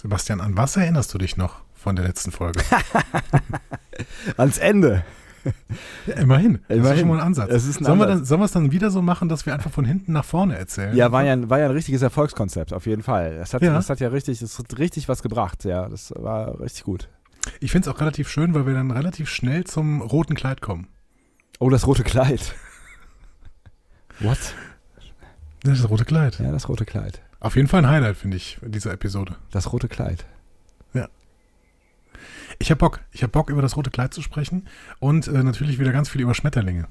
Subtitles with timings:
[0.00, 2.60] Sebastian, an was erinnerst du dich noch von der letzten Folge?
[4.36, 5.04] Ans Ende.
[6.06, 6.54] Ja, immerhin.
[6.66, 6.98] Das ist Immerhin.
[6.98, 7.50] schon mal ein Ansatz.
[7.50, 8.18] Es ist ein sollen, Wir Ansatz.
[8.18, 10.58] dann, sollen wir es dann wieder so machen, dass wir einfach von hinten nach vorne
[10.58, 10.94] erzählen?
[10.96, 13.36] Ja, war ja, ein, war ja ein richtiges Erfolgskonzept, auf jeden Fall.
[13.36, 13.72] Das hat Ja.
[13.72, 15.88] das hat ja richtig, das hat richtig was gebracht, ja.
[15.88, 17.08] Das war richtig gut.
[17.60, 20.88] Ich finde es auch relativ schön, weil wir dann relativ schnell zum roten Kleid kommen.
[21.60, 22.54] Oh, das rote Kleid.
[24.20, 24.38] What?
[25.62, 26.40] Das rote Kleid.
[26.40, 27.22] Ja, das rote Kleid.
[27.40, 29.36] Auf jeden Fall ein Highlight, finde ich, dieser Episode.
[29.50, 30.26] Das rote Kleid.
[32.58, 33.00] Ich habe Bock.
[33.12, 34.66] Ich habe Bock, über das rote Kleid zu sprechen
[34.98, 36.86] und äh, natürlich wieder ganz viel über Schmetterlinge.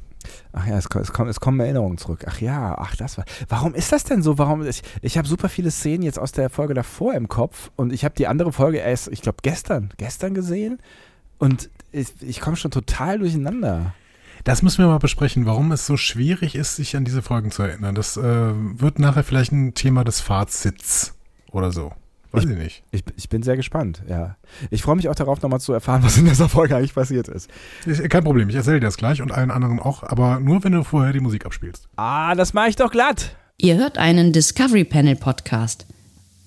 [0.53, 2.25] Ach ja, es, es, kommen, es kommen Erinnerungen zurück.
[2.27, 3.25] Ach ja, ach das war.
[3.47, 4.37] Warum ist das denn so?
[4.37, 4.65] Warum?
[4.65, 8.05] Ich, ich habe super viele Szenen jetzt aus der Folge davor im Kopf und ich
[8.05, 10.79] habe die andere Folge erst, ich glaube, gestern, gestern gesehen
[11.37, 13.93] und ich, ich komme schon total durcheinander.
[14.45, 17.63] Das müssen wir mal besprechen, warum es so schwierig ist, sich an diese Folgen zu
[17.63, 17.95] erinnern.
[17.95, 21.15] Das äh, wird nachher vielleicht ein Thema des Fazits
[21.51, 21.93] oder so.
[22.31, 22.83] Weiß ich, nicht.
[22.91, 24.35] Ich, ich bin sehr gespannt, ja.
[24.69, 27.49] Ich freue mich auch darauf, nochmal zu erfahren, was in dieser Folge eigentlich passiert ist.
[27.87, 30.73] Ist kein Problem, ich erzähle dir das gleich und allen anderen auch, aber nur, wenn
[30.73, 31.87] du vorher die Musik abspielst.
[31.95, 33.35] Ah, das mache ich doch glatt.
[33.57, 35.87] Ihr hört einen Discovery Panel Podcast.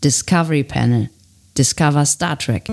[0.05, 1.11] Discovery Panel.
[1.57, 2.71] Discover Star Trek.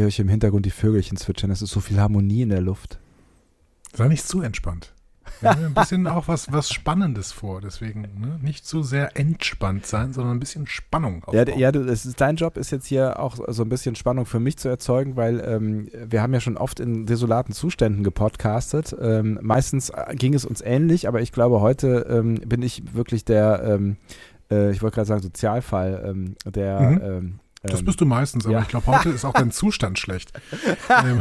[0.00, 1.50] Höre ich im Hintergrund die Vögelchen zwitschern.
[1.50, 2.98] Es ist so viel Harmonie in der Luft.
[3.94, 4.94] Sei nicht zu entspannt.
[5.40, 8.38] Wir haben ein bisschen auch was, was Spannendes vor, deswegen ne?
[8.42, 11.58] nicht zu sehr entspannt sein, sondern ein bisschen Spannung Ja, aufbauen.
[11.58, 14.40] ja du, es ist, dein Job ist jetzt hier auch so ein bisschen Spannung für
[14.40, 18.96] mich zu erzeugen, weil ähm, wir haben ja schon oft in desolaten Zuständen gepodcastet.
[19.00, 23.24] Ähm, meistens äh, ging es uns ähnlich, aber ich glaube, heute ähm, bin ich wirklich
[23.24, 23.96] der, ähm,
[24.50, 26.80] äh, ich wollte gerade sagen, Sozialfall, ähm, der.
[26.80, 27.40] Mhm.
[27.62, 28.62] Das ähm, bist du meistens, aber ja.
[28.62, 30.32] ich glaube, heute ist auch dein Zustand schlecht.
[31.04, 31.20] ähm,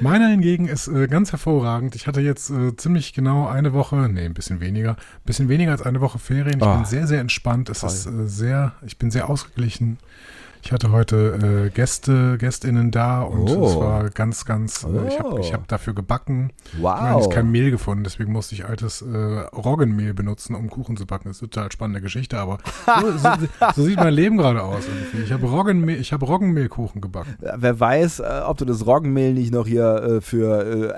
[0.00, 1.94] meiner hingegen ist äh, ganz hervorragend.
[1.96, 5.72] Ich hatte jetzt äh, ziemlich genau eine Woche, nee, ein bisschen weniger, ein bisschen weniger
[5.72, 6.58] als eine Woche Ferien.
[6.60, 7.68] Ich Oh, bin sehr, sehr entspannt.
[7.68, 7.90] Es toll.
[7.90, 9.98] ist äh, sehr, ich bin sehr ausgeglichen.
[10.66, 13.66] Ich hatte heute äh, Gäste, GästInnen da und Oh.
[13.68, 15.38] es war ganz, ganz, äh, ich habe Oh.
[15.38, 16.50] ich hab dafür gebacken.
[16.76, 17.22] Ich habe wow.
[17.22, 21.28] jetzt kein Mehl gefunden, deswegen musste ich altes äh, Roggenmehl benutzen, um Kuchen zu backen.
[21.28, 22.58] Das ist eine total spannende Geschichte, aber
[23.00, 23.28] so, so,
[23.76, 25.22] so sieht mein Leben gerade aus irgendwie.
[25.24, 27.36] Ich habe Roggenmehl, ich habe Roggenmehlkuchen gebacken.
[27.38, 30.96] Wer weiß, äh, ob du das Roggenmehl nicht noch hier äh, für,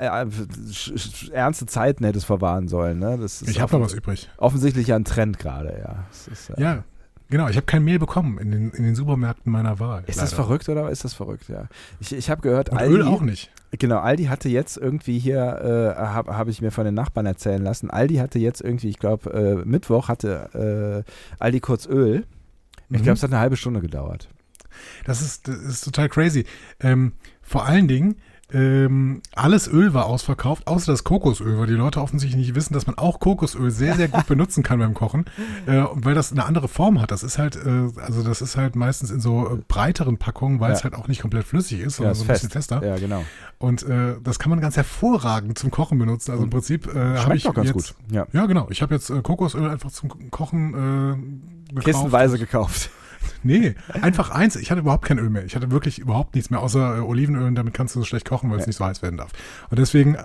[0.70, 2.98] für ernste Zeiten hättest verwahren sollen.
[3.00, 3.18] Ne?
[3.20, 4.30] Das ist Ich habe noch was übrig.
[4.38, 6.04] offensichtlich ja ein Trend gerade, ja.
[6.32, 6.84] Ist, Ja,
[7.30, 7.48] genau.
[7.48, 10.02] Ich habe kein Mehl bekommen in den, in den Supermärkten meiner Wahl.
[10.06, 10.44] Ist das leider.
[10.44, 11.68] verrückt oder ist das verrückt, ja?
[12.00, 13.50] Ich, ich habe gehört, Und Aldi, Öl auch nicht.
[13.72, 17.62] genau, Aldi hatte jetzt irgendwie hier, äh, habe hab ich mir von den Nachbarn erzählen
[17.62, 22.24] lassen, Aldi hatte jetzt irgendwie, ich glaube, äh, Mittwoch hatte äh, Aldi kurz Öl.
[22.90, 23.02] Ich Mhm.
[23.02, 24.28] glaube, es hat eine halbe Stunde gedauert.
[25.04, 26.44] Das ist, das ist total crazy.
[26.80, 27.12] Ähm,
[27.42, 28.16] vor allen Dingen,
[28.50, 32.86] ähm, alles Öl war ausverkauft, außer das Kokosöl, weil die Leute offensichtlich nicht wissen, dass
[32.86, 35.26] man auch Kokosöl sehr, sehr gut benutzen kann beim Kochen,
[35.66, 37.10] äh, und weil das eine andere Form hat.
[37.10, 40.70] Das ist halt, äh, also das ist halt meistens in so äh, breiteren Packungen, weil
[40.70, 40.76] Ja.
[40.76, 42.40] es halt auch nicht komplett flüssig ist, Ja, sondern ist so ein fest.
[42.42, 42.86] bisschen fester.
[42.86, 43.24] Ja, genau.
[43.58, 46.30] Und äh, das kann man ganz hervorragend zum Kochen benutzen.
[46.30, 47.94] Also im Prinzip äh, habe ich doch ganz jetzt, gut.
[48.10, 48.26] Ja.
[48.32, 48.68] Ja, genau.
[48.70, 51.84] Ich habe jetzt äh, Kokosöl einfach zum Kochen äh, gekauft.
[51.84, 52.90] Kistenweise gekauft.
[53.44, 54.56] Nee, einfach eins.
[54.56, 55.44] Ich hatte überhaupt kein Öl mehr.
[55.44, 57.44] Ich hatte wirklich überhaupt nichts mehr, außer äh, Olivenöl.
[57.46, 58.68] Und damit kannst du so schlecht kochen, weil es Ja.
[58.68, 59.30] nicht so heiß werden darf.
[59.70, 60.16] Und deswegen,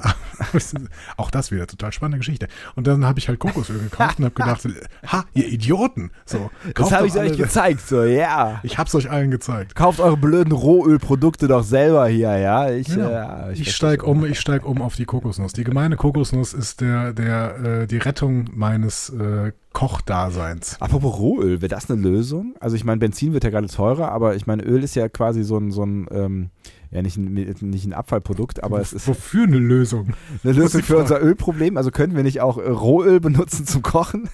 [1.18, 2.48] auch das wieder, total spannende Geschichte.
[2.76, 4.68] Und dann habe ich halt Kokosöl gekauft und habe gedacht,
[5.08, 6.12] ha, ihr Idioten.
[6.26, 8.60] So, Das habe ich euch alle- gezeigt, so, ja.
[8.64, 9.76] Ich hab's euch allen gezeigt.
[9.76, 12.70] Kauft eure blöden Rohölprodukte doch selber hier, ja.
[12.72, 13.08] Ich, Genau.
[13.10, 14.10] äh, Ich verstehe steig schon.
[14.10, 15.54] um, ich steig um auf die Kokosnuss.
[15.54, 20.78] Die gemeine Kokosnuss ist der, der, äh, die Rettung meines äh, Kochdaseins.
[20.80, 22.56] Apropos Rohöl, wäre das eine Lösung?
[22.60, 25.44] Also ich meine, Benzin wird ja gerade teurer, aber ich meine, Öl ist ja quasi
[25.44, 26.50] so ein, so ein ähm,
[26.92, 30.14] ja nicht ein, nicht ein Abfallprodukt, aber es ist Wofür eine Lösung?
[30.44, 31.76] eine Lösung für unser Ölproblem.
[31.76, 34.30] Also können wir nicht auch äh, Rohöl benutzen zum Kochen?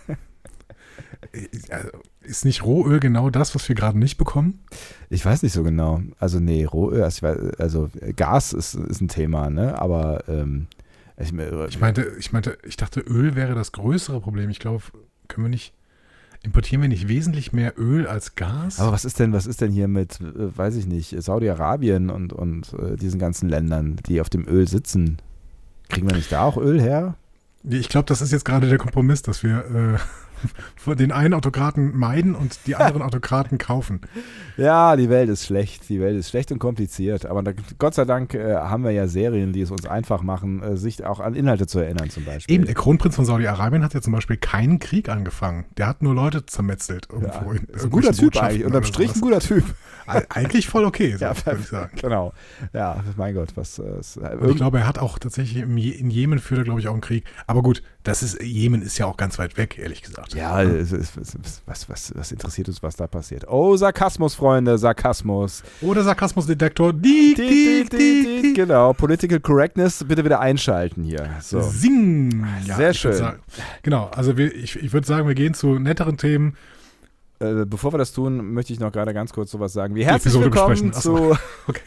[1.70, 1.90] Also,
[2.22, 4.60] Ist nicht Rohöl genau das, was wir gerade nicht bekommen?
[5.10, 6.02] Ich weiß nicht so genau.
[6.20, 7.28] Also nee, Rohöl, also,
[7.58, 9.80] also äh, Gas ist, ist ein Thema, ne?
[9.80, 10.68] Aber ähm,
[11.18, 14.50] ich, Ich meinte, ich meinte, ich dachte, Öl wäre das größere Problem.
[14.50, 14.84] Ich glaube,
[15.30, 15.74] können wir nicht,
[16.44, 18.80] importieren wir nicht wesentlich mehr Öl als Gas?
[18.80, 22.34] aber was ist denn, was ist denn hier mit, äh, weiß ich nicht, Saudi-Arabien und,
[22.34, 25.22] und äh, diesen ganzen Ländern, die auf dem Öl sitzen?
[25.88, 27.16] Kriegen wir nicht da auch Öl her?
[27.64, 29.98] Ich glaube, das ist jetzt gerade der Kompromiss, dass wir äh,
[30.88, 34.02] den einen Autokraten meiden und die anderen Autokraten kaufen.
[34.58, 35.90] Ja, die Welt ist schlecht.
[35.90, 37.26] Die Welt ist schlecht und kompliziert.
[37.26, 40.62] Aber da, Gott sei Dank äh, haben wir ja Serien, die es uns einfach machen,
[40.62, 42.56] äh, sich auch an Inhalte zu erinnern, zum Beispiel.
[42.56, 45.66] Eben, der Kronprinz von Saudi-Arabien hat ja zum Beispiel keinen Krieg angefangen.
[45.78, 47.54] Der hat nur Leute zermetzelt irgendwo.
[47.54, 48.66] Ja, ist ein guter Typ eigentlich.
[48.66, 49.64] Unterm Strich ein guter Typ.
[50.30, 51.92] Eigentlich voll okay, so, ja, würde ich sagen.
[52.02, 52.34] Genau.
[52.74, 53.80] Ja, mein Gott, was.
[53.80, 54.00] Äh,
[54.50, 57.02] ich glaube, er hat auch tatsächlich im, in Jemen führt er, glaube ich, auch einen
[57.02, 57.26] Krieg.
[57.48, 60.34] Aber gut, das ist, Jemen ist ja auch ganz weit weg, ehrlich gesagt.
[60.34, 61.14] Ja, es ist,
[61.68, 63.48] was, was, was interessiert uns, was da passiert?
[63.48, 65.62] Oh, Sarkasmus, Freunde, Sarkasmus.
[65.82, 66.94] Oder Sarkasmusdetektor.
[68.56, 71.30] Genau, Political Correctness, bitte wieder einschalten hier.
[71.42, 71.62] So.
[71.62, 72.48] Sing.
[72.66, 73.14] Ja, Sehr schön.
[73.14, 73.44] Sagen,
[73.84, 76.56] genau, also wir, ich, ich würde sagen, wir gehen zu netteren Themen.
[77.40, 79.94] Äh, bevor wir das tun, möchte ich noch gerade ganz kurz sowas sagen.
[79.94, 81.38] Wie herzlich willkommen zu.
[81.68, 81.82] Okay.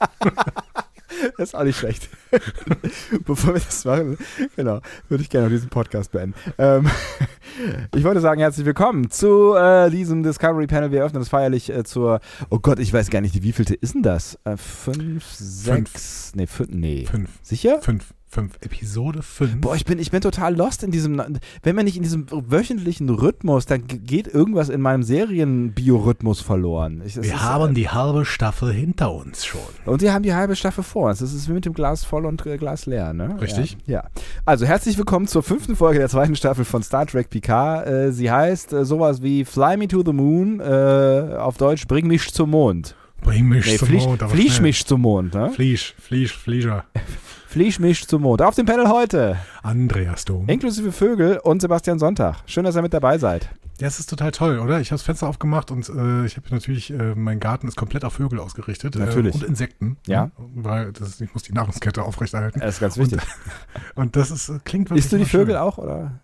[1.36, 2.08] das ist auch nicht schlecht.
[3.24, 4.18] Bevor wir das machen,
[4.56, 6.34] genau, würde ich gerne noch diesen Podcast beenden.
[6.58, 6.88] Ähm,
[7.94, 10.90] ich wollte sagen, herzlich willkommen zu äh, diesem Discovery Panel.
[10.90, 12.20] Wir öffnen das feierlich äh, zur,
[12.50, 14.38] oh Gott, ich weiß gar nicht, wie vielte ist denn das?
[14.44, 16.36] Äh, fünf, sechs, fünf.
[16.36, 17.06] nee, fünf, nee.
[17.06, 17.30] Fünf.
[17.42, 17.80] Sicher?
[17.80, 18.14] Fünf.
[18.30, 19.60] 5, Episode 5.
[19.60, 21.22] Boah, ich bin, ich bin total lost in diesem,
[21.62, 27.02] wenn man nicht in diesem wöchentlichen Rhythmus, dann geht irgendwas in meinem Serienbiorhythmus verloren.
[27.06, 29.60] Ich, wir haben ist, die halbe Staffel hinter uns schon.
[29.86, 31.20] Und wir haben die halbe Staffel vor uns.
[31.20, 33.40] Das ist wie mit dem Glas voll und äh, Glas leer, ne?
[33.40, 33.78] Richtig.
[33.86, 34.02] Ja.
[34.02, 34.10] ja.
[34.44, 37.88] Also herzlich willkommen zur fünften Folge der zweiten Staffel von Star Trek Picard.
[37.88, 42.06] Äh, sie heißt äh, sowas wie Fly Me to the Moon, äh, auf Deutsch Bring
[42.06, 42.94] mich zum Mond.
[43.22, 44.22] Bring mich nee, zum Mond.
[44.22, 45.50] Flieg mich zum Mond, ne?
[45.50, 46.84] Flieg, Flieg, Flieger.
[47.48, 48.42] Fliegmisch zum Mond.
[48.42, 49.38] Auf dem Panel heute.
[49.62, 50.46] Andreas Dom.
[50.48, 52.36] Inklusive Vögel und Sebastian Sonntag.
[52.44, 53.48] Schön, dass ihr mit dabei seid.
[53.80, 54.80] Ja, es ist total toll, oder?
[54.80, 58.04] Ich habe das Fenster aufgemacht und äh, ich habe natürlich, äh, mein Garten ist komplett
[58.04, 58.96] auf Vögel ausgerichtet.
[58.96, 59.34] Äh, natürlich.
[59.34, 59.96] und Insekten.
[60.06, 60.30] Ja.
[60.36, 62.60] Weil das, ich muss die Nahrungskette aufrechterhalten.
[62.60, 63.22] Das ist ganz wichtig.
[63.22, 63.22] Und,
[64.02, 65.62] und das ist, klingt wirklich Isst du die Vögel schön.
[65.62, 66.20] auch, oder?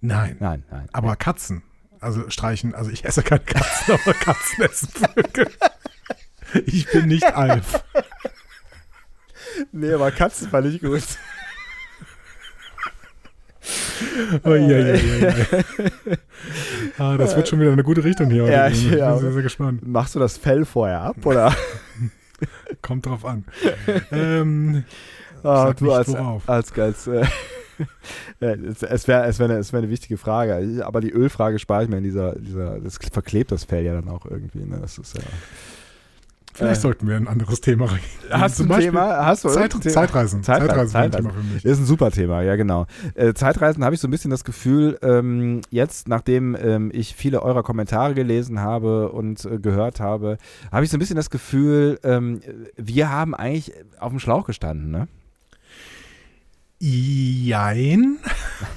[0.00, 0.36] Nein.
[0.38, 0.88] Nein, nein.
[0.92, 1.64] Aber Katzen.
[1.98, 5.50] Also streichen, also ich esse keine Katzen, aber Katzen essen Vögel.
[6.64, 7.82] Ich bin nicht Alf.
[9.72, 11.02] Nee, aber Katzen fand ich gut.
[14.44, 15.34] Oh, ja, ja, ja,
[16.98, 18.46] ah, das wird schon wieder eine gute Richtung hier.
[18.46, 19.86] Ja, ich bin sehr, sehr gespannt.
[19.86, 21.54] Machst du das Fell vorher ab, oder?
[22.82, 23.44] Kommt drauf an.
[24.10, 24.84] ähm,
[25.42, 26.14] oh, du als,
[26.46, 27.26] als, als äh,
[28.40, 30.84] es wäre es wär eine, wär eine wichtige Frage.
[30.84, 34.08] Aber die Ölfrage spare ich mir in dieser, dieser, das verklebt das Fell ja dann
[34.08, 34.64] auch irgendwie.
[34.64, 34.78] Ne?
[34.80, 35.22] Das ist ja.
[36.60, 38.02] Vielleicht äh, sollten wir ein anderes Thema reden.
[38.30, 39.24] Hast du ein Thema?
[39.24, 39.82] Hast du Zeit, Thema?
[39.82, 40.42] Zeitreisen.
[40.42, 40.42] Zeitreisen.
[40.44, 40.96] Zeitreisen, Zeitreisen.
[40.96, 41.64] Ein Thema für mich.
[41.64, 42.86] Ist ein super Thema, ja genau.
[43.14, 47.42] Äh, Zeitreisen habe ich so ein bisschen das Gefühl, ähm, jetzt nachdem ähm, ich viele
[47.42, 50.36] eurer Kommentare gelesen habe und äh, gehört habe,
[50.70, 52.40] habe ich so ein bisschen das Gefühl, ähm,
[52.76, 55.08] wir haben eigentlich auf dem Schlauch gestanden, ne?
[56.82, 58.16] Jein,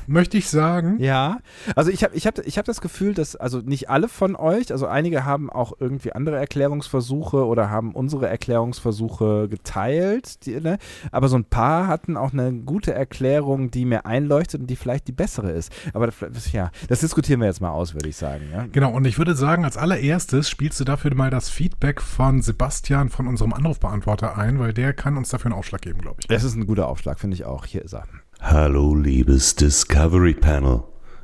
[0.08, 1.00] möchte ich sagen.
[1.00, 1.40] Ja,
[1.74, 4.74] also ich habe ich hab, ich hab das Gefühl, dass, also nicht alle von euch,
[4.74, 10.80] also einige haben auch irgendwie andere Erklärungsversuche oder haben unsere Erklärungsversuche geteilt, die, ne?
[11.14, 15.08] aber so ein paar hatten auch eine gute Erklärung, die mir einleuchtet und die vielleicht
[15.08, 15.72] die bessere ist.
[15.94, 16.10] Aber
[16.52, 18.44] ja, das diskutieren wir jetzt mal aus, würde ich sagen.
[18.52, 18.66] Ja?
[18.70, 23.08] Genau, und ich würde sagen, als allererstes spielst du dafür mal das Feedback von Sebastian
[23.08, 26.28] von unserem Anrufbeantworter ein, weil der kann uns dafür einen Aufschlag geben, glaube ich.
[26.28, 27.66] Das ist ein guter Aufschlag, finde ich auch.
[27.66, 28.08] Hier ist Leser.
[28.42, 30.84] Hallo, liebes Discovery Panel.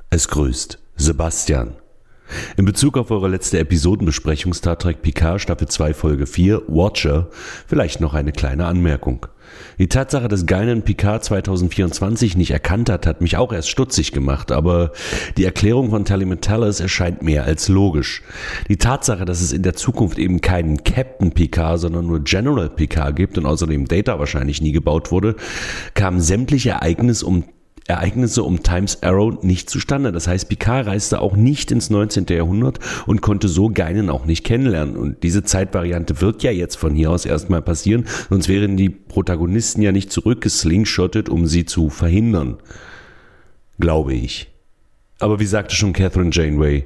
[0.10, 1.76] Es grüßt Sebastian.
[2.58, 7.30] In Bezug auf eure letzte Episodenbesprechung Star Trek Picard Staffel 2 Folge 4 Watcher
[7.68, 9.26] vielleicht noch eine kleine Anmerkung.
[9.78, 14.52] Die Tatsache, dass Guinan Picard 2024 nicht erkannt hat, hat mich auch erst stutzig gemacht,
[14.52, 14.92] aber
[15.38, 18.24] die Erklärung von Tally Metallis erscheint mehr als logisch.
[18.68, 23.16] Die Tatsache, dass es in der Zukunft eben keinen Captain Picard, sondern nur General Picard
[23.16, 25.36] gibt und außerdem Data wahrscheinlich nie gebaut wurde,
[25.94, 27.44] kam sämtliche Ereignisse um
[27.90, 30.12] Ereignisse um Times Arrow nicht zustande.
[30.12, 32.28] Das heißt, Picard reiste auch nicht ins 19.
[32.30, 34.96] Jahrhundert und konnte so Geinen auch nicht kennenlernen.
[34.96, 39.82] Und diese Zeitvariante wird ja jetzt von hier aus erstmal passieren, sonst wären die Protagonisten
[39.82, 42.58] ja nicht zurückgeslingshottet, um sie zu verhindern.
[43.80, 44.52] Glaube ich.
[45.20, 46.86] Aber wie sagte schon Catherine Janeway,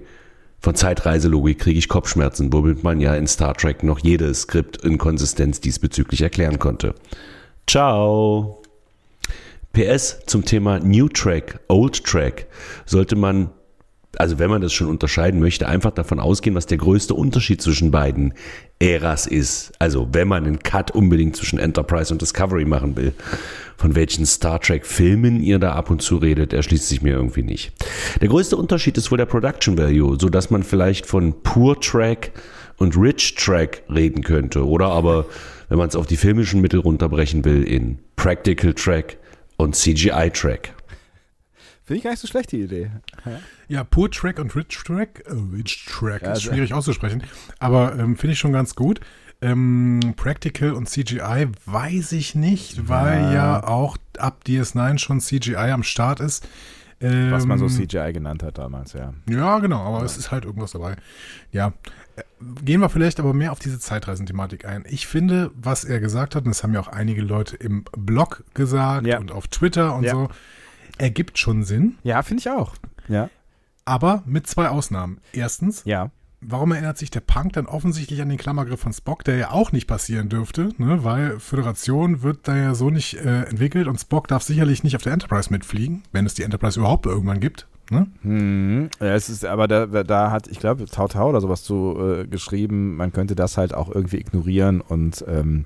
[0.59, 6.21] von Zeitreiselogik kriege ich Kopfschmerzen, womit man ja in Star Trek noch jede Skriptinkonsistenz diesbezüglich
[6.21, 6.95] erklären konnte.
[7.67, 8.62] Ciao!
[9.73, 12.45] PS zum Thema New Track, Old Track
[12.85, 13.49] sollte man,
[14.17, 17.89] also wenn man das schon unterscheiden möchte, einfach davon ausgehen, was der größte Unterschied zwischen
[17.89, 18.35] beiden
[18.77, 19.71] Äras ist.
[19.79, 23.13] Also wenn man einen Cut unbedingt zwischen Enterprise und Discovery machen will.
[23.75, 27.41] Von welchen Star Trek Filmen ihr da ab und zu redet, erschließt sich mir irgendwie
[27.41, 27.71] nicht.
[28.21, 32.31] Der größte Unterschied ist wohl der Production Value, so dass man vielleicht von Poor Track
[32.77, 34.67] und Rich Track reden könnte.
[34.67, 35.25] Oder aber,
[35.69, 39.17] wenn man es auf die filmischen Mittel runterbrechen will, in Practical Track
[39.63, 40.73] und CGI-Track.
[41.85, 42.91] Finde ich gar nicht so schlecht, die Idee.
[43.67, 47.23] Ja, Poor Track und Rich Track, äh, Rich Track Ja, ist also- schwierig auszusprechen,
[47.59, 48.99] aber ähm, finde ich schon ganz gut.
[49.41, 53.33] Ähm, Practical und CGI weiß ich nicht, weil Ja.
[53.33, 56.47] ja auch ab DS9 schon CGI am Start ist.
[57.01, 59.13] Ähm, Was man so CGI genannt hat damals, ja.
[59.29, 60.95] Ja, genau, aber es ist halt irgendwas dabei.
[61.51, 61.73] Ja.
[62.63, 64.83] Gehen wir vielleicht aber mehr auf diese Zeitreisenthematik ein.
[64.87, 68.43] Ich finde, was er gesagt hat, und das haben ja auch einige Leute im Blog
[68.53, 69.19] gesagt Ja.
[69.19, 70.11] und auf Twitter und Ja.
[70.11, 70.29] so,
[70.97, 72.75] ergibt schon Sinn, Ja, finde ich auch.
[73.07, 73.29] Ja.
[73.85, 75.19] aber mit zwei Ausnahmen.
[75.33, 76.11] Erstens, Ja.
[76.39, 79.71] warum erinnert sich der Punk dann offensichtlich an den Klammergriff von Spock, der ja auch
[79.71, 81.03] nicht passieren dürfte, ne?
[81.03, 85.01] weil Föderation wird da ja so nicht äh, entwickelt und Spock darf sicherlich nicht auf
[85.01, 87.67] der Enterprise mitfliegen, wenn es die Enterprise überhaupt irgendwann gibt.
[87.89, 88.07] Ne?
[88.21, 91.97] Hm, ja, es ist, aber da, da hat, ich glaube, Tau Tau oder sowas zu
[91.99, 95.65] äh, geschrieben, man könnte das halt auch irgendwie ignorieren und ähm,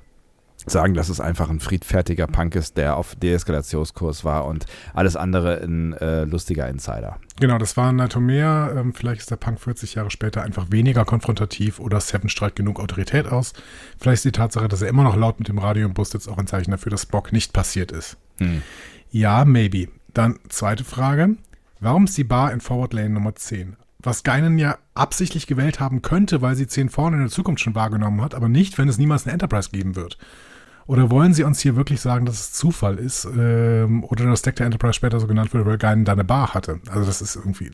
[0.65, 5.61] sagen, dass es einfach ein friedfertiger Punk ist, der auf Deeskalationskurs war und alles andere
[5.61, 7.17] ein äh, lustiger Insider.
[7.39, 8.75] Genau, das war Nightmare.
[8.77, 12.79] Ähm, vielleicht ist der Punk 40 Jahre später einfach weniger konfrontativ oder Seven strahlt genug
[12.79, 13.53] Autorität aus.
[13.99, 16.27] Vielleicht ist die Tatsache, dass er immer noch laut mit dem Radio im Bus sitzt,
[16.27, 18.17] auch ein Zeichen dafür, dass Spock nicht passiert ist.
[18.39, 18.61] Hm.
[19.11, 19.87] Ja, maybe.
[20.13, 21.37] Dann zweite Frage.
[21.79, 23.75] Warum ist die Bar in Forward Lane Nummer 10?
[23.99, 27.75] Was Geinen ja absichtlich gewählt haben könnte, weil sie 10 vorne in der Zukunft schon
[27.75, 30.17] wahrgenommen hat, aber nicht, wenn es niemals eine Enterprise geben wird.
[30.87, 34.55] Oder wollen sie uns hier wirklich sagen, dass es Zufall ist ähm, oder das Deck
[34.55, 36.79] der Enterprise später so genannt wird, weil Geinen da eine Bar hatte?
[36.89, 37.69] Also das ist irgendwie,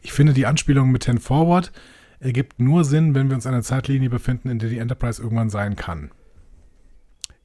[0.00, 1.72] ich finde die Anspielung mit 10 Forward
[2.20, 5.50] ergibt nur Sinn, wenn wir uns in einer Zeitlinie befinden, in der die Enterprise irgendwann
[5.50, 6.10] sein kann.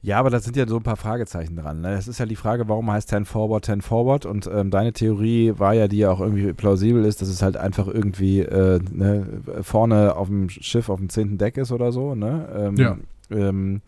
[0.00, 1.80] Ja, aber da sind ja so ein paar Fragezeichen dran.
[1.80, 1.94] Ne?
[1.94, 4.26] Es ist ja die Frage, warum heißt 10 Forward 10 Forward?
[4.26, 7.56] Und ähm, deine Theorie war ja, die ja auch irgendwie plausibel ist, dass es halt
[7.56, 9.26] einfach irgendwie äh, ne,
[9.62, 12.14] vorne auf dem Schiff auf dem zehnten Deck ist oder so.
[12.14, 12.48] Ne?
[12.56, 12.96] Ähm, Ja.
[13.30, 13.80] Ähm,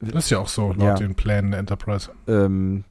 [0.00, 0.94] Das ist ja auch so, laut Ja.
[0.94, 2.10] den Plänen der Enterprise.
[2.26, 2.84] ähm,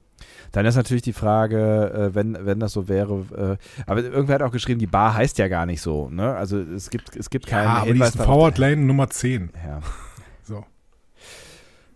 [0.52, 4.42] dann ist natürlich die Frage, äh, wenn, wenn das so wäre, äh, aber irgendwer hat
[4.44, 6.10] auch geschrieben, die Bar heißt ja gar nicht so.
[6.10, 6.36] Ne?
[6.36, 9.10] Also es gibt, es gibt keinen Ja, aber die Hinweis ist darauf- Forward Lane Nummer
[9.10, 9.50] 10.
[9.66, 9.80] Ja.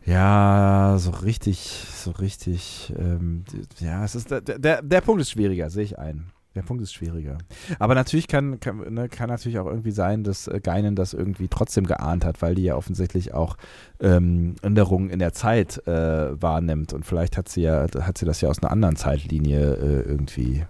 [0.06, 1.58] Ja, so richtig,
[1.96, 2.94] so richtig.
[2.98, 3.44] Ähm,
[3.80, 6.32] ja, es ist der, der, der Punkt ist schwieriger, sehe ich ein.
[6.54, 7.38] Der Punkt ist schwieriger.
[7.80, 11.50] Aber natürlich kann, kann, ne, kann natürlich auch irgendwie sein, dass äh, Geinen das irgendwie
[11.50, 13.58] trotzdem geahnt hat, weil die ja offensichtlich auch
[14.00, 16.94] ähm, Änderungen in der Zeit äh, wahrnimmt.
[16.94, 20.64] Und vielleicht hat sie ja, hat sie das ja aus einer anderen Zeitlinie äh, irgendwie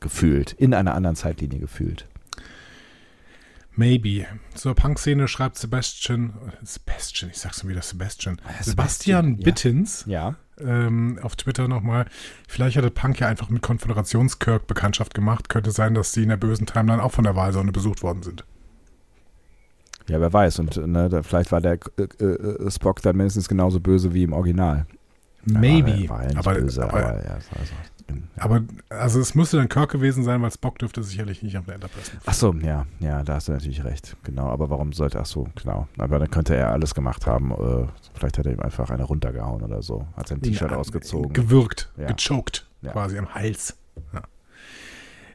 [0.00, 2.06] gefühlt, in einer anderen Zeitlinie gefühlt.
[3.80, 4.26] Maybe.
[4.54, 9.44] Zur Punk-Szene schreibt Sebastian, Sebastian, ich sag's schon wieder Sebastian, Sebastian, Sebastian ja.
[9.44, 10.34] Bittins Ja.
[10.60, 12.04] ähm, auf Twitter nochmal.
[12.46, 15.48] Vielleicht hatte Punk ja einfach mit Konföderationskirk Bekanntschaft gemacht.
[15.48, 18.44] Könnte sein, dass die in der bösen Timeline auch von der Wahlsonne besucht worden sind.
[20.08, 20.58] Ja, wer weiß.
[20.58, 24.86] Und ne, vielleicht war der äh, äh, Spock dann mindestens genauso böse wie im Original.
[25.44, 26.06] Maybe.
[26.10, 27.38] War, war aber, böse, aber, aber, ja,
[28.36, 31.74] aber also es müsste dann Kirk gewesen sein, weil Spock dürfte sicherlich nicht auf der
[31.76, 32.10] Enterprise.
[32.26, 34.16] Ach so, ja, ja, da hast du natürlich recht.
[34.24, 35.88] Genau, aber warum sollte, ach so, genau.
[35.98, 37.50] Aber dann könnte er alles gemacht haben.
[37.52, 40.06] Äh, vielleicht hat er ihm einfach eine runtergehauen oder so.
[40.16, 41.32] Hat sein T-Shirt Ja, ausgezogen.
[41.32, 42.06] Gewürgt, Ja.
[42.08, 42.92] gechoked, Ja.
[42.92, 43.76] quasi am Hals.
[44.12, 44.22] Ja.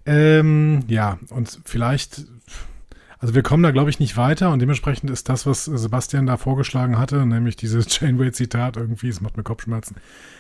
[0.08, 2.26] Ähm, ja, und vielleicht,
[3.26, 6.38] also wir kommen da, glaube ich, nicht weiter und dementsprechend ist das, was Sebastian da
[6.38, 9.96] vorgeschlagen hatte, nämlich dieses Janeway-Zitat irgendwie, es macht mir Kopfschmerzen.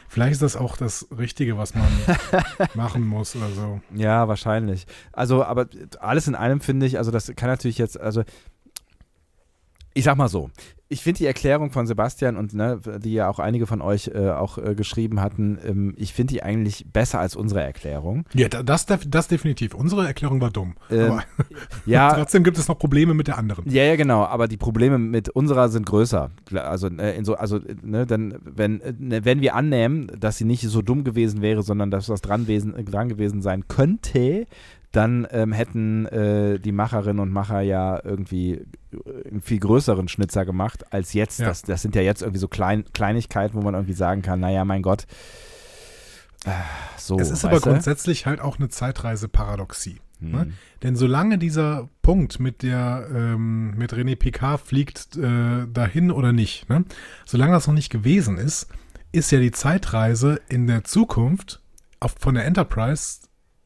[0.07, 1.87] Vielleicht ist das auch das Richtige, was man
[2.75, 3.81] machen muss oder so.
[3.95, 4.85] Ja, wahrscheinlich.
[5.13, 5.65] Also, aber
[5.99, 8.23] alles in allem finde ich, also das kann natürlich jetzt, also
[9.95, 10.51] ich sag mal so,
[10.87, 14.29] ich finde die Erklärung von Sebastian und ne, die ja auch einige von euch äh,
[14.29, 18.25] auch äh, geschrieben hatten, ähm, ich finde die eigentlich besser als unsere Erklärung.
[18.33, 19.73] Ja, da- das, das definitiv.
[19.73, 20.75] Unsere Erklärung war dumm.
[20.89, 21.23] Aber
[21.87, 23.67] Ja, trotzdem gibt es noch Probleme mit der anderen.
[23.69, 26.29] Ja, ja, genau, aber die Probleme mit unserer sind größer.
[26.53, 30.45] Also, äh, in so, also ne, dann, wenn, äh, ne, wenn wir annehmen, dass sie
[30.45, 34.45] nicht so dumm gewesen wäre, sondern dass was dran, wesen, äh, dran gewesen sein könnte,
[34.91, 38.65] dann ähm, hätten äh, die Macherinnen und Macher ja irgendwie äh,
[39.35, 41.39] einen viel größeren Schnitzer gemacht als jetzt.
[41.39, 41.47] Ja.
[41.47, 44.65] Das, das sind ja jetzt irgendwie so Klein, Kleinigkeiten, wo man irgendwie sagen kann, naja,
[44.65, 45.05] mein Gott.
[46.45, 46.51] Äh,
[46.97, 47.69] so, es ist aber du?
[47.69, 49.99] grundsätzlich halt auch eine Zeitreise-Paradoxie.
[50.19, 50.41] Ne?
[50.41, 50.53] Hm.
[50.83, 56.69] Denn solange dieser Punkt mit der ähm, mit René Picard fliegt äh, dahin oder nicht,
[56.69, 56.85] ne?
[57.25, 58.67] solange das noch nicht gewesen ist,
[59.11, 61.61] ist ja die Zeitreise in der Zukunft
[61.99, 63.19] auf, von der Enterprise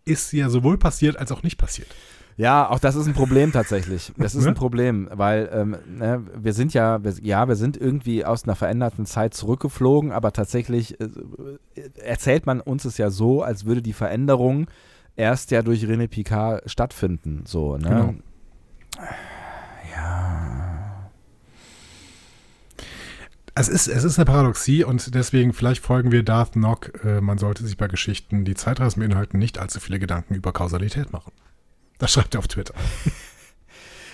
[0.05, 1.89] ist ja sowohl passiert als auch nicht passiert.
[2.39, 4.13] Ja, auch das ist ein Problem tatsächlich.
[4.17, 4.51] Das ist Ne?
[4.51, 8.55] ein Problem, weil ähm, ne, wir sind ja, wir, ja, wir sind irgendwie aus einer
[8.55, 11.09] veränderten Zeit zurückgeflogen, aber tatsächlich äh,
[12.01, 14.67] erzählt man uns es ja so, als würde die Veränderung
[15.17, 17.43] erst ja durch René Picard stattfinden.
[17.45, 17.89] So, ne?
[17.89, 18.13] Genau.
[19.93, 21.09] Ja.
[23.53, 27.03] Es ist, es ist eine Paradoxie und deswegen vielleicht folgen wir Darth Nock.
[27.03, 31.11] Äh, man sollte sich bei Geschichten, die Zeitreisen beinhalten, nicht allzu viele Gedanken über Kausalität
[31.11, 31.33] machen.
[31.99, 32.73] Das schreibt er auf Twitter.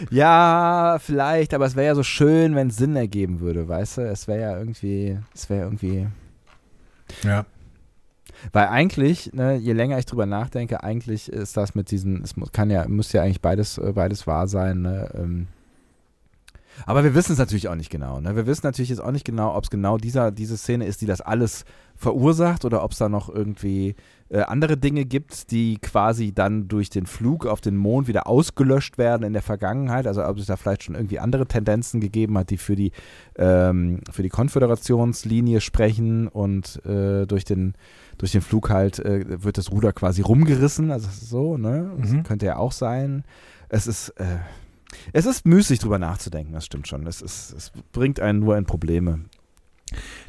[0.09, 4.01] Ja, vielleicht, aber es wäre ja so schön, wenn es Sinn ergeben würde, weißt du?
[4.01, 6.07] Es wäre ja irgendwie, es wäre irgendwie.
[7.23, 7.45] Ja.
[8.51, 12.69] Weil eigentlich, ne, je länger ich drüber nachdenke, eigentlich ist das mit diesen, es kann
[12.69, 15.09] ja, muss ja eigentlich beides, äh, beides wahr sein, ne?
[15.13, 15.47] Ähm,
[16.85, 18.19] aber wir wissen es natürlich auch nicht genau.
[18.19, 18.35] Ne?
[18.35, 21.05] Wir wissen natürlich jetzt auch nicht genau, ob es genau dieser, diese Szene ist, die
[21.05, 21.63] das alles
[21.95, 23.95] verursacht oder ob es da noch irgendwie
[24.29, 28.97] äh, andere Dinge gibt, die quasi dann durch den Flug auf den Mond wieder ausgelöscht
[28.97, 30.05] werden in der Vergangenheit.
[30.07, 32.91] Also ob es da vielleicht schon irgendwie andere Tendenzen gegeben hat, die für die,
[33.37, 37.73] ähm, für die Konföderationslinie sprechen und äh, durch den
[38.17, 41.91] durch den Flug halt äh, wird das Ruder quasi rumgerissen, also so, ne?
[41.99, 42.23] Das Mhm.
[42.23, 43.25] könnte ja auch sein.
[43.67, 44.37] Es ist, äh,
[45.11, 47.05] es ist müßig drüber nachzudenken, das stimmt schon.
[47.07, 49.25] Es, ist, es bringt einen nur in Probleme.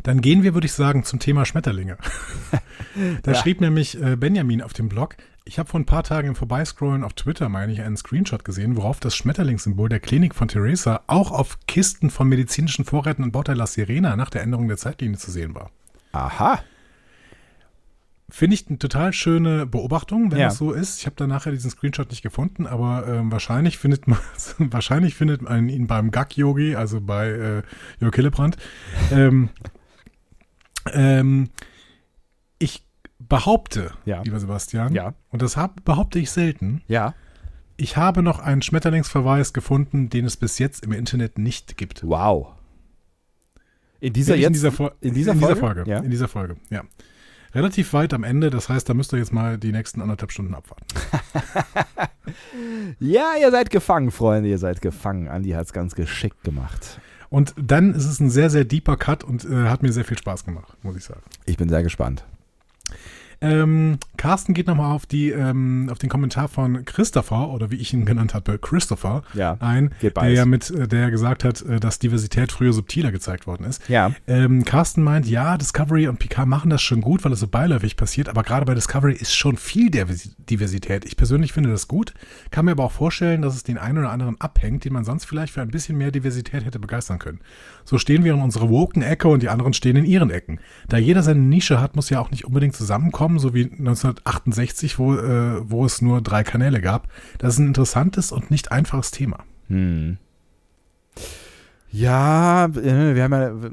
[0.02, 1.96] Dann gehen wir, würde ich sagen, zum Thema Schmetterlinge.
[3.22, 3.38] da Ja.
[3.38, 7.04] schrieb nämlich äh, Benjamin auf dem Blog, ich habe vor ein paar Tagen im Vorbeiscrollen
[7.04, 11.30] auf Twitter, meine ich, einen Screenshot gesehen, worauf das Schmetterlingssymbol der Klinik von Theresa auch
[11.30, 15.30] auf Kisten von medizinischen Vorräten in Bauteil La Sirena nach der Änderung der Zeitlinie zu
[15.30, 15.70] sehen war.
[16.12, 16.60] Aha.
[18.28, 20.46] Finde ich eine total schöne Beobachtung, wenn Ja.
[20.46, 20.98] das so ist.
[20.98, 24.18] Ich habe da nachher diesen Screenshot nicht gefunden, aber ähm, wahrscheinlich findet man
[24.58, 27.62] wahrscheinlich findet man ihn beim Gag-Yogi, also bei äh,
[28.00, 28.56] Jörg Hillebrand.
[29.12, 29.50] Ähm,
[30.92, 31.50] ähm,
[32.58, 32.84] ich
[33.18, 34.22] behaupte, Ja.
[34.22, 35.14] lieber Sebastian, Ja.
[35.30, 37.14] und das hab, behaupte ich selten, Ja.
[37.76, 42.02] ich habe noch einen Schmetterlingsverweis gefunden, den es bis jetzt im Internet nicht gibt.
[42.06, 42.48] Wow.
[44.00, 44.46] In dieser jetzt?
[44.48, 45.54] in dieser, in dieser in Folge?
[45.54, 45.90] dieser Folge.
[45.90, 45.98] Ja.
[46.00, 46.82] In dieser Folge, ja.
[47.54, 50.54] Relativ weit am Ende, das heißt, da müsst ihr jetzt mal die nächsten anderthalb Stunden
[50.54, 50.86] abwarten.
[52.98, 55.28] Ja, ihr seid gefangen, Freunde, ihr seid gefangen.
[55.28, 57.00] Andi hat es ganz geschickt gemacht.
[57.28, 60.18] Und dann ist es ein sehr, sehr deeper Cut und äh, hat mir sehr viel
[60.18, 61.22] Spaß gemacht, muss ich sagen.
[61.44, 62.24] Ich bin sehr gespannt.
[63.50, 67.92] Ähm, Carsten geht nochmal auf, die, ähm, auf den Kommentar von Christopher, oder wie ich
[67.92, 69.56] ihn genannt habe, Christopher, Ja.
[69.60, 73.64] ein, der ja mit, äh, der gesagt hat, äh, dass Diversität früher subtiler gezeigt worden
[73.64, 73.88] ist.
[73.88, 74.12] Ja.
[74.26, 77.96] Ähm, Carsten meint, ja, Discovery und Picard machen das schon gut, weil es so beiläufig
[77.96, 81.04] passiert, aber gerade bei Discovery ist schon viel Divers- Diversität.
[81.04, 82.14] Ich persönlich finde das gut,
[82.50, 85.24] kann mir aber auch vorstellen, dass es den einen oder anderen abhängt, den man sonst
[85.24, 87.40] vielleicht für ein bisschen mehr Diversität hätte begeistern können.
[87.86, 90.58] So stehen wir in unserer Woken-Ecke und die anderen stehen in ihren Ecken.
[90.88, 95.14] Da jeder seine Nische hat, muss ja auch nicht unbedingt zusammenkommen, so wie 1968, wo,
[95.14, 97.06] äh, wo es nur drei Kanäle gab.
[97.38, 99.44] Das ist ein interessantes und nicht einfaches Thema.
[99.68, 100.18] Hm.
[101.92, 103.70] Ja, äh, wir haben ja äh,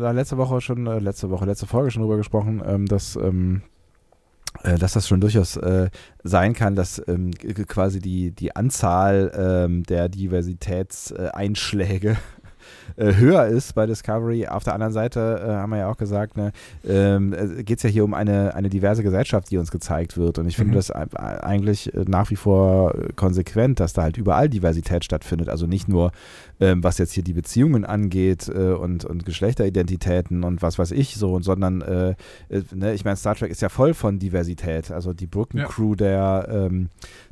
[0.00, 3.62] da letzte Woche schon, äh, letzte Woche, letzte Folge schon drüber gesprochen, ähm, dass, ähm,
[4.62, 5.90] äh, dass das schon durchaus äh,
[6.22, 12.16] sein kann, dass ähm, quasi die, die Anzahl ähm, der Diversitätseinschläge
[12.96, 14.46] äh, höher ist bei Discovery.
[14.46, 16.52] Auf der anderen Seite äh, haben wir ja auch gesagt, ne,
[16.86, 20.38] ähm, geht es ja hier um eine, eine diverse Gesellschaft, die uns gezeigt wird.
[20.38, 20.76] Und ich finde Mhm.
[20.76, 21.06] das ei-
[21.42, 25.48] eigentlich äh, nach wie vor äh, konsequent, dass da halt überall Diversität stattfindet.
[25.48, 26.12] Also nicht nur,
[26.60, 31.16] ähm, was jetzt hier die Beziehungen angeht äh, und, und Geschlechteridentitäten und was weiß ich
[31.16, 32.10] so, sondern äh,
[32.48, 34.90] äh, ne, ich meine, Star Trek ist ja voll von Diversität.
[34.90, 36.88] Also die Brückencrew der, ähm,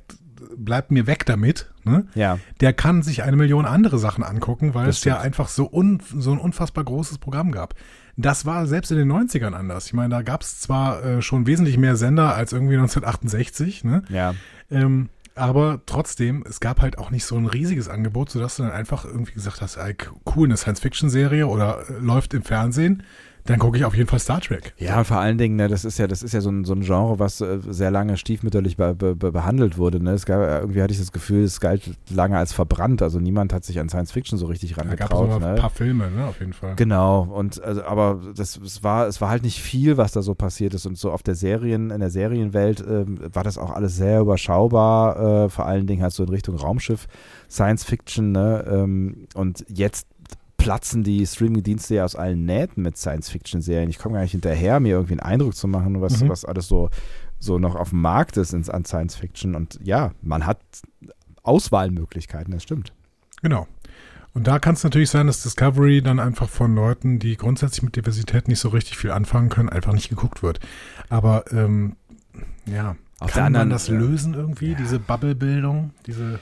[0.57, 2.07] bleibt mir weg damit, ne?
[2.15, 2.39] Ja.
[2.61, 5.25] der kann sich eine Million andere Sachen angucken, weil Das es ja stimmt.
[5.27, 7.75] einfach so, un, so ein unfassbar großes Programm gab.
[8.19, 9.87] Das war selbst in den 90ern anders.
[9.87, 14.03] Ich meine, da gab es zwar äh, schon wesentlich mehr Sender als irgendwie 1968, ne?
[14.09, 14.35] Ja.
[14.71, 18.73] Ähm, aber trotzdem, es gab halt auch nicht so ein riesiges Angebot, sodass du dann
[18.73, 19.95] einfach irgendwie gesagt hast, ey,
[20.35, 23.03] cool, eine Science-Fiction-Serie oder äh, läuft im Fernsehen,
[23.47, 24.75] dann gucke ich auf jeden Fall Star Trek.
[24.79, 26.81] Ja, vor allen Dingen, ne, das ist ja, das ist ja so ein, so ein
[26.83, 30.03] Genre, was äh, sehr lange stiefmütterlich be, be, be, behandelt wurde.
[30.03, 30.13] Ne?
[30.13, 33.03] Es gab, äh, irgendwie hatte ich das Gefühl, es galt lange als verbrannt.
[33.03, 35.29] Also niemand hat sich an Science Fiction so richtig Da gab es rangetraut.
[35.41, 35.61] mal ein Ne?
[35.61, 36.75] paar Filme, ne, auf jeden Fall.
[36.77, 40.35] Genau, und also, aber das es war, es war halt nicht viel, was da so
[40.35, 40.87] passiert ist.
[40.87, 45.45] Und so auf der Serien, in der Serienwelt ähm, war das auch alles sehr überschaubar,
[45.45, 47.07] äh, vor allen Dingen halt so in Richtung Raumschiff,
[47.51, 48.65] Science Fiction, ne?
[48.69, 50.07] Ähm, und jetzt
[50.67, 53.89] platzen die Streaming-Dienste ja aus allen Nähten mit Science-Fiction-Serien.
[53.89, 56.29] Ich komme gar nicht hinterher, mir irgendwie einen Eindruck zu machen, was, Mhm.
[56.29, 56.91] was alles so,
[57.39, 59.55] so noch auf dem Markt ist in, an Science-Fiction.
[59.55, 60.59] Und ja, man hat
[61.45, 62.93] Auswahlmöglichkeiten, das stimmt.
[63.43, 63.67] Genau.
[64.35, 67.95] Und da kann es natürlich sein, dass Discovery dann einfach von Leuten, die grundsätzlich mit
[67.97, 70.59] Diversität nicht so richtig viel anfangen können, einfach nicht geguckt wird.
[71.09, 71.95] Aber ähm,
[72.67, 76.41] ja, Auf kann der anderen- man das lösen irgendwie, diese Bubble-Bildung, diese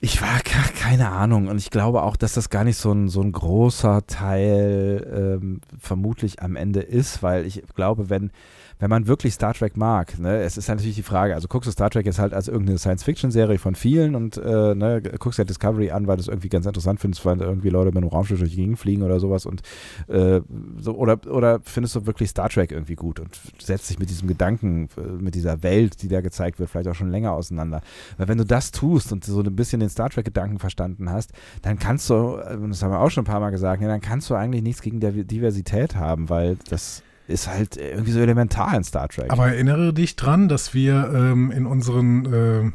[0.00, 3.08] Ich war ke- keine Ahnung und ich glaube auch, dass das gar nicht so ein,
[3.08, 8.30] so ein großer Teil ähm, vermutlich am Ende ist, weil ich glaube, wenn,
[8.78, 11.72] wenn man wirklich Star Trek mag, ne, es ist natürlich die Frage, also guckst du
[11.72, 15.90] Star Trek jetzt halt als irgendeine Science-Fiction-Serie von vielen und äh, ne, guckst ja Discovery
[15.90, 18.50] an, weil du es irgendwie ganz interessant findest, weil irgendwie Leute mit einem Raumschiff durch
[18.50, 19.62] die Gegend fliegen oder sowas und
[20.08, 20.40] äh,
[20.78, 24.28] so, oder, oder findest du wirklich Star Trek irgendwie gut und setzt dich mit diesem
[24.28, 27.80] Gedanken, äh, mit dieser Welt, die da gezeigt wird, vielleicht auch schon länger auseinander.
[28.18, 31.78] Weil wenn du das tust und so ein bisschen den Star Trek-Gedanken verstanden hast, dann
[31.78, 34.28] kannst du, äh, das haben wir auch schon ein paar Mal gesagt, ja, dann kannst
[34.28, 39.08] du eigentlich nichts gegen Diversität haben, weil das ist halt irgendwie so elementar in Star
[39.08, 39.30] Trek.
[39.30, 42.72] Aber erinnere dich dran, dass wir ähm, in unseren äh,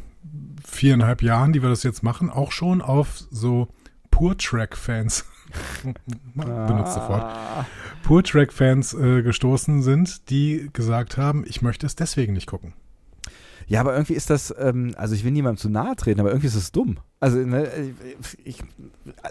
[0.66, 3.70] viereinhalb Jahren, die wir das jetzt machen, auch schon auf so
[4.12, 5.26] Pure-Track-Fans
[6.36, 7.24] benutzt sofort.
[7.24, 7.66] Ah.
[8.04, 12.74] Pure-Track-Fans äh, gestoßen sind, die gesagt haben, ich möchte es deswegen nicht gucken.
[13.68, 16.48] Ja, aber irgendwie ist das, ähm, also ich will niemandem zu nahe treten, aber irgendwie
[16.48, 16.98] ist es dumm.
[17.22, 17.70] Also, ne,
[18.44, 18.62] ich,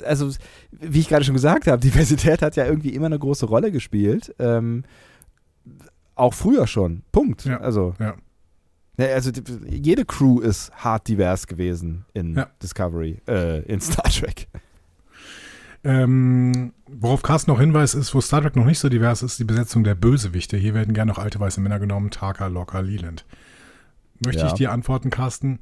[0.04, 0.30] also
[0.70, 4.34] wie ich gerade schon gesagt habe, Diversität hat ja irgendwie immer eine große Rolle gespielt.
[4.38, 4.84] Ähm,
[6.20, 7.02] auch früher schon.
[7.12, 7.44] Punkt.
[7.44, 8.14] Ja, Also, ja.
[8.96, 9.30] ne, also
[9.68, 12.48] jede Crew ist hart divers gewesen in Ja.
[12.62, 14.48] Discovery, äh, in Star Trek.
[15.82, 19.44] Ähm, worauf Carsten noch hinweist, ist, wo Star Trek noch nicht so divers ist, die
[19.44, 20.56] Besetzung der Bösewichte.
[20.58, 23.24] Hier werden gerne noch alte weiße Männer genommen, Taka, Locker, Leland.
[24.24, 24.48] Möchte Ja.
[24.48, 25.60] ich dir antworten, Carsten?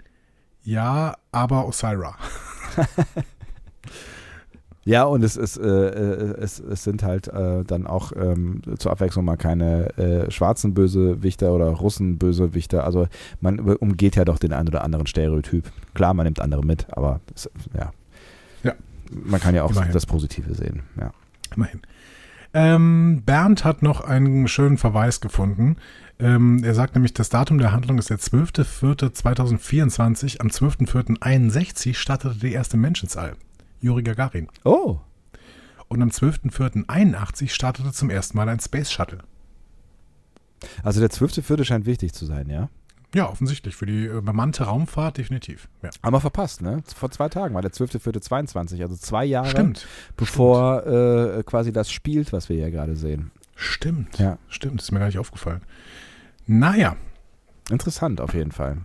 [0.65, 2.17] Ja, aber Osira.
[4.89, 8.91] Ja, und es ist, äh, äh, es, es sind halt äh, dann auch ähm, zur
[8.91, 12.85] Abwechslung mal keine äh, schwarzen Bösewichter oder Russen Bösewichter.
[12.85, 13.07] Also
[13.43, 15.71] man umgeht ja doch den einen oder anderen Stereotyp.
[15.93, 17.93] Klar, man nimmt andere mit, aber es, ja.
[18.63, 18.73] Ja.
[19.11, 19.93] Man kann ja auch Immerhin.
[19.93, 20.85] das Positive sehen.
[20.99, 21.11] Ja.
[21.55, 21.83] Immerhin.
[22.55, 25.77] Ähm, Bernd hat noch einen schönen Verweis gefunden.
[26.19, 30.41] Ähm, er sagt nämlich, das Datum der Handlung ist der 12.04.2024.
[30.41, 33.35] Am 12.04.61 startete die erste Mensch ins All.
[33.81, 34.49] Juri Gagarin.
[34.65, 34.99] Oh,
[35.89, 39.21] Und am 12.04.81 startete zum ersten Mal ein Space Shuttle.
[40.83, 41.65] also der 12.4.
[41.65, 42.69] scheint wichtig zu sein, ja.
[43.15, 43.75] Ja, offensichtlich.
[43.75, 45.69] Für die äh, bemannte Raumfahrt definitiv.
[45.83, 45.89] Ja.
[46.03, 46.83] Haben wir verpasst, ne?
[46.95, 49.87] Vor zwei Tagen war der 12.4.22, also zwei Jahre Stimmt.
[50.17, 53.31] bevor äh, quasi das spielt, was wir hier gerade sehen.
[53.57, 54.19] Stimmt.
[54.19, 54.37] Ja.
[54.49, 54.83] Stimmt.
[54.83, 55.63] Ist mir gar nicht aufgefallen.
[56.47, 56.97] Naja.
[57.71, 58.79] Interessant auf jeden Fall.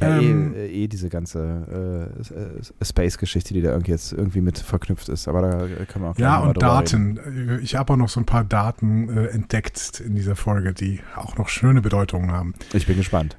[0.00, 4.58] Ja, Ähm, eh, eh diese ganze äh, äh, Space-Geschichte, die da irgendwie jetzt irgendwie mit
[4.58, 5.28] verknüpft ist.
[5.28, 7.14] Aber da können wir auch Ja, und drüber reden.
[7.16, 7.60] Daten.
[7.62, 11.36] Ich habe auch noch so ein paar Daten äh, entdeckt in dieser Folge, die auch
[11.36, 12.54] noch schöne Bedeutungen haben.
[12.72, 13.36] Ich bin gespannt.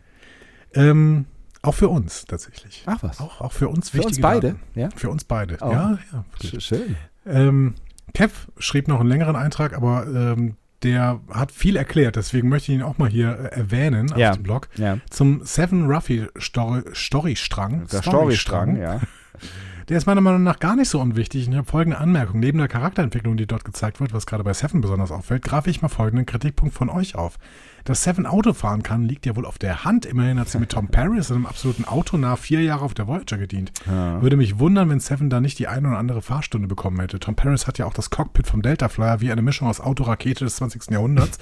[0.74, 1.26] Ähm,
[1.62, 2.84] auch für uns tatsächlich.
[2.86, 3.20] Ach was.
[3.20, 4.48] Auch, auch für uns Für wichtige uns beide?
[4.54, 4.60] Daten.
[4.76, 4.90] Ja?
[4.96, 5.58] Für uns beide.
[5.62, 5.72] Oh.
[5.72, 6.26] Ja, ja.
[6.42, 6.96] Sch- Schön.
[7.26, 7.76] Ähm,
[8.14, 12.78] Kev schrieb noch einen längeren Eintrag, aber ähm, der hat viel erklärt, deswegen möchte ich
[12.78, 14.30] ihn auch mal hier äh, erwähnen Ja.
[14.32, 14.70] auf dem Blog.
[14.78, 14.98] Ja.
[15.10, 17.88] Zum Seven Ruffy Story, Storystrang.
[17.92, 19.02] Der Storystrang, ja.
[19.90, 21.48] Der ist meiner Meinung nach gar nicht so unwichtig.
[21.48, 22.40] Und ich habe folgende Anmerkung.
[22.40, 25.82] Neben der Charakterentwicklung, die dort gezeigt wird, was gerade bei Seven besonders auffällt, greife ich
[25.82, 27.40] mal folgenden Kritikpunkt von euch auf.
[27.86, 30.06] Dass Seven Auto fahren kann, liegt ja wohl auf der Hand.
[30.06, 33.72] Immerhin hat sie mit Tom Paris, einem absoluten Autonah, vier Jahre auf der Voyager gedient.
[33.88, 34.22] Ja.
[34.22, 37.20] Würde mich wundern, wenn Seven da nicht die eine oder andere Fahrstunde bekommen hätte.
[37.20, 40.46] Tom Paris hat ja auch das Cockpit vom Delta Flyer wie eine Mischung aus Autorakete
[40.46, 40.92] des 20.
[40.92, 41.40] Jahrhunderts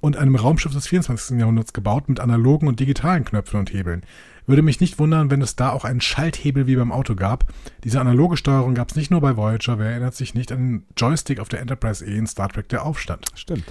[0.00, 1.38] und einem Raumschiff des 24.
[1.38, 4.02] Jahrhunderts gebaut mit analogen und digitalen Knöpfen und Hebeln.
[4.46, 7.44] Würde mich nicht wundern, wenn es da auch einen Schalthebel wie beim Auto gab.
[7.84, 10.86] Diese analoge Steuerung gab es nicht nur bei Voyager, wer erinnert sich nicht an den
[10.96, 13.26] Joystick auf der Enterprise E in Star Trek Der Aufstand.
[13.34, 13.64] Stimmt.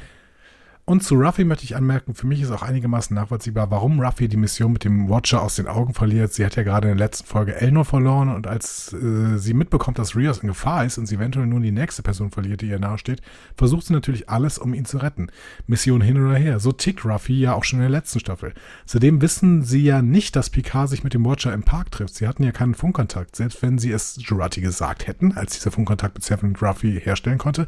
[0.89, 4.37] Und zu Ruffy möchte ich anmerken, für mich ist auch einigermaßen nachvollziehbar, warum Ruffy die
[4.37, 6.31] Mission mit dem Watcher aus den Augen verliert.
[6.31, 9.99] Sie hat ja gerade in der letzten Folge Elnor verloren und als äh, sie mitbekommt,
[9.99, 12.79] dass Rios in Gefahr ist und sie eventuell nun die nächste Person verliert, die ihr
[12.79, 13.21] nahesteht,
[13.57, 15.27] versucht sie natürlich alles, um ihn zu retten.
[15.67, 16.61] Mission hin oder her.
[16.61, 18.53] So tickt Ruffy ja auch schon in der letzten Staffel.
[18.85, 22.15] Zudem wissen sie ja nicht, dass Picard sich mit dem Watcher im Park trifft.
[22.15, 23.35] Sie hatten ja keinen Funkkontakt.
[23.35, 27.67] Selbst wenn sie es Jurati gesagt hätten, als dieser Funkkontakt mit Seven Ruffy herstellen konnte,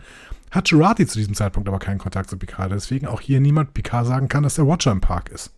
[0.51, 4.05] hat Girardi zu diesem Zeitpunkt aber keinen Kontakt zu Picard, deswegen auch hier niemand Picard
[4.05, 5.51] sagen kann, dass der Watcher im Park ist.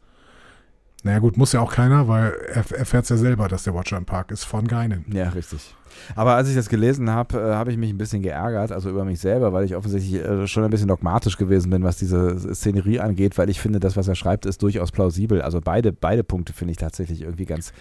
[1.03, 4.05] Naja gut, muss ja auch keiner, weil er erfährt ja selber, dass der Watcher im
[4.05, 5.05] Park ist von Geinen.
[5.11, 5.73] Ja, richtig.
[6.15, 9.03] Aber als ich das gelesen habe, äh, habe ich mich ein bisschen geärgert, also über
[9.03, 12.99] mich selber, weil ich offensichtlich äh, schon ein bisschen dogmatisch gewesen bin, was diese Szenerie
[12.99, 15.41] angeht, weil ich finde, das, was er schreibt, ist durchaus plausibel.
[15.41, 17.73] Also beide, beide Punkte finde ich tatsächlich irgendwie ganz,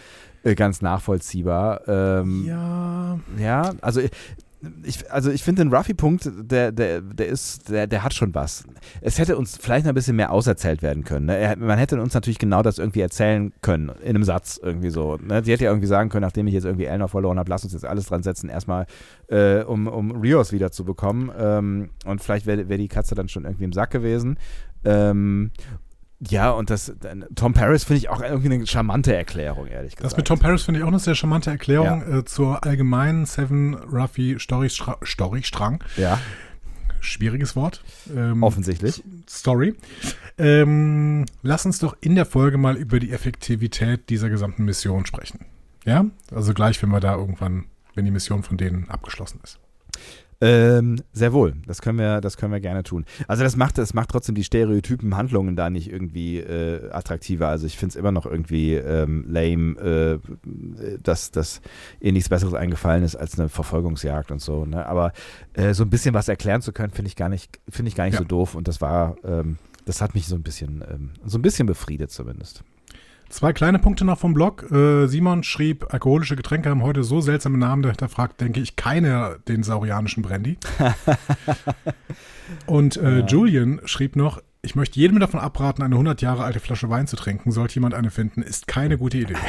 [0.42, 1.86] äh, ganz nachvollziehbar.
[1.88, 4.00] Ähm, Ja, Ja, also
[4.82, 8.64] ich, also ich finde den Ruffy-Punkt, der, der, der ist, der, der hat schon was.
[9.00, 11.26] Es hätte uns vielleicht noch ein bisschen mehr auserzählt werden können.
[11.26, 11.56] Ne?
[11.58, 15.16] Man hätte uns natürlich genau das irgendwie erzählen können, in einem Satz irgendwie so.
[15.16, 15.42] Ne?
[15.44, 17.72] Sie hätte ja irgendwie sagen können, nachdem ich jetzt irgendwie Elnor verloren habe, lass uns
[17.72, 18.86] jetzt alles dran setzen, erstmal
[19.28, 21.30] äh, um, um Rios wieder zu bekommen.
[21.38, 24.38] Ähm, und vielleicht wäre wär die Katze dann schon irgendwie im Sack gewesen.
[24.84, 25.52] Ähm,
[26.28, 26.92] ja, und das
[27.34, 30.12] Tom Paris finde ich auch irgendwie eine charmante Erklärung, ehrlich gesagt.
[30.12, 32.18] Das mit Tom Paris finde ich auch eine sehr charmante Erklärung ja.
[32.18, 35.82] äh, zur allgemeinen Seven Ruffy Story-Strang.
[35.96, 36.18] Ja.
[37.00, 37.82] Schwieriges Wort.
[38.14, 39.02] Ähm, Offensichtlich.
[39.26, 39.74] Story.
[40.36, 45.46] Ähm, lass uns doch in der Folge mal über die Effektivität dieser gesamten Mission sprechen.
[45.86, 46.04] Ja?
[46.30, 49.58] Also gleich, wenn wir da irgendwann, wenn die Mission von denen abgeschlossen ist.
[50.42, 53.04] Ähm, sehr wohl, das können wir, das können wir gerne tun.
[53.28, 57.48] Also das macht, das macht trotzdem die stereotypen Handlungen da nicht irgendwie äh, attraktiver.
[57.48, 61.60] Also ich finde es immer noch irgendwie ähm, lame, äh, dass, dass
[62.00, 64.64] ihr nichts Besseres eingefallen ist als eine Verfolgungsjagd und so.
[64.64, 64.86] Ne?
[64.86, 65.12] Aber
[65.52, 68.04] äh, so ein bisschen was erklären zu können, finde ich gar nicht, finde ich gar
[68.04, 68.20] nicht ja.
[68.20, 68.54] so doof.
[68.54, 72.12] Und das war, ähm, das hat mich so ein bisschen, ähm, so ein bisschen befriedet
[72.12, 72.64] zumindest.
[73.30, 74.70] Zwei kleine Punkte noch vom Blog.
[74.72, 79.38] Äh, Simon schrieb, alkoholische Getränke haben heute so seltsame Namen, dahinter fragt, denke ich, keine
[79.46, 80.58] den saurianischen Brandy.
[82.66, 83.26] Und äh, ja.
[83.26, 87.14] Julian schrieb noch, ich möchte jedem davon abraten, eine 100 Jahre alte Flasche Wein zu
[87.14, 87.52] trinken.
[87.52, 89.36] Sollte jemand eine finden, ist keine gute Idee.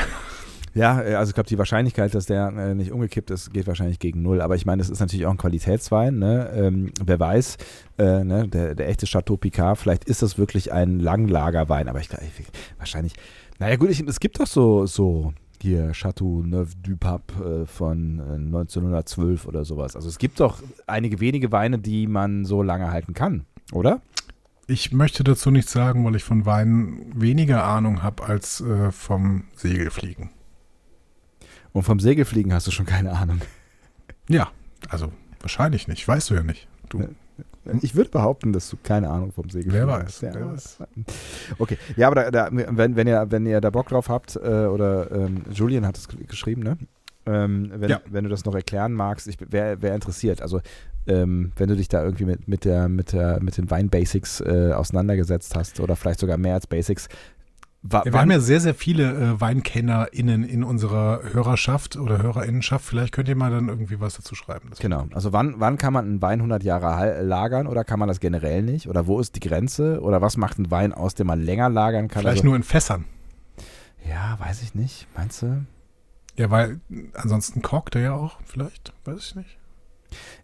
[0.74, 4.00] Ja, äh, also ich glaube, die Wahrscheinlichkeit, dass der äh, nicht umgekippt ist, geht wahrscheinlich
[4.00, 4.40] gegen null.
[4.40, 6.18] Aber ich meine, das ist natürlich auch ein Qualitätswein.
[6.18, 6.50] Ne?
[6.56, 7.58] Ähm, wer weiß,
[7.98, 8.48] äh, ne?
[8.48, 11.90] der, der echte Chateau Picard, vielleicht ist das wirklich ein Langlagerwein.
[11.90, 12.24] Aber ich glaube,
[12.78, 13.16] wahrscheinlich
[13.62, 18.20] naja, gut, ich, es gibt doch so, so hier Chateau Neuf du Pape äh, von
[18.20, 19.96] 1912 äh, oder sowas.
[19.96, 24.02] Also es gibt doch einige wenige Weine, die man so lange halten kann, oder?
[24.66, 29.44] Ich möchte dazu nichts sagen, weil ich von Weinen weniger Ahnung habe als äh, vom
[29.56, 30.32] Segelfliegen.
[31.72, 33.42] Und vom Segelfliegen hast du schon keine Ahnung.
[34.28, 34.50] Ja,
[34.90, 36.08] also wahrscheinlich nicht.
[36.08, 36.68] Weißt du ja nicht.
[36.90, 37.08] Du.
[37.82, 40.22] Ich würde behaupten, dass du keine Ahnung vom Segelfliegen wer weiß, hast.
[40.22, 40.80] Ja, wer weiß.
[41.60, 44.40] Okay, ja, aber da, da, wenn, wenn, ihr, wenn ihr da Bock drauf habt, äh,
[44.66, 46.78] oder ähm, Julian hat es geschrieben, ne?
[47.28, 48.02] Ähm, wenn, ja.
[48.10, 50.42] wenn du das noch erklären magst, ich wäre wär interessiert.
[50.42, 50.60] Also
[51.06, 54.72] ähm, wenn du dich da irgendwie mit, mit, der, mit, der, mit den Wein-Basics äh,
[54.74, 57.10] auseinandergesetzt hast oder vielleicht sogar mehr als Basics,
[57.84, 62.86] Wa wir haben ja sehr, sehr viele äh, WeinkennerInnen in unserer Hörerschaft oder HörerInnenschaft.
[62.86, 64.70] Vielleicht könnt ihr mal dann irgendwie was dazu schreiben.
[64.80, 65.08] genau.
[65.14, 68.62] Also wann, wann kann man einen Wein 100 Jahre lagern oder kann man das generell
[68.62, 68.88] nicht?
[68.88, 70.00] Oder wo ist die Grenze?
[70.02, 72.22] Oder was macht ein Wein aus, den man länger lagern kann?
[72.22, 73.06] Vielleicht also, nur in Fässern.
[74.08, 75.08] Ja, weiß ich nicht.
[75.16, 75.66] Meinst du?
[76.38, 76.80] Ja, weil
[77.16, 78.94] ansonsten kocht er ja auch vielleicht.
[79.06, 79.58] Weiß ich nicht.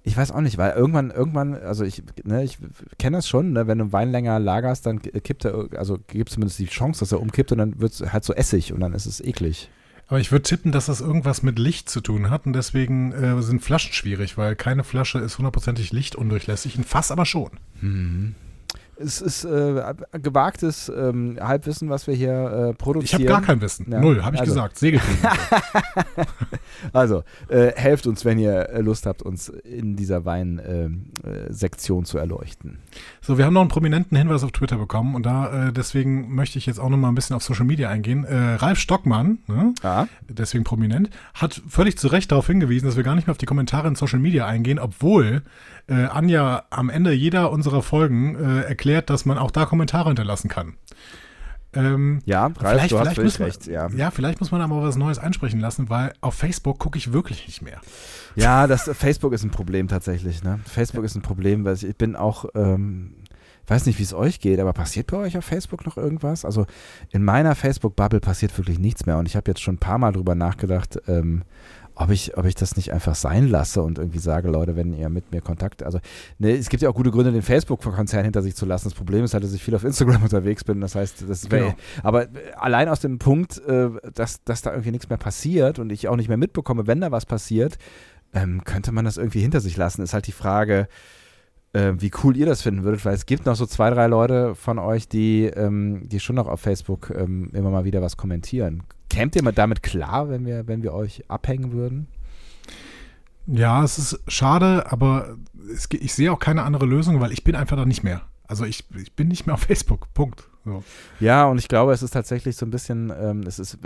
[0.07, 2.57] Ich weiß auch nicht, weil irgendwann, irgendwann, also ich, ne, ich
[2.97, 6.35] kenne das schon, ne, wenn du Wein länger lagerst, dann kippt er, also gibt es
[6.35, 8.93] zumindest die Chance, dass er umkippt und dann wird es halt so Essig und dann
[8.93, 9.69] ist es eklig.
[10.07, 13.41] Aber ich würde tippen, dass das irgendwas mit Licht zu tun hat und deswegen äh,
[13.41, 17.51] sind Flaschen schwierig, weil keine Flasche ist hundertprozentig lichtundurchlässig, ein Fass aber schon.
[17.81, 18.35] Mhm
[18.99, 23.21] es ist äh, gewagtes ähm, Halbwissen, was wir hier äh, produzieren.
[23.21, 23.91] Ich habe gar kein Wissen.
[23.91, 23.99] Ja.
[23.99, 24.53] Null, habe ich also.
[24.53, 24.77] gesagt.
[24.77, 25.29] Segelfliegen.
[26.93, 32.05] also, äh, helft uns, wenn ihr äh, Lust habt, uns in dieser Weinsektion ähm, äh,
[32.05, 32.79] zu erleuchten.
[33.21, 36.57] So, wir haben noch einen prominenten Hinweis auf Twitter bekommen und da äh, deswegen möchte
[36.57, 38.25] ich jetzt auch noch mal ein bisschen auf Social Media eingehen.
[38.27, 40.05] Ralf Stockmann, ne, ah.
[40.27, 43.45] deswegen prominent, hat völlig zu Recht darauf hingewiesen, dass wir gar nicht mehr auf die
[43.45, 45.43] Kommentare in Social Media eingehen, obwohl
[45.93, 50.75] Anja am Ende jeder unserer Folgen erklärt, erklärt, dass man auch da Kommentare hinterlassen kann.
[51.73, 53.89] Ähm, ja, Ralf, vielleicht, du vielleicht hast man, recht, ja.
[53.89, 57.45] Ja, vielleicht muss man aber was Neues einsprechen lassen, weil auf Facebook gucke ich wirklich
[57.45, 57.81] nicht mehr.
[58.35, 60.43] Ja, das Facebook ist ein Problem tatsächlich.
[60.43, 60.59] Ne?
[60.65, 61.05] Facebook ja.
[61.05, 63.15] ist ein Problem, weil ich bin auch, ähm,
[63.67, 66.45] weiß nicht, wie es euch geht, aber passiert bei euch auf Facebook noch irgendwas?
[66.45, 66.65] Also
[67.11, 70.13] in meiner Facebook-Bubble passiert wirklich nichts mehr und ich habe jetzt schon ein paar Mal
[70.13, 71.43] drüber nachgedacht, ähm,
[71.99, 75.09] ob ich, ob ich das nicht einfach sein lasse und irgendwie sage, Leute, wenn ihr
[75.09, 75.99] mit mir Kontakt, also
[76.37, 78.85] ne, es gibt ja auch gute Gründe, den Facebook-Konzern hinter sich zu lassen.
[78.85, 80.79] Das Problem ist halt, dass ich viel auf Instagram unterwegs bin.
[80.79, 81.75] Das heißt, das wäre, genau.
[82.03, 85.91] aber äh, allein aus dem Punkt, äh, dass, dass da irgendwie nichts mehr passiert und
[85.91, 87.79] ich auch nicht mehr mitbekomme, wenn da was passiert,
[88.33, 90.03] ähm, könnte man das irgendwie hinter sich lassen.
[90.03, 90.87] Ist halt die Frage,
[91.73, 94.55] äh, wie cool ihr das finden würdet, weil es gibt noch so zwei, drei Leute
[94.55, 98.83] von euch, die, ähm, die schon noch auf Facebook ähm, immer mal wieder was kommentieren.
[99.09, 102.07] Kämt ihr mal damit klar, wenn wir, wenn wir euch abhängen würden?
[103.47, 105.37] Ja, es ist schade, aber
[105.73, 108.23] es, ich sehe auch keine andere Lösung, weil ich bin einfach da nicht mehr.
[108.47, 110.13] Also ich, ich bin nicht mehr auf Facebook.
[110.13, 110.49] Punkt.
[111.19, 113.77] Ja, und ich glaube, es ist tatsächlich so ein bisschen, ähm, es ist,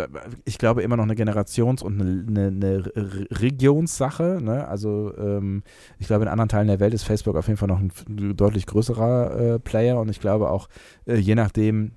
[0.46, 4.40] ich glaube, immer noch eine Generations- und eine, eine, eine Regionssache.
[4.42, 4.68] Ne?
[4.68, 5.64] Also ähm,
[6.00, 7.92] ich glaube, in anderen Teilen der Welt ist Facebook auf jeden Fall noch ein
[8.36, 10.68] deutlich größerer äh, Player und ich glaube auch,
[11.06, 11.92] äh, je nachdem,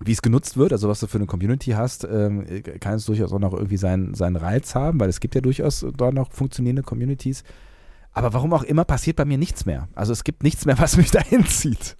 [0.00, 2.44] wie es genutzt wird, also was du für eine Community hast, ähm,
[2.80, 5.86] kann es durchaus auch noch irgendwie seinen, seinen Reiz haben, weil es gibt ja durchaus
[5.96, 7.44] dort noch funktionierende Communities.
[8.12, 9.88] Aber warum auch immer passiert bei mir nichts mehr.
[9.94, 11.96] Also es gibt nichts mehr, was mich dahin zieht.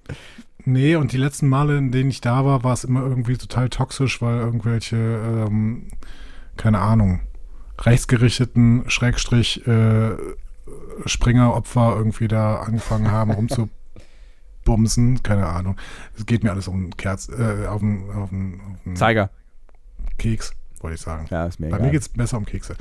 [0.65, 3.69] Nee, und die letzten Male, in denen ich da war, war es immer irgendwie total
[3.69, 5.89] toxisch, weil irgendwelche, ähm,
[6.57, 7.21] keine Ahnung,
[7.81, 10.17] rechtsgerichteten Schrägstrich äh,
[11.07, 15.23] Springeropfer irgendwie da angefangen haben, rumzubumsen.
[15.23, 15.77] Keine Ahnung.
[16.17, 19.31] Es geht mir alles um Kerz, äh, auf den, auf den, auf den Zeiger.
[20.19, 21.27] Keks, wollte ich sagen.
[21.31, 21.87] Ja, ist mir Bei egal.
[21.87, 22.77] mir geht es besser um Kekse.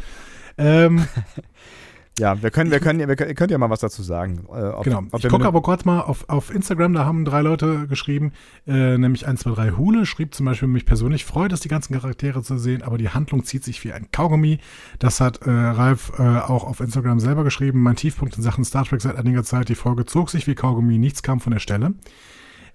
[0.58, 1.08] Ähm,
[2.21, 4.45] ja, wir können, wir können, wir können, ihr könnt ja mal was dazu sagen.
[4.53, 5.01] Äh, ob, genau.
[5.12, 8.31] ob ich gucke aber kurz mal auf, auf Instagram, da haben drei Leute geschrieben,
[8.67, 12.60] äh, nämlich 123 Hule schrieb zum Beispiel, mich persönlich freut es, die ganzen Charaktere zu
[12.60, 14.60] sehen, aber die Handlung zieht sich wie ein Kaugummi.
[14.99, 17.81] Das hat äh, Ralf äh, auch auf Instagram selber geschrieben.
[17.81, 20.99] Mein Tiefpunkt in Sachen Star Trek seit einiger Zeit, die Folge zog sich wie Kaugummi,
[20.99, 21.95] nichts kam von der Stelle.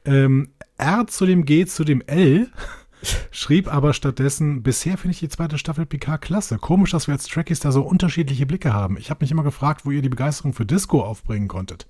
[0.04, 2.50] Ähm, R zu dem G zu dem L
[3.30, 6.56] schrieb aber stattdessen, bisher finde ich die zweite Staffel Picard klasse.
[6.58, 8.96] Komisch, dass wir als Trekkies da so unterschiedliche Blicke haben.
[8.96, 11.86] Ich habe mich immer gefragt, wo ihr die Begeisterung für Disco aufbringen konntet.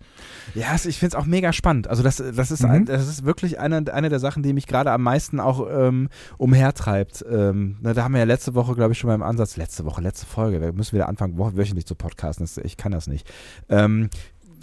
[0.54, 1.88] Ja, es- ich finde es auch mega spannend.
[1.88, 2.70] Also das, das, ist, Mhm.
[2.70, 6.08] ein, das ist wirklich eine, eine der Sachen, die mich gerade am meisten auch ähm,
[6.38, 7.24] umhertreibt.
[7.30, 9.84] Ähm, na, da haben wir ja letzte Woche, glaube ich, schon mal im Ansatz, letzte
[9.84, 12.44] Woche, letzte Folge, wir müssen wieder anfangen, wöchentlich zu podcasten.
[12.44, 13.30] Das, ich kann das nicht.
[13.68, 14.10] Ähm,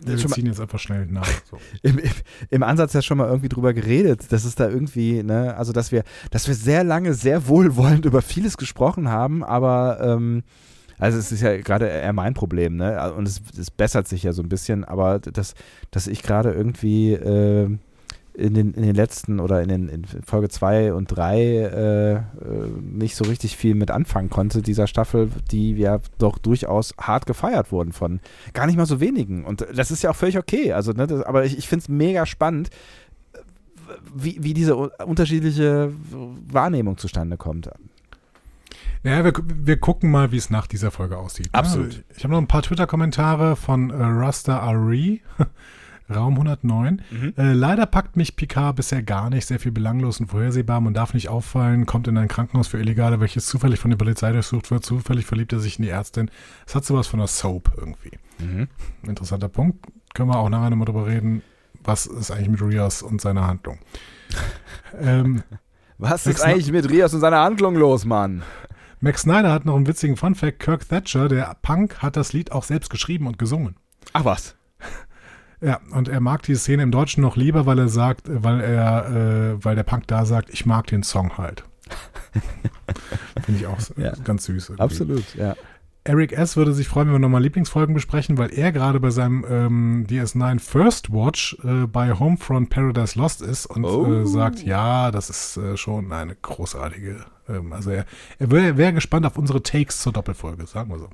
[0.07, 1.27] wir schon mal, ziehen jetzt einfach schnell nach.
[1.49, 1.57] So.
[1.81, 2.11] im, im,
[2.49, 5.91] im Ansatz ja schon mal irgendwie drüber geredet, dass es da irgendwie, ne, also dass
[5.91, 10.43] wir, dass wir sehr lange, sehr wohlwollend über vieles gesprochen haben, aber ähm,
[10.99, 13.13] also es ist ja gerade eher mein Problem, ne?
[13.13, 15.55] Und es, es bessert sich ja so ein bisschen, aber dass,
[15.91, 17.77] dass ich gerade irgendwie äh,
[18.33, 22.21] in, den, in den letzten oder in, den, in Folge 2 und 3 äh, äh,
[22.81, 27.71] nicht so richtig viel mit anfangen konnte, dieser Staffel, die ja doch durchaus hart gefeiert
[27.71, 28.19] wurden von
[28.53, 29.45] gar nicht mal so wenigen.
[29.45, 30.73] Und das ist ja auch völlig okay.
[30.73, 32.69] Also, ne, das, aber ich, ich finde es mega spannend,
[34.13, 35.91] wie, wie diese unterschiedliche
[36.47, 37.69] Wahrnehmung zustande kommt.
[39.03, 41.49] Ja, wir, wir gucken mal, wie es nach dieser Folge aussieht.
[41.51, 42.03] Absolut.
[42.15, 45.21] Ich habe noch ein paar Twitter-Kommentare von äh, Rasta Ari,
[46.09, 47.01] Raum 109.
[47.37, 50.81] Äh, leider packt mich Picard bisher gar nicht, sehr viel belanglos und vorhersehbar.
[50.81, 54.31] Man darf nicht auffallen, kommt in ein Krankenhaus für Illegale, welches zufällig von der Polizei
[54.31, 54.85] durchsucht wird.
[54.85, 56.29] Zufällig verliebt er sich in die Ärztin.
[56.67, 58.11] Es hat sowas von einer Soap irgendwie.
[58.39, 58.67] Mhm.
[59.07, 59.85] Interessanter Punkt.
[60.13, 61.41] Können wir auch nachher nochmal drüber reden,
[61.83, 63.79] was ist eigentlich mit Rios und seiner Handlung.
[64.99, 65.43] ähm,
[65.97, 68.43] Was ist eigentlich mit Rios und seiner Handlung los, Mann?
[68.99, 70.59] Max Snyder hat noch einen witzigen Funfact.
[70.59, 73.75] Kirk Thatcher, der Punk, hat das Lied auch selbst geschrieben und gesungen.
[74.13, 74.55] Ach was.
[75.63, 79.53] Ja, und er mag die Szene im Deutschen noch lieber, weil er sagt, weil er,
[79.55, 81.63] äh, weil der Punk da sagt, ich mag den Song halt.
[83.45, 84.13] Finde ich auch Ja.
[84.23, 84.69] ganz süß.
[84.69, 84.83] irgendwie.
[84.83, 85.55] Absolut, ja.
[86.05, 86.57] Eric S.
[86.57, 90.59] würde sich freuen, wenn wir nochmal Lieblingsfolgen besprechen, weil er gerade bei seinem ähm, DS9
[90.59, 94.13] First Watch äh, bei Homefront Paradise Lost ist und Oh.
[94.21, 97.23] äh, sagt, ja, das ist äh, schon eine großartige.
[97.47, 98.05] Ähm, also er,
[98.37, 101.07] er wäre wär gespannt auf unsere Takes zur Doppelfolge, sagen wir so.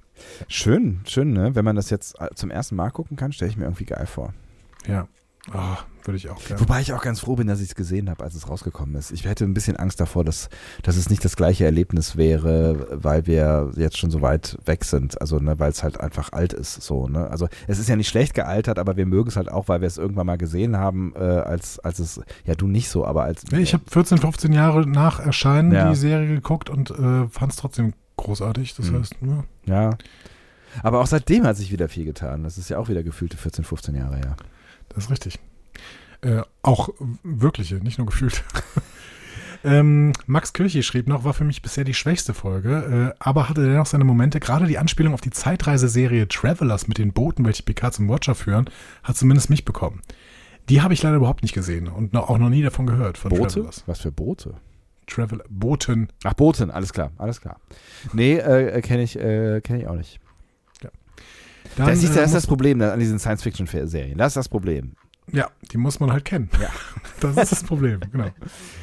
[0.47, 1.53] Schön, schön, ne?
[1.53, 4.07] Wenn man das jetzt äh, zum ersten Mal gucken kann, stelle ich mir irgendwie geil
[4.07, 4.33] vor.
[4.87, 5.07] Ja,
[5.53, 6.59] oh, würde ich auch gerne.
[6.61, 9.11] Wobei ich auch ganz froh bin, dass ich es gesehen habe, als es rausgekommen ist.
[9.11, 10.49] Ich hätte ein bisschen Angst davor, dass,
[10.83, 15.19] dass es nicht das gleiche Erlebnis wäre, weil wir jetzt schon so weit weg sind.
[15.21, 16.81] Also, ne, weil es halt einfach alt ist.
[16.81, 17.27] So, ne?
[17.29, 19.87] Also es ist ja nicht schlecht gealtert, aber wir mögen es halt auch, weil wir
[19.87, 23.43] es irgendwann mal gesehen haben, äh, als, als es, ja du nicht so, aber als.
[23.51, 25.89] Ja, ich habe 14, 15 Jahre nach Erscheinen Ja.
[25.89, 28.75] die Serie geguckt und äh, fand es trotzdem großartig.
[28.75, 28.99] Das Mhm.
[28.99, 29.97] heißt, ja, Ja.
[30.83, 32.43] Aber auch seitdem hat sich wieder viel getan.
[32.43, 34.35] Das ist ja auch wieder gefühlte 14, 15 Jahre her.
[34.89, 35.39] Das ist richtig.
[36.21, 36.89] Äh, auch
[37.23, 38.43] wirkliche, nicht nur gefühlt.
[39.63, 43.65] ähm, Max Kirchi schrieb noch, war für mich bisher die schwächste Folge, äh, aber hatte
[43.65, 44.39] dennoch seine Momente.
[44.39, 48.69] Gerade die Anspielung auf die Zeitreiseserie Travelers mit den Booten, welche Picard zum Watcher führen,
[49.03, 50.01] hat zumindest mich bekommen.
[50.67, 53.17] Die habe ich leider überhaupt nicht gesehen und noch, auch noch nie davon gehört.
[53.17, 53.53] Von Boote?
[53.53, 53.83] Travelers.
[53.87, 54.55] Was für Boote?
[55.07, 56.09] Travel Booten.
[56.23, 57.59] Ach, Booten, alles klar, alles klar.
[58.13, 60.19] Nee, äh, kenne ich, äh, kenn ich auch nicht.
[61.77, 64.17] Dann, das, ist, äh, das ist muss- das Problem an diesen Science-Fiction-Serien.
[64.17, 64.93] Das ist das Problem.
[65.31, 66.49] Ja, die muss man halt kennen.
[66.61, 66.69] Ja.
[67.21, 68.25] Das ist das Problem, genau.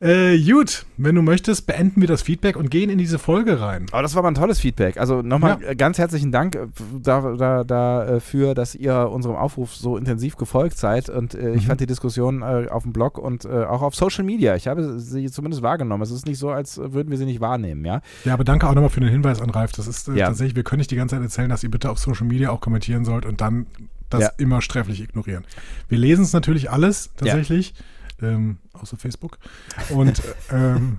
[0.00, 3.86] Äh, gut, wenn du möchtest, beenden wir das Feedback und gehen in diese Folge rein.
[3.90, 4.96] Aber das war mal ein tolles Feedback.
[4.96, 5.70] Also nochmal Ja.
[5.70, 6.68] äh, ganz herzlichen Dank äh,
[7.02, 11.08] da, da, dafür, dass ihr unserem Aufruf so intensiv gefolgt seid.
[11.10, 11.66] Und äh, ich Mhm.
[11.66, 14.54] fand die Diskussion äh, auf dem Blog und äh, auch auf Social Media.
[14.54, 16.02] Ich habe sie zumindest wahrgenommen.
[16.04, 18.00] Es ist nicht so, als würden wir sie nicht wahrnehmen, ja.
[18.24, 19.72] Ja, aber danke auch nochmal für den Hinweis an Ralf.
[19.72, 20.26] Das ist äh, Ja.
[20.28, 22.60] tatsächlich, wir können nicht die ganze Zeit erzählen, dass ihr bitte auf Social Media auch
[22.60, 23.66] kommentieren sollt und dann
[24.10, 24.30] das Ja.
[24.38, 25.44] immer sträflich ignorieren.
[25.88, 27.74] Wir lesen es natürlich alles, tatsächlich.
[28.22, 29.38] Ähm, außer Facebook.
[29.90, 30.98] Und ähm,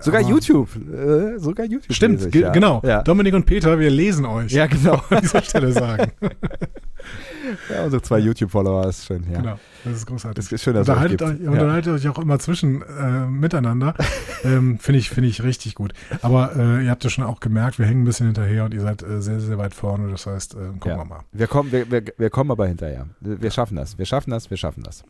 [0.00, 0.68] Sogar aber- YouTube.
[0.76, 1.92] Äh, sogar YouTube.
[1.94, 2.50] Stimmt, ich, ge ja.
[2.50, 2.80] genau.
[2.84, 3.02] Ja.
[3.02, 4.52] Dominik und Peter, wir lesen euch.
[4.52, 5.02] ja, genau.
[5.10, 6.12] An dieser Stelle sagen.
[7.70, 9.24] ja, unsere zwei YouTube-Follower ist schön.
[9.30, 9.40] Ja.
[9.40, 10.44] Genau, das ist großartig.
[10.44, 11.30] Das ist schön, dass unterhaltet, gibt.
[11.30, 11.50] euch, Ja.
[11.50, 13.94] unterhaltet euch auch immer zwischen äh, miteinander.
[14.44, 15.92] ähm, Finde ich, finde ich richtig gut.
[16.22, 18.80] Aber äh, ihr habt ja schon auch gemerkt, wir hängen ein bisschen hinterher und ihr
[18.80, 20.10] seid äh, sehr, sehr weit vorne.
[20.10, 21.20] Das heißt, äh, gucken wir mal.
[21.32, 23.06] Wir kommen, wir, wir, wir kommen aber hinterher.
[23.20, 23.98] Wir schaffen das.
[23.98, 24.50] Wir schaffen das.
[24.50, 25.04] Wir schaffen das.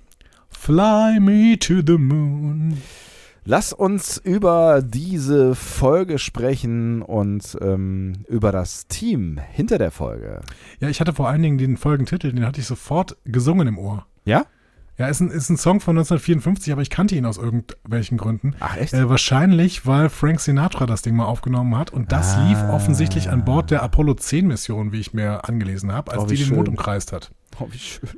[0.61, 2.77] Fly me to the moon.
[3.45, 10.43] Lass uns über diese Folge sprechen und ähm, über das Team hinter der Folge.
[10.81, 14.05] Ja, ich hatte vor allen Dingen den Folgentitel, den hatte ich sofort gesungen im Ohr.
[14.27, 14.45] Ja?
[14.99, 18.55] Ja, ist ein, ist ein Song von 1954, aber ich kannte ihn aus irgendwelchen Gründen.
[18.61, 18.93] Ach, echt?
[18.93, 22.47] Äh, wahrscheinlich, weil Frank Sinatra das Ding mal aufgenommen hat und das Ah.
[22.49, 26.27] lief offensichtlich an Bord der Apollo 10 Mission, wie ich mir angelesen habe, als Oh,
[26.27, 26.77] die den Mond schön.
[26.77, 27.31] umkreist hat.
[27.61, 28.11] oh, wie schön.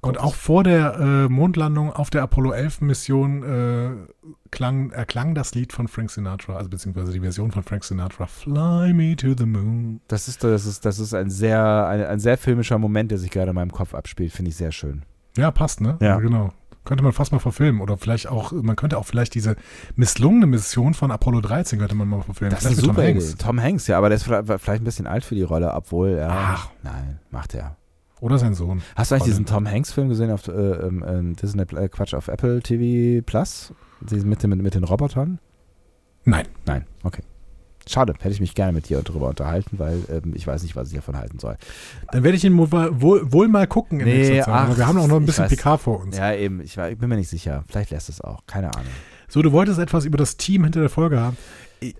[0.00, 3.90] Und auch vor der äh, Mondlandung auf der Apollo 11 Mission äh,
[4.50, 8.92] klang, erklang das Lied von Frank Sinatra, also beziehungsweise die Version von Frank Sinatra, Fly
[8.94, 10.00] Me to the Moon.
[10.08, 13.30] Das ist, das ist, das ist ein sehr, ein, ein sehr filmischer Moment, der sich
[13.30, 14.32] gerade in meinem Kopf abspielt.
[14.32, 15.02] Finde ich sehr schön.
[15.36, 15.96] Ja, passt, ne?
[16.00, 16.18] Ja.
[16.18, 16.52] Genau.
[16.84, 17.82] Könnte man fast mal verfilmen.
[17.82, 19.56] Oder vielleicht auch, man könnte auch vielleicht diese
[19.96, 22.50] misslungene Mission von Apollo 13 könnte man mal verfilmen.
[22.54, 23.20] Das ist Vielleicht mit super Tom Idee.
[23.20, 23.36] Hanks.
[23.36, 26.28] Tom Hanks, ja, aber der ist vielleicht ein bisschen alt für die Rolle, obwohl, ja.
[26.30, 26.70] Ach.
[26.82, 27.76] Nein, macht er.
[28.20, 28.82] Oder sein Sohn.
[28.96, 32.60] Hast du eigentlich diesen Tom Hanks-Film gesehen auf äh, ähm, Disney, äh, Quatsch, auf Apple
[32.60, 33.72] TV Plus?
[34.10, 35.38] Mit, den- mit, mit den Robotern?
[36.24, 36.46] Nein.
[36.66, 37.22] Nein, okay.
[37.88, 40.88] Schade, hätte ich mich gerne mit dir darüber unterhalten, weil ähm, ich weiß nicht, was
[40.90, 41.56] ich davon halten soll.
[42.12, 44.54] Dann werde ich ihn wohl, wohl, wohl mal gucken in Nee, nächster Zeit.
[44.70, 45.50] ach, wir haben auch noch ein bisschen weiß.
[45.56, 46.16] PK vor uns.
[46.16, 47.64] Ja, eben, ich, war, ich bin mir nicht sicher.
[47.68, 48.86] Vielleicht lässt es auch, keine Ahnung.
[49.28, 51.36] So, du wolltest etwas über das Team hinter der Folge haben.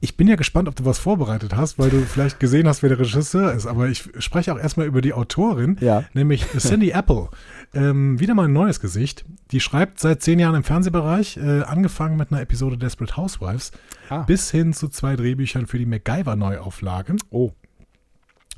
[0.00, 2.90] Ich bin ja gespannt, ob du was vorbereitet hast, weil du vielleicht gesehen hast, wer
[2.90, 3.66] der Regisseur ist.
[3.66, 6.04] Aber ich spreche auch erstmal über die Autorin, Ja.
[6.12, 7.28] nämlich Cindy Apple.
[7.72, 9.24] Ähm, wieder mal ein neues Gesicht.
[9.52, 13.72] Die schreibt seit zehn Jahren im Fernsehbereich, äh, angefangen mit einer Episode Desperate Housewives,
[14.10, 14.22] Ah.
[14.24, 17.16] bis hin zu zwei Drehbüchern für die MacGyver-Neuauflage.
[17.30, 17.52] Oh.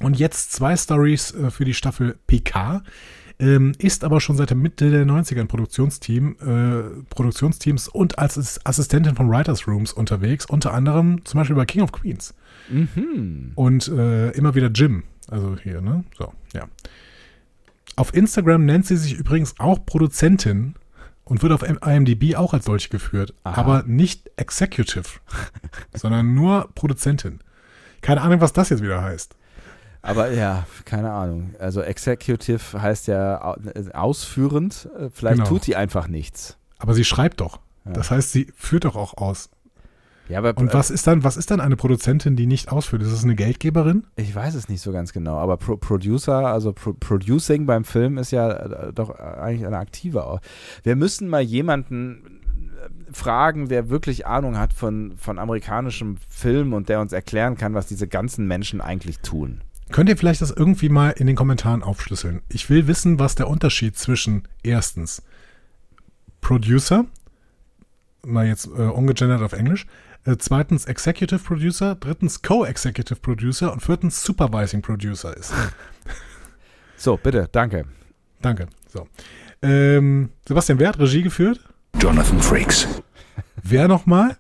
[0.01, 2.83] Und jetzt zwei Stories äh, für die Staffel PK.
[3.43, 8.39] Ähm, ist aber schon seit der Mitte der 90er in Produktionsteam, äh, Produktionsteams und als
[8.39, 12.35] Ass- Assistentin von Writers Rooms unterwegs, unter anderem zum Beispiel bei King of Queens.
[12.71, 13.51] Mhm.
[13.57, 15.03] Und äh, immer wieder Jim.
[15.29, 16.05] Also hier, ne?
[16.17, 16.69] So, ja.
[17.97, 20.75] Auf Instagram nennt sie sich übrigens auch Produzentin
[21.25, 23.61] und wird auf IMDb auch als solche geführt, Aha.
[23.61, 25.09] aber nicht Executive,
[25.95, 27.41] sondern nur Produzentin.
[28.03, 29.35] Keine Ahnung, was das jetzt wieder heißt.
[30.03, 31.55] Aber ja, keine Ahnung.
[31.59, 33.57] Also Executive heißt ja au-
[33.95, 34.89] ausführend.
[34.99, 35.49] Äh, Vielleicht Genau.
[35.49, 36.57] tut die einfach nichts.
[36.79, 37.61] Aber sie schreibt doch.
[37.85, 37.93] Ja.
[37.93, 39.49] Das heißt, sie führt doch auch aus.
[40.29, 43.03] Ja, aber Und was ist dann, was ist dann eine Produzentin, die nicht ausführt?
[43.03, 44.05] Ist es eine Geldgeberin?
[44.17, 48.19] Ich weiß es nicht so ganz genau, aber Pro Producer, also Pro Producing beim Film
[48.19, 50.41] ist ja äh, doch eigentlich eine aktive.
[50.85, 52.41] Wir müssen mal jemanden
[52.81, 57.75] äh, fragen, der wirklich Ahnung hat von, von amerikanischem Film und der uns erklären kann,
[57.75, 59.61] was diese ganzen Menschen eigentlich tun.
[59.93, 62.43] Könnt ihr vielleicht das irgendwie mal in den Kommentaren aufschlüsseln?
[62.49, 65.23] Ich will wissen, was der Unterschied zwischen erstens
[66.41, 67.05] Producer,
[68.25, 69.87] mal jetzt äh, ungegendert auf Englisch,
[70.25, 75.53] äh, zweitens Executive Producer, drittens Co-Executive Producer und viertens Supervising Producer ist.
[76.97, 77.85] So, bitte, danke.
[78.41, 78.69] Danke.
[78.89, 79.09] So.
[79.61, 81.61] Ähm, Sebastian, wer hat Regie geführt?
[82.01, 82.89] Jonathan Frakes.
[83.63, 84.37] Wer nochmal?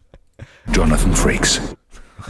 [0.72, 1.60] Jonathan Frakes.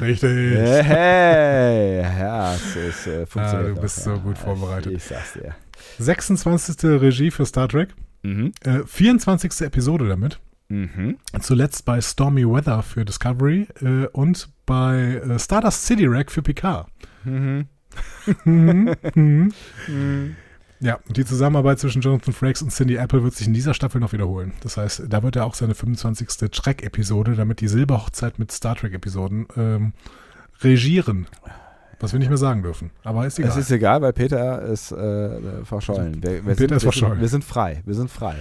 [0.01, 0.59] Richtig.
[0.59, 3.73] Hey, ja, es ist, äh, funktioniert.
[3.73, 4.93] Ah, du bist so gut vorbereitet.
[4.93, 5.55] Ich sag's dir.
[5.99, 7.01] 26.
[7.01, 7.91] Regie für Star Trek.
[8.23, 8.53] Mhm.
[8.65, 9.63] Äh, 24.
[9.63, 10.41] Episode damit.
[10.69, 11.19] Mhm.
[11.41, 16.89] Zuletzt bei Stormy Weather für Discovery äh, und bei äh, Stardust City Rack für Picard.
[17.25, 17.67] Mhm.
[18.45, 19.53] Mhm.
[20.83, 24.13] Ja, die Zusammenarbeit zwischen Jonathan Frakes und Cindy Apple wird sich in dieser Staffel noch
[24.13, 24.53] wiederholen.
[24.63, 26.51] Das heißt, da wird er auch seine 25.
[26.51, 29.93] Trek-Episode, damit die Silberhochzeit mit Star Trek-Episoden ähm,
[30.61, 31.29] regieren.
[32.01, 32.91] Was wir nicht mehr sagen dürfen.
[33.05, 33.53] Aber ist egal.
[33.53, 36.21] Es ist egal, weil Peter ist äh, verschollen.
[36.21, 37.13] Wir, wir Peter sind, ist wir verschollen.
[37.13, 37.83] Sind, wir sind frei.
[37.87, 38.35] Wir sind frei.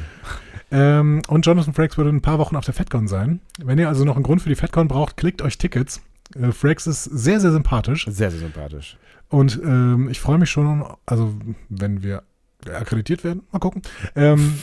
[0.71, 3.39] Ähm, und Jonathan Frakes wird in ein paar Wochen auf der FedCon sein.
[3.63, 6.01] Wenn ihr also noch einen Grund für die FedCon braucht, klickt euch Tickets.
[6.35, 8.07] Äh, Frakes ist sehr, sehr sympathisch.
[8.09, 8.97] Sehr, sehr sympathisch.
[9.29, 11.35] Und ähm, ich freue mich schon, also
[11.69, 12.23] wenn wir
[12.69, 13.81] akkreditiert werden, mal gucken.
[14.15, 14.53] Ähm,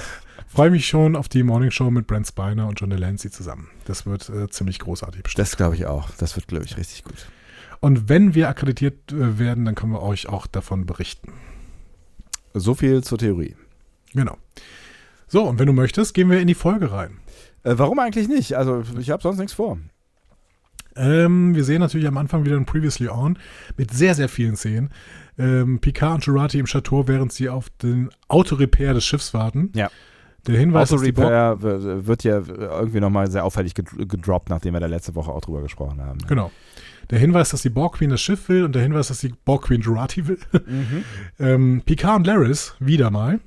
[0.48, 3.68] freue mich schon auf die Morning Show mit Brent Spiner und John Delancey zusammen.
[3.84, 5.46] Das wird äh, ziemlich großartig bestimmt.
[5.46, 6.10] Das glaube ich auch.
[6.18, 7.26] Das wird, glaube ich, richtig gut.
[7.80, 11.32] Und wenn wir akkreditiert äh, werden, dann können wir euch auch davon berichten.
[12.54, 13.54] So viel zur Theorie.
[14.14, 14.38] Genau.
[15.28, 17.18] So, und wenn du möchtest, gehen wir in die Folge rein.
[17.64, 18.54] Äh, warum eigentlich nicht?
[18.56, 19.78] Also, ich habe sonst nichts vor.
[20.96, 23.38] Ähm, wir sehen natürlich am Anfang wieder ein Previously On
[23.76, 24.90] mit sehr, sehr vielen Szenen.
[25.38, 29.70] Ähm, Picard und Jurati im Chateau, während sie auf den Autorepair des Schiffs warten.
[29.74, 29.90] Ja.
[30.46, 34.06] Der Hinweis Auto ist die Borg, Repair w- wird ja irgendwie nochmal sehr auffällig ged-
[34.06, 36.18] gedroppt, nachdem wir da letzte Woche auch drüber gesprochen haben.
[36.28, 36.50] Genau.
[37.10, 39.62] Der Hinweis, dass die Borg Queen das Schiff will und der Hinweis, dass die Borg
[39.64, 40.38] Queen Jurati will.
[40.66, 41.04] Mhm.
[41.40, 43.40] ähm, Picard und Laris, wieder mal.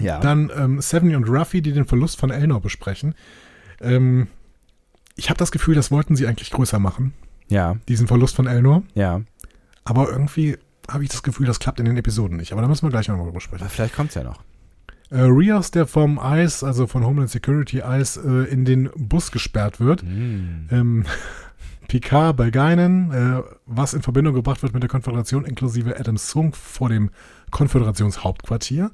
[0.00, 0.20] Ja.
[0.20, 3.14] Dann ähm, Seven und Ruffy, die den Verlust von Elnor besprechen.
[3.80, 4.28] Ähm,
[5.16, 7.14] ich habe das Gefühl, das wollten sie eigentlich größer machen,
[7.48, 8.82] ja, diesen Verlust von Elnor.
[8.94, 9.22] ja.
[9.84, 10.58] Aber irgendwie
[10.88, 12.52] habe ich das Gefühl, das klappt in den Episoden nicht.
[12.52, 13.62] Aber da müssen wir gleich noch drüber sprechen.
[13.62, 14.42] Aber vielleicht kommt's ja noch.
[15.10, 19.80] Äh, Rios, der vom ICE, also von Homeland Security ICE, äh, in den Bus gesperrt
[19.80, 20.02] wird.
[20.02, 20.68] Mhm.
[20.70, 21.04] Ähm,
[21.88, 26.54] Picard bei Geinen, äh, was in Verbindung gebracht wird mit der Konföderation, inklusive Adams Sunk
[26.54, 27.10] vor dem
[27.50, 28.90] Konföderationshauptquartier.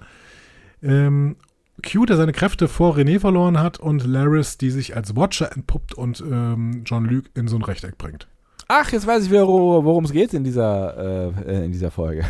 [0.80, 1.36] Ähm,
[1.84, 5.95] Q, der seine Kräfte vor René verloren hat und Laris, die sich als Watcher entpuppt
[5.95, 8.28] und ähm, John Luke in so ein Rechteck bringt.
[8.69, 12.25] Ach, jetzt weiß ich wieder, wo- worum es geht in dieser, äh, in dieser Folge.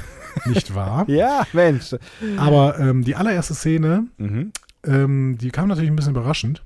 [0.47, 1.05] Nicht wahr?
[1.09, 1.95] ja, Mensch.
[2.37, 4.53] Aber ähm, die allererste Szene, Mhm.
[4.85, 6.63] ähm, die kam natürlich ein bisschen überraschend.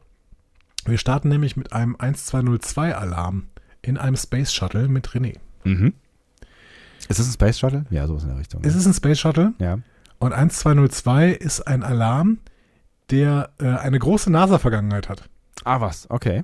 [0.86, 3.48] Wir starten nämlich mit einem 1202-Alarm
[3.82, 5.36] in einem Space Shuttle mit René.
[5.64, 5.92] Mhm.
[7.08, 7.84] Ist das ein Space Shuttle?
[7.90, 8.62] Ja, sowas in der Richtung.
[8.64, 9.78] Es ist ein Space Shuttle ja.
[10.18, 12.38] und 1202 ist ein Alarm,
[13.10, 15.28] der äh, eine große NASA-Vergangenheit hat.
[15.64, 16.08] Ah, was?
[16.10, 16.42] Okay.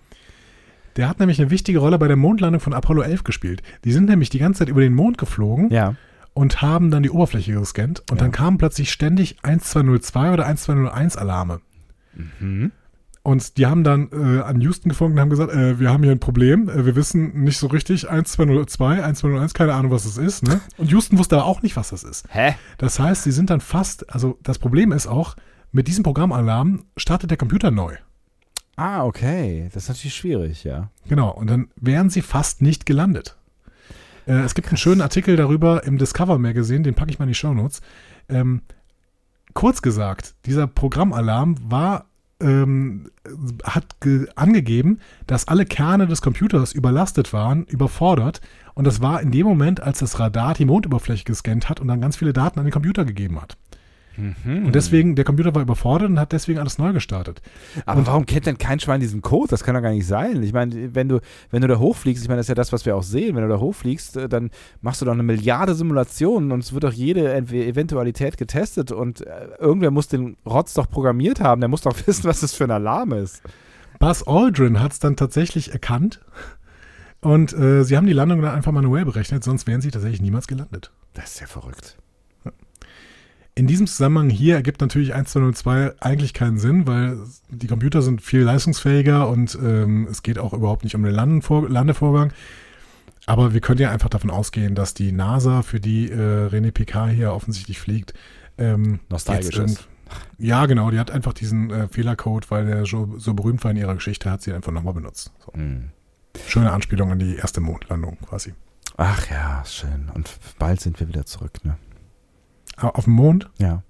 [0.97, 3.63] Der hat nämlich eine wichtige Rolle bei der Mondlandung von Apollo 11 gespielt.
[3.85, 5.95] Die sind nämlich die ganze Zeit über den Mond geflogen Ja.
[6.35, 8.25] und haben dann die Oberfläche gescannt und Ja.
[8.25, 11.61] dann kamen plötzlich ständig 1202 oder 1201 Alarme.
[12.41, 12.73] Mhm.
[13.27, 16.13] Und die haben dann äh, an Houston gefunkt und haben gesagt, äh, wir haben hier
[16.13, 20.43] ein Problem, äh, wir wissen nicht so richtig 1202, 1201, keine Ahnung, was das ist.
[20.47, 20.61] Ne?
[20.77, 22.27] Und Houston wusste aber auch nicht, was das ist.
[22.29, 22.55] Hä?
[22.77, 25.37] Das heißt, sie sind dann fast, also das Problem ist auch,
[25.73, 27.95] mit diesem Programmalarm startet der Computer neu.
[28.77, 29.69] Ah, okay.
[29.73, 30.91] Das ist natürlich schwierig, ja.
[31.09, 33.37] Genau, und dann wären sie fast nicht gelandet.
[34.27, 37.29] Äh, es gibt einen schönen Artikel darüber im Discover Magazine, den packe ich mal in
[37.31, 37.83] die Shownotes.
[38.29, 38.63] Ähm,
[39.53, 42.07] kurz gesagt, dieser Programmalarm war,
[42.41, 43.11] ähm,
[43.63, 48.41] hat ge- angegeben, dass alle Kerne des Computers überlastet waren, überfordert.
[48.75, 52.01] Und das war in dem Moment, als das Radar die Mondoberfläche gescannt hat und dann
[52.01, 53.57] ganz viele Daten an den Computer gegeben hat.
[54.17, 54.67] Mhm.
[54.67, 57.43] Und deswegen, der Computer war überfordert und hat deswegen alles neu gestartet.
[57.87, 59.49] Aber Und- warum kennt denn kein Schwein diesen Code?
[59.51, 60.43] Das kann doch gar nicht sein.
[60.43, 62.87] Ich meine, wenn du, wenn du da hochfliegst, ich meine, das ist ja das, was
[62.87, 64.51] wir auch sehen, wenn du da hochfliegst, äh, dann
[64.81, 69.27] machst du doch eine Milliarde Simulationen und es wird doch jede Ev- Eventualität getestet und
[69.27, 72.65] äh, irgendwer muss den Rotz doch programmiert haben, der muss doch wissen, was das für
[72.65, 73.43] ein Alarm ist.
[74.01, 76.21] Buzz Aldrin hat es dann tatsächlich erkannt
[77.21, 80.47] und äh, sie haben die Landung dann einfach manuell berechnet, sonst wären sie tatsächlich niemals
[80.47, 80.91] gelandet.
[81.15, 81.97] Das ist ja verrückt.
[83.57, 87.19] In diesem Zusammenhang hier ergibt natürlich 1202 eigentlich keinen Sinn, weil
[87.51, 91.69] die Computer sind viel leistungsfähiger und ähm, es geht auch überhaupt nicht um den Landenvor
[91.69, 92.33] Landevorgang.
[93.27, 97.13] Aber wir können ja einfach davon ausgehen, dass die NASA, für die äh, René Picard
[97.13, 98.13] hier offensichtlich fliegt,
[98.59, 99.89] ähm, Nostalgisch ist.
[100.39, 103.77] Ja, genau, die hat einfach diesen äh, Fehlercode, weil der so, so berühmt war in
[103.77, 105.33] ihrer Geschichte, hat sie einfach nochmal benutzt.
[105.45, 105.53] So.
[105.55, 105.91] Hm.
[106.47, 108.53] Schöne Anspielung an die erste Mondlandung quasi.
[108.97, 110.11] Ach ja, schön.
[110.13, 111.79] Und bald sind wir wieder zurück, ne?
[112.77, 113.51] Auf dem Mond?
[113.59, 113.83] Ja.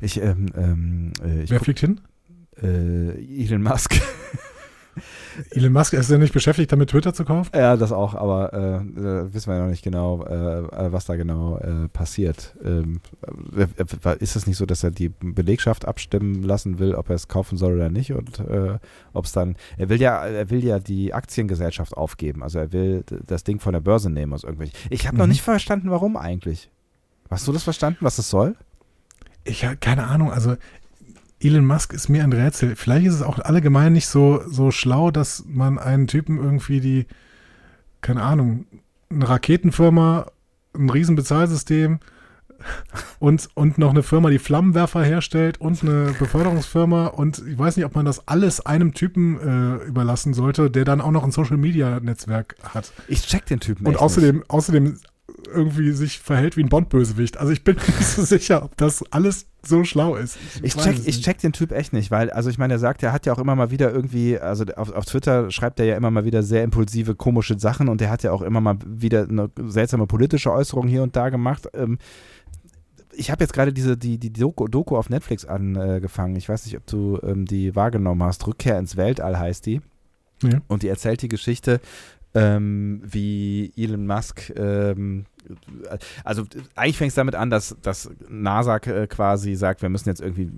[0.00, 2.00] Ich, ähm, ähm, äh, ich Wer guck, fliegt hin?
[2.62, 4.00] äh, Elon Musk.
[5.52, 7.50] Elon Musk ist ja nicht beschäftigt, damit Twitter zu kaufen?
[7.54, 11.06] Ja, das auch, aber äh, äh, wissen wir ja noch nicht genau, äh, äh, was
[11.06, 12.54] da genau äh, passiert.
[12.62, 13.00] Ähm,
[13.56, 13.62] äh,
[14.08, 17.28] äh, ist es nicht so, dass er die Belegschaft abstimmen lassen will, ob er es
[17.28, 18.12] kaufen soll oder nicht?
[18.12, 18.42] Und
[19.14, 23.04] ob es dann, er will ja, er will ja die Aktiengesellschaft aufgeben, also er will
[23.26, 24.76] das Ding von der Börse nehmen aus irgendwelchen.
[24.90, 25.30] Ich habe noch Mhm.
[25.30, 26.70] nicht verstanden, warum eigentlich.
[27.30, 28.56] Hast du das verstanden, was das soll?
[29.44, 30.56] Ich habe keine Ahnung, also
[31.40, 32.76] Elon Musk ist mir ein Rätsel.
[32.76, 37.06] Vielleicht ist es auch allgemein nicht so, so schlau, dass man einen Typen irgendwie die,
[38.02, 38.66] keine Ahnung,
[39.10, 40.26] eine Raketenfirma,
[40.74, 42.00] ein Riesenbezahlsystem
[43.18, 47.86] und, und noch eine Firma, die Flammenwerfer herstellt und eine Beförderungsfirma und ich weiß nicht,
[47.86, 52.56] ob man das alles einem Typen äh, überlassen sollte, der dann auch noch ein Social-Media-Netzwerk
[52.62, 52.92] hat.
[53.08, 54.98] Ich check den Typen Und außerdem, außerdem
[55.52, 57.38] irgendwie sich verhält wie ein Bond-Bösewicht.
[57.38, 60.38] Also ich bin mir nicht so sicher, ob das alles so schlau ist.
[60.62, 63.02] Ich weiß check, ich check den Typ echt nicht, weil, also ich meine, er sagt,
[63.02, 65.96] er hat ja auch immer mal wieder irgendwie, also auf, auf Twitter schreibt er ja
[65.96, 69.28] immer mal wieder sehr impulsive, komische Sachen und er hat ja auch immer mal wieder
[69.28, 71.68] eine seltsame politische Äußerung hier und da gemacht.
[71.74, 71.98] Ähm,
[73.12, 76.36] ich habe jetzt gerade diese, die, die Doku, Doku auf Netflix angefangen.
[76.36, 78.46] Ich weiß nicht, ob du ähm, die wahrgenommen hast.
[78.46, 79.80] Rückkehr ins Weltall heißt die.
[80.42, 80.60] Ja.
[80.68, 81.80] Und die erzählt die Geschichte,
[82.34, 85.26] ähm, wie Elon Musk ähm,
[86.24, 90.20] also eigentlich fängt es damit an, dass, dass NASA äh, quasi sagt, wir müssen jetzt
[90.20, 90.50] irgendwie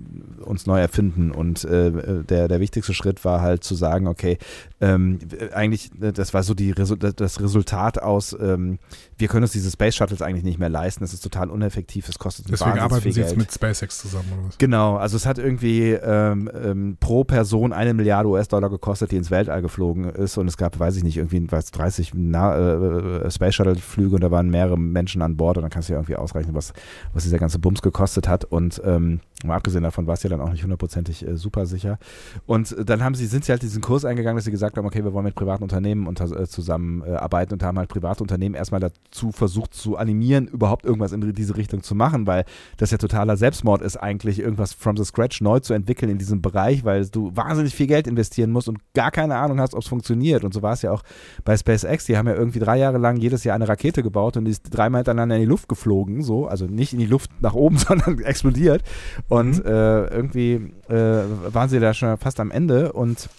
[0.43, 1.31] uns neu erfinden.
[1.31, 4.37] Und äh, der, der wichtigste Schritt war halt zu sagen, okay,
[4.81, 5.19] ähm,
[5.53, 8.79] eigentlich, äh, das war so die, das Resultat aus, ähm,
[9.17, 12.19] wir können uns diese Space Shuttles eigentlich nicht mehr leisten, es ist total uneffektiv, es
[12.19, 13.29] kostet Deswegen arbeiten sie Geld.
[13.29, 14.57] jetzt mit SpaceX zusammen oder was?
[14.57, 19.31] Genau, also es hat irgendwie ähm, ähm, pro Person eine Milliarde US-Dollar gekostet, die ins
[19.31, 20.37] Weltall geflogen ist.
[20.37, 24.31] Und es gab, weiß ich nicht, irgendwie was 30 Na äh, Space Shuttle-Flüge und da
[24.31, 26.73] waren mehrere Menschen an Bord und dann kannst du ja irgendwie ausrechnen, was,
[27.13, 28.45] was dieser ganze Bums gekostet hat.
[28.45, 31.97] Und ähm, mal abgesehen davon war es ja dann auch nicht hundertprozentig äh, super sicher
[32.45, 35.03] und dann haben sie, sind sie halt diesen Kurs eingegangen, dass sie gesagt haben, okay,
[35.03, 39.31] wir wollen mit privaten Unternehmen unter, äh, zusammenarbeiten und haben halt private Unternehmen erstmal dazu
[39.31, 42.45] versucht zu animieren, überhaupt irgendwas in diese Richtung zu machen, weil
[42.77, 46.41] das ja totaler Selbstmord ist eigentlich, irgendwas from the scratch neu zu entwickeln in diesem
[46.41, 49.87] Bereich, weil du wahnsinnig viel Geld investieren musst und gar keine Ahnung hast, ob es
[49.87, 50.43] funktioniert.
[50.43, 51.03] Und so war es ja auch
[51.43, 54.45] bei SpaceX, die haben ja irgendwie drei Jahre lang jedes Jahr eine Rakete gebaut und
[54.45, 57.53] die ist dreimal hintereinander in die Luft geflogen, so, also nicht in die Luft nach
[57.53, 58.83] oben, sondern explodiert.
[59.29, 59.71] Und mhm.
[59.71, 62.93] äh, irgendwie äh, waren sie da schon fast am Ende.
[62.93, 63.29] Und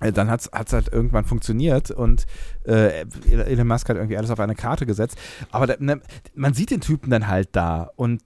[0.00, 1.90] äh, dann hat es halt irgendwann funktioniert.
[1.90, 2.26] Und
[2.66, 5.16] äh, Elon Musk hat irgendwie alles auf eine Karte gesetzt.
[5.50, 6.00] Aber da, ne,
[6.34, 7.90] man sieht den Typen dann halt da.
[7.96, 8.22] Und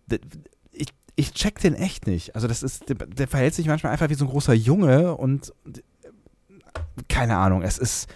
[0.72, 2.34] ich, ich check den echt nicht.
[2.34, 5.16] Also das ist, der, der verhält sich manchmal einfach wie so ein großer Junge.
[5.16, 5.52] Und
[7.08, 8.08] keine Ahnung, es ist,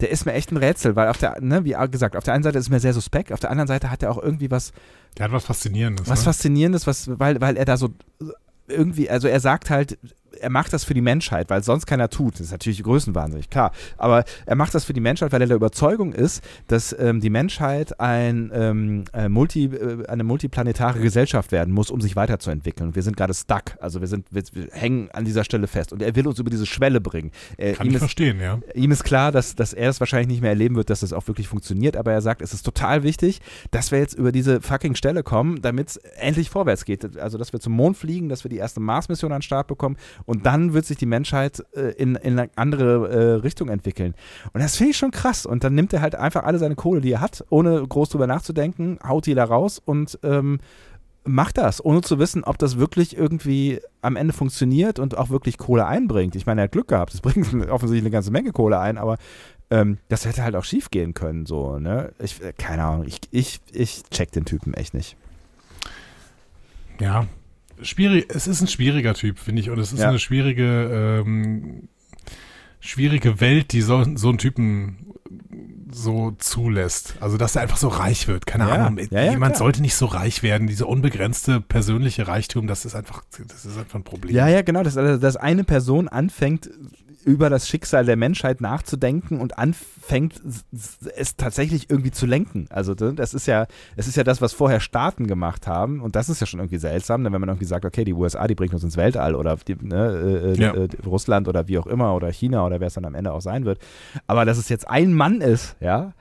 [0.00, 2.42] der ist mir echt ein Rätsel, weil auf der, ne, wie gesagt, auf der einen
[2.42, 4.72] Seite ist er mir sehr suspekt, auf der anderen Seite hat er auch irgendwie was.
[5.18, 6.08] Der hat was Faszinierendes.
[6.08, 6.24] Was ne?
[6.24, 7.90] Faszinierendes, was, weil, weil er da so
[8.68, 9.98] irgendwie, also er sagt halt,
[10.40, 12.34] er macht das für die Menschheit, weil sonst keiner tut.
[12.34, 13.72] Das ist natürlich größenwahnsinnig, klar.
[13.96, 17.30] Aber er macht das für die Menschheit, weil er der Überzeugung ist, dass ähm, die
[17.30, 22.94] Menschheit ein, ähm, äh, multi, äh, eine multiplanetare Gesellschaft werden muss, um sich weiterzuentwickeln.
[22.94, 23.76] Wir sind gerade stuck.
[23.80, 25.92] Also wir, sind, wir, wir, hängen an dieser Stelle fest.
[25.92, 27.30] Und er will uns über diese Schwelle bringen.
[27.56, 28.58] Äh, Kann ich ist, verstehen, ja.
[28.74, 31.26] Ihm ist klar, dass, dass er es wahrscheinlich nicht mehr erleben wird, dass das auch
[31.28, 31.96] wirklich funktioniert.
[31.96, 35.62] Aber er sagt, es ist total wichtig, dass wir jetzt über diese fucking Stelle kommen,
[35.62, 37.16] damit es endlich vorwärts geht.
[37.16, 39.96] Also, dass wir zum Mond fliegen, dass wir die erste Mars-Mission an den Start bekommen
[40.26, 44.14] und dann wird sich die Menschheit äh, in, in eine andere äh, Richtung entwickeln.
[44.52, 45.46] Und das finde ich schon krass.
[45.46, 48.26] Und dann nimmt er halt einfach alle seine Kohle, die er hat, ohne groß drüber
[48.26, 50.58] nachzudenken, haut die da raus und ähm,
[51.24, 55.58] macht das, ohne zu wissen, ob das wirklich irgendwie am Ende funktioniert und auch wirklich
[55.58, 56.34] Kohle einbringt.
[56.34, 57.14] Ich meine, er hat Glück gehabt.
[57.14, 59.18] Es bringt offensichtlich eine ganze Menge Kohle ein, aber
[59.70, 62.12] ähm, das hätte halt auch schief gehen können, so, ne?
[62.18, 65.16] Ich, äh, keine Ahnung, ich, ich, ich check den Typen echt nicht.
[67.00, 67.26] Ja,
[67.84, 70.08] schwierig, es ist ein schwieriger Typ, finde ich, und es ist ja.
[70.08, 71.88] eine schwierige, ähm,
[72.80, 75.12] schwierige Welt, die so, so einen Typen
[75.94, 77.16] so zulässt.
[77.20, 78.46] Also, dass er einfach so reich wird.
[78.46, 78.74] Keine ja.
[78.74, 78.98] Ahnung.
[79.10, 80.66] Ja, Jemand sollte nicht so reich werden.
[80.66, 84.34] Diese unbegrenzte persönliche Reichtum, das ist einfach, das ist einfach ein Problem.
[84.34, 84.82] Ja, ja, genau.
[84.82, 86.70] Dass, dass eine Person anfängt,
[87.24, 90.40] über das Schicksal der Menschheit nachzudenken und anfängt,
[91.16, 92.66] es tatsächlich irgendwie zu lenken.
[92.70, 93.66] Also ne, das ist ja,
[93.96, 96.78] es ist ja das, was vorher Staaten gemacht haben und das ist ja schon irgendwie
[96.78, 99.76] seltsam, wenn man irgendwie sagt, okay, die USA, die bringen uns ins Weltall oder die,
[99.76, 100.74] ne, äh, ja.
[100.74, 103.42] äh, Russland oder wie auch immer oder China oder wer es dann am Ende auch
[103.42, 103.78] sein wird.
[104.26, 106.12] Aber dass es jetzt ein Mann ist, ja,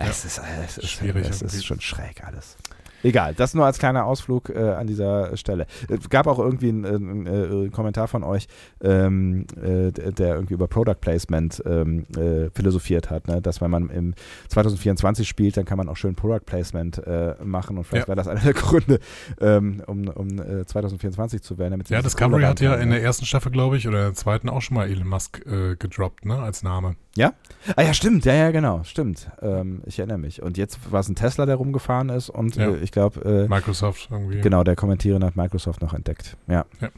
[0.00, 0.06] ja.
[0.06, 1.28] es ist, es ist schwierig.
[1.28, 2.56] Es ist schon schräg alles.
[3.02, 5.66] Egal, das nur als kleiner Ausflug äh, an dieser Stelle.
[5.88, 8.48] Es gab auch irgendwie einen, äh, Kommentar von euch,
[8.82, 13.40] ähm, äh, der irgendwie über Product Placement ähm, äh, philosophiert hat, ne?
[13.40, 14.14] dass wenn man im
[14.48, 18.16] 2024 spielt, dann kann man auch schön Product Placement äh, machen und vielleicht ja.
[18.16, 19.00] wäre das einer der Gründe,
[19.40, 21.82] ähm, um, um 2024 äh, zu werden.
[21.88, 24.76] ja, Discovery hat ja in der ersten Staffel, glaube ich, oder der zweiten auch schon
[24.76, 25.44] mal Elon Musk
[25.78, 26.96] gedroppt, ne, als Name.
[27.16, 27.32] Ja?
[27.74, 29.28] Ah ja, stimmt, ja, ja, genau, stimmt.
[29.42, 30.42] Ähm, ich erinnere mich.
[30.42, 32.68] Und jetzt war es ein Tesla, der rumgefahren ist und ja.
[32.68, 33.20] äh, ich glaube.
[33.46, 34.40] Äh, Microsoft irgendwie.
[34.40, 36.36] Genau, der Kommentierende hat Microsoft noch entdeckt.
[36.46, 36.64] Ja.
[36.80, 36.88] ja.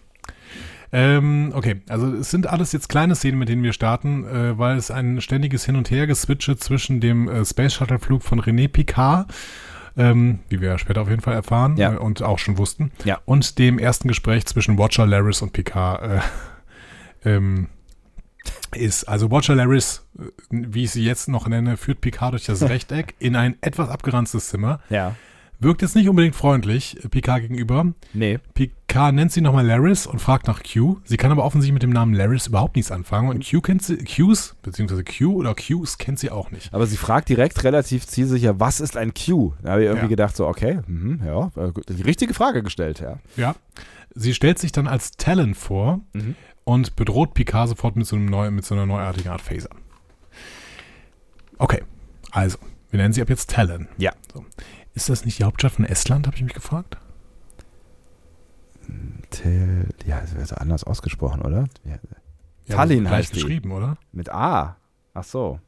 [0.90, 4.76] Ähm, okay, also es sind alles jetzt kleine Szenen, mit denen wir starten, äh, weil
[4.78, 9.30] es ein ständiges Hin- und Her-Geswitche zwischen dem äh, Space Shuttle-Flug von René Picard
[9.98, 11.94] ähm, wie wir später auf jeden Fall erfahren ja.
[11.94, 12.92] äh, und auch schon wussten.
[13.04, 13.20] Ja.
[13.24, 16.20] Und dem ersten Gespräch zwischen Watcher, Laris und Picard äh,
[17.28, 17.68] ähm,
[18.74, 22.62] ist, also Watcher Laris, äh, wie ich sie jetzt noch nenne, führt Picard durch das
[22.68, 24.80] Rechteck in ein etwas abgeranztes Zimmer.
[24.90, 25.14] Ja.
[25.60, 27.92] Wirkt jetzt nicht unbedingt freundlich äh, Picard gegenüber.
[28.12, 28.38] Nee.
[28.54, 30.98] Picard nennt sie nochmal Laris und fragt nach Q.
[31.04, 33.28] Sie kann aber offensichtlich mit dem Namen Laris überhaupt nichts anfangen.
[33.28, 36.72] Und Q kennt sie, Qs, beziehungsweise Q oder Qs kennt sie auch nicht.
[36.72, 39.54] Aber sie fragt direkt relativ zielsicher, was ist ein Q?
[39.62, 40.10] Da habe ich irgendwie ja.
[40.10, 43.18] gedacht, so, okay, mh, ja, äh, die richtige Frage gestellt, ja.
[43.36, 43.56] Ja.
[44.14, 46.00] Sie stellt sich dann als Talon vor.
[46.12, 46.36] Mhm
[46.68, 49.70] und bedroht Picard sofort mit so, einem neu, mit so einer neuartigen Art Phaser.
[51.56, 51.82] Okay,
[52.30, 52.58] also,
[52.90, 53.88] wir nennen sie ab jetzt Talon.
[53.96, 54.12] Ja.
[54.30, 54.44] So.
[54.92, 56.98] Ist das nicht die Hauptstadt von Estland, habe ich mich gefragt?
[59.30, 61.68] Tel, ja, das wird anders ausgesprochen, oder?
[61.86, 61.98] Ja.
[62.66, 63.40] Ja, Tallinn heißt die.
[63.40, 63.96] geschrieben, oder?
[64.12, 64.76] Mit A.
[65.14, 65.60] Ach so.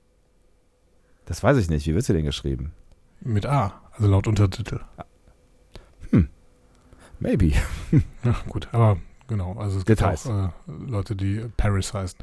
[1.25, 1.87] Das weiß ich nicht.
[1.87, 2.75] Wie wird sie denn geschrieben?
[3.23, 3.81] Mit A.
[3.93, 4.81] Also laut Untertitel.
[7.21, 7.53] Maybe.
[8.25, 8.99] Ja, gut, aber
[9.31, 9.55] genau.
[9.55, 10.27] Also es gibt Details.
[10.27, 10.51] auch äh,
[10.87, 12.19] Leute, die Paris heißen.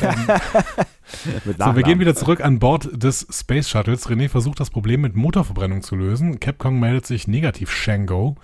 [1.56, 4.10] So, wir gehen wieder zurück an Bord des Space Shuttles.
[4.10, 6.38] René versucht das Problem mit Motorverbrennung zu lösen.
[6.38, 8.36] Capcom meldet sich negativ Shango.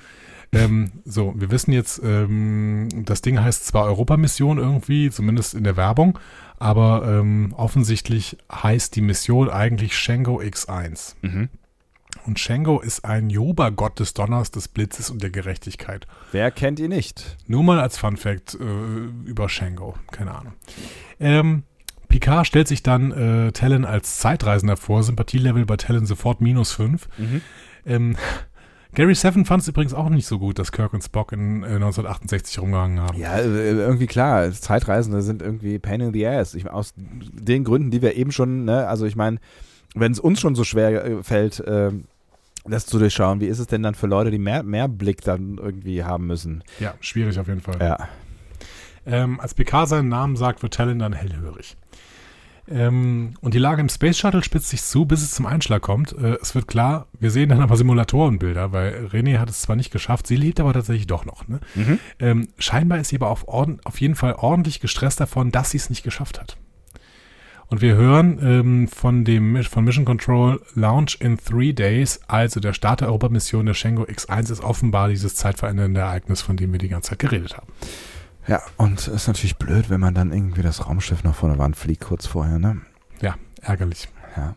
[0.50, 5.76] Ähm, so, wir wissen jetzt, ähm, das Ding heißt zwar Europamission irgendwie, zumindest in der
[5.76, 6.18] Werbung,
[6.58, 11.16] aber ähm, offensichtlich heißt die Mission eigentlich Shango X1.
[11.22, 11.48] Mhm.
[12.26, 16.06] Und Shango ist ein Joba-Gott des Donners, des Blitzes und der Gerechtigkeit.
[16.32, 17.36] Wer kennt ihn nicht?
[17.46, 19.94] Nur mal als Fun Fact äh, über Shango.
[20.10, 20.54] Keine Ahnung.
[21.20, 21.64] Ähm,
[22.08, 25.02] Picard stellt sich dann äh, Talon als Zeitreisender vor.
[25.02, 27.08] Sympathielevel bei Talon sofort minus 5.
[27.84, 28.16] Ähm,
[28.94, 31.74] Gary Seven fand es übrigens auch nicht so gut, dass Kirk und Spock in äh,
[31.74, 33.18] 1968 rumgehangen haben.
[33.18, 36.54] Ja, äh, irgendwie klar, Zeitreisende sind irgendwie Pain in the Ass.
[36.54, 39.38] Ich, aus den Gründen, die wir eben schon, ne, also ich meine,
[39.94, 42.04] wenn es uns schon so schwer äh, fällt, ähm,
[42.72, 45.58] das zu durchschauen, wie ist es denn dann für Leute, die mehr, mehr Blick dann
[45.58, 46.64] irgendwie haben müssen?
[46.80, 47.78] Ja, schwierig auf jeden Fall.
[47.80, 48.08] Ja.
[49.06, 51.76] Ähm, als Picard seinen Namen sagt, wird Talon dann hellhörig.
[52.66, 56.12] Ähm, und die Lage im Space Shuttle spitzt sich zu, bis es zum Einschlag kommt.
[56.12, 59.90] Äh, es wird klar, wir sehen dann aber Simulatorenbilder, weil René hat es zwar nicht
[59.90, 61.46] geschafft, sie lebt aber tatsächlich doch noch.
[61.46, 61.60] Ne?
[62.18, 65.90] Ähm, scheinbar ist sie aber auf, auf jeden Fall ordentlich gestresst davon, dass sie es
[65.90, 66.56] nicht geschafft hat.
[67.74, 72.72] Und wir hören ähm, von dem von Mission Control Launch in three days, also der
[72.72, 76.88] Start der Europamission der Shango X1 ist offenbar dieses zeitverändernde Ereignis, von dem wir die
[76.88, 77.66] ganze Zeit geredet haben.
[78.46, 81.58] Ja, und es ist natürlich blöd, wenn man dann irgendwie das Raumschiff noch vor der
[81.58, 82.80] Wand fliegt, kurz vorher, ne?
[83.20, 84.06] Ja, ärgerlich.
[84.36, 84.54] Ja.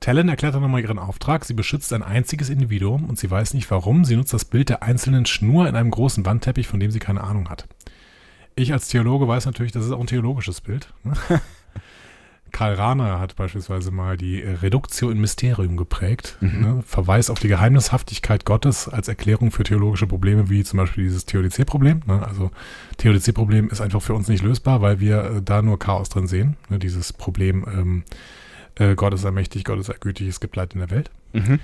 [0.00, 1.44] Talon erklärt dann nochmal ihren Auftrag.
[1.44, 4.04] Sie beschützt ein einziges Individuum und sie weiß nicht warum.
[4.04, 7.22] Sie nutzt das Bild der einzelnen Schnur in einem großen Wandteppich, von dem sie keine
[7.22, 7.68] Ahnung hat.
[8.56, 10.92] Ich als Theologe weiß natürlich, das ist auch ein theologisches Bild.
[11.04, 11.12] ne?
[12.50, 16.36] Karl Rahner hat beispielsweise mal die Reduktio in Mysterium geprägt.
[16.40, 16.82] Ne?
[16.86, 22.02] Verweis auf die Geheimnishaftigkeit Gottes als Erklärung für theologische Probleme, wie zum Beispiel dieses Theodizee-Problem.
[22.06, 22.26] Ne?
[22.26, 22.50] Also
[22.96, 26.56] Theodizee-Problem ist einfach für uns nicht lösbar, weil wir äh, da nur Chaos drin sehen.
[26.68, 26.78] Ne?
[26.78, 28.02] Dieses Problem, ähm,
[28.76, 31.10] äh, Gott ist allmächtig, Gott ist allgütig, es gibt Leid in der Welt.
[31.32, 31.60] Mhm.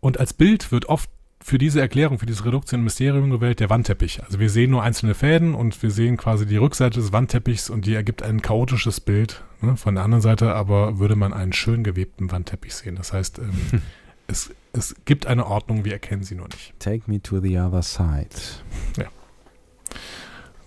[0.00, 1.10] Und als Bild wird oft
[1.42, 4.22] für diese Erklärung, für dieses Reduktion in Mysterium gewählt, der Wandteppich.
[4.22, 7.86] Also wir sehen nur einzelne Fäden und wir sehen quasi die Rückseite des Wandteppichs und
[7.86, 9.42] die ergibt ein chaotisches Bild.
[9.62, 9.76] Ne?
[9.76, 12.96] Von der anderen Seite aber würde man einen schön gewebten Wandteppich sehen.
[12.96, 13.82] Das heißt, ähm,
[14.26, 16.74] es, es gibt eine Ordnung, wir erkennen sie nur nicht.
[16.78, 18.28] Take me to the other side.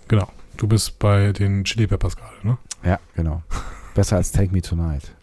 [0.08, 0.28] Genau.
[0.56, 2.58] Du bist bei den Chili Peppers gerade, ne?
[2.84, 3.42] Ja, genau.
[3.94, 5.14] Besser als Take me tonight.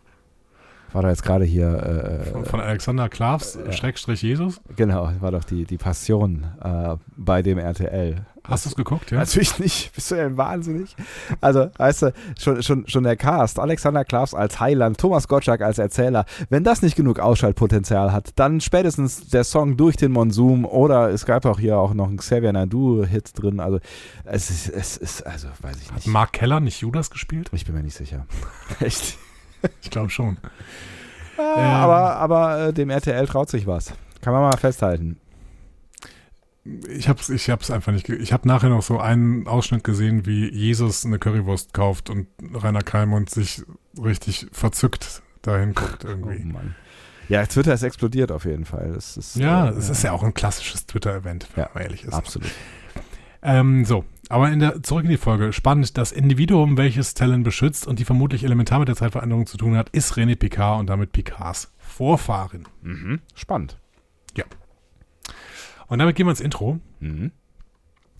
[0.93, 3.71] War da jetzt gerade hier, Von, äh, von Alexander Klavs, ja.
[3.71, 4.61] Schrägstrich Jesus.
[4.75, 8.25] genau, war doch die, die Passion äh, bei dem RTL.
[8.43, 9.19] Hast du es geguckt, ja?
[9.19, 9.91] Natürlich nicht.
[9.95, 10.95] Bist du denn wahnsinnig?
[11.41, 15.77] Also, weißt du, schon, schon, schon der Cast, Alexander Klavs als Heiland, Thomas Gottschalk als
[15.77, 16.25] Erzähler.
[16.49, 21.25] Wenn das nicht genug Ausschaltpotenzial hat, dann spätestens der Song Durch den Monsum oder es
[21.25, 23.59] gab auch hier auch noch einen Xavier Nadu-Hit drin.
[23.59, 23.79] Also,
[24.25, 26.07] es ist, es ist, also, weiß ich Hat nicht.
[26.07, 27.49] Mark Keller nicht Judas gespielt?
[27.53, 28.25] Ich bin mir nicht sicher.
[28.79, 29.17] Echt?
[29.83, 30.37] Ich glaube schon.
[31.37, 31.65] Ah, Ähm.
[31.65, 33.93] aber aber äh, dem RTL traut sich was.
[34.21, 35.17] Kann man mal festhalten.
[36.87, 38.07] Ich hab's, ich hab's einfach nicht.
[38.09, 42.83] Ich habe nachher noch so einen Ausschnitt gesehen, wie Jesus eine Currywurst kauft und Rainer
[42.83, 43.63] Kalmund sich
[44.01, 46.43] richtig verzückt dahin guckt Oh irgendwie.
[46.43, 46.75] Mann.
[47.29, 48.93] Ja, Twitter ist explodiert auf jeden Fall.
[48.95, 52.13] Ist, ja, äh, es ist ja auch ein klassisches Twitter-Event, wenn Ja, man ehrlich ist.
[52.13, 52.51] absolut.
[53.41, 55.53] Ähm, so, aber in der, zurück in die Folge.
[55.53, 59.75] Spannend, das Individuum, welches Talon beschützt und die vermutlich elementar mit der Zeitveränderung zu tun
[59.77, 62.67] hat, ist René Picard und damit Picards Vorfahren.
[62.81, 63.19] Mhm.
[63.35, 63.77] Spannend.
[65.87, 66.79] Und damit gehen wir ins Intro.
[67.01, 67.31] Mhm.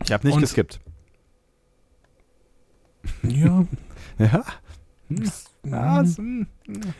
[0.03, 0.81] Ich habe nicht Und- geskippt.
[3.23, 3.65] Ja.
[4.19, 4.43] Ja.
[5.63, 6.47] Mhm.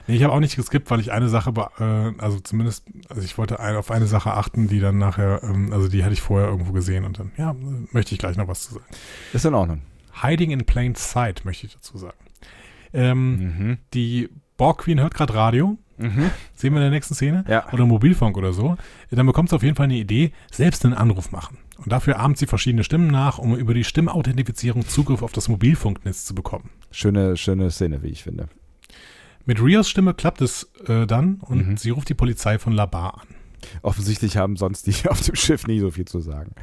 [0.07, 3.38] Nee, ich habe auch nicht geskippt, weil ich eine Sache, äh, also zumindest, also ich
[3.38, 6.49] wollte ein, auf eine Sache achten, die dann nachher, ähm, also die hatte ich vorher
[6.49, 7.55] irgendwo gesehen und dann, ja,
[7.91, 8.86] möchte ich gleich noch was zu sagen.
[9.34, 9.82] Ist in Ordnung.
[10.22, 12.18] Hiding in Plain Sight, möchte ich dazu sagen.
[12.93, 13.78] Ähm, Mhm.
[13.93, 16.30] Die Borg Queen hört gerade Radio, Mhm.
[16.53, 17.72] sehen wir in der nächsten Szene, Ja.
[17.74, 18.78] oder Mobilfunk oder so.
[19.09, 21.57] Dann bekommt sie auf jeden Fall eine Idee, selbst einen Anruf machen.
[21.78, 26.26] Und dafür ahmt sie verschiedene Stimmen nach, um über die Stimmauthentifizierung Zugriff auf das Mobilfunknetz
[26.26, 26.70] zu bekommen.
[26.91, 28.47] Schöne, schöne Szene, wie ich finde.
[29.45, 31.77] Mit Rios Stimme klappt es äh, dann und Mhm.
[31.77, 33.27] sie ruft die Polizei von Labar an.
[33.81, 36.53] Offensichtlich haben sonst die auf dem Schiff nie so viel zu sagen.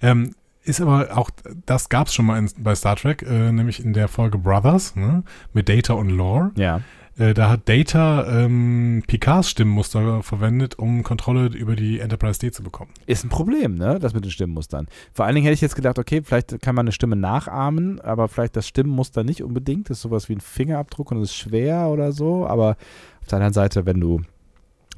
[0.00, 0.34] Ähm,
[0.64, 1.30] ist aber auch,
[1.66, 4.94] das gab es schon mal in, bei Star Trek, äh, nämlich in der Folge Brothers
[4.94, 6.52] ne, mit Data und Lore.
[6.56, 6.82] Ja.
[7.18, 12.62] Äh, da hat Data ähm, Picards Stimmenmuster verwendet, um Kontrolle über die Enterprise D zu
[12.62, 12.90] bekommen.
[13.06, 13.98] Ist ein Problem, ne?
[13.98, 14.88] Das mit den Stimmenmustern.
[15.12, 18.28] Vor allen Dingen hätte ich jetzt gedacht, okay, vielleicht kann man eine Stimme nachahmen, aber
[18.28, 19.90] vielleicht das Stimmenmuster nicht unbedingt.
[19.90, 22.46] Das ist sowas wie ein Fingerabdruck und es ist schwer oder so.
[22.46, 22.76] Aber
[23.20, 24.22] auf der anderen Seite, wenn du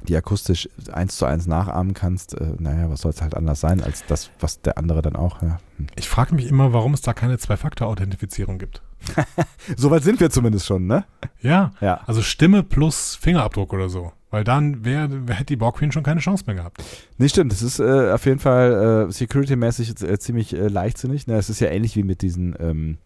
[0.07, 3.81] die akustisch eins zu eins nachahmen kannst, äh, naja, was soll es halt anders sein
[3.81, 5.41] als das, was der andere dann auch.
[5.41, 5.57] Ja.
[5.77, 5.87] Hm.
[5.95, 8.81] Ich frage mich immer, warum es da keine Zwei-Faktor-Authentifizierung gibt.
[9.77, 11.05] Soweit sind wir zumindest schon, ne?
[11.41, 12.01] Ja, Ja.
[12.05, 14.11] also Stimme plus Fingerabdruck oder so.
[14.31, 16.83] Weil dann wär, wär, hätte die Borg Queen schon keine Chance mehr gehabt.
[17.17, 17.53] Nee, stimmt.
[17.53, 21.27] Das ist äh, auf jeden Fall äh, security-mäßig äh, ziemlich äh, leichtsinnig.
[21.27, 21.35] Ne?
[21.37, 22.97] Es ist ja ähnlich wie mit diesen, ähm,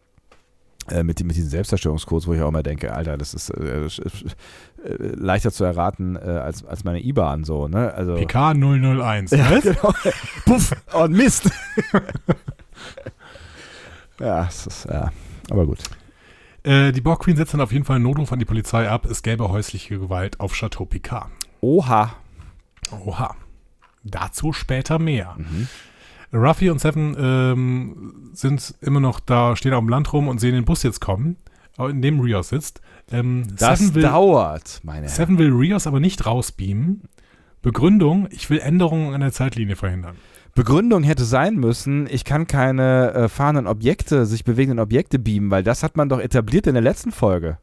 [0.90, 3.88] äh, mit, mit diesen Selbstzerstörungscodes, wo ich auch immer denke, Alter, das ist äh,
[4.88, 7.94] leichter zu erraten als, als meine IBAN so, ne?
[7.94, 8.16] Also.
[8.16, 9.32] PK 001.
[9.32, 9.94] Ja, genau.
[10.46, 10.72] Puff.
[10.94, 11.50] Oh, Mist.
[14.20, 15.12] ja, es ist, ja.
[15.50, 15.80] Aber gut.
[16.64, 19.06] Äh, die Borg Queen setzt dann auf jeden Fall einen Notruf an die Polizei ab.
[19.06, 21.30] Es gäbe häusliche Gewalt auf Chateau Picard.
[21.62, 22.16] Oha.
[23.06, 23.36] Oha.
[24.04, 25.36] Dazu später mehr.
[25.38, 25.68] Mhm.
[26.32, 30.54] Ruffy und Seven ähm, sind immer noch da, stehen auf dem Land rum und sehen
[30.54, 31.38] den Bus jetzt kommen,
[31.78, 32.82] in dem Rios sitzt.
[33.12, 35.16] Ähm, Das Seven, will, dauert, meine Herren.
[35.16, 37.02] Seven will Rios aber nicht rausbeamen.
[37.62, 40.16] Begründung, ich will Änderungen an der Zeitlinie verhindern.
[40.60, 45.64] Begründung hätte sein müssen, ich kann keine äh, fahrenden Objekte, sich bewegenden Objekte beamen, weil
[45.64, 47.60] das hat man doch etabliert in der letzten Folge.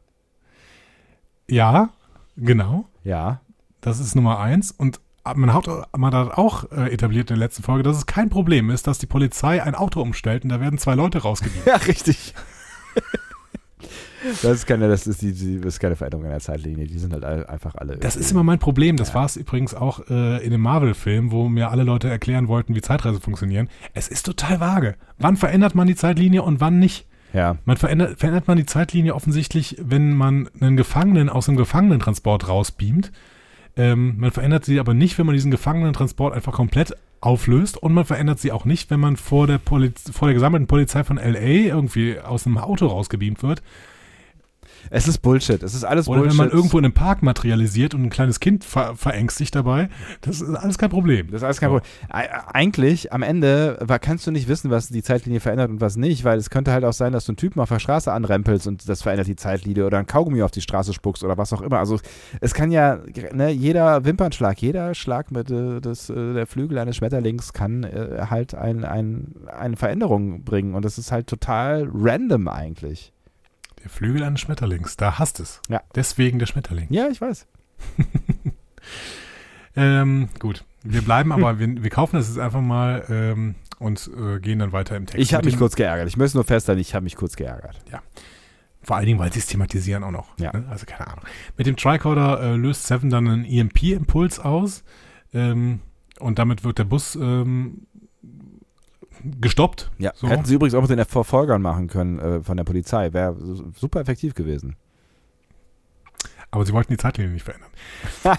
[1.47, 1.89] Ja,
[2.37, 2.85] genau.
[3.03, 3.41] Ja.
[3.81, 4.71] Das ist Nummer eins.
[4.71, 4.99] Und
[5.35, 8.71] man hat, man hat auch äh, etabliert in der letzten Folge, dass es kein Problem
[8.71, 11.61] ist, dass die Polizei ein Auto umstellt und da werden zwei Leute rausgebieben.
[11.67, 12.33] Ja, richtig.
[14.31, 16.85] Das ist keine, das ist die, die das ist keine Veränderung in der Zeitlinie.
[16.87, 17.97] Die sind halt einfach alle.
[17.97, 18.97] Das ist immer mein Problem.
[18.97, 19.15] Das Ja.
[19.15, 22.81] war es übrigens auch äh, in dem Marvel-Film, wo mir alle Leute erklären wollten, wie
[22.81, 23.69] Zeitreise funktionieren.
[23.93, 24.95] Es ist total vage.
[25.17, 27.05] Wann verändert man die Zeitlinie und wann nicht?
[27.33, 27.57] Ja.
[27.65, 33.11] Man verändert, verändert man die Zeitlinie offensichtlich, wenn man einen Gefangenen aus dem Gefangenentransport rausbeamt.
[33.75, 38.05] Ähm, man verändert sie aber nicht, wenn man diesen Gefangenentransport einfach komplett auflöst und man
[38.05, 41.39] verändert sie auch nicht, wenn man vor der, Poliz vor der gesammelten Polizei von LA
[41.39, 43.61] irgendwie aus einem Auto rausgebeamt wird.
[44.89, 45.61] Es ist Bullshit.
[45.63, 46.37] Es ist alles Oder Bullshit.
[46.39, 49.89] wenn man irgendwo in einem Park materialisiert und ein kleines Kind ver verängstigt dabei.
[50.21, 51.27] Das ist alles kein Problem.
[51.31, 51.69] Das ist alles kein.
[51.69, 51.89] Problem.
[52.09, 56.23] Ei- Eigentlich, am Ende kannst du nicht wissen, was die Zeitlinie verändert und was nicht,
[56.23, 58.87] weil es könnte halt auch sein, dass du einen Typen auf der Straße anrempelst und
[58.87, 61.79] das verändert die Zeitlinie oder ein Kaugummi auf die Straße spuckst oder was auch immer.
[61.79, 61.99] Also
[62.41, 62.99] es kann ja,
[63.33, 68.27] ne, jeder Wimpernschlag, jeder Schlag mit äh, des, äh, der Flügel eines Schmetterlings kann äh,
[68.29, 73.13] halt ein, ein, eine Veränderung bringen und das ist halt total random eigentlich.
[73.83, 75.61] Der Flügel eines Schmetterlings, da hasst es.
[75.69, 75.81] Ja.
[75.95, 76.87] Deswegen der Schmetterling.
[76.89, 77.47] Ja, ich weiß.
[79.77, 84.39] Ähm, gut, wir bleiben aber, wir, wir kaufen das jetzt einfach mal ähm, und äh,
[84.39, 85.21] gehen dann weiter im Text.
[85.21, 86.07] Ich habe mich kurz geärgert.
[86.07, 87.79] Ich möchte nur festhalten, ich habe mich kurz geärgert.
[88.81, 90.29] Vor allen Dingen, weil sie es thematisieren auch noch.
[90.39, 90.51] Ja.
[90.51, 90.65] Ne?
[90.69, 91.25] Also keine Ahnung.
[91.57, 94.83] Mit dem Tricorder äh, löst Seven dann einen EMP-Impuls aus
[95.31, 95.81] ähm,
[96.19, 97.85] und damit wird der Bus ähm,
[99.41, 99.91] gestoppt.
[99.97, 100.27] Ja, So.
[100.27, 103.13] hätten sie übrigens auch mit den Verfolgern machen können äh, von der Polizei.
[103.13, 104.75] Wäre su- super effektiv gewesen.
[106.49, 107.69] Aber sie wollten die Zeitlinie nicht verändern.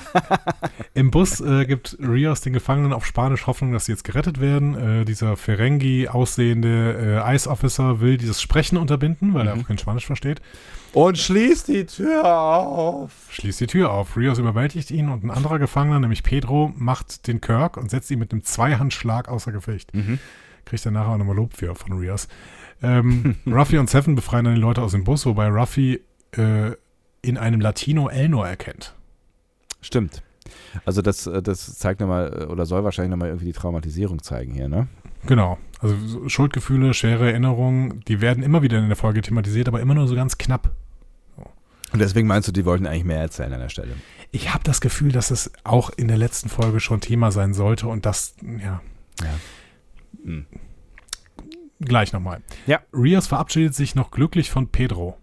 [0.95, 4.75] Im Bus äh, gibt Rios den Gefangenen auf Spanisch Hoffnung, dass sie jetzt gerettet werden.
[5.03, 9.63] Äh, dieser Ferengi aussehende äh, Ice Officer will dieses Sprechen unterbinden, weil er Mhm.
[9.63, 10.41] auch kein Spanisch versteht.
[10.95, 13.13] Und schließt die Tür auf.
[13.29, 14.17] Schließt die Tür auf.
[14.17, 18.19] Rios überwältigt ihn und ein anderer Gefangener, nämlich Pedro, macht den Kirk und setzt ihn
[18.19, 19.95] mit einem Zweihandschlag außer Gefecht.
[19.95, 20.19] Mhm.
[20.69, 22.29] Kriegt er nachher auch nochmal Lob für von Rios.
[22.83, 26.03] Ähm, Ruffy und Seven befreien dann die Leute aus dem Bus, wobei Ruffy
[26.33, 26.73] äh,
[27.23, 28.95] in einem Latino Elnor erkennt.
[29.81, 30.23] Stimmt.
[30.85, 34.69] Also das, äh, das zeigt nochmal, oder soll wahrscheinlich nochmal irgendwie die Traumatisierung zeigen hier,
[34.69, 34.89] ne?
[35.25, 35.59] Genau.
[35.81, 39.95] Also so Schuldgefühle, schwere Erinnerungen, die werden immer wieder in der Folge thematisiert, aber immer
[39.95, 40.71] nur so ganz knapp.
[41.93, 43.95] Und deswegen meinst du, die wollten eigentlich mehr erzählen an der Stelle.
[44.33, 47.89] Ich habe das Gefühl, dass es auch in der letzten Folge schon Thema sein sollte
[47.89, 48.83] und das, ja,
[50.25, 50.47] Hm.
[51.81, 52.43] gleich nochmal.
[52.67, 52.81] Ja.
[52.93, 55.17] Rios verabschiedet sich noch glücklich von Pedro.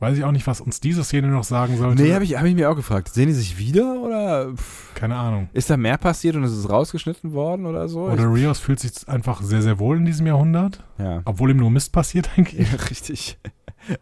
[0.00, 2.00] Weiß ich auch nicht, was uns diese Szene noch sagen sollte.
[2.00, 3.08] Nee, habe ich, hab ich mir auch gefragt.
[3.12, 5.48] Sehen die sich wieder oder pff, Keine Ahnung.
[5.52, 8.02] ist da mehr passiert und es ist rausgeschnitten worden oder so?
[8.02, 11.22] Oder Rios fühlt sich einfach sehr, sehr wohl in diesem Jahrhundert, ja.
[11.24, 12.70] obwohl ihm nur Mist passiert eigentlich.
[12.70, 13.38] ja, richtig.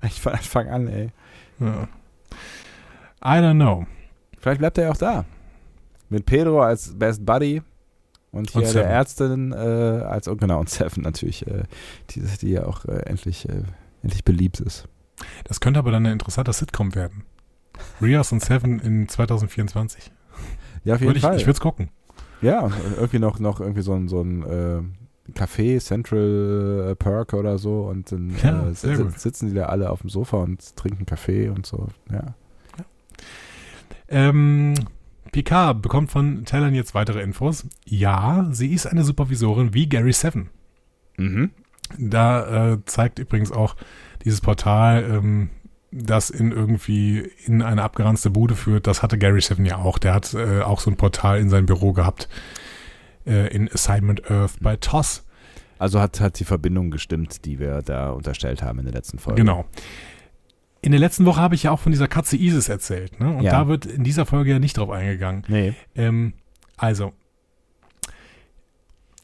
[0.03, 1.11] Ich von Anfang an, ey.
[1.61, 1.87] Ja.
[3.23, 3.87] I don't know.
[4.41, 5.25] Vielleicht bleibt er ja auch da.
[6.09, 7.63] Mit Pedro als Best Buddy
[8.37, 8.87] und hier Und der.
[8.87, 11.65] Ärztin äh, als, und genau, und Seven natürlich, äh,
[12.11, 13.63] die, die ja auch äh, endlich, äh,
[14.03, 14.89] endlich beliebt ist.
[15.45, 17.25] Das könnte aber dann ein interessanter Sitcom werden.
[18.01, 20.11] Rios und Seven in 2024.
[20.85, 21.37] Ja, auf jeden Würde ich Fall.
[21.37, 21.89] ich würde es gucken.
[22.43, 24.83] ja, irgendwie noch, noch irgendwie so ein, so ein äh,
[25.33, 30.11] Café, Central äh, Perk oder so und dann Ja, sitzen die da alle auf dem
[30.11, 31.89] Sofa und trinken Kaffee und so.
[32.13, 32.35] Ja.
[34.09, 34.75] Ähm,
[35.37, 37.67] Picard bekommt von Talon jetzt weitere Infos.
[37.85, 40.49] Ja, sie ist eine Supervisorin wie Gary Seven.
[41.19, 41.51] Mhm.
[41.99, 43.77] Da äh, zeigt übrigens auch
[44.25, 45.51] dieses Portal, ähm,
[45.93, 49.99] das in irgendwie in eine abgeranzte Bude führt, das hatte Gary Seven ja auch.
[49.99, 52.31] Der hat äh, auch so ein Portal in sein Büro gehabt
[53.27, 55.27] äh, in Assignment Earth bei TOS.
[55.79, 59.43] Also hat, hat die Verbindung gestimmt, die wir da unterstellt haben in der letzten Folge.
[59.43, 59.67] Genau.
[60.83, 63.19] In der letzten Woche habe ich ja auch von dieser Katze Isis erzählt.
[63.21, 63.37] Ne?
[63.37, 63.53] Und Ja.
[63.53, 65.43] da wird in dieser Folge ja nicht drauf eingegangen.
[65.49, 65.75] Nee.
[65.97, 66.33] Ähm,
[66.77, 67.13] also,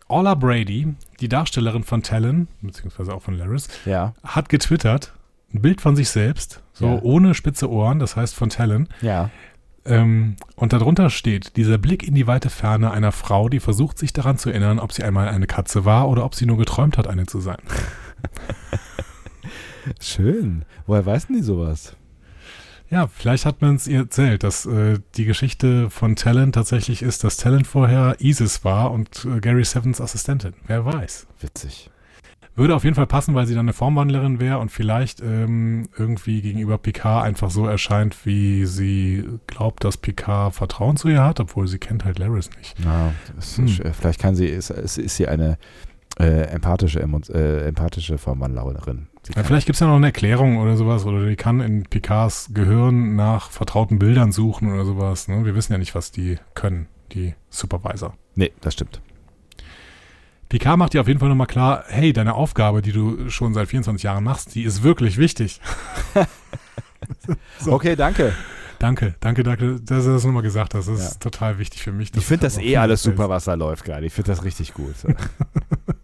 [0.08, 4.14] Orla Brady, die Darstellerin von Talon, beziehungsweise auch von Laris, Ja.
[4.24, 5.14] hat getwittert,
[5.54, 6.98] ein Bild von sich selbst, so Ja.
[7.02, 8.88] ohne spitze Ohren, das heißt von Talon.
[9.00, 9.30] Ja.
[9.84, 14.12] Ähm, und darunter steht dieser Blick in die weite Ferne einer Frau, die versucht, sich
[14.12, 17.06] daran zu erinnern, ob sie einmal eine Katze war oder ob sie nur geträumt hat,
[17.06, 17.58] eine zu sein.
[20.00, 20.64] Schön.
[20.86, 21.96] Woher weiß denn die sowas?
[22.90, 27.24] Ja, vielleicht hat man es ihr erzählt, dass äh, die Geschichte von Talon tatsächlich ist,
[27.24, 30.52] dass Talon vorher Isis war und äh, Gary Sevens Assistentin.
[30.66, 31.26] Wer weiß.
[31.40, 31.88] Witzig.
[32.54, 36.42] Würde auf jeden Fall passen, weil sie dann eine Formwandlerin wäre und vielleicht ähm, irgendwie
[36.42, 41.66] gegenüber Picard einfach so erscheint, wie sie glaubt, dass Picard Vertrauen zu ihr hat, obwohl
[41.66, 42.78] sie kennt halt Laris nicht.
[42.84, 43.14] Ja,
[43.56, 43.64] Hm.
[43.64, 45.56] ist, äh, vielleicht kann sie, ist, ist, ist sie eine
[46.18, 49.08] äh, empathische, äh, empathische Formwandlerin.
[49.34, 52.50] Ja, vielleicht gibt es ja noch eine Erklärung oder sowas, oder die kann in Picards
[52.52, 55.28] Gehirn nach vertrauten Bildern suchen oder sowas.
[55.28, 55.44] Ne?
[55.44, 58.14] Wir wissen ja nicht, was die können, die Supervisor.
[58.34, 59.00] Nee, das stimmt.
[60.48, 63.68] Picard macht dir auf jeden Fall nochmal klar, hey, deine Aufgabe, die du schon seit
[63.68, 65.60] 24 Jahren machst, die ist wirklich wichtig.
[67.58, 67.72] So.
[67.72, 68.32] Okay, danke.
[68.78, 70.86] Danke, danke, danke, dass du das nochmal gesagt hast.
[70.88, 71.06] Das Ja.
[71.06, 72.12] ist total wichtig für mich.
[72.14, 74.06] Ich finde das eh alles super, was da läuft gerade.
[74.06, 74.94] Ich finde das richtig gut.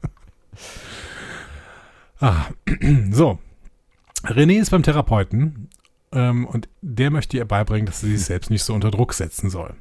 [2.20, 2.46] Ah,
[3.10, 3.38] so.
[4.24, 5.68] René ist beim Therapeuten
[6.12, 9.48] ähm, und der möchte ihr beibringen, dass sie sich selbst nicht so unter Druck setzen
[9.50, 9.74] soll.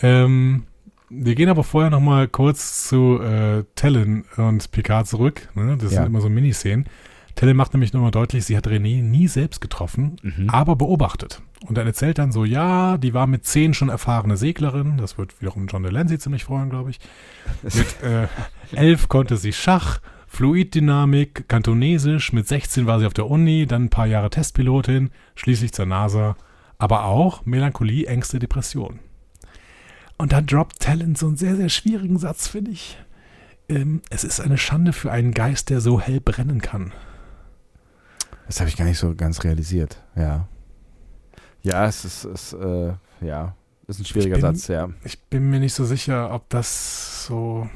[0.00, 0.64] Ähm,
[1.08, 5.48] wir gehen aber vorher noch mal kurz zu äh, Talon und Picard zurück.
[5.54, 5.76] Ne?
[5.80, 5.98] Das Ja.
[5.98, 6.86] sind immer so Miniszenen.
[7.34, 10.48] Talon macht nämlich nochmal deutlich, sie hat René nie selbst getroffen, Mhm.
[10.50, 11.42] aber beobachtet.
[11.66, 14.96] Und er erzählt dann so, ja, die war mit zehn schon erfahrene Seglerin.
[14.98, 17.00] Das wird wiederum John Delancey ziemlich freuen, glaube ich.
[17.62, 18.26] Mit äh,
[18.74, 20.00] elf konnte sie Schach,
[20.36, 22.32] Fluiddynamik, Kantonesisch.
[22.34, 26.36] Mit 16 war sie auf der Uni, dann ein paar Jahre Testpilotin, schließlich zur NASA.
[26.76, 28.98] Aber auch Melancholie, Ängste, Depression.
[30.18, 32.98] Und dann droppt Talent so einen sehr, sehr schwierigen Satz, finde ich.
[33.70, 36.92] Ähm, es ist eine Schande für einen Geist, der so hell brennen kann.
[38.46, 40.02] Das habe ich gar nicht so ganz realisiert.
[40.16, 40.48] Ja.
[41.62, 43.56] Ja, es ist, es, äh, ja,
[43.88, 44.90] ist ein schwieriger bin- Satz, ja.
[45.02, 47.68] Ich bin mir nicht so sicher, ob das so,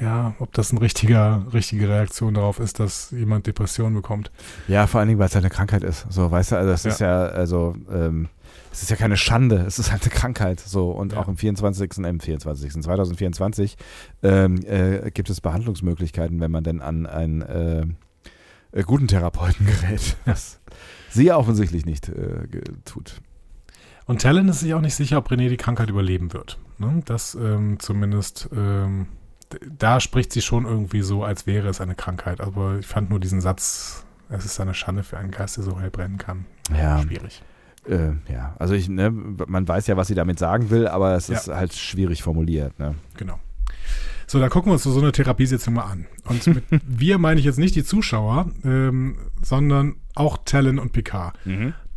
[0.00, 4.30] ja, ob das eine richtiger, richtige Reaktion darauf ist, dass jemand Depressionen bekommt.
[4.68, 6.06] Ja, vor allen Dingen, weil es halt eine Krankheit ist.
[6.10, 6.90] So, weißt du, also das Ja.
[6.90, 8.28] ist ja, also, ähm,
[8.72, 10.60] es ist ja keine Schande, es ist halt eine Krankheit.
[10.60, 11.18] So, und Ja.
[11.20, 13.76] auch im 24., äh, im 24., 2024
[14.22, 17.86] ähm, äh, gibt es Behandlungsmöglichkeiten, wenn man denn an einen äh,
[18.72, 20.16] äh, guten Therapeuten gerät.
[20.24, 20.60] Was
[21.10, 22.46] sie ja offensichtlich nicht äh,
[22.84, 23.20] tut.
[24.06, 26.58] Und Talon ist sich auch nicht sicher, ob René die Krankheit überleben wird.
[26.78, 27.02] Ne?
[27.04, 29.06] Das ähm, zumindest, ähm,
[29.70, 32.40] da spricht sie schon irgendwie so, als wäre es eine Krankheit.
[32.40, 35.80] Aber ich fand nur diesen Satz, es ist eine Schande für einen Geist, der so
[35.80, 36.46] hell brennen kann.
[36.76, 37.00] Ja.
[37.00, 37.42] Schwierig.
[37.88, 41.28] Äh, ja, also ich, ne, man weiß ja, was sie damit sagen will, aber es
[41.28, 41.36] Ja.
[41.36, 42.78] ist halt schwierig formuliert.
[42.78, 42.94] Ne?
[43.16, 43.40] Genau.
[44.26, 46.06] So, dann gucken wir uns so eine Therapiesitzung mal an.
[46.24, 51.34] Und mit wir meine ich jetzt nicht die Zuschauer, ähm, sondern auch Talon und Picard.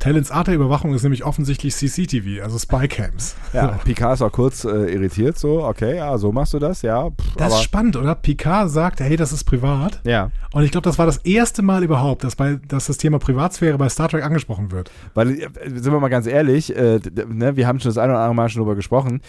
[0.03, 3.35] Talons Art der Überwachung ist nämlich offensichtlich CCTV, also Spycams.
[3.53, 3.85] Ja, So.
[3.85, 7.09] Picard ist auch kurz äh, irritiert, so, okay, ja, so machst du das, ja.
[7.09, 8.13] Pff, Das ist spannend, oder?
[8.13, 10.01] Picard sagt, hey, das ist privat.
[10.03, 13.17] ja, Und ich glaube, das war das erste Mal überhaupt, dass, bei, dass das Thema
[13.17, 14.91] Privatsphäre bei Star Trek angesprochen wird.
[15.13, 16.99] weil, äh, sind wir mal ganz ehrlich, äh,
[17.29, 19.21] ne, wir haben schon das eine oder andere Mal schon drüber gesprochen,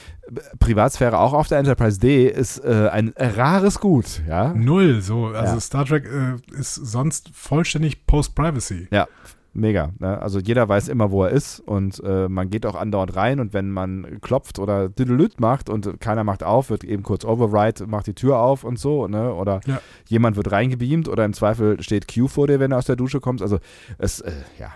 [0.59, 4.53] Privatsphäre auch auf der Enterprise D ist äh, ein rares Gut, ja.
[4.53, 5.27] Null, so.
[5.27, 5.61] Also Ja.
[5.61, 8.89] Star Trek äh, ist sonst vollständig Post-Privacy.
[8.91, 9.07] Ja,
[9.55, 9.90] mega.
[9.98, 10.20] Ne?
[10.20, 13.52] Also jeder weiß immer, wo er ist und äh, man geht auch andauernd rein und
[13.52, 18.07] wenn man klopft oder Düdelüt macht und keiner macht auf, wird eben kurz Override, macht
[18.07, 19.32] die Tür auf und so, ne?
[19.32, 19.80] Oder Ja.
[20.09, 23.20] jemand wird reingebeamt oder im Zweifel steht Q vor dir, wenn du aus der Dusche
[23.20, 23.42] kommst.
[23.42, 23.59] Also
[23.98, 24.72] es, äh, ja.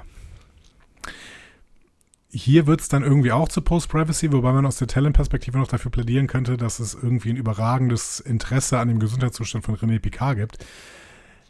[2.30, 5.90] Hier wird es dann irgendwie auch zu Post-Privacy, wobei man aus der Talent-Perspektive noch dafür
[5.90, 10.58] plädieren könnte, dass es irgendwie ein überragendes Interesse an dem Gesundheitszustand von René Picard gibt.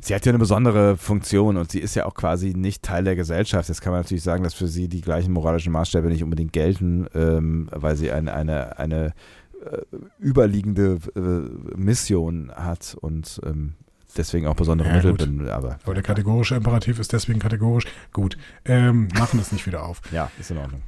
[0.01, 3.17] Sie hat ja eine besondere Funktion und sie ist ja auch quasi nicht Teil der
[3.17, 3.69] Gesellschaft.
[3.69, 7.07] Jetzt kann man natürlich sagen, dass für sie die gleichen moralischen Maßstäbe nicht unbedingt gelten,
[7.15, 9.07] ähm, weil sie eine, eine, eine
[9.65, 9.79] äh,
[10.21, 13.75] überliegende äh, Mission hat und ähm,
[14.17, 15.19] deswegen auch besondere Ja, Mittel gut.
[15.21, 15.51] benutzt.
[15.51, 17.85] Aber Aber der kategorische Imperativ ist deswegen kategorisch.
[18.13, 20.01] Gut, ähm, machen es nicht wieder auf.
[20.13, 20.83] ja, ist in Ordnung.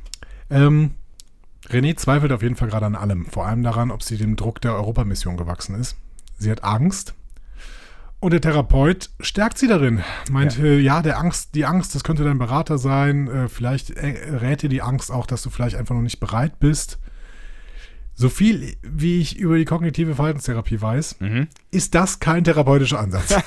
[0.51, 0.93] Ähm,
[1.69, 3.27] René zweifelt auf jeden Fall gerade an allem.
[3.27, 5.97] Vor allem daran, ob sie dem Druck der Europamission gewachsen ist.
[6.39, 7.15] Sie hat Angst.
[8.21, 10.03] Und der Therapeut stärkt sie darin.
[10.31, 13.29] Meint, ja, ja der Angst, die Angst, das könnte dein Berater sein.
[13.29, 16.61] Äh, vielleicht äh, rät dir die Angst auch, dass du vielleicht einfach noch nicht bereit
[16.61, 16.99] bist.
[18.15, 21.17] So viel, wie ich über die kognitive Verhaltenstherapie weiß,
[21.71, 23.35] ist das kein therapeutischer Ansatz.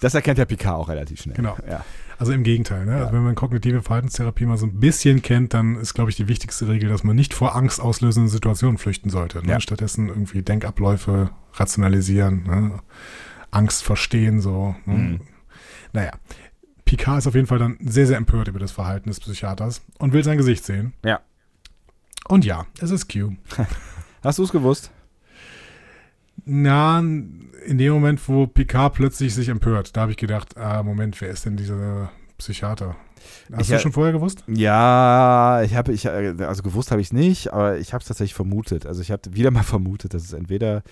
[0.00, 1.36] Das erkennt der Picard auch relativ schnell.
[1.36, 1.56] Genau.
[1.66, 1.82] Ja.
[2.18, 2.84] Also im Gegenteil.
[2.84, 2.96] Ne?
[2.96, 6.28] Also wenn man kognitive Verhaltenstherapie mal so ein bisschen kennt, dann ist, glaube ich, die
[6.28, 9.42] wichtigste Regel, dass man nicht vor Angst auslösenden Situationen flüchten sollte.
[9.46, 9.52] Ne?
[9.52, 9.60] Ja.
[9.60, 12.80] Stattdessen irgendwie Denkabläufe rationalisieren, ne?
[13.50, 14.74] Angst verstehen, so.
[14.84, 14.94] Ne?
[14.94, 15.20] Mhm.
[15.92, 16.12] Naja.
[16.84, 20.12] Picard ist auf jeden Fall dann sehr, sehr empört über das Verhalten des Psychiaters und
[20.12, 20.92] will sein Gesicht sehen.
[21.04, 21.20] Ja.
[22.28, 23.32] Und ja, es ist Q.
[24.22, 24.92] Hast du es gewusst?
[26.44, 31.20] Na, in dem Moment, wo Picard plötzlich sich empört, da habe ich gedacht, ah, Moment,
[31.20, 32.94] wer ist denn dieser Psychiater?
[33.52, 34.44] Hast Ich, du schon vorher gewusst?
[34.46, 38.34] Ja, ich habe, ich, also gewusst habe ich es nicht, aber ich habe es tatsächlich
[38.34, 38.86] vermutet.
[38.86, 40.82] Also ich habe wieder mal vermutet, dass es entweder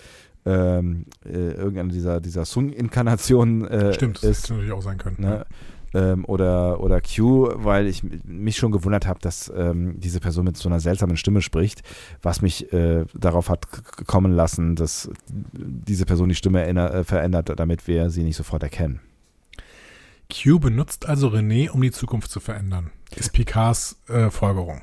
[0.46, 4.42] ähm, äh, irgendeine dieser, dieser Sung-Inkarnationen äh, Stimmt, das ist.
[4.44, 5.16] hätte natürlich auch sein können.
[5.18, 5.46] Ne?
[5.94, 10.56] Ähm, oder, oder Q, weil ich mich schon gewundert habe, dass ähm, diese Person mit
[10.56, 11.82] so einer seltsamen Stimme spricht,
[12.20, 13.68] was mich äh, darauf hat
[14.06, 15.08] kommen lassen, dass
[15.52, 19.00] diese Person die Stimme erinner, äh, verändert, damit wir sie nicht sofort erkennen.
[20.32, 22.90] Q benutzt also René, um die Zukunft zu verändern.
[23.14, 24.80] Ist Picards äh, Folgerung.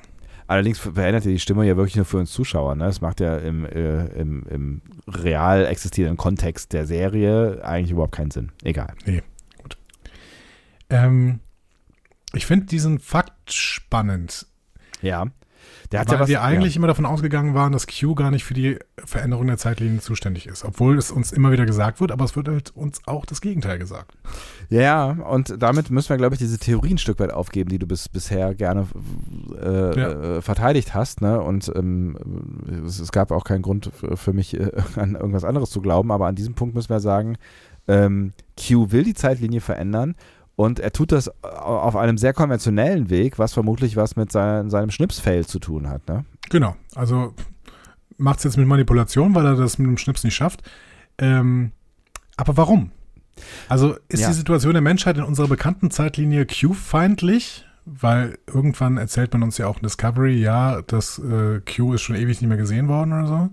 [0.51, 2.75] Allerdings verändert er die Stimme ja wirklich nur für uns Zuschauer.
[2.75, 2.83] Ne?
[2.83, 8.31] Das macht ja im, äh, im, im real existierenden Kontext der Serie eigentlich überhaupt keinen
[8.31, 8.51] Sinn.
[8.61, 8.93] Egal.
[10.89, 11.39] Ähm,
[12.33, 14.45] ich finde diesen Fakt spannend,
[15.01, 15.27] Ja.
[15.91, 18.43] Der hat weil ja was, wir eigentlich immer davon ausgegangen waren, dass Q gar nicht
[18.45, 20.63] für die Veränderung der Zeitlinien zuständig ist.
[20.63, 23.77] Obwohl es uns immer wieder gesagt wird, aber es wird halt uns auch das Gegenteil
[23.77, 24.13] gesagt.
[24.69, 27.79] Ja, ja, und damit müssen wir, glaube ich, diese Theorie ein Stück weit aufgeben, die
[27.79, 28.87] du bis, bisher gerne
[29.61, 30.37] äh, Ja.
[30.37, 31.21] äh, verteidigt hast.
[31.21, 31.41] Ne?
[31.41, 32.17] Und ähm,
[32.85, 36.11] es, es gab auch keinen Grund für, für mich, äh, an irgendwas anderes zu glauben.
[36.11, 37.37] Aber an diesem Punkt müssen wir sagen,
[37.87, 40.15] ähm, Q will die Zeitlinie verändern.
[40.55, 44.91] Und er tut das auf einem sehr konventionellen Weg, was vermutlich was mit sein, seinem
[44.91, 46.07] Schnipsfail zu tun hat.
[46.07, 46.25] Ne?
[46.49, 46.75] Genau.
[46.93, 47.33] Also
[48.17, 50.61] macht es jetzt mit Manipulation, weil er das mit dem Schnips nicht schafft.
[51.17, 51.71] Ähm,
[52.37, 52.91] aber warum?
[53.69, 54.27] Also ist Ja.
[54.27, 57.65] die Situation der Menschheit in unserer bekannten Zeitlinie Q-feindlich?
[57.85, 62.15] Weil irgendwann erzählt man uns ja auch in Discovery, ja, das äh, Q ist schon
[62.15, 63.49] ewig nicht mehr gesehen worden oder so.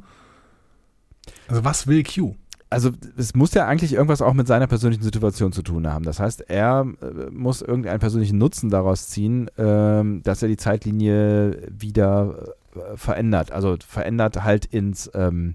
[1.49, 2.35] Also was will Q?
[2.71, 6.05] Also es muss ja eigentlich irgendwas auch mit seiner persönlichen Situation zu tun haben.
[6.05, 11.63] Das heißt, er äh, muss irgendeinen persönlichen Nutzen daraus ziehen, ähm, dass er die Zeitlinie
[11.71, 13.53] wieder äh, verändert.
[13.53, 15.55] Also verändert halt ins, ähm,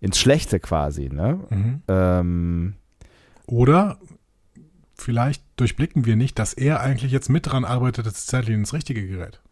[0.00, 1.10] ins Schlechte quasi.
[1.10, 1.40] Ne?
[1.50, 1.82] Mhm.
[1.88, 2.74] Ähm,
[3.46, 3.98] Oder
[4.94, 8.72] vielleicht durchblicken wir nicht, dass er eigentlich jetzt mit dran arbeitet, dass die Zeitlinie ins
[8.72, 9.42] Richtige gerät.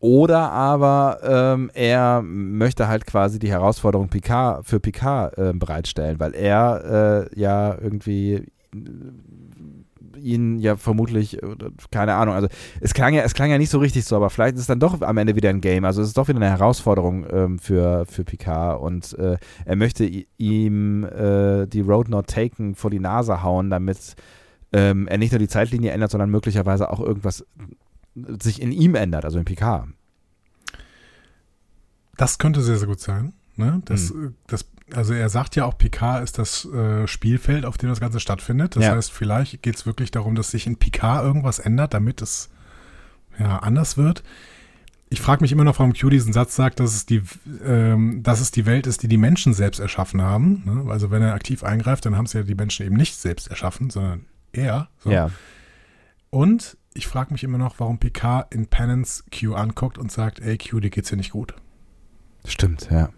[0.00, 6.34] Oder aber ähm, er möchte halt quasi die Herausforderung Picard, für Picard äh, bereitstellen, weil
[6.34, 8.46] er äh, ja irgendwie äh,
[10.18, 11.56] ihn ja vermutlich, äh,
[11.90, 12.48] keine Ahnung, also
[12.80, 14.80] es klang ja, es klang ja nicht so richtig so, aber vielleicht ist es dann
[14.80, 18.06] doch am Ende wieder ein Game, also es ist doch wieder eine Herausforderung ähm, für,
[18.06, 19.36] für Picard und äh,
[19.66, 24.14] er möchte ihm äh, die Road Not Taken vor die Nase hauen, damit
[24.72, 27.44] ähm, er nicht nur die Zeitlinie ändert, sondern möglicherweise auch irgendwas
[28.14, 29.88] sich in ihm ändert, also in Picard.
[32.16, 33.32] Das könnte sehr, sehr gut sein.
[33.56, 33.80] Ne?
[33.84, 37.88] Das, äh, das, also er sagt ja auch, Picard ist das äh, Spielfeld, auf dem
[37.88, 38.76] das Ganze stattfindet.
[38.76, 38.94] Das Ja.
[38.94, 42.50] heißt, vielleicht geht es wirklich darum, dass sich in Picard irgendwas ändert, damit es
[43.38, 44.22] ja, anders wird.
[45.12, 47.22] Ich frage mich immer noch, warum Q diesen Satz sagt, dass es die,
[47.64, 50.62] ähm, dass es die Welt ist, die die Menschen selbst erschaffen haben.
[50.64, 50.90] Ne?
[50.90, 53.90] Also wenn er aktiv eingreift, dann haben es ja die Menschen eben nicht selbst erschaffen,
[53.90, 54.88] sondern er.
[54.98, 55.10] So.
[55.10, 55.30] Ja.
[56.30, 60.58] Und ich frage mich immer noch, warum Picard in Penance Q anguckt und sagt, ey
[60.58, 61.54] Q, dir geht's hier nicht gut.
[62.44, 63.08] Stimmt, ja.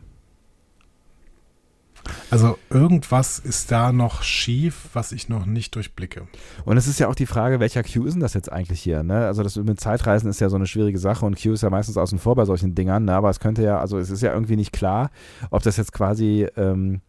[2.31, 6.29] Also irgendwas ist da noch schief, was ich noch nicht durchblicke.
[6.65, 9.03] Und es ist ja auch die Frage, welcher Q ist denn das jetzt eigentlich hier?
[9.03, 9.27] Ne?
[9.27, 11.97] Also das mit Zeitreisen ist ja so eine schwierige Sache und Q ist ja meistens
[11.97, 13.15] außen vor bei solchen Dingern, ne?
[13.15, 15.11] aber es könnte ja, also es ist ja irgendwie nicht klar,
[15.51, 17.01] ob das jetzt quasi ähm,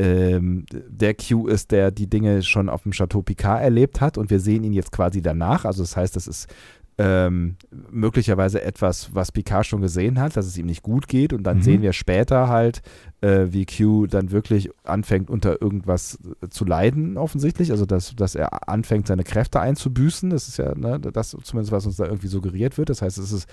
[0.00, 4.30] ähm, der Q ist, der die Dinge schon auf dem Chateau Picard erlebt hat und
[4.30, 5.64] wir sehen ihn jetzt quasi danach.
[5.64, 6.48] Also das heißt, das ist
[6.98, 7.56] ähm,
[7.90, 11.32] möglicherweise etwas, was Picard schon gesehen hat, dass es ihm nicht gut geht.
[11.32, 11.62] Und dann Mhm.
[11.62, 12.82] sehen wir später halt,
[13.22, 16.18] äh, wie Q dann wirklich anfängt unter irgendwas
[16.50, 20.98] zu leiden offensichtlich, also dass, dass er anfängt seine Kräfte einzubüßen, das ist ja ne,
[21.00, 23.48] das zumindest, was uns da irgendwie suggeriert wird, das heißt, es ist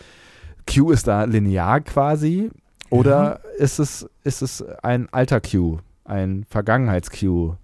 [0.70, 2.50] Q ist da linear quasi.
[2.90, 7.56] Oder ist es ist es ein alter Q, ein Vergangenheits-Q,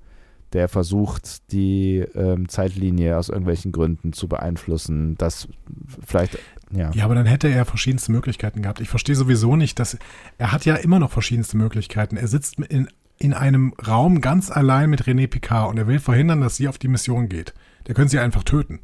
[0.54, 5.48] der versucht, die ähm, Zeitlinie aus irgendwelchen Gründen zu beeinflussen, das
[6.06, 6.38] vielleicht,
[6.72, 6.92] ja.
[6.94, 8.80] Ja, aber dann hätte er verschiedenste Möglichkeiten gehabt.
[8.80, 9.98] Ich verstehe sowieso nicht, dass
[10.38, 12.18] er hat ja immer noch verschiedenste Möglichkeiten.
[12.18, 12.88] Er sitzt in
[13.20, 16.78] in einem Raum ganz allein mit René Picard und er will verhindern, dass sie auf
[16.78, 17.54] die Mission geht.
[17.88, 18.80] Der könnte sie einfach töten.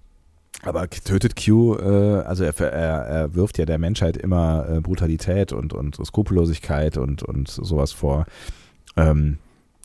[0.64, 5.54] Aber tötet Q, äh, also er, er, er wirft ja der Menschheit immer äh, Brutalität
[5.54, 8.26] und, und Skrupellosigkeit und, und sowas vor.
[8.98, 9.38] Ähm,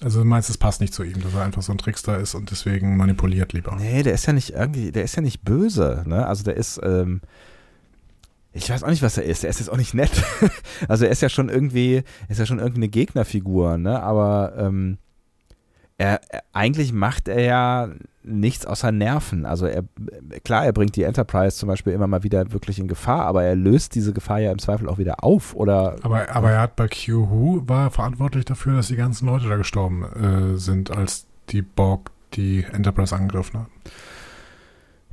[0.03, 2.35] Also du meinst, es passt nicht zu ihm, dass er einfach so ein Trickster ist
[2.35, 3.77] und deswegen manipuliert lieber.
[3.77, 6.27] nee, der ist ja nicht irgendwie, der ist ja nicht böse, ne?
[6.27, 7.21] Also der ist, ähm,
[8.53, 9.45] ich weiß auch nicht, was er ist.
[9.45, 10.11] Er ist jetzt auch nicht nett.
[10.89, 14.03] also er ist ja schon irgendwie, er ist ja schon irgendwie eine Gegnerfigur, ne?
[14.03, 14.99] Aber ähm,
[15.97, 17.89] er, er, eigentlich macht er ja
[18.25, 19.47] nichts außer Nerven.
[19.47, 19.85] Also er,
[20.45, 23.55] klar, er bringt die Enterprise zum Beispiel immer mal wieder wirklich in Gefahr, aber er
[23.55, 25.55] löst diese Gefahr ja im Zweifel auch wieder auf.
[25.55, 29.49] Oder Aber, aber er hat bei Q Who war verantwortlich dafür, dass die ganzen Leute
[29.49, 33.73] da gestorben äh, sind, als die Borg die Enterprise angegriffen haben.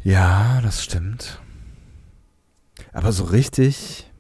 [0.04, 1.40] ja, das stimmt.
[2.94, 4.11] Aber so richtig.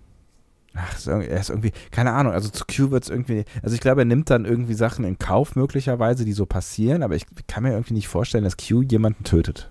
[0.73, 4.01] Ach, er ist irgendwie, keine Ahnung, also zu Q wird es irgendwie, also ich glaube,
[4.01, 7.71] er nimmt dann irgendwie Sachen in Kauf möglicherweise, die so passieren, aber ich kann mir
[7.71, 9.69] irgendwie nicht vorstellen, dass Q jemanden tötet.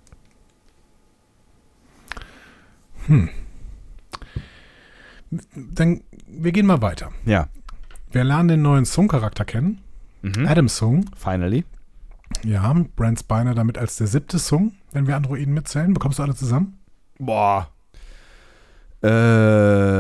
[5.55, 7.11] Dann, wir gehen mal weiter.
[7.25, 7.49] Ja.
[8.11, 9.81] Wir lernen den neuen Sung-Charakter kennen.
[10.23, 10.47] Mhm.
[10.47, 11.07] Adam Sung.
[11.17, 11.65] Finally.
[12.45, 15.95] Ja, Brent Spiner damit als der siebte Sung, wenn wir Androiden mitzählen.
[15.95, 16.79] Bekommst du alle zusammen?
[17.19, 17.71] Boah.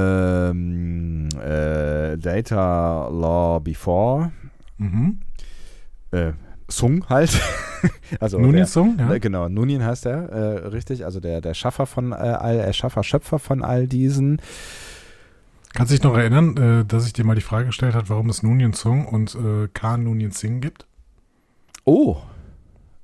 [0.00, 4.32] Ähm, äh, Data Law Before.
[4.78, 5.20] Mhm.
[6.10, 6.32] Äh,
[6.68, 7.30] Sung halt.
[8.20, 9.12] also Nunin der- Sung, ja.
[9.12, 11.04] Äh, Genau, Nunin heißt er, äh, richtig.
[11.04, 14.40] Also der, der Schaffer von äh, all, äh, Schaffer, Schöpfer von all diesen.
[15.72, 18.28] Kannst du dich noch erinnern, äh, dass ich dir mal die Frage gestellt habe, warum
[18.28, 20.86] es Nunien Sung und äh, Khan Nunien Singh gibt?
[21.84, 22.16] Oh.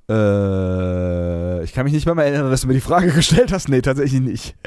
[0.09, 3.67] Äh, ich kann mich nicht mehr, mal erinnern, dass du mir die Frage gestellt hast.
[3.69, 4.55] Nee, tatsächlich nicht.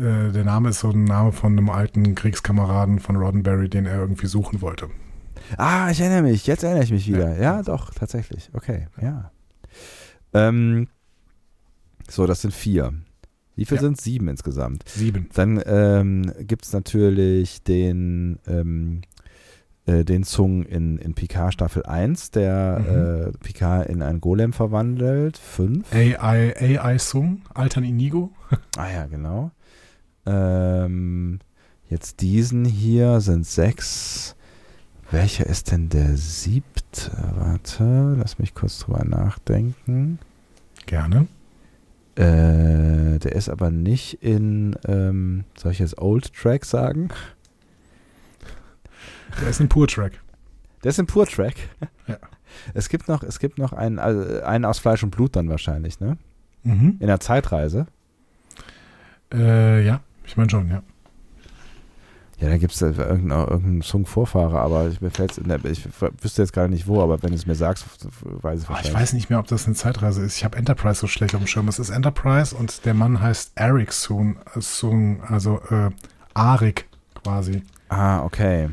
[0.00, 3.98] Äh, der Name ist so ein Name von einem alten Kriegskameraden von Roddenberry, den er
[4.00, 4.88] irgendwie suchen wollte.
[5.56, 6.46] Ah, ich erinnere mich.
[6.46, 7.34] Jetzt erinnere ich mich wieder.
[7.36, 7.42] Ja.
[7.58, 8.50] Ja, doch, tatsächlich.
[8.52, 9.30] Okay, ja.
[10.32, 10.88] Ähm,
[12.08, 12.92] so, das sind vier.
[13.56, 13.82] Wie viel Ja.
[13.82, 14.88] sind Sieben insgesamt?
[14.88, 15.28] Sieben.
[15.34, 19.02] Dann ähm, gibt es natürlich den, ähm,
[19.86, 25.36] äh, den Zung in, in Picard Staffel 1, der äh, Picard in einen Golem verwandelt.
[25.36, 25.92] Fünf.
[25.92, 28.32] AI, AI Sung, Altern Inigo.
[28.78, 29.50] Ah ja, genau.
[30.26, 31.40] Ähm,
[31.88, 34.36] jetzt diesen hier sind sechs.
[35.10, 37.10] Welcher ist denn der siebte?
[37.34, 40.18] Warte, lass mich kurz drüber nachdenken.
[40.86, 41.26] Gerne.
[42.14, 47.08] Äh, der ist aber nicht in, ähm, soll ich jetzt Old Track sagen?
[49.40, 50.20] Der ist ein Pur-Track.
[50.82, 51.54] Der ist in Pur Track.
[52.06, 52.18] Ja.
[52.74, 56.00] Es gibt noch, es gibt noch einen, also einen aus Fleisch und Blut dann wahrscheinlich,
[56.00, 56.18] ne?
[56.64, 56.96] Mhm.
[56.98, 57.86] In der Zeitreise.
[59.32, 60.82] Äh, ja, ich meine schon, ja.
[62.38, 65.86] Ja, da gibt es irgendeinen, irgendeinen Zungenvorfahrer, aber ich, mir fällt's in der, ich
[66.22, 67.84] wüsste jetzt gerade nicht wo, aber wenn du es mir sagst,
[68.22, 70.38] weiß ich Oh, ich weiß nicht mehr, ob das eine Zeitreise ist.
[70.38, 71.68] Ich habe Enterprise so schlecht auf dem Schirm.
[71.68, 75.90] Es ist Enterprise und der Mann heißt Eric Sung, äh, also äh,
[76.32, 76.88] Arik
[77.22, 77.62] quasi.
[77.90, 78.70] Ah, okay.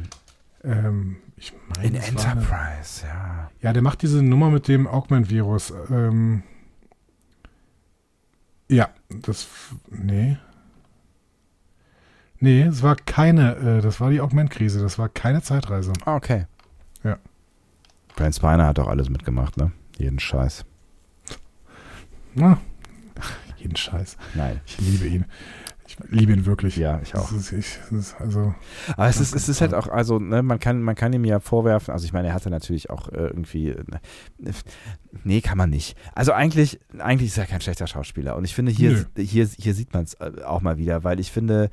[0.63, 3.51] Ähm, ich meine, In war eine- Enterprise, ja.
[3.61, 5.73] Ja, der macht diese Nummer mit dem Augment-Virus.
[5.91, 6.43] Ähm,
[8.69, 9.47] ja, das.
[9.89, 10.37] Nee.
[12.39, 15.93] Nee, es war keine, äh, das war die Augment-Krise, das war keine Zeitreise.
[16.05, 16.45] Ah, okay.
[17.03, 17.17] Ja.
[18.15, 19.71] Brent Spiner hat auch alles mitgemacht, ne?
[19.97, 20.65] Jeden Scheiß.
[22.35, 22.59] Na,
[23.57, 24.17] jeden Scheiß.
[24.35, 24.61] Nein.
[24.65, 25.25] Ich liebe ihn.
[25.87, 26.75] Ich liebe ihn wirklich.
[26.75, 27.31] Ja, ich auch.
[27.31, 28.53] Das ist, ich, das ist also,
[28.95, 31.39] Aber es ist, es ist halt auch, also, ne, man kann, man kann ihm ja
[31.39, 33.83] vorwerfen, also ich meine, er hatte natürlich auch äh, irgendwie, äh,
[35.23, 35.97] nee, kann man nicht.
[36.13, 38.35] Also eigentlich, eigentlich ist er kein schlechter Schauspieler.
[38.35, 41.69] Und ich finde, hier, hier, hier sieht man es auch mal wieder, weil ich finde,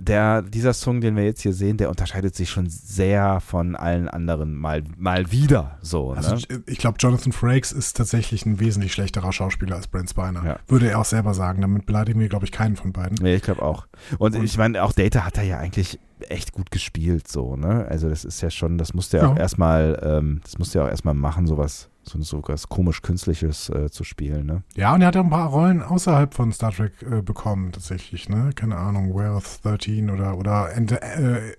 [0.00, 4.08] der, dieser Song, den wir jetzt hier sehen, der unterscheidet sich schon sehr von allen
[4.08, 6.12] anderen mal, mal wieder so.
[6.12, 6.62] also ne?
[6.66, 10.44] ich glaube, Jonathan Frakes ist tatsächlich ein wesentlich schlechterer Schauspieler als Brent Spiner.
[10.44, 10.56] Ja.
[10.68, 11.62] Würde er auch selber sagen.
[11.62, 13.18] Damit beleidigen wir, glaube ich, keinen von beiden.
[13.20, 13.86] Nee, ich glaube auch.
[14.18, 15.98] Und, Und- ich meine, auch Data hat er ja eigentlich
[16.28, 17.86] echt gut gespielt, so, ne?
[17.88, 19.28] Also das ist ja schon, das musste er Ja.
[19.32, 23.68] auch erstmal, ähm, das musste er auch erstmal machen, sowas, so, so was komisch Künstliches
[23.68, 24.62] äh, zu spielen, ne?
[24.74, 28.28] Ja, und er hat auch ein paar Rollen außerhalb von Star Trek äh, bekommen, tatsächlich,
[28.28, 28.50] ne?
[28.54, 31.54] Keine Ahnung, Wealth 13 oder, oder äh,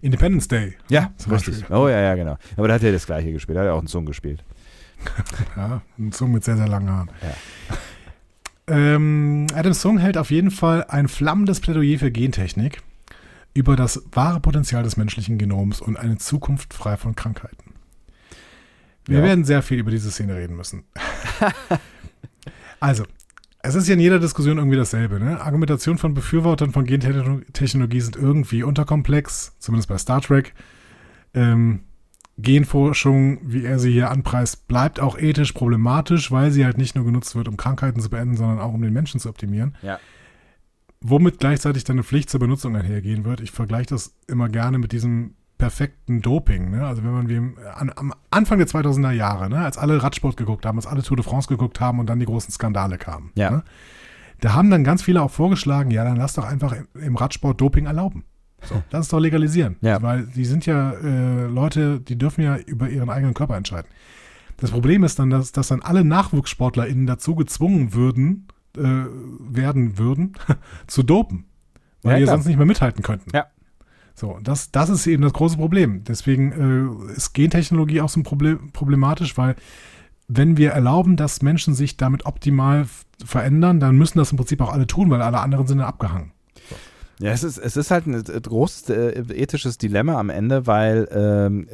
[0.00, 0.74] Independence Day.
[0.88, 1.60] Ja, richtig.
[1.60, 1.76] Beispiel.
[1.76, 2.36] Oh ja, ja, genau.
[2.56, 4.44] Aber da hat er das gleiche gespielt, da hat er auch einen Song gespielt.
[5.56, 7.10] Ja, ein Song mit sehr, sehr langen Haaren.
[7.22, 7.76] Ja.
[8.70, 12.82] Ähm, Adam Sung hält auf jeden Fall ein flammendes Plädoyer für Gentechnik
[13.54, 17.67] über das wahre Potenzial des menschlichen Genoms und eine Zukunft frei von Krankheiten.
[19.08, 19.24] Wir Ja.
[19.24, 20.84] werden sehr viel über diese Szene reden müssen.
[22.80, 23.04] also,
[23.62, 25.18] es ist ja in jeder Diskussion irgendwie dasselbe.
[25.18, 25.40] Ne?
[25.40, 30.54] Argumentation von Befürwortern von Gentechnologie sind irgendwie unterkomplex, zumindest bei Star Trek.
[31.34, 31.80] Ähm,
[32.36, 37.04] Genforschung, wie er sie hier anpreist, bleibt auch ethisch problematisch, weil sie halt nicht nur
[37.04, 39.74] genutzt wird, um Krankheiten zu beenden, sondern auch um den Menschen zu optimieren.
[39.82, 39.98] Ja.
[41.00, 43.40] Womit gleichzeitig dann eine Pflicht zur Benutzung einhergehen wird.
[43.40, 46.70] Ich vergleiche das immer gerne mit diesem perfekten Doping.
[46.70, 46.86] Ne?
[46.86, 47.36] Also wenn man wie
[47.74, 51.16] an, am Anfang der 2000er Jahre, ne, als alle Radsport geguckt haben, als alle Tour
[51.16, 53.32] de France geguckt haben und dann die großen Skandale kamen.
[53.34, 53.50] Ja.
[53.50, 53.64] Ne?
[54.40, 57.86] Da haben dann ganz viele auch vorgeschlagen, ja, dann lass doch einfach im, Radsport Doping
[57.86, 58.24] erlauben.
[58.62, 59.76] So, lass es doch legalisieren.
[59.80, 60.00] Ja.
[60.00, 63.88] Weil die sind ja äh, Leute, die dürfen ja über ihren eigenen Körper entscheiden.
[64.56, 70.34] Das Problem ist dann, dass, dass dann alle NachwuchssportlerInnen dazu gezwungen würden, äh, werden würden,
[70.86, 71.44] zu dopen.
[72.02, 72.36] Weil Ja, die klar.
[72.36, 73.30] sonst nicht mehr mithalten könnten.
[73.34, 73.46] Ja.
[74.18, 76.02] So, das, das ist eben das große Problem.
[76.02, 79.54] Deswegen äh, ist Gentechnologie auch so ein Problem, problematisch, weil
[80.26, 82.88] wenn wir erlauben, dass Menschen sich damit optimal
[83.24, 86.32] verändern, dann müssen das im Prinzip auch alle tun, weil alle anderen sind dann abgehangen.
[87.20, 91.08] Ja, es ist, es ist halt ein äh, großes äh, ethisches Dilemma am Ende, weil
[91.10, 91.66] ähm,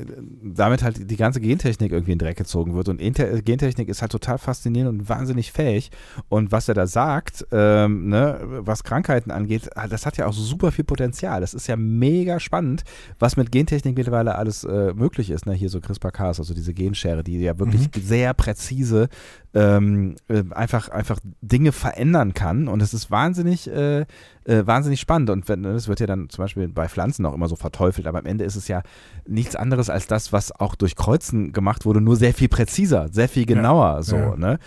[0.43, 2.89] damit halt die ganze Gentechnik irgendwie in den Dreck gezogen wird.
[2.89, 5.91] Und Inte Gentechnik ist halt total faszinierend und wahnsinnig fähig.
[6.31, 10.33] Und was er da sagt, ähm, ne, was Krankheiten angeht, ah, das hat ja auch
[10.33, 11.43] super viel Potenzial.
[11.43, 12.85] Das ist ja mega spannend,
[13.19, 15.45] was mit Gentechnik mittlerweile alles äh, möglich ist.
[15.45, 15.53] Ne?
[15.53, 19.09] Hier so CRISPR-Cas, also diese Genschere, die ja wirklich sehr präzise
[19.55, 22.67] ähm, äh, einfach, einfach Dinge verändern kann.
[22.69, 24.01] Und es ist wahnsinnig, äh,
[24.45, 25.31] äh, wahnsinnig spannend.
[25.35, 28.21] Und wenn, das wird ja dann zum Beispiel bei Pflanzen auch immer so verteufelt, aber
[28.21, 28.83] am Ende ist es ja
[29.27, 33.29] nichts anderes als das, was auch durch Kreuzen gemacht wurde, nur sehr viel präziser, sehr
[33.29, 34.03] viel genauer.
[34.03, 34.37] so, ja.
[34.37, 34.59] ne?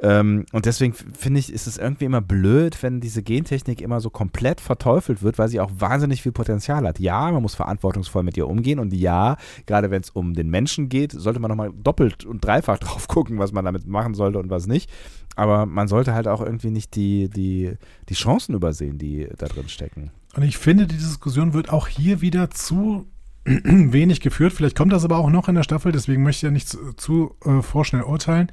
[0.00, 4.10] Ähm, und deswegen finde ich, ist es irgendwie immer blöd, wenn diese Gentechnik immer so
[4.10, 6.98] komplett verteufelt wird, weil sie auch wahnsinnig viel Potenzial hat.
[6.98, 10.88] Ja, man muss verantwortungsvoll mit ihr umgehen und ja, gerade wenn es um den Menschen
[10.88, 14.50] geht, sollte man nochmal doppelt und dreifach drauf gucken, was man damit machen sollte und
[14.50, 14.90] was nicht.
[15.34, 17.74] Aber man sollte halt auch irgendwie nicht die, die,
[18.08, 20.10] die Chancen übersehen, die da drin stecken.
[20.34, 23.06] Und ich finde, die Diskussion wird auch hier wieder zu
[23.44, 24.52] wenig geführt.
[24.52, 26.92] Vielleicht kommt das aber auch noch in der Staffel, deswegen möchte ich ja nicht zu,
[26.94, 28.50] zu äh, vorschnell urteilen.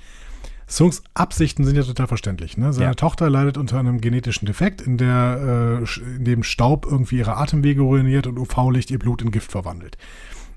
[0.68, 2.58] Songs Absichten sind ja total verständlich.
[2.58, 2.74] Ne?
[2.74, 2.94] Seine Ja.
[2.96, 7.82] Tochter leidet unter einem genetischen Defekt, in, der, äh, in dem Staub irgendwie ihre Atemwege
[7.82, 9.98] ruiniert und UV-Licht ihr Blut in Gift verwandelt.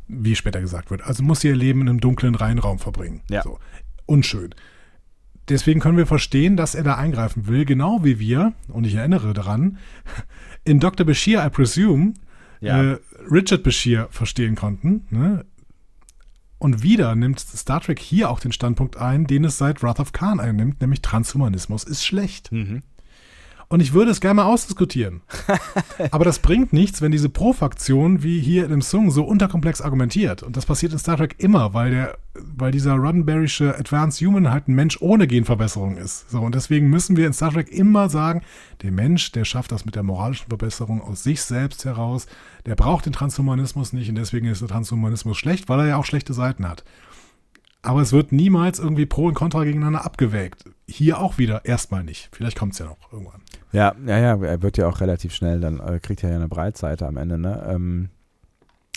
[0.08, 1.02] Wie später gesagt wird.
[1.02, 3.22] Also muss sie ihr Leben in einem dunklen Reihenraum verbringen.
[3.28, 3.42] Ja.
[3.42, 3.58] So.
[4.06, 4.54] Unschön.
[5.48, 9.32] Deswegen können wir verstehen, dass er da eingreifen will, genau wie wir, und ich erinnere
[9.32, 9.78] daran,
[10.64, 11.06] in Dr.
[11.06, 12.14] Bashir, I presume,
[12.60, 12.82] Ja.
[12.94, 12.98] äh,
[13.30, 15.06] Richard Bashir verstehen konnten.
[15.10, 15.44] Ne?
[16.58, 20.12] Und wieder nimmt Star Trek hier auch den Standpunkt ein, den es seit Wrath of
[20.12, 22.50] Khan einnimmt, nämlich Transhumanismus ist schlecht.
[22.50, 22.82] Mhm.
[23.68, 25.22] Und ich würde es gerne mal ausdiskutieren.
[26.12, 30.44] Aber das bringt nichts, wenn diese Pro-Faktion wie hier in dem Song so unterkomplex argumentiert.
[30.44, 34.68] Und das passiert in Star Trek immer, weil der, weil dieser Roddenberrysche Advanced Human halt
[34.68, 36.30] ein Mensch ohne Genverbesserung ist.
[36.30, 38.42] So, und deswegen müssen wir in Star Trek immer sagen,
[38.82, 42.28] der Mensch, der schafft das mit der moralischen Verbesserung aus sich selbst heraus.
[42.66, 46.04] Der braucht den Transhumanismus nicht und deswegen ist der Transhumanismus schlecht, weil er ja auch
[46.04, 46.84] schlechte Seiten hat.
[47.86, 50.64] Aber es wird niemals irgendwie Pro und Contra gegeneinander abgewägt.
[50.88, 52.28] Hier auch wieder erstmal nicht.
[52.32, 53.42] Vielleicht kommt es ja noch irgendwann.
[53.70, 56.48] Ja, ja, ja, er wird ja auch relativ schnell, dann äh, kriegt er ja eine
[56.48, 57.64] Breitseite am Ende, ne?
[57.68, 58.08] Ähm,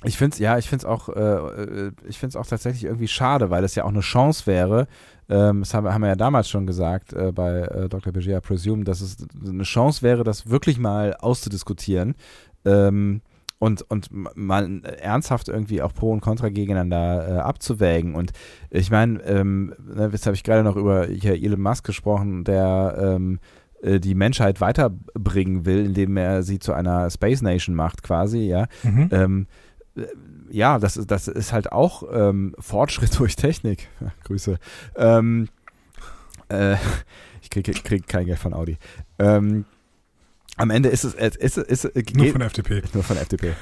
[0.03, 3.49] ich finde es, ja, ich finde auch, äh, äh, ich finde auch tatsächlich irgendwie schade,
[3.49, 4.88] weil es ja auch eine Chance wäre,
[5.30, 8.11] ähm, das haben, haben wir ja damals schon gesagt äh, bei äh, Dr.
[8.11, 12.16] Begia Presume, dass es eine Chance wäre, das wirklich mal auszudiskutieren.
[12.66, 13.22] Ähm,
[13.60, 18.15] und, und mal ernsthaft irgendwie auch Pro und Contra gegeneinander äh, abzuwägen.
[18.15, 18.31] Und
[18.69, 22.98] ich meine, ähm, ne, jetzt habe ich gerade noch über hier Elon Musk gesprochen, der
[22.99, 23.40] ähm,
[23.81, 28.68] äh, die Menschheit weiterbringen will, indem er sie zu einer Space Nation macht, quasi, ja.
[28.84, 29.10] Mhm.
[29.11, 29.48] Ähm,
[29.95, 30.03] äh,
[30.52, 33.90] ja, das ist, das ist halt auch ähm, Fortschritt durch Technik.
[34.23, 34.57] Grüße.
[34.95, 35.49] Ähm,
[36.48, 36.76] äh,
[37.41, 38.77] ich kriege krieg kein Geld von Audi.
[39.19, 39.65] Ähm,
[40.60, 41.94] am Ende ist es, ist, ist, ist, Nur
[42.26, 42.84] geht- von der FDP.
[42.94, 43.53] nur von FDP.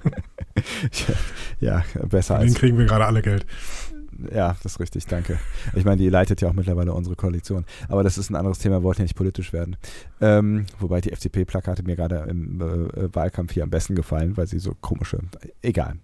[1.60, 2.54] ja, besser als.
[2.54, 3.46] kriegen wir gerade alle Geld.
[4.34, 5.38] Ja, das ist richtig, danke.
[5.74, 7.64] Ich meine, die leitet ja auch mittlerweile unsere Koalition.
[7.88, 9.76] Aber das ist ein anderes Thema, wir wollten ja nicht politisch werden.
[10.20, 14.58] Ähm, wobei die FDP-Plakate mir gerade im äh, Wahlkampf hier am besten gefallen, weil sie
[14.58, 15.20] so komische.
[15.62, 15.98] Egal.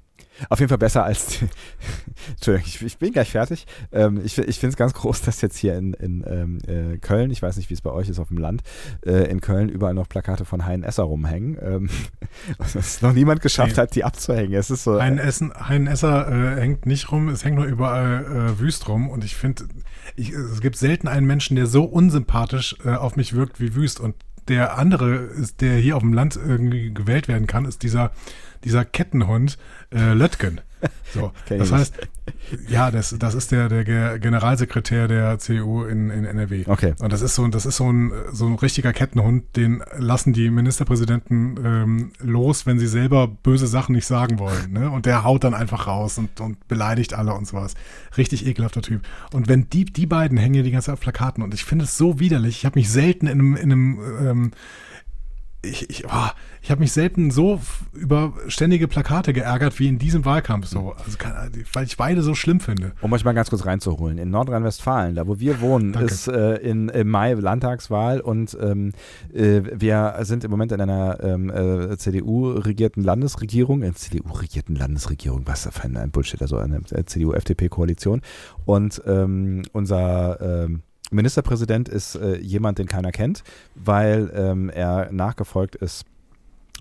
[0.49, 1.27] Auf jeden Fall besser als.
[1.27, 1.49] Die,
[2.33, 3.67] Entschuldigung, ich, ich bin gleich fertig.
[3.93, 7.31] Ähm, ich ich finde es ganz groß, dass jetzt hier in, in ähm, äh, Köln,
[7.31, 8.63] ich weiß nicht, wie es bei euch ist auf dem Land,
[9.07, 11.59] äh, in Köln überall noch Plakate von Hein Esser rumhängen.
[11.63, 11.89] Ähm,
[12.59, 13.83] dass es noch niemand geschafft Nee.
[13.83, 14.55] hat, die abzuhängen.
[14.55, 14.97] Es ist so.
[14.97, 19.09] Ein Essen, ein Esser äh, hängt nicht rum, es hängt nur überall äh, wüst rum.
[19.09, 19.65] Und ich finde,
[20.17, 24.01] es gibt selten einen Menschen, der so unsympathisch äh, auf mich wirkt wie wüst.
[24.01, 24.15] Und
[24.49, 28.13] der andere, ist, der hier auf dem Land irgendwie gewählt werden kann, ist dieser,
[28.65, 29.59] dieser Kettenhund
[29.93, 30.61] äh, Lötgen.
[31.13, 31.95] So, das heißt,
[32.69, 36.65] ja, das, das ist der, der Ge- Generalsekretär der CDU in, in NRW.
[36.67, 36.95] Okay.
[36.99, 40.51] Und das ist so, das ist so ein, so ein richtiger Kettenhund, den lassen die
[40.51, 44.73] Ministerpräsidenten ähm, los, wenn sie selber böse Sachen nicht sagen wollen.
[44.73, 44.91] Ne?
[44.91, 47.75] Und der haut dann einfach raus und, und beleidigt alle und sowas.
[48.17, 49.03] Richtig ekelhafter Typ.
[49.33, 51.85] Und wenn die, die beiden hängen ja die ganze Zeit auf Plakaten und ich finde
[51.85, 52.59] es so widerlich.
[52.59, 54.51] Ich habe mich selten in einem, in einem ähm,
[55.65, 56.29] ich, ich, oh,
[56.63, 57.61] ich habe mich selten so
[57.93, 60.95] über ständige Plakate geärgert wie in diesem Wahlkampf so.
[61.05, 61.19] Also,
[61.73, 62.93] weil ich beide so schlimm finde.
[63.01, 66.13] Um euch mal ganz kurz reinzuholen, in Nordrhein-Westfalen, da wo wir wohnen, Danke.
[66.13, 68.93] ist äh, in, im Mai Landtagswahl und ähm,
[69.33, 75.69] äh, wir sind im Moment in einer ähm, äh, CDU-regierten Landesregierung, äh, CDU-regierten Landesregierung, was
[75.71, 78.23] für ein, ein Bullshit, also eine äh, CDU-FDP-Koalition
[78.65, 80.83] und ähm, unser ähm,
[81.15, 83.43] Ministerpräsident ist äh, jemand, den keiner kennt,
[83.75, 86.05] weil ähm, er nachgefolgt ist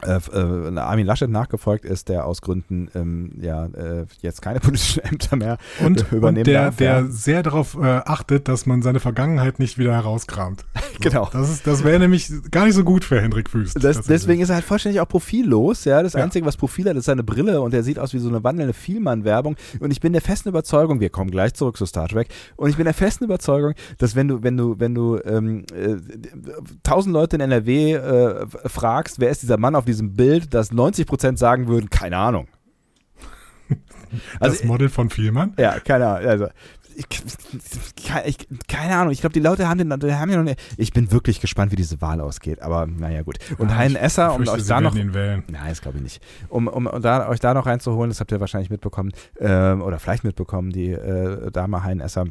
[0.07, 5.57] Armin Laschet nachgefolgt ist, der aus Gründen ähm, ja äh, jetzt keine politischen Ämter mehr
[5.83, 6.75] Und, übernehmen und der, darf.
[6.77, 10.61] der sehr darauf äh, achtet, dass man seine Vergangenheit nicht wieder herauskramt.
[10.75, 11.29] So, Genau.
[11.31, 13.83] Das, ist- das wäre nämlich gar nicht so gut für Hendrik Wüst.
[13.83, 15.85] Das, deswegen ist er halt vollständig auch profillos.
[15.85, 16.23] Ja, das Ja.
[16.23, 18.73] Einzige, was Profil hat, ist seine Brille und er sieht aus wie so eine wandelnde
[18.73, 19.55] Vielmann-Werbung.
[19.79, 22.27] Und ich bin der festen Überzeugung, wir kommen gleich zurück zu Star Trek.
[22.55, 25.95] Und ich bin der festen Überzeugung, dass wenn du, wenn du, wenn du ähm, äh,
[26.83, 31.05] tausend Leute in NRW äh, fragst, wer ist dieser Mann auf diesem Bild, dass 90
[31.05, 32.47] Prozent sagen würden, keine Ahnung.
[34.39, 35.53] Also das Model von Vielmann.
[35.57, 36.29] Ja, keine Ahnung.
[36.29, 36.47] Also,
[36.95, 37.05] ich,
[38.25, 39.11] ich, keine Ahnung.
[39.11, 40.59] Ich glaube, die Leute haben den, die haben ja noch nicht.
[40.77, 42.61] Ich bin wirklich gespannt, wie diese Wahl ausgeht.
[42.61, 43.39] Aber naja, gut.
[43.57, 44.93] Und Ja, Hein Esser, um euch da noch.
[44.93, 46.23] Nein, das glaube ich nicht.
[46.49, 49.99] Um, um, um da, euch da noch reinzuholen, das habt ihr wahrscheinlich mitbekommen, ähm, oder
[49.99, 52.25] vielleicht mitbekommen, die äh, Dame Hein Esser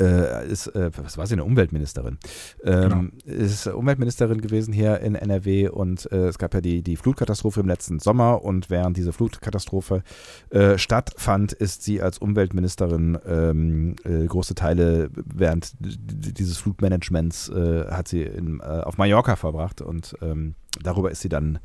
[0.00, 2.18] äh, ist, äh, was war sie, eine Umweltministerin.
[2.64, 7.60] Ähm, Ist Umweltministerin gewesen hier in NRW und äh, es gab ja die, die Flutkatastrophe
[7.60, 10.02] im letzten Sommer und während diese Flutkatastrophe
[10.50, 18.08] äh, stattfand, ist sie als Umweltministerin ähm, äh, große Teile während dieses Flutmanagements äh, hat
[18.08, 21.58] sie in, auf Mallorca verbracht und ähm, darüber ist sie dann,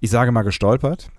[0.00, 1.10] ich sage mal, gestolpert.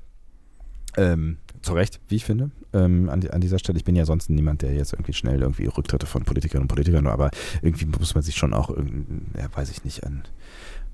[0.97, 3.77] Ähm, zu Recht, wie ich finde, ähm, an, an dieser Stelle.
[3.77, 7.07] Ich bin ja sonst niemand, der jetzt irgendwie schnell irgendwie Rücktritte von Politikerinnen und Politikern,
[7.07, 7.31] aber
[7.61, 10.23] irgendwie muss man sich schon auch, ja, weiß ich nicht, an,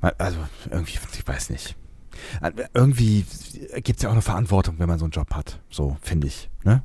[0.01, 0.39] also
[0.69, 1.75] irgendwie, ich weiß nicht.
[2.73, 3.25] Irgendwie
[3.75, 5.59] gibt es ja auch eine Verantwortung, wenn man so einen Job hat.
[5.69, 6.49] So, finde ich.
[6.63, 6.83] Ne?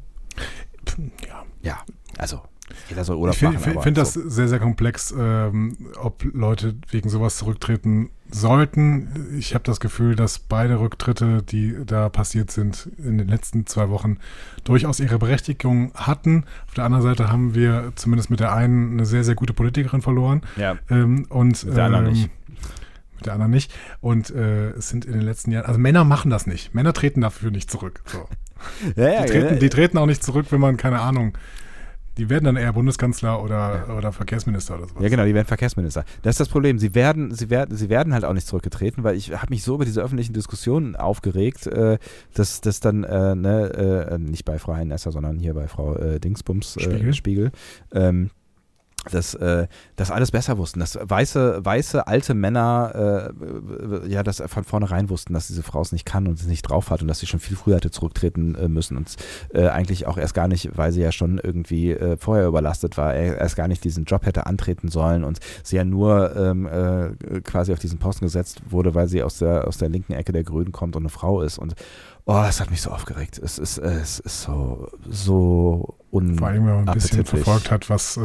[1.27, 1.45] Ja.
[1.63, 1.79] Ja,
[2.19, 2.43] also
[2.89, 3.59] jeder soll Urlaub Ich machen.
[3.59, 4.29] finde aber find das so.
[4.29, 9.37] sehr, sehr komplex, ähm, ob Leute wegen sowas zurücktreten sollten.
[9.39, 13.91] Ich habe das Gefühl, dass beide Rücktritte, die da passiert sind in den letzten zwei
[13.91, 14.19] Wochen,
[14.65, 16.45] durchaus ihre Berechtigung hatten.
[16.67, 20.03] Auf der anderen Seite haben wir zumindest mit der einen eine sehr, sehr gute Politikerin
[20.03, 20.43] verloren.
[20.57, 22.31] Ja, Ähm, und, Mit der anderen ähm, nicht.
[23.17, 23.73] Mit der anderen nicht.
[24.01, 26.75] Und äh, es sind in den letzten Jahren, also Männer machen das nicht.
[26.75, 28.01] Männer treten dafür nicht zurück.
[28.07, 28.27] So.
[28.97, 29.61] ja, ja, Die, treten, ja.
[29.61, 31.37] die treten auch nicht zurück, wenn man, keine Ahnung,
[32.19, 35.03] die werden dann eher Bundeskanzler oder, oder Verkehrsminister oder sowas.
[35.03, 36.05] Ja, genau, die werden Verkehrsminister.
[36.23, 36.79] Das ist das Problem.
[36.79, 39.77] Sie werden, sie werden, sie werden halt auch nicht zurückgetreten, weil ich habe mich so
[39.77, 41.99] über diese öffentlichen Diskussionen aufgeregt, äh,
[42.35, 46.21] dass das dann äh, ne, äh, nicht bei Frau Heinesser, sondern hier bei Frau äh,
[46.21, 47.15] Dingsbums äh, Spiegel.
[47.15, 47.53] Spiegel
[47.93, 48.31] ähm,
[49.11, 49.67] dass äh,
[49.97, 53.33] das alles besser wussten, dass weiße, weiße alte Männer
[54.05, 56.63] äh, ja das von vornherein wussten, dass diese Frau es nicht kann und es nicht
[56.63, 59.17] drauf hat und dass sie schon viel früher hätte zurücktreten äh, müssen und
[59.55, 63.13] äh, eigentlich auch erst gar nicht, weil sie ja schon irgendwie äh, vorher überlastet war,
[63.15, 67.41] er- erst gar nicht diesen Job hätte antreten sollen und sie ja nur ähm, äh,
[67.41, 70.45] quasi auf diesen Posten gesetzt wurde, weil sie aus der aus der linken Ecke der
[70.45, 71.75] Grünen kommt und eine Frau ist und
[72.27, 73.39] oh, das hat mich so aufgeregt.
[73.43, 77.71] Es ist äh, es ist so so un Vor allem, wenn man ein bisschen verfolgt
[77.71, 78.21] hat, was äh,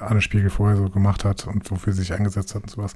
[0.00, 2.92] Anne Spiegel vorher so gemacht hat und wofür sie sich eingesetzt hat und sowas.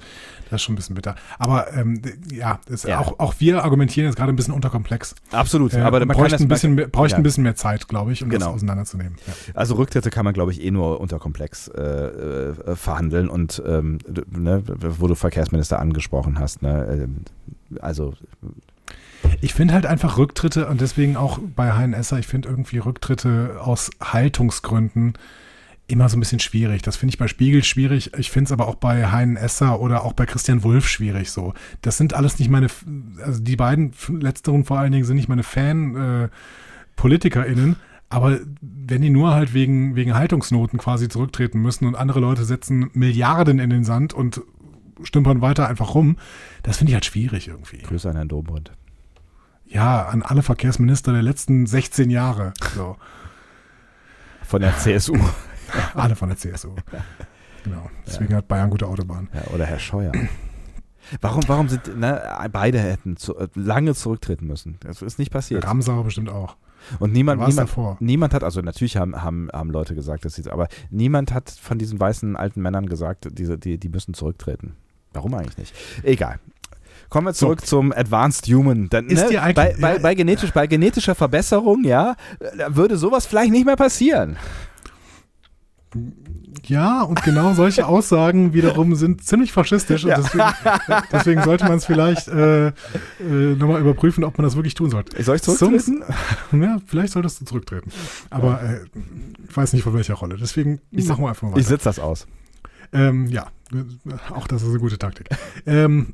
[0.49, 1.15] Das ist schon ein bisschen bitter.
[1.39, 2.01] Aber ähm,
[2.31, 2.99] ja, Ja.
[2.99, 5.13] Auch, auch wir argumentieren jetzt gerade ein bisschen unterkomplex.
[5.31, 7.19] Absolut, Äh, aber man das, ein bisschen, mehr- bräuchten ja.
[7.19, 8.45] ein bisschen mehr Zeit, glaube ich, um Genau.
[8.45, 9.15] das auseinanderzunehmen.
[9.27, 9.33] Ja.
[9.55, 13.99] Also Rücktritte kann man, glaube ich, eh nur unter Komplex äh, äh, verhandeln und ähm,
[14.31, 14.63] ne,
[14.99, 17.17] wo du Verkehrsminister angesprochen hast, ne, ähm,
[17.81, 18.13] also
[19.41, 23.91] Ich finde halt einfach Rücktritte und deswegen auch bei HNSer, ich finde irgendwie Rücktritte aus
[24.01, 25.13] Haltungsgründen
[25.87, 26.81] immer so ein bisschen schwierig.
[26.81, 28.11] Das finde ich bei Spiegel schwierig.
[28.17, 31.53] Ich finde es aber auch bei Hein Esser oder auch bei Christian Wulff schwierig so.
[31.81, 32.67] Das sind alles nicht meine,
[33.23, 37.75] also die beiden letzteren vor allen Dingen sind nicht meine Fan, äh.
[38.09, 42.91] Aber wenn die nur halt wegen, wegen Haltungsnoten quasi zurücktreten müssen und andere Leute setzen
[42.93, 44.41] Milliarden in den Sand und
[45.01, 46.17] stümpern weiter einfach rum,
[46.61, 47.79] das finde ich halt schwierig irgendwie.
[47.79, 48.71] Grüße an Herrn Dobrindt.
[49.73, 52.53] Ja, an alle Verkehrsminister der letzten 16 Jahre.
[52.75, 52.95] So,
[54.43, 55.17] Von der CSU.
[55.95, 56.75] alle von der CSU.
[57.63, 57.89] Genau.
[58.05, 59.29] Deswegen hat Bayern gute Autobahn.
[59.33, 60.11] ja, oder Herr Scheuer.
[61.21, 62.21] Warum, warum sind, ne,
[62.51, 64.77] beide hätten zu, lange zurücktreten müssen.
[64.81, 65.65] Das ist nicht passiert.
[65.65, 66.55] Ramsauer bestimmt auch.
[66.99, 67.97] Und niemand, niemand, davor.
[67.99, 71.77] niemand hat, also natürlich haben, haben, haben Leute gesagt, dass sie, aber niemand hat von
[71.77, 74.75] diesen weißen alten Männern gesagt, diese, die, die müssen zurücktreten.
[75.13, 75.73] Warum eigentlich nicht?
[76.03, 76.39] Egal.
[77.13, 78.89] Kommen wir zurück zum Advanced Human.
[78.89, 79.99] Dann, Ist ne, dir eigentlich- bei, bei, ja.
[79.99, 82.15] bei, genetisch, bei genetischer Verbesserung, ja,
[82.69, 84.35] würde sowas vielleicht nicht mehr passieren.
[86.65, 90.05] Ja, und genau solche Aussagen wiederum sind ziemlich faschistisch.
[90.05, 90.15] Ja.
[90.17, 92.71] Und deswegen, deswegen sollte man es vielleicht äh, äh,
[93.19, 95.21] nochmal überprüfen, ob man das wirklich tun sollte.
[95.21, 95.77] Soll ich zurücktreten?
[96.49, 97.91] Songs- ja, vielleicht solltest du zurücktreten.
[98.31, 98.79] Aber äh,
[99.47, 100.37] ich weiß nicht von welcher Rolle.
[100.41, 101.67] Deswegen Ich- machen wir einfach mal Ich weiter.
[101.75, 102.25] sitze das aus.
[102.91, 103.47] Ähm, ja,
[104.35, 105.27] auch das ist eine gute Taktik.
[105.65, 106.13] ähm,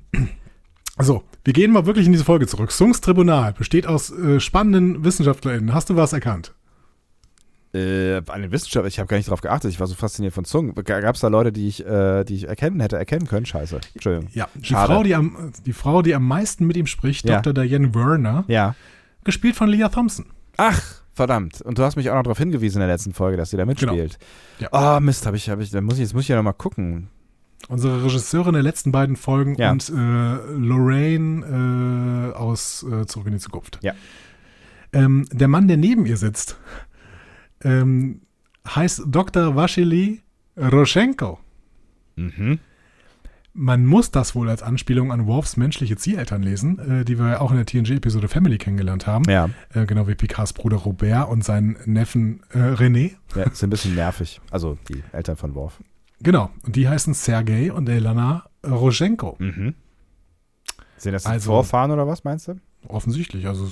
[1.05, 2.71] so, wir gehen mal wirklich in diese Folge zurück.
[2.71, 5.73] Sungs Tribunal besteht aus äh, spannenden WissenschaftlerInnen.
[5.73, 6.53] Hast du was erkannt?
[7.71, 10.73] Äh, eine Wissenschaft, ich habe gar nicht drauf geachtet, ich war so fasziniert von Zungen.
[10.73, 13.45] Gab es da Leute, die ich, äh, die ich erkennen hätte erkennen können?
[13.45, 13.79] Scheiße.
[13.93, 14.27] Entschuldigung.
[14.33, 14.91] Ja, die Schade.
[14.91, 17.41] Frau, die am, die Frau, die am meisten mit ihm spricht, Ja.
[17.41, 17.63] Dr.
[17.63, 18.73] Diane Werner, Ja.
[19.23, 20.25] gespielt von Leah Thompson.
[20.57, 20.81] Ach,
[21.13, 21.61] verdammt.
[21.61, 23.65] Und du hast mich auch noch darauf hingewiesen in der letzten Folge, dass sie da
[23.65, 24.17] mitspielt.
[24.57, 24.97] Ja.
[24.97, 26.53] Oh, Mist, habe ich, habe ich, dann muss ich, jetzt muss ich ja noch mal
[26.53, 27.09] gucken.
[27.67, 29.71] Unsere Regisseurin der letzten beiden Folgen Ja.
[29.71, 29.93] und äh,
[30.55, 33.79] Lorraine äh, aus äh, Zurück in die Zukunft.
[33.83, 33.93] Ja.
[34.93, 36.57] Ähm, der Mann, der neben ihr sitzt,
[37.63, 38.21] ähm,
[38.67, 39.55] heißt Dr.
[39.55, 40.21] Vasily
[40.57, 41.39] Roschenko.
[42.15, 42.59] Mhm.
[43.53, 47.41] Man muss das wohl als Anspielung an Worfs menschliche Zieheltern lesen, äh, die wir ja
[47.41, 49.25] auch in der TNG-Episode Family kennengelernt haben.
[49.29, 53.11] Ja, Äh, genau wie Picards Bruder Robert und seinen Neffen äh, René.
[53.35, 54.39] ja, ist ein bisschen nervig.
[54.51, 55.79] Also die Eltern von Worf.
[56.21, 56.49] Genau.
[56.65, 59.35] Und die heißen Sergei und Elena Roschenko.
[59.39, 59.75] Mhm.
[60.97, 62.55] Sind das Also- Vorfahren oder was, meinst du?
[62.87, 63.45] Offensichtlich.
[63.45, 63.69] Also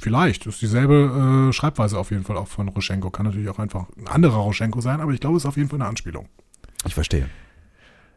[0.00, 3.10] vielleicht ist dieselbe äh, Schreibweise auf jeden Fall auch von Roschenko.
[3.10, 5.68] Kann natürlich auch einfach ein anderer Roschenko sein, aber ich glaube, es ist auf jeden
[5.68, 6.28] Fall eine Anspielung.
[6.86, 7.28] Ich verstehe.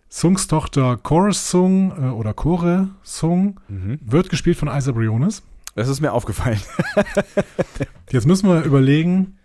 [0.07, 3.99] Sungs Tochter Chorus Sung äh, oder Chore Sung Mhm.
[4.01, 5.43] wird gespielt von Isa Briones.
[5.75, 6.59] Das ist mir aufgefallen.
[8.09, 9.37] Jetzt müssen wir überlegen,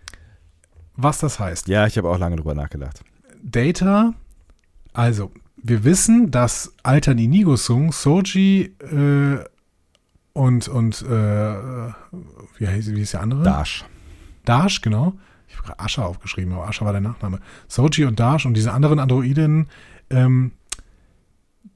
[0.95, 1.67] was das heißt.
[1.67, 3.03] Ja, ich habe auch lange drüber nachgedacht.
[3.43, 4.15] Data,
[4.93, 5.31] also
[5.63, 9.45] wir wissen, dass Alter Inigo Sung, Soji äh,
[10.33, 11.89] und, und äh,
[12.59, 13.43] wie, heißt, wie ist der andere?
[13.43, 13.85] Dash.
[14.45, 15.15] Dash, genau.
[15.49, 17.41] Ich habe gerade Ascha aufgeschrieben, aber Ascha war der Nachname.
[17.69, 19.69] Soji und Dash und diese anderen Androiden,
[20.09, 20.53] ähm,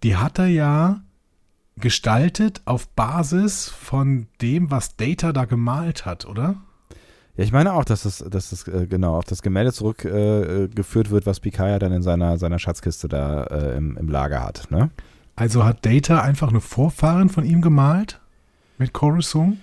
[0.03, 1.03] die hat er ja
[1.77, 6.57] gestaltet auf Basis von dem, was Data da gemalt hat, oder?
[7.37, 10.75] Ja, ich meine auch, dass das, dass das äh, genau auf das Gemälde zurückgeführt äh,
[10.75, 14.71] geführt wird, was Picard dann in seiner, seiner Schatzkiste da äh, im, im Lager hat.
[14.71, 14.91] Ne?
[15.35, 18.21] Also hat Data einfach eine Vorfahrin von ihm gemalt?
[18.79, 19.59] Mit Coruscant?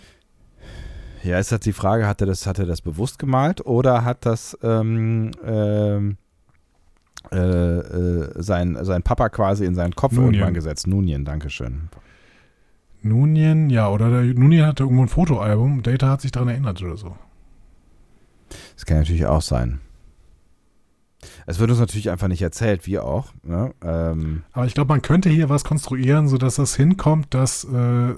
[1.24, 4.26] Ja, ist jetzt die Frage, hat er das, hat er das bewusst gemalt oder hat
[4.26, 6.18] das ähm, ähm,
[7.32, 10.34] äh, äh, sein, sein Papa quasi in seinen Kopf Nunien.
[10.34, 10.88] irgendwann gesetzt?
[10.88, 11.90] Nunien, Dankeschön.
[13.04, 15.84] Nunien, ja, oder der, Nunien hatte irgendwo ein Fotoalbum.
[15.84, 17.16] Data hat sich daran erinnert oder so.
[18.76, 19.80] Das kann natürlich auch sein.
[21.46, 23.34] Es wird uns natürlich einfach nicht erzählt, wir auch.
[23.44, 23.74] Ne?
[23.84, 28.14] Ähm, Aber ich glaube, man könnte hier was konstruieren, sodass das hinkommt, dass äh,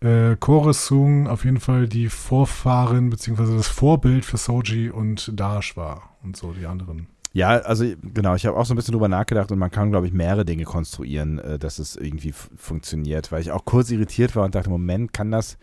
[0.00, 6.16] äh, Koresung auf jeden Fall die Vorfahrin beziehungsweise das Vorbild für Soji und Dash war
[6.22, 7.06] und so die anderen.
[7.34, 10.06] Ja, also genau, ich habe auch so ein bisschen drüber nachgedacht und man kann, glaube
[10.06, 14.44] ich, mehrere Dinge konstruieren, äh, dass es irgendwie funktioniert, weil ich auch kurz irritiert war
[14.44, 15.56] und dachte, Moment, kann das,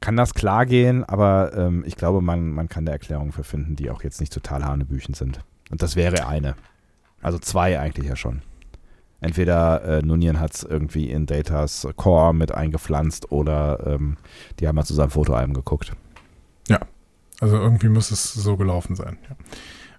[0.00, 1.02] kann das klar gehen?
[1.04, 4.32] Aber ähm, ich glaube, man, man kann da Erklärungen für finden, die auch jetzt nicht
[4.32, 5.40] total hanebüchen sind.
[5.70, 6.54] Und das wäre eine.
[7.22, 8.42] Also zwei eigentlich ja schon.
[9.20, 14.16] Entweder äh, Nunien hat es irgendwie in Datas Core mit eingepflanzt oder ähm,
[14.60, 15.92] die haben mal zu seinem Fotoalbum geguckt.
[17.40, 19.18] Also irgendwie muss es so gelaufen sein.
[19.28, 19.36] Ja.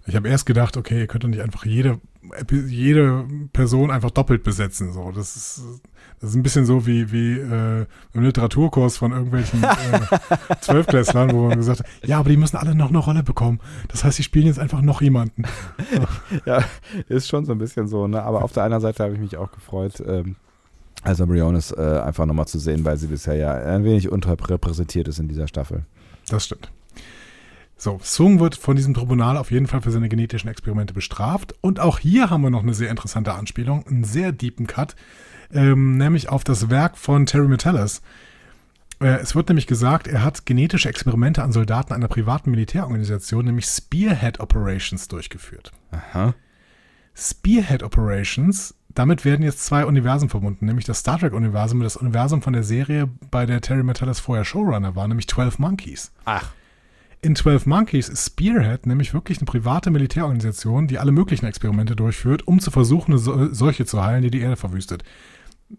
[0.08, 2.00] Ich habe erst gedacht, okay, ihr könnt doch nicht einfach jede,
[2.50, 4.94] jede Person einfach doppelt besetzen.
[4.94, 5.62] So, das ist,
[6.22, 11.50] das ist ein bisschen so wie, wie äh, im Literaturkurs von irgendwelchen äh, Zwölfklässlern, wo
[11.50, 13.60] man gesagt hat, ja, aber die müssen alle noch eine Rolle bekommen.
[13.90, 15.44] Das heißt, sie spielen jetzt einfach noch jemanden.
[16.46, 16.64] Ja,
[17.10, 18.22] ist schon so ein bisschen so, ne?
[18.22, 20.36] Aber auf der anderen Seite habe ich mich auch gefreut, ähm,
[21.04, 25.20] also Briones äh, einfach nochmal zu sehen, weil sie bisher ja ein wenig unterrepräsentiert ist
[25.20, 25.86] in dieser Staffel.
[26.30, 26.72] Das stimmt.
[27.78, 31.54] So, Sung wird von diesem Tribunal auf jeden Fall für seine genetischen Experimente bestraft.
[31.62, 34.96] Und auch hier haben wir noch eine sehr interessante Anspielung, einen sehr deepen Cut,
[35.54, 38.02] ähm, nämlich auf das Werk von Terry Metellus.
[39.00, 43.68] Äh, es wird nämlich gesagt, er hat genetische Experimente an Soldaten einer privaten Militärorganisation, nämlich
[43.68, 45.72] Spearhead Operations, durchgeführt.
[45.92, 46.34] Aha.
[47.14, 52.42] Spearhead Operations, damit werden jetzt zwei Universen verbunden, nämlich das Star Trek-Universum und das Universum
[52.42, 56.12] von der Serie, bei der Terry Metellus vorher Showrunner war, nämlich 12 Monkeys.
[56.26, 56.52] Ach.
[57.22, 62.48] In 12 Monkeys ist Spearhead nämlich wirklich eine private Militärorganisation, die alle möglichen Experimente durchführt,
[62.48, 65.04] um zu versuchen, eine so Seuche zu heilen, die die Erde verwüstet.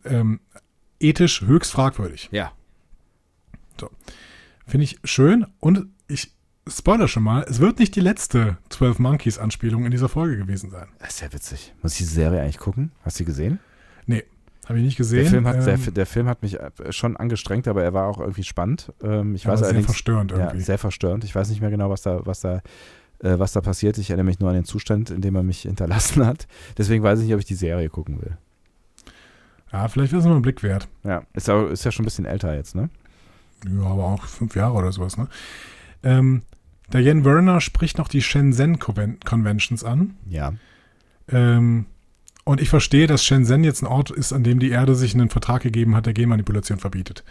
[0.05, 0.41] Ähm,
[1.01, 2.29] ethisch höchst fragwürdig.
[2.33, 2.53] Ja.
[4.67, 6.33] Finde ich schön und ich
[6.69, 10.71] Spoiler schon mal, es wird nicht die letzte 12 Monkeys Anspielung in dieser Folge gewesen
[10.71, 10.89] sein.
[10.99, 11.73] Das ist ja witzig.
[11.83, 12.93] Muss ich die Serie eigentlich gucken?
[13.03, 13.59] Hast du die gesehen?
[14.69, 15.23] Habe ich nicht gesehen.
[15.23, 18.07] Der Film, hat, der, Ähm, der Film hat mich äh, schon angestrengt, aber er war
[18.07, 18.93] auch irgendwie spannend.
[19.03, 20.61] Ähm, ich weiß sehr allerdings, verstörend ja, irgendwie.
[20.61, 21.25] sehr verstörend.
[21.25, 22.57] Ich weiß nicht mehr genau, was da, was da,
[23.21, 23.97] äh, was da passiert.
[23.99, 26.47] Ich erinnere mich nur an den Zustand, in dem er mich hinterlassen hat.
[26.77, 28.37] Deswegen weiß ich nicht, ob ich die Serie gucken will.
[29.73, 30.87] ja, vielleicht wäre es mal ein Blick wert.
[31.03, 32.91] Ja, ist, auch, ist ja schon ein bisschen älter jetzt, ne?
[33.67, 35.29] Ja, aber auch fünf Jahre oder sowas, ne?
[36.03, 36.43] Ähm,
[36.93, 40.15] Diane Werner spricht noch die Shenzhen Conven- Conventions an.
[40.29, 40.53] Ja.
[41.31, 41.87] Ähm,
[42.49, 45.29] und ich verstehe, dass Shenzhen jetzt ein Ort ist, an dem die Erde sich einen
[45.29, 47.23] Vertrag gegeben hat, der Genmanipulation verbietet.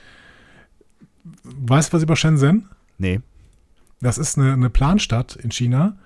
[1.44, 2.70] Weißt du was über Shenzhen?
[3.00, 3.22] Nee.
[4.00, 5.98] Das ist eine, eine Planstadt in China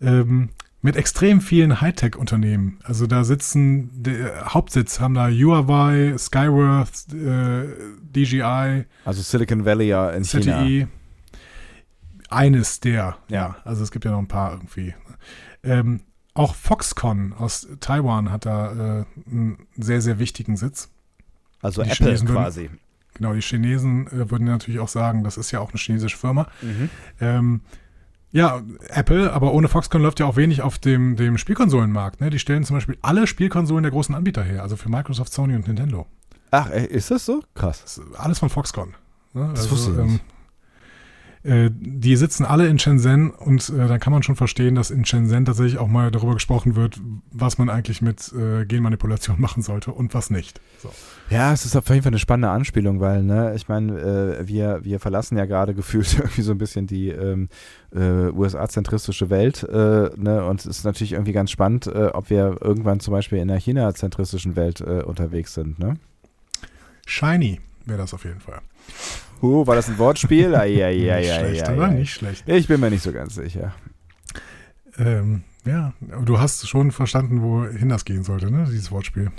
[0.00, 0.48] ähm,
[0.80, 2.78] mit extrem vielen Hightech-Unternehmen.
[2.84, 7.66] Also da sitzen, der Hauptsitz haben da Huawei, Skyworth, äh,
[8.00, 10.64] DJI, Also Silicon Valley ja in China.
[10.64, 10.88] ZTE.
[12.30, 13.16] Eines der, Ja.
[13.28, 13.56] ja.
[13.64, 14.94] Also es gibt ja noch ein paar irgendwie.
[15.62, 16.00] Ähm,
[16.34, 20.90] auch Foxconn aus Taiwan hat da äh, einen sehr, sehr wichtigen Sitz.
[21.62, 22.70] Also Die Apple Chinesen würden- quasi.
[23.14, 26.48] Genau, die Chinesen äh, würden natürlich auch sagen, das ist ja auch eine chinesische Firma.
[26.62, 26.90] Mhm.
[27.20, 27.60] Ähm,
[28.32, 32.20] ja, Apple, aber ohne Foxconn läuft ja auch wenig auf dem, dem Spielkonsolenmarkt.
[32.20, 32.30] Ne?
[32.30, 35.68] Die stellen zum Beispiel alle Spielkonsolen der großen Anbieter her, also für Microsoft, Sony und
[35.68, 36.06] Nintendo.
[36.50, 37.44] Ach, ey, ist das so?
[37.54, 37.82] Krass.
[37.82, 38.94] Das alles von Foxconn.
[39.34, 39.52] Ne?
[39.54, 40.24] Das wusste ich nicht.
[41.44, 45.04] Äh, die sitzen alle in Shenzhen und äh, dann kann man schon verstehen, dass in
[45.04, 46.98] Shenzhen tatsächlich auch mal darüber gesprochen wird,
[47.32, 50.60] was man eigentlich mit äh, Genmanipulation machen sollte und was nicht.
[50.82, 50.90] So.
[51.28, 54.00] Ja, es ist auf jeden Fall eine spannende Anspielung, weil, ne, ich meine,
[54.40, 57.50] äh, wir, wir verlassen ja gerade gefühlt irgendwie so ein bisschen die ähm,
[57.94, 62.56] äh, USA-zentristische Welt, äh, ne, und es ist natürlich irgendwie ganz spannend, äh, ob wir
[62.62, 65.98] irgendwann zum Beispiel in der China-zentristischen Welt äh, unterwegs sind, ne?
[67.06, 68.60] Shiny wäre das auf jeden Fall.
[69.42, 70.52] Uh, war das ein Wortspiel?
[70.52, 71.88] ja, ja, ja, nicht ja, schlecht, ja, oder?
[71.88, 71.94] ja.
[71.94, 72.48] Nicht schlecht.
[72.48, 73.74] Ich bin mir nicht so ganz sicher.
[74.96, 78.64] Ähm, ja, aber du hast schon verstanden, wohin das gehen sollte, ne?
[78.66, 79.30] Dieses Wortspiel.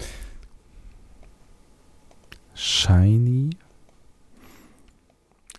[2.54, 3.52] Shiny?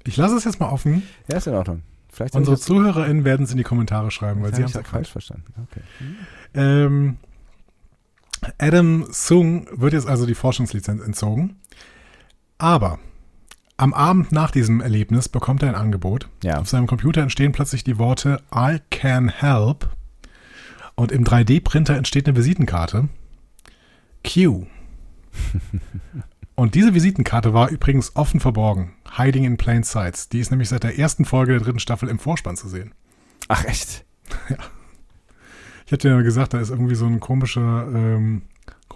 [0.05, 1.03] Ich lasse es jetzt mal offen.
[1.29, 1.83] Ja, ist in Ordnung.
[2.11, 4.91] Vielleicht Unsere ZuhörerInnen werden es in die Kommentare schreiben, weil sie hab haben es das
[4.91, 5.53] falsch verstanden.
[5.71, 5.81] Okay.
[6.55, 7.19] Ähm,
[8.59, 11.57] Adam Sung wird jetzt also die Forschungslizenz entzogen.
[12.59, 12.99] Aber
[13.77, 16.29] am Abend nach diesem Erlebnis bekommt er ein Angebot.
[16.43, 16.61] Ja.
[16.61, 19.91] Auf seinem Computer entstehen plötzlich die Worte I can help.
[20.95, 23.09] Und im 3D-Printer entsteht eine Visitenkarte.
[24.25, 24.67] Q.
[26.55, 28.95] Und diese Visitenkarte war übrigens offen verborgen.
[29.19, 30.31] Hiding in plain sights.
[30.31, 32.95] Die ist nämlich seit der ersten Folge der dritten Staffel im Vorspann zu sehen.
[33.49, 34.05] Ach, echt?
[35.89, 38.43] Ich hatte ja gesagt, da ist irgendwie so ein komischer, ähm,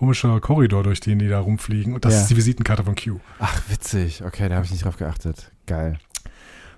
[0.00, 1.92] komischer Korridor, durch den die da rumfliegen.
[1.92, 2.20] Und das Ja.
[2.22, 3.20] ist die Visitenkarte von Q.
[3.38, 4.24] Ach, witzig.
[4.24, 5.52] Okay, da habe ich nicht drauf geachtet.
[5.66, 5.98] Geil.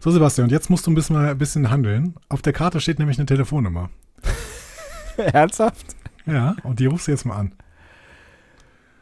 [0.00, 2.14] So, Sebastian, und jetzt musst du ein bisschen, mal ein bisschen handeln.
[2.28, 3.90] Auf der Karte steht nämlich eine Telefonnummer.
[5.16, 5.94] Ernsthaft?
[6.26, 7.52] Ja, und die rufst du jetzt mal an.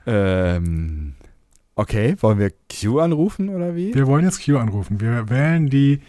[0.06, 1.14] Ähm,
[1.74, 3.94] okay, wollen wir Q anrufen oder wie?
[3.94, 5.00] Wir wollen jetzt Q anrufen.
[5.00, 6.00] Wir wählen die,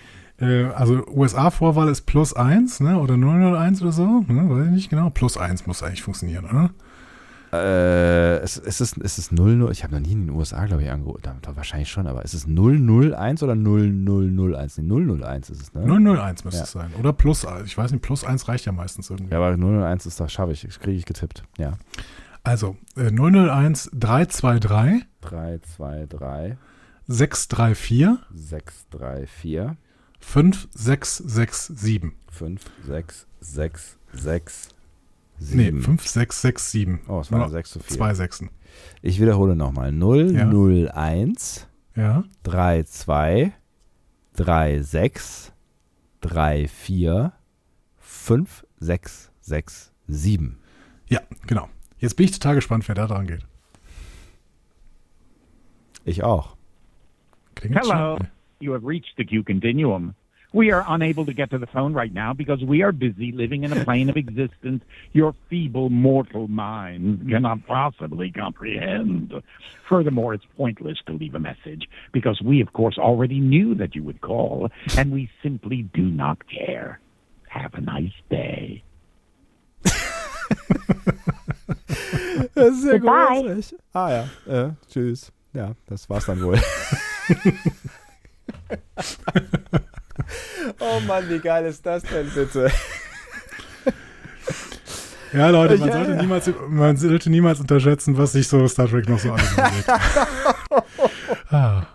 [0.41, 2.99] äh, also USA-Vorwahl ist plus 1, ne?
[2.99, 4.25] Oder 001 oder so.
[4.27, 4.49] Ne?
[4.49, 5.09] Weiß ich nicht genau.
[5.11, 6.71] Plus 1 muss eigentlich funktionieren, oder?
[7.53, 10.83] Äh, es, es ist, es ist 00, ich habe noch nie in den USA, glaube
[10.83, 11.19] ich, angerufen.
[11.21, 14.77] Da, da wahrscheinlich schon, aber ist es 001 oder 0001?
[14.77, 14.83] Nee,
[15.21, 15.81] 001 ist es, ne?
[15.85, 16.63] 001 müsste Ja.
[16.63, 16.91] es sein.
[16.99, 17.65] Oder plus 1.
[17.67, 19.31] Ich weiß nicht, plus 1 reicht ja meistens irgendwie.
[19.33, 21.43] Ja, aber 001 ist doch, schaffe ich, kriege ich getippt.
[21.57, 21.73] Ja.
[22.43, 26.57] Also, äh, 001 323 3, 2, 3,
[27.07, 29.27] 634 6, 3,
[35.41, 35.81] 4, 5667.
[35.83, 36.91] 5, 6, 6, 6, 7.
[36.95, 37.09] Nee, 5667.
[37.09, 37.97] Oh, es war Nur eine 6 zu 4.
[37.97, 38.49] Zwei Sechsen.
[39.01, 39.91] Ich wiederhole nochmal.
[39.91, 42.23] 001 Ja.
[42.43, 43.51] 32
[44.33, 45.51] 36
[46.21, 47.31] 34
[47.97, 49.91] 5667.
[51.09, 51.69] Ja, genau.
[51.99, 53.45] Jetzt bin ich total gespannt, wer da dran geht.
[56.05, 56.55] Ich auch.
[57.55, 58.17] Klingelt Hello.
[58.17, 58.27] schon?
[58.59, 60.13] You have reached the Q continuum.
[60.53, 63.63] We are unable to get to the phone right now because we are busy living
[63.63, 64.83] in a plane of existence
[65.13, 69.33] your feeble mortal minds cannot possibly comprehend.
[69.87, 74.03] Furthermore, it's pointless to leave a message because we, of course, already knew that you
[74.03, 76.99] would call, and we simply do not care.
[77.47, 78.83] Have a nice day.
[82.55, 83.41] Das ist ja Goodbye.
[83.41, 83.75] großartig.
[83.93, 85.31] Ah ja, äh, tschüss.
[85.53, 86.57] Ja, das war's dann wohl.
[90.79, 92.71] oh Mann, wie geil ist das denn bitte?
[95.33, 96.21] Ja, Leute, man, Ja, sollte ja.
[96.21, 99.87] Niemals, man sollte niemals unterschätzen, was sich so Star Trek noch so alles
[101.49, 101.85] ah.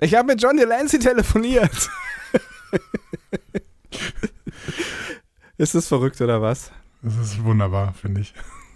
[0.00, 1.90] Ich habe mit John Delancey telefoniert.
[5.58, 6.72] Ist das verrückt oder was?
[7.02, 8.32] Das ist wunderbar, finde ich.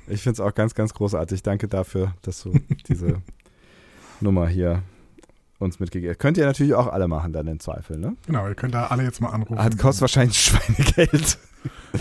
[0.08, 1.42] Ich finde es auch ganz, ganz großartig.
[1.42, 2.52] Danke dafür, dass du
[2.88, 3.22] diese
[4.20, 4.82] Nummer hier
[5.58, 6.16] uns mitgegeben.
[6.18, 8.16] Könnt ihr natürlich auch alle machen, dann im Zweifel, ne?
[8.26, 9.58] Genau, ihr könnt da alle jetzt mal anrufen.
[9.62, 11.38] Hat, kostet wahrscheinlich Schweinegeld.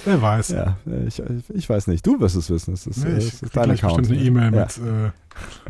[0.04, 0.50] Wer weiß.
[0.50, 0.78] Ja,
[1.08, 1.22] ich,
[1.54, 2.06] ich weiß nicht.
[2.06, 2.74] Du wirst es wissen.
[2.74, 3.98] Es ist, Nee, ich es ist dein Account.
[3.98, 4.62] bestimmt eine E-Mail Ja.
[4.62, 5.12] mit äh,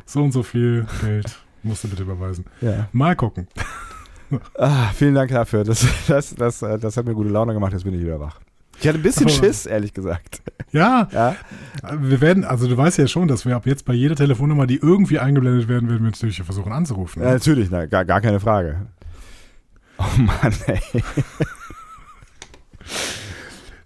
[0.05, 1.37] so und so viel Geld.
[1.63, 2.45] Musst du bitte überweisen.
[2.61, 2.89] Ja.
[2.91, 3.47] Mal gucken.
[4.57, 5.63] Ah, vielen Dank dafür.
[5.63, 7.71] Das, das, das, äh, das hat mir gute Laune gemacht.
[7.73, 8.39] Jetzt bin ich wieder wach.
[8.81, 10.41] Ich hatte ein bisschen Aber- Schiss, ehrlich gesagt.
[10.71, 11.35] Ja, Ja,
[11.99, 14.75] wir werden, also du weißt ja schon, dass wir ab jetzt bei jeder Telefonnummer, die
[14.77, 17.21] irgendwie eingeblendet werden, werden wir natürlich versuchen anzurufen.
[17.23, 18.87] ja natürlich, na, gar, gar keine Frage.
[19.97, 20.81] Oh Mann, ey.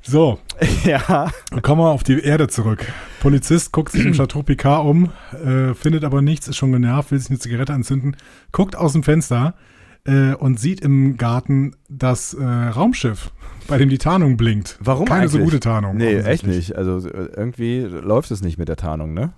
[0.02, 0.40] So,
[0.86, 1.30] Ja.
[1.62, 2.84] kommen wir auf die Erde zurück.
[3.20, 5.12] Polizist guckt sich im Chateau Picard um,
[5.46, 8.16] äh, findet aber nichts, ist schon genervt, will sich eine Zigarette anzünden,
[8.52, 9.54] guckt aus dem Fenster
[10.06, 13.32] äh, und sieht im Garten das äh, Raumschiff,
[13.68, 14.78] bei dem die Tarnung blinkt.
[14.82, 15.52] Warum Keine so eigentlich?
[15.52, 15.98] gute Tarnung.
[15.98, 16.76] Nee, echt nicht.
[16.76, 19.34] Also äh, irgendwie läuft es nicht mit der Tarnung, ne?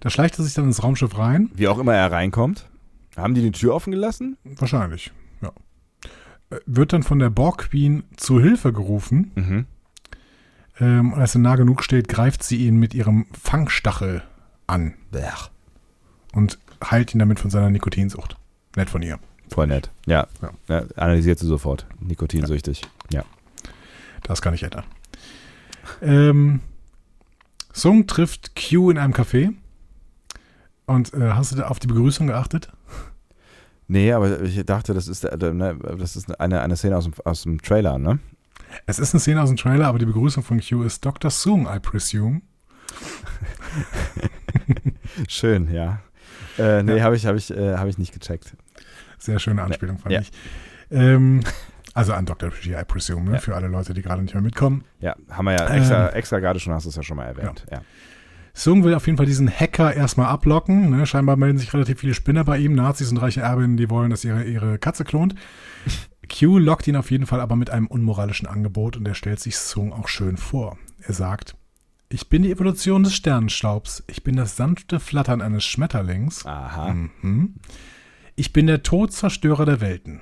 [0.00, 1.50] Da schleicht er sich dann ins Raumschiff rein.
[1.54, 2.68] Wie auch immer er reinkommt.
[3.16, 4.36] Haben die die Tür offen gelassen?
[4.44, 5.10] Wahrscheinlich,
[5.40, 5.50] ja.
[6.50, 9.32] Äh, Wird dann von der Borg Queen zu Hilfe gerufen.
[9.34, 9.66] Mhm.
[10.80, 14.22] Ähm, und als er nah genug steht, greift sie ihn mit ihrem Fangstachel
[14.66, 14.94] an
[16.34, 18.36] und heilt ihn damit von seiner Nikotinsucht.
[18.76, 19.18] Nett von ihr.
[19.50, 19.90] Voll nett.
[20.06, 20.26] Ja.
[20.42, 20.50] Ja.
[20.68, 20.84] ja.
[20.96, 21.86] Analysiert sie sofort.
[22.00, 22.82] Nikotinsüchtig.
[23.10, 23.24] Ja.
[24.22, 24.84] Das kann ich ändern.
[26.02, 26.60] Ähm,
[27.72, 29.52] Sung trifft Q in einem Café.
[30.86, 32.72] Und äh, hast du da auf die Begrüßung geachtet?
[33.88, 37.14] Nee, aber ich dachte, das ist, der- ne, das ist eine, eine Szene aus dem,
[37.24, 38.18] aus dem Trailer, ne?
[38.86, 41.30] Es ist eine Szene aus dem Trailer, aber die Begrüßung von Q ist Dr.
[41.30, 42.40] Sung, I presume.
[45.28, 46.00] Schön, ja.
[46.58, 48.56] Äh, nee, habe ich, hab ich, äh, hab ich nicht gecheckt.
[49.18, 50.20] Sehr schöne Anspielung, fand Ja.
[50.20, 50.30] ich.
[50.90, 51.40] Ähm,
[51.94, 52.50] also an Dr.
[52.50, 53.32] G, I presume, ne?
[53.34, 53.38] Ja.
[53.38, 54.84] für alle Leute, die gerade nicht mehr mitkommen.
[55.00, 56.14] Ja, haben wir ja extra, Ähm.
[56.14, 57.64] extra gerade schon, hast du es ja schon mal erwähnt.
[57.70, 57.80] Ja.
[58.52, 60.90] Sung will auf jeden Fall diesen Hacker erstmal ablocken.
[60.90, 61.04] Ne?
[61.06, 64.24] Scheinbar melden sich relativ viele Spinner bei ihm, Nazis und reiche Erbinnen, die wollen, dass
[64.24, 65.34] ihre, ihre Katze klont.
[66.40, 69.58] Q lockt ihn auf jeden Fall aber mit einem unmoralischen Angebot und er stellt sich
[69.58, 70.76] Sung auch schön vor.
[71.02, 71.54] Er sagt,
[72.08, 76.94] ich bin die Evolution des Sternenstaubs, ich bin das sanfte Flattern eines Schmetterlings, Aha.
[76.94, 77.54] mhm.
[78.36, 80.20] Ich bin der Todzerstörer der Welten.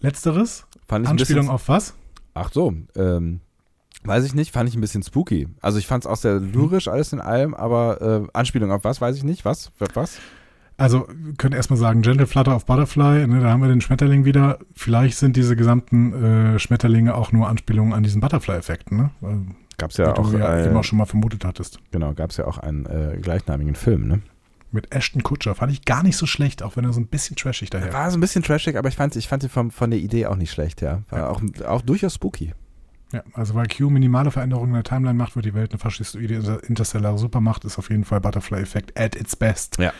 [0.00, 1.94] Letzteres, Fand ich Anspielung bisschen, auf was?
[2.32, 3.40] Ach so, ähm,
[4.04, 5.48] weiß ich nicht, fand ich ein bisschen spooky.
[5.60, 9.00] Also ich fand es auch sehr lyrisch, alles in allem, aber äh, Anspielung auf was,
[9.00, 9.44] weiß ich nicht.
[9.44, 9.72] Was?
[9.94, 10.18] Was?
[10.78, 14.24] Also, wir können erstmal sagen, Gentle Flutter of Butterfly, ne, da haben wir den Schmetterling
[14.24, 14.58] wieder.
[14.74, 16.14] Vielleicht sind diese gesamten
[16.54, 19.10] äh, Schmetterlinge auch nur Anspielungen an diesen Butterfly-Effekt, ne?
[19.20, 19.42] Weil,
[19.76, 21.80] Gab's wie ja auch, du ja äh, eben auch schon mal vermutet hattest.
[21.90, 24.22] genau, gab's ja auch einen äh, gleichnamigen Film, ne?
[24.72, 27.34] Mit Ashton Kutscher fand ich gar nicht so schlecht, auch wenn er so ein bisschen
[27.36, 29.90] trashig daher War so ein bisschen trashig, aber ich fand, ich fand ihn vom, von
[29.90, 31.02] der Idee auch nicht schlecht, ja.
[31.10, 31.28] War Ja.
[31.28, 32.54] Auch, auch durchaus spooky.
[33.12, 36.34] Ja, also weil Q minimale Veränderungen in der Timeline macht, wird die Welt eine faschistoide
[36.34, 39.78] inter- interstellare Supermacht, ist auf jeden Fall Butterfly-Effekt at its best.
[39.78, 39.92] Ja.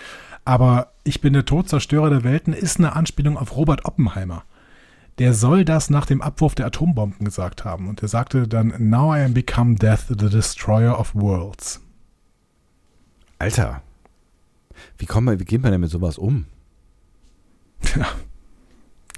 [0.45, 4.45] Aber ich bin der Todzerstörer der Welten ist eine Anspielung auf Robert Oppenheimer.
[5.19, 7.89] Der soll das nach dem Abwurf der Atombomben gesagt haben.
[7.89, 11.81] Und er sagte dann, Now I am become death, the destroyer of worlds.
[13.39, 13.83] Alter.
[14.99, 16.47] Wie, kommt man, wie geht man denn mit sowas um?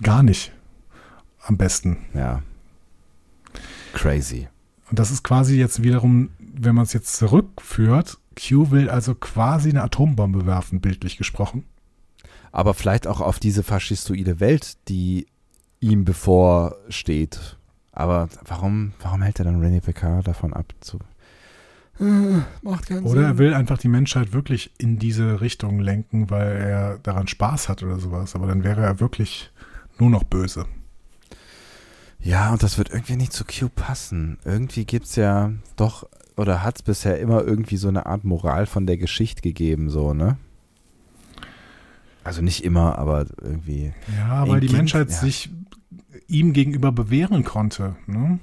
[0.03, 0.53] Gar nicht.
[1.41, 1.99] Am besten.
[2.15, 2.43] Ja.
[3.93, 4.49] Crazy.
[4.91, 9.71] Und das ist quasi jetzt wiederum, wenn man es jetzt zurückführt, Q will also quasi
[9.71, 11.65] eine Atombombe werfen, bildlich gesprochen.
[12.51, 15.27] Aber vielleicht auch auf diese faschistoide Welt, die
[15.81, 17.59] ihm bevorsteht.
[17.93, 20.99] Aber warum, warum hält er dann René Picard davon ab zu.
[22.03, 23.39] Äh, Macht keinen Oder er Sinn.
[23.39, 28.01] will einfach die Menschheit wirklich in diese Richtung lenken, weil er daran Spaß hat oder
[28.01, 28.35] sowas.
[28.35, 29.51] Aber dann wäre er wirklich
[29.99, 30.67] nur noch böse.
[32.19, 34.39] Ja, und das wird irgendwie nicht zu Q passen.
[34.45, 38.67] Irgendwie gibt es ja doch, oder hat es bisher immer irgendwie so eine Art Moral
[38.67, 40.37] von der Geschichte gegeben, so, ne?
[42.25, 43.93] Also nicht immer, aber irgendwie.
[44.17, 45.17] Ja, weil die Kind, Menschheit ja.
[45.17, 45.51] sich
[46.29, 47.97] ihm gegenüber bewähren konnte.
[48.07, 48.39] Ne?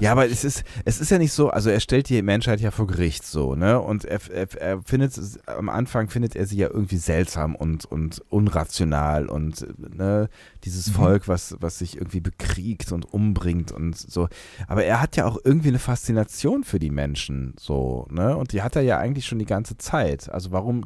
[0.00, 2.70] Ja, aber es ist, es ist ja nicht so, also er stellt die Menschheit ja
[2.70, 3.80] vor Gericht so, ne?
[3.80, 8.22] Und er, er, er findet am Anfang findet er sie ja irgendwie seltsam und, und
[8.30, 9.66] unrational und
[9.96, 10.28] ne,
[10.64, 10.92] dieses Mhm.
[10.92, 14.28] Volk, was, was sich irgendwie bekriegt und umbringt und so.
[14.66, 18.36] Aber er hat ja auch irgendwie eine Faszination für die Menschen, so, ne?
[18.36, 20.30] Und die hat er ja eigentlich schon die ganze Zeit.
[20.30, 20.84] Also warum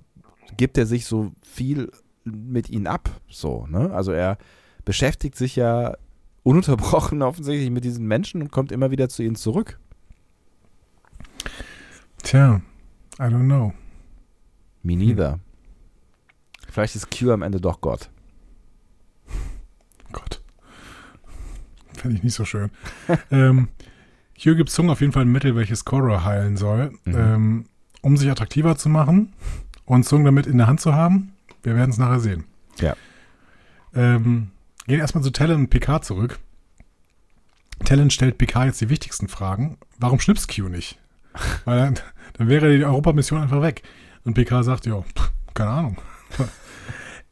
[0.56, 1.90] gibt er sich so viel
[2.24, 3.90] mit ihnen ab, so, ne?
[3.92, 4.38] Also er
[4.84, 5.96] beschäftigt sich ja
[6.46, 9.78] ununterbrochen offensichtlich mit diesen Menschen und kommt immer wieder zu ihnen zurück.
[12.22, 12.60] Tja,
[13.18, 13.72] I don't know.
[14.82, 15.40] Me neither.
[16.70, 18.10] Vielleicht ist Q am Ende doch Gott.
[20.12, 20.40] Gott.
[21.94, 22.70] Fände ich nicht so schön.
[23.30, 23.68] ähm,
[24.34, 27.14] hier gibt Sung auf jeden Fall ein Mittel, welches Korra heilen soll, Mhm.
[27.16, 27.64] ähm,
[28.02, 29.32] um sich attraktiver zu machen
[29.84, 31.32] und Sung damit in der Hand zu haben.
[31.62, 32.44] Wir werden es nachher sehen.
[32.78, 32.94] Ja.
[33.94, 34.50] Ähm,
[34.86, 36.38] gehen erstmal zu Talon und Picard zurück.
[37.84, 39.78] Talon stellt Picard jetzt die wichtigsten Fragen.
[39.98, 40.98] Warum schnippst Q nicht?
[41.64, 41.94] Weil dann,
[42.34, 43.82] dann wäre die Europamission einfach weg.
[44.24, 45.04] Und Picard sagt, ja,
[45.54, 45.98] keine Ahnung.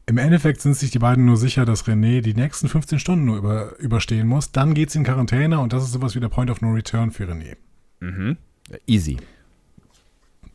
[0.07, 3.37] Im Endeffekt sind sich die beiden nur sicher, dass René die nächsten 15 Stunden nur
[3.37, 4.51] über, überstehen muss.
[4.51, 7.11] Dann geht sie in Quarantäne und das ist sowas wie der Point of No Return
[7.11, 7.57] für René.
[8.01, 8.37] Mhm.
[8.85, 9.17] Easy.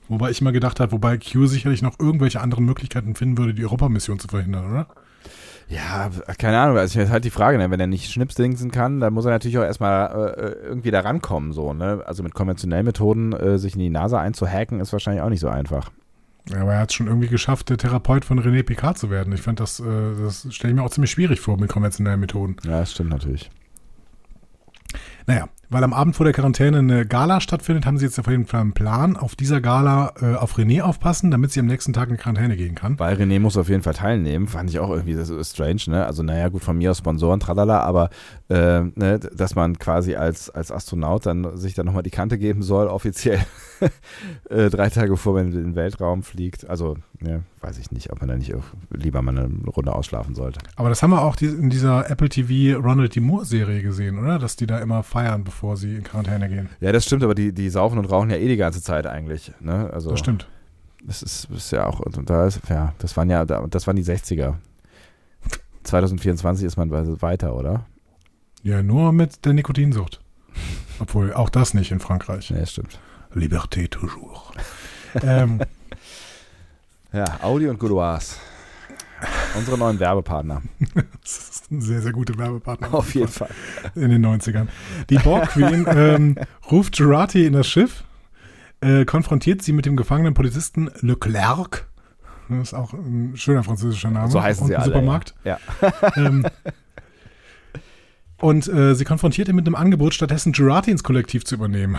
[0.09, 3.65] Wobei ich immer gedacht habe, wobei Q sicherlich noch irgendwelche anderen Möglichkeiten finden würde, die
[3.65, 4.89] Europamission zu verhindern, oder?
[5.71, 7.71] Ja, keine Ahnung, also ist halt die Frage, ne?
[7.71, 11.53] wenn er nicht schnipsdingsen kann, dann muss er natürlich auch erstmal äh, irgendwie da rankommen,
[11.53, 12.03] so, ne?
[12.07, 15.49] Also mit konventionellen Methoden äh, sich in die Nase einzuhacken, ist wahrscheinlich auch nicht so
[15.49, 15.93] einfach.
[16.49, 19.33] Ja, aber er hat es schon irgendwie geschafft, der Therapeut von René Picard zu werden.
[19.33, 19.85] Ich fand das, äh,
[20.21, 22.57] das stelle ich mir auch ziemlich schwierig vor mit konventionellen Methoden.
[22.65, 23.49] Ja, das stimmt natürlich.
[25.27, 28.47] Naja, weil am Abend vor der Quarantäne eine Gala stattfindet, haben sie jetzt auf jeden
[28.47, 29.17] Fall einen Plan.
[29.17, 32.75] Auf dieser Gala äh, auf René aufpassen, damit sie am nächsten Tag in Quarantäne gehen
[32.75, 32.99] kann.
[32.99, 36.05] Weil René muss auf jeden Fall teilnehmen, fand ich auch irgendwie so strange, ne?
[36.05, 38.11] Also, naja, gut, von mir aus Sponsoren, tralala, aber
[38.49, 42.63] äh, ne, dass man quasi als, als Astronaut dann sich dann nochmal die Kante geben
[42.63, 43.39] soll, offiziell
[44.49, 46.69] drei Tage bevor man in den Weltraum fliegt.
[46.69, 50.35] Also, ne, weiß ich nicht, ob man da nicht auch lieber mal eine Runde ausschlafen
[50.35, 50.61] sollte.
[50.77, 53.21] Aber das haben wir auch in dieser Apple TV Ronald D.
[53.21, 54.39] Moore Serie gesehen, oder?
[54.39, 56.69] Dass die da immer feiern, bevor sie in Quarantäne gehen.
[56.81, 59.53] Ja, das stimmt, aber die, die saufen und rauchen ja eh die ganze Zeit eigentlich.
[59.61, 59.91] Ne?
[59.93, 60.49] Also, Das stimmt.
[61.03, 64.05] Das ist, ist ja auch, und da ist, ja, das waren ja, das waren die
[64.05, 64.55] 60er.
[65.85, 67.87] 2024 ist man weiter, oder?
[68.63, 70.21] Ja, nur mit der Nikotinsucht.
[70.99, 72.51] Obwohl, auch das nicht in Frankreich.
[72.51, 73.01] Nee, stimmt.
[73.35, 74.53] Liberté toujours.
[75.23, 75.61] ähm,
[77.13, 78.39] Ja, Audi und Gouloirs.
[79.57, 80.63] Unsere neuen Werbepartner.
[81.23, 82.95] das ist ein sehr, sehr guter Werbepartner.
[82.95, 83.51] Auf jeden Fall.
[83.95, 84.69] in den 90ern.
[85.11, 86.37] Die Borg Queen ähm,
[86.71, 88.05] ruft Jurati in das Schiff,
[88.81, 91.89] äh, konfrontiert sie mit dem gefangenen Polizisten Leclerc.
[92.49, 94.31] Das ist auch ein schöner französischer Name.
[94.31, 94.87] So heißen und sie alle.
[94.87, 95.35] Supermarkt.
[95.45, 95.59] Ja.
[96.17, 96.47] Ähm,
[98.41, 101.99] und äh, sie konfrontiert ihn mit einem Angebot, stattdessen Jurati ins Kollektiv zu übernehmen.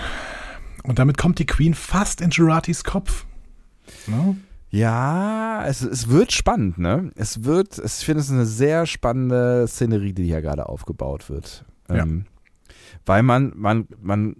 [0.83, 3.25] Und damit kommt die Queen fast in Juratis Kopf.
[4.07, 4.37] Ne?
[4.69, 7.11] Ja, es, es wird spannend, ne?
[7.15, 11.65] Es wird, es- ich finde es eine sehr spannende Szenerie, die hier gerade aufgebaut wird.
[11.89, 12.03] Ja.
[12.03, 12.25] Ähm,
[13.05, 14.35] weil man, man, man,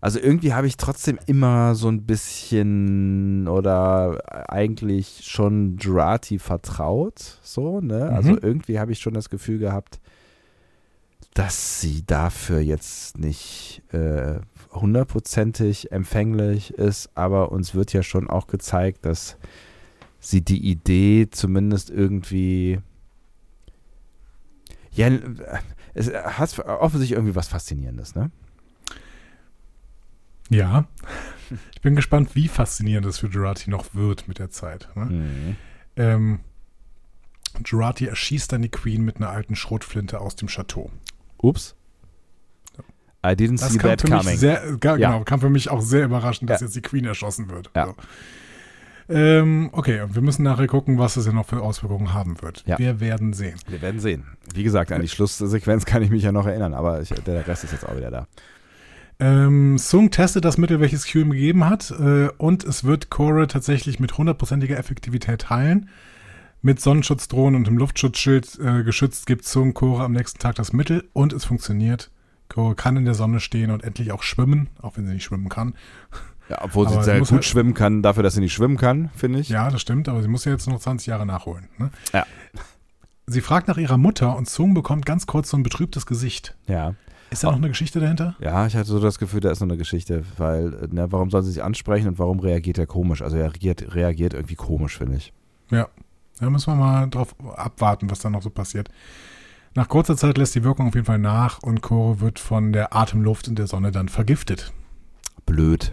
[0.00, 7.80] also irgendwie habe ich trotzdem immer so ein bisschen oder eigentlich schon Jurati vertraut, so,
[7.80, 8.10] ne?
[8.10, 8.38] Also Mhm.
[8.42, 10.00] irgendwie habe ich schon das Gefühl gehabt,
[11.34, 14.40] dass sie dafür jetzt nicht äh,
[14.72, 19.36] hundertprozentig empfänglich ist, aber uns wird ja schon auch gezeigt, dass
[20.20, 22.80] sie die Idee zumindest irgendwie
[24.92, 25.08] ja,
[25.94, 28.30] es hat offensichtlich irgendwie was Faszinierendes, ne?
[30.48, 30.86] Ja.
[31.74, 34.88] Ich bin gespannt, wie faszinierend es für Jurati noch wird mit der Zeit.
[34.94, 35.06] Ne?
[35.06, 35.56] Mhm.
[35.96, 36.40] Ähm,
[37.64, 40.92] Jurati erschießt dann die Queen mit einer alten Schrotflinte aus dem Chateau.
[41.38, 41.74] Ups.
[43.24, 44.36] I didn't Das see kam that für mich coming.
[44.38, 45.10] sehr, ga- Ja.
[45.12, 46.66] genau, kam für mich auch sehr überraschend, dass Ja.
[46.66, 47.70] jetzt die Queen erschossen wird.
[47.76, 47.86] Ja.
[47.86, 47.94] So.
[49.12, 52.62] Ähm, okay, und wir müssen nachher gucken, was es ja noch für Auswirkungen haben wird.
[52.66, 52.78] Ja.
[52.78, 53.56] Wir werden sehen.
[53.68, 54.24] Wir werden sehen.
[54.54, 57.64] Wie gesagt, an die Schlusssequenz kann ich mich ja noch erinnern, aber ich, der Rest
[57.64, 58.26] ist jetzt auch wieder da.
[59.18, 63.48] Ähm, Sung testet das Mittel, welches Q ihm gegeben hat, äh, und es wird Core
[63.48, 65.88] tatsächlich mit hundertprozentiger Effektivität heilen.
[66.62, 71.08] Mit Sonnenschutzdrohnen und dem Luftschutzschild äh, geschützt gibt Sung Core am nächsten Tag das Mittel
[71.12, 72.10] und es funktioniert.
[72.76, 75.74] Kann in der Sonne stehen und endlich auch schwimmen, auch wenn sie nicht schwimmen kann.
[76.48, 79.08] Ja, obwohl Aber sie sehr gut halt- schwimmen kann, dafür, dass sie nicht schwimmen kann,
[79.14, 79.48] finde ich.
[79.50, 81.68] Ja, das stimmt, aber sie muss ja jetzt noch 20 Jahre nachholen.
[81.78, 81.90] Ne?
[82.12, 82.26] Ja.
[83.28, 86.56] Sie fragt nach ihrer Mutter und Sung bekommt ganz kurz so ein betrübtes Gesicht.
[86.66, 86.94] Ja.
[87.30, 88.34] Ist da noch eine Geschichte dahinter?
[88.40, 91.44] Ja, ich hatte so das Gefühl, da ist noch eine Geschichte, weil, ne, warum soll
[91.44, 93.22] sie sich ansprechen und warum reagiert er komisch?
[93.22, 95.32] Also er reagiert, reagiert irgendwie komisch, finde ich.
[95.70, 95.88] Ja.
[96.40, 98.88] Da müssen wir mal drauf abwarten, was da noch so passiert.
[99.74, 102.94] Nach kurzer Zeit lässt die Wirkung auf jeden Fall nach und Koro wird von der
[102.94, 104.72] Atemluft in der Sonne dann vergiftet.
[105.46, 105.92] Blöd.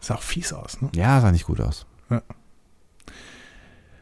[0.00, 0.90] Sah auch fies aus, ne?
[0.94, 1.86] Ja, sah nicht gut aus.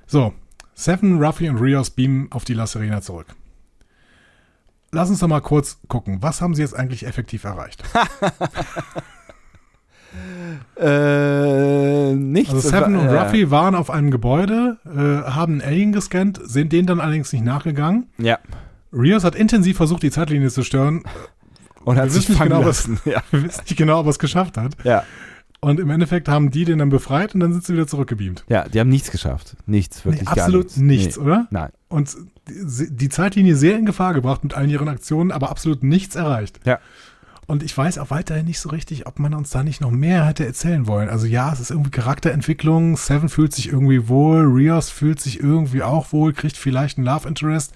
[0.07, 0.35] So,
[0.75, 3.27] Seven, Ruffy und Rios beamen auf die La Serena zurück.
[4.93, 7.83] Lass uns doch mal kurz gucken, was haben sie jetzt eigentlich effektiv erreicht?
[10.79, 12.55] Äh, nichts.
[12.55, 16.87] Also Seven und Ruffy waren auf einem Gebäude, äh, haben einen Alien gescannt, sind denen
[16.87, 18.07] dann allerdings nicht nachgegangen.
[18.17, 18.39] Ja.
[18.97, 21.03] Rios hat intensiv versucht, die Zeitlinie zu stören.
[21.85, 23.01] Und Wir hat sich wissen nicht fangen genau, was- lassen.
[23.05, 23.23] Ja.
[23.31, 24.73] Wir wissen nicht genau, ob er es geschafft hat.
[24.85, 25.05] ja.
[25.61, 28.45] Und im Endeffekt haben die den dann befreit und dann sind sie wieder zurückgebeamt.
[28.49, 29.57] Ja, die haben nichts geschafft.
[29.67, 30.77] Nichts, wirklich Nee, gar absolut nichts.
[30.77, 31.23] nichts, Nee.
[31.25, 31.47] oder?
[31.51, 31.71] Nein.
[31.89, 32.15] Und
[32.47, 36.61] die, die Zeitlinie sehr in Gefahr gebracht mit allen ihren Aktionen, aber absolut nichts erreicht.
[36.67, 36.79] Ja.
[37.47, 40.27] Und ich weiß auch weiterhin nicht so richtig, ob man uns da nicht noch mehr
[40.27, 41.09] hätte erzählen wollen.
[41.09, 45.83] Also ja, es ist irgendwie Charakterentwicklung, Seven fühlt sich irgendwie wohl, Rios fühlt sich irgendwie
[45.83, 47.73] auch wohl, kriegt vielleicht einen Love Interest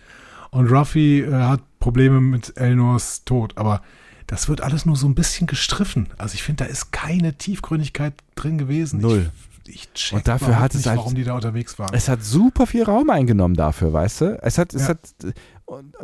[0.50, 3.56] und Ruffy äh, hat Probleme mit Elnors Tod.
[3.56, 3.82] Aber
[4.26, 6.08] das wird alles nur so ein bisschen gestriffen.
[6.18, 9.00] Also ich finde, da ist keine Tiefgründigkeit drin gewesen.
[9.00, 9.30] Null.
[9.66, 11.94] Ich, ich check Und dafür hat es nicht, halt- warum die da unterwegs waren.
[11.94, 14.38] Es hat super viel Raum eingenommen dafür, weißt du?
[14.42, 14.88] Es hat, es Ja.
[14.88, 14.98] hat,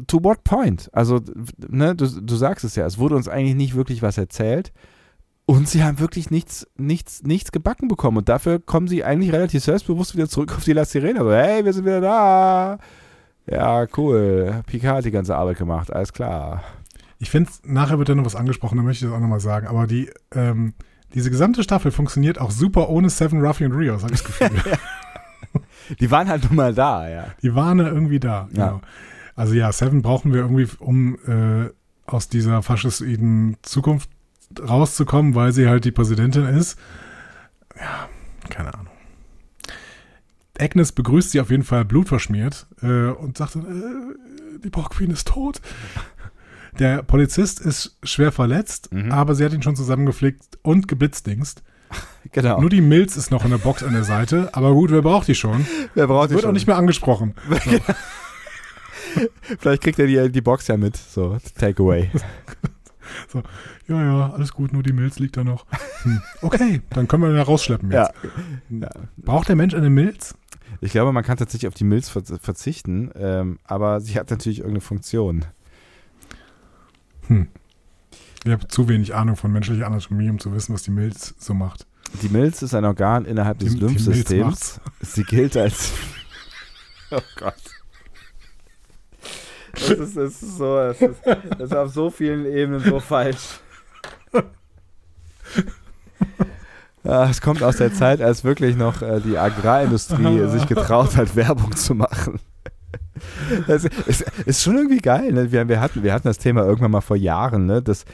[0.06, 0.88] to what point?
[0.92, 1.20] Also,
[1.68, 4.72] ne, du, du sagst es ja, es wurde uns eigentlich nicht wirklich was erzählt.
[5.48, 8.16] Und sie haben wirklich nichts, nichts, nichts gebacken bekommen.
[8.18, 11.20] Und dafür kommen sie eigentlich relativ selbstbewusst wieder zurück auf die La Sirena.
[11.22, 12.78] So, hey, wir sind wieder da.
[13.46, 14.62] Ja, cool.
[14.66, 16.62] Picard hat die ganze Arbeit gemacht, alles klar.
[17.18, 19.66] Ich finde, nachher wird da noch was angesprochen, da möchte ich das auch nochmal sagen.
[19.66, 20.74] Aber die, ähm,
[21.14, 24.60] diese gesamte Staffel funktioniert auch super ohne Seven, Ruffy und Rios, habe ich das Gefühl.
[26.00, 27.26] Die waren halt nun mal da, ja.
[27.42, 28.48] Die waren ja irgendwie da.
[28.52, 28.66] Ja.
[28.66, 28.80] Genau.
[29.36, 31.70] Also ja, Seven brauchen wir irgendwie, um äh,
[32.06, 34.10] aus dieser faschistoiden Zukunft
[34.60, 36.78] rauszukommen, weil sie halt die Präsidentin ist.
[37.78, 38.08] Ja,
[38.48, 38.95] keine Ahnung.
[40.58, 45.10] Agnes begrüßt sie auf jeden Fall blutverschmiert äh, und sagt dann, äh, die Borg Queen
[45.10, 45.60] ist tot.
[46.78, 49.10] Der Polizist ist schwer verletzt, Mhm.
[49.12, 51.62] aber sie hat ihn schon zusammengeflickt und geblitzdingst.
[52.32, 52.60] Genau.
[52.60, 55.28] Nur die Milz ist noch in der Box an der Seite, aber gut, wer braucht
[55.28, 55.64] die schon?
[55.94, 57.34] Wer braucht Wird auch nicht mehr angesprochen.
[59.60, 60.96] Vielleicht kriegt er die, die Box ja mit.
[60.96, 62.10] So, Takeaway.
[63.88, 65.66] Ja, ja, alles gut, nur die Milz liegt da noch.
[66.02, 66.20] Hm.
[66.42, 68.10] Okay, dann können wir ihn ja rausschleppen jetzt.
[68.68, 68.90] Ja.
[69.16, 70.34] Braucht der Mensch eine Milz?
[70.80, 74.58] Ich glaube, man kann tatsächlich auf die Milz ver verzichten, ähm, aber sie hat natürlich
[74.58, 75.44] irgendeine Funktion.
[77.28, 77.48] Hm.
[78.44, 81.54] Ich habe zu wenig Ahnung von menschlicher Anatomie, um zu wissen, was die Milz so
[81.54, 81.86] macht.
[82.22, 84.44] Die Milz ist ein Organ innerhalb des Die- die Lymphsystems.
[84.44, 84.80] macht's.
[85.14, 85.92] Sie gilt als.
[87.12, 87.54] Oh Gott.
[89.74, 93.60] Das ist, das ist so, das ist, das ist auf so vielen Ebenen so falsch.
[97.06, 101.36] Ja, es kommt aus der Zeit, als wirklich noch äh, die Agrarindustrie sich getraut hat,
[101.36, 102.40] Werbung zu machen.
[103.66, 105.32] Das ist, ist schon irgendwie geil.
[105.32, 105.50] Ne?
[105.50, 107.80] Wir, wir, hatten, wir hatten das Thema irgendwann mal vor Jahren, ne?
[107.80, 108.04] dass,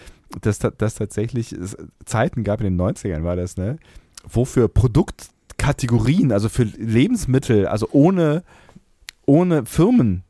[0.40, 3.78] dass, dass tatsächlich es Zeiten gab, in den 90ern war das, ne?
[4.28, 8.44] wo für Produktkategorien, also für Lebensmittel, also ohne,
[9.26, 10.22] ohne Firmen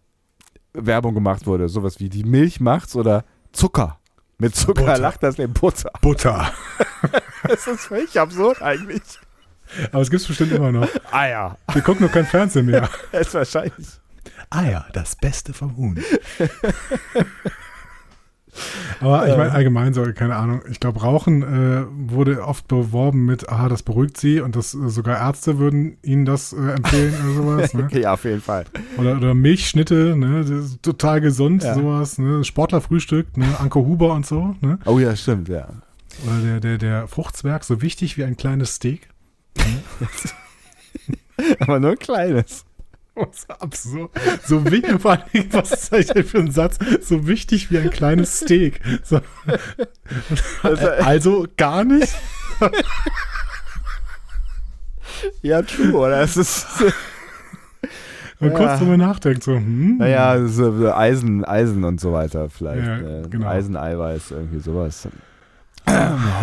[0.72, 1.68] Werbung gemacht wurde.
[1.68, 3.98] Sowas wie die Milch macht's oder Zucker.
[4.38, 4.98] Mit Zucker Butter.
[4.98, 5.90] lacht das Leben Butter.
[6.00, 6.52] Butter.
[7.48, 9.02] Das ist völlig absurd eigentlich.
[9.90, 10.88] Aber es gibt bestimmt immer noch.
[11.10, 11.58] Eier.
[11.72, 12.88] Wir gucken noch kein Fernsehen mehr.
[13.12, 13.86] Das ist wahrscheinlich.
[14.50, 15.98] Eier, das Beste vom Huhn.
[19.00, 23.48] Aber ich meine allgemein so, keine Ahnung, ich glaube, Rauchen äh, wurde oft beworben mit,
[23.48, 27.34] aha, das beruhigt sie und das äh, sogar Ärzte würden ihnen das äh, empfehlen oder
[27.34, 27.74] sowas.
[27.74, 27.88] Ne?
[27.92, 28.64] Ja, auf jeden Fall.
[28.98, 30.44] Oder, oder Milchschnitte, ne?
[30.82, 31.74] Total gesund, Ja.
[31.74, 32.44] sowas, ne?
[32.44, 33.46] Sportlerfrühstück, ne?
[33.58, 34.78] Anke Huber und so, ne?
[34.84, 35.68] Oh ja, stimmt, ja.
[36.26, 39.08] Oder der, der, der Fruchtzwerg, so wichtig wie ein kleines Steak.
[41.60, 42.64] Aber nur ein kleines.
[43.14, 44.10] Was absurd.
[44.46, 46.78] So wichtig, vor allem, was ist das denn für ein Satz?
[47.02, 48.80] So wichtig wie ein kleines Steak.
[49.04, 49.20] So.
[50.62, 52.14] Also gar nicht?
[55.42, 56.22] Ja, true, oder?
[56.22, 56.66] Es ist,
[58.40, 58.50] Ja.
[58.50, 59.98] kurz drüber nachdenkt, so, hm.
[59.98, 62.86] naja, so Eisen, Eisen und so weiter vielleicht.
[62.86, 63.22] Ja, ne?
[63.30, 63.46] genau.
[63.46, 65.06] Eiseneiweiß, irgendwie sowas.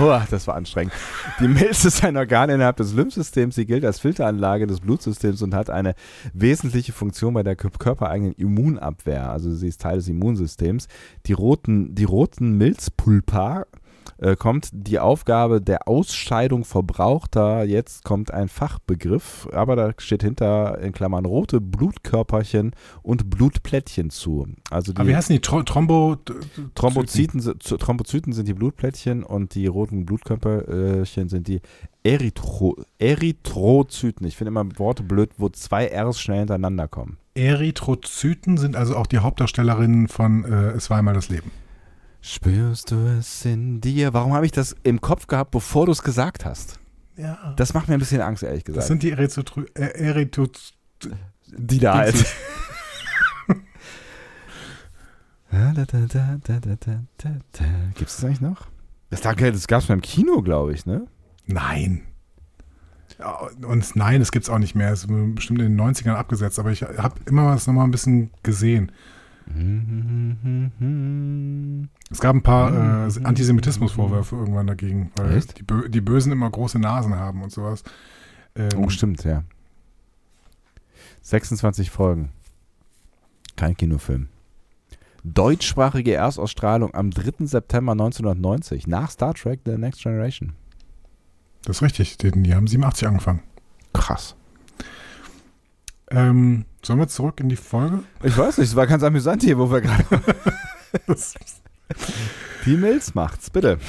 [0.01, 0.93] Uah, das war anstrengend.
[1.39, 3.55] Die Milz ist ein Organ innerhalb des Lymphsystems.
[3.55, 5.95] Sie gilt als Filteranlage des Blutsystems und hat eine
[6.33, 9.29] wesentliche Funktion bei der kö- körpereigenen Immunabwehr.
[9.29, 10.87] Also sie ist Teil des Immunsystems.
[11.25, 13.65] Die roten, die roten Milzpulpa
[14.21, 17.63] äh, kommt die Aufgabe der Ausscheidung verbrauchter.
[17.63, 22.71] Jetzt kommt ein Fachbegriff, aber da steht hinter in Klammern rote Blutkörperchen
[23.01, 24.47] und Blutplättchen zu.
[24.69, 25.41] Also die Aber wie heißen die?
[25.41, 26.17] Tro Trombo...
[26.75, 31.61] Thrombozyten, Thrombozyten sind die Blutplättchen und die roten Blutkörperchen sind die
[32.03, 34.25] Erythro Erythrozyten.
[34.25, 37.17] Ich finde immer Worte blöd, wo zwei R's schnell hintereinander kommen.
[37.35, 41.51] Erythrozyten sind also auch die Hauptdarstellerinnen von äh, Es war einmal das Leben.
[42.21, 44.13] Spürst du es in dir?
[44.13, 46.79] Warum habe ich das im Kopf gehabt, bevor du es gesagt hast?
[47.15, 47.53] Ja.
[47.55, 48.81] Das macht mir ein bisschen Angst, ehrlich gesagt.
[48.81, 49.43] Das sind die Erythro
[49.75, 50.73] äh, Erythroz
[51.57, 52.25] die da halt.
[57.95, 58.67] Gibt es das eigentlich noch?
[59.09, 61.07] Das, das gab es mal im Kino, glaube ich, ne?
[61.47, 62.03] Nein.
[63.17, 64.91] Ja, und nein, das gibt es auch nicht mehr.
[64.91, 68.29] Es ist bestimmt in den 90ern abgesetzt, aber ich habe immer was nochmal ein bisschen
[68.43, 68.91] gesehen.
[72.11, 76.79] Es gab ein paar äh, Antisemitismusvorwürfe irgendwann dagegen, weil die, Bö die Bösen immer große
[76.79, 77.83] Nasen haben und sowas.
[78.55, 79.43] Ähm, Oh, stimmt, ja.
[81.21, 82.29] 26 Folgen.
[83.55, 84.27] Kein Kinofilm.
[85.23, 87.45] Deutschsprachige Erstausstrahlung am 3.
[87.45, 90.53] September 1990 nach Star Trek The Next Generation.
[91.65, 92.17] Das ist richtig.
[92.17, 93.41] Die, die haben 87 angefangen.
[93.93, 94.35] Krass.
[96.11, 98.03] Ähm, sollen wir zurück in die Folge?
[98.23, 100.03] Ich weiß nicht, es war ganz amüsant hier, wo wir gerade.
[102.65, 103.79] Die Mills macht's, bitte.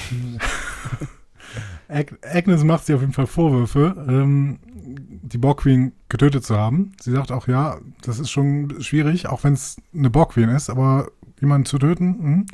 [1.88, 6.92] Ag Agnes macht sich auf jeden Fall Vorwürfe, ähm, die Borg Queen getötet zu haben.
[7.00, 10.70] Sie sagt auch, ja, das ist schon schwierig, auch wenn es eine Borg Queen ist,
[10.70, 11.10] aber
[11.40, 12.46] jemanden zu töten, hm?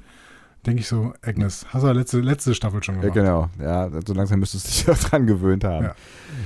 [0.66, 3.14] Denke ich so, Agnes, hast du ja letzte, letzte Staffel schon Ja, gemacht.
[3.14, 3.48] genau.
[3.60, 5.84] Ja, so langsam müsstest du dich auch dran gewöhnt haben.
[5.86, 5.94] Ja.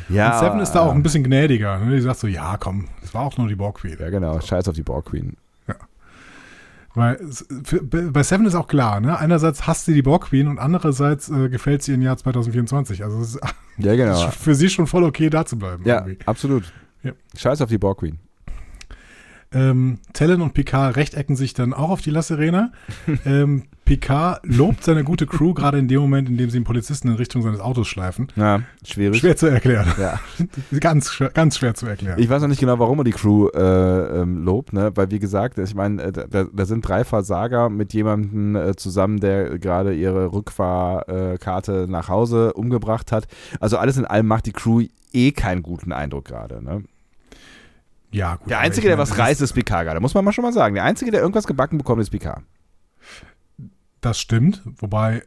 [0.08, 1.78] Ja, Und Seven ist da auch ein bisschen gnädiger.
[1.78, 1.96] Ne?
[1.96, 3.96] Die sagt so, ja, komm, es war auch nur die Borg Queen.
[3.98, 4.40] Ja, genau.
[4.40, 5.36] Scheiß auf die Borg Queen.
[6.94, 9.16] Weil es- für, bei Seven ist auch klar, ne?
[9.16, 13.04] Einerseits hasst sie die Borg Queen und andererseits äh, gefällt sie im Jahr 2024.
[13.04, 13.40] Also es ist
[13.78, 14.28] Ja, genau.
[14.30, 15.84] für sie schon voll okay, da zu bleiben.
[15.86, 16.18] Ja, irgendwie.
[16.26, 16.64] absolut.
[17.04, 17.12] Ja.
[17.36, 18.18] Scheiß auf die Borg Queen.
[19.52, 22.70] Ähm, Tellen und Picard rechtecken sich dann auch auf die La Serena.
[23.26, 27.08] ähm, Picard lobt seine gute Crew gerade in dem Moment, in dem sie einen Polizisten
[27.08, 28.28] in Richtung seines Autos schleifen.
[28.36, 29.18] Ja, schwierig.
[29.18, 29.92] Schwer zu erklären.
[29.98, 30.20] Ja.
[30.78, 32.16] ganz, schwer, ganz schwer zu erklären.
[32.20, 34.92] Ich weiß noch nicht genau, warum er die Crew äh, ähm, lobt, ne?
[34.94, 39.18] weil wie gesagt, ich meine, äh, da, da sind drei Versager mit jemandem äh, zusammen,
[39.18, 43.26] der gerade ihre Rückfahrkarte nach Hause umgebracht hat.
[43.58, 46.62] Also alles in allem macht die Crew eh keinen guten Eindruck gerade.
[46.62, 46.84] Ne?
[48.12, 48.50] Ja, gut.
[48.50, 50.00] Der Einzige, der was reißt, ist Picard gerade.
[50.00, 50.74] Muss man mal schon mal sagen.
[50.74, 52.42] Der Einzige, der irgendwas gebacken bekommt, ist Picard.
[54.00, 55.22] Das stimmt, wobei,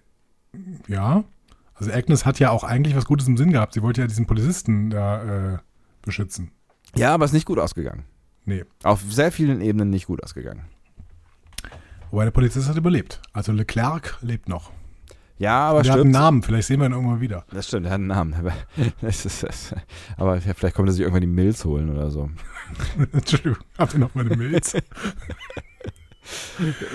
[0.88, 1.24] ja,
[1.76, 3.74] also Agnes hat ja auch eigentlich was Gutes im Sinn gehabt.
[3.74, 5.58] Sie wollte ja diesen Polizisten da äh,
[6.02, 6.52] beschützen.
[6.96, 8.06] Ja, aber ist nicht gut ausgegangen.
[8.46, 10.66] Nee, Auf sehr vielen Ebenen nicht gut ausgegangen.
[12.12, 13.22] wobei der Polizist hat überlebt.
[13.32, 14.72] Also Leclerc lebt noch.
[15.44, 16.12] Ja, aber der hat einen.
[16.12, 17.44] Namen, vielleicht sehen wir ihn irgendwann wieder.
[17.52, 18.34] Das stimmt, er hat einen Namen.
[18.40, 18.54] Aber,
[19.02, 19.76] das ist, das,
[20.16, 22.30] aber vielleicht kommt er sich irgendwann die Mills holen oder so.
[23.12, 24.74] Entschuldigung, habt ihr noch meine Milz?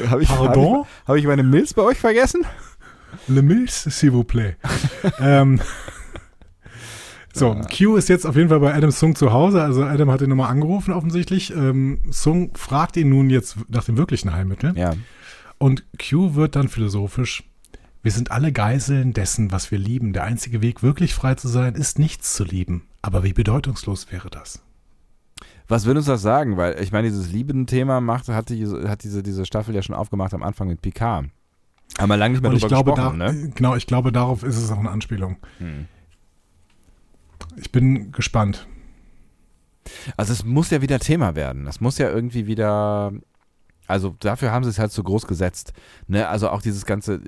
[0.09, 0.85] Habe ich, hab Pardon?
[0.85, 2.47] ich, hab ich meine Mills bei euch vergessen?
[3.27, 4.57] Le Mills, s'il vous plaît.
[5.21, 5.61] ähm,
[7.35, 9.63] so, Q ist jetzt auf jeden Fall bei Adam Sung zu Hause.
[9.63, 11.51] Also Adam hat ihn nochmal angerufen offensichtlich.
[11.55, 14.73] Ähm, Sung fragt ihn nun jetzt nach dem wirklichen Heilmittel.
[14.75, 14.95] Ja.
[15.59, 17.45] Und Q wird dann philosophisch.
[18.09, 20.15] Wir sind alle Geiseln dessen, was wir lieben.
[20.15, 22.89] Der einzige Weg, wirklich frei zu sein, ist nichts zu lieben.
[23.03, 24.63] Aber wie bedeutungslos wäre das?
[25.69, 26.57] Was will uns das sagen?
[26.57, 30.33] Weil ich meine, dieses Lieben-Thema macht, hat, die, hat diese, diese Staffel ja schon aufgemacht
[30.33, 31.27] am Anfang mit Picard.
[31.99, 33.53] Haben wir lange nicht mehr drüber glaube, da, gesprochen, ne?
[33.55, 35.37] genau, ich glaube, darauf ist es auch eine Anspielung.
[35.59, 35.85] Hm.
[37.57, 38.67] Ich bin gespannt.
[40.17, 41.67] Also es muss ja wieder Thema werden.
[41.67, 43.13] Das muss ja irgendwie wieder.
[43.89, 45.73] Also dafür haben sie es halt so groß gesetzt.
[46.07, 46.29] Ne?
[46.29, 47.21] Also auch dieses ganze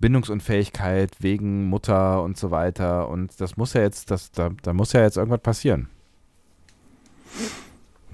[0.00, 3.08] Bindungsunfähigkeit wegen Mutter und so weiter.
[3.08, 5.88] Und das muss ja jetzt, das, da, da muss ja jetzt irgendwas passieren.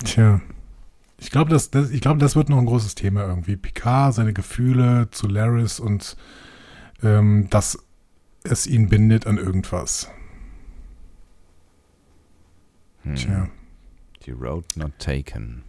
[0.05, 0.41] Tja.
[1.19, 3.57] Ich glaube, das, das, ich glaube, das wird noch ein großes Thema irgendwie.
[3.57, 6.17] Picard, seine Gefühle zu Laris und
[7.03, 7.79] ähm, dass
[8.43, 10.11] es ihn bindet an irgendwas.
[13.05, 13.15] Hm.
[13.15, 13.49] Tja.
[14.27, 15.63] Die Road not taken.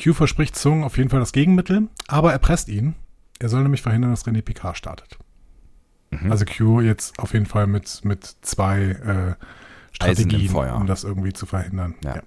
[0.00, 2.94] Q verspricht Sung auf jeden Fall das Gegenmittel, aber er presst ihn.
[3.38, 5.18] Er soll nämlich verhindern, dass René Picard startet.
[6.10, 6.30] Mhm.
[6.30, 9.34] Also Q jetzt auf jeden Fall mit, mit zwei äh,
[9.92, 11.94] Strategien, um das irgendwie zu verhindern.
[12.04, 12.22] Ja.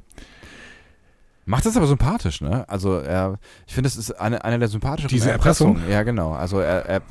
[1.47, 2.67] Macht das aber sympathisch, ne?
[2.67, 5.80] Also er, ich finde, das ist eine, eine der sympathischen Diese Erpressung?
[5.88, 6.31] Ja, genau.
[6.31, 7.01] Also er, er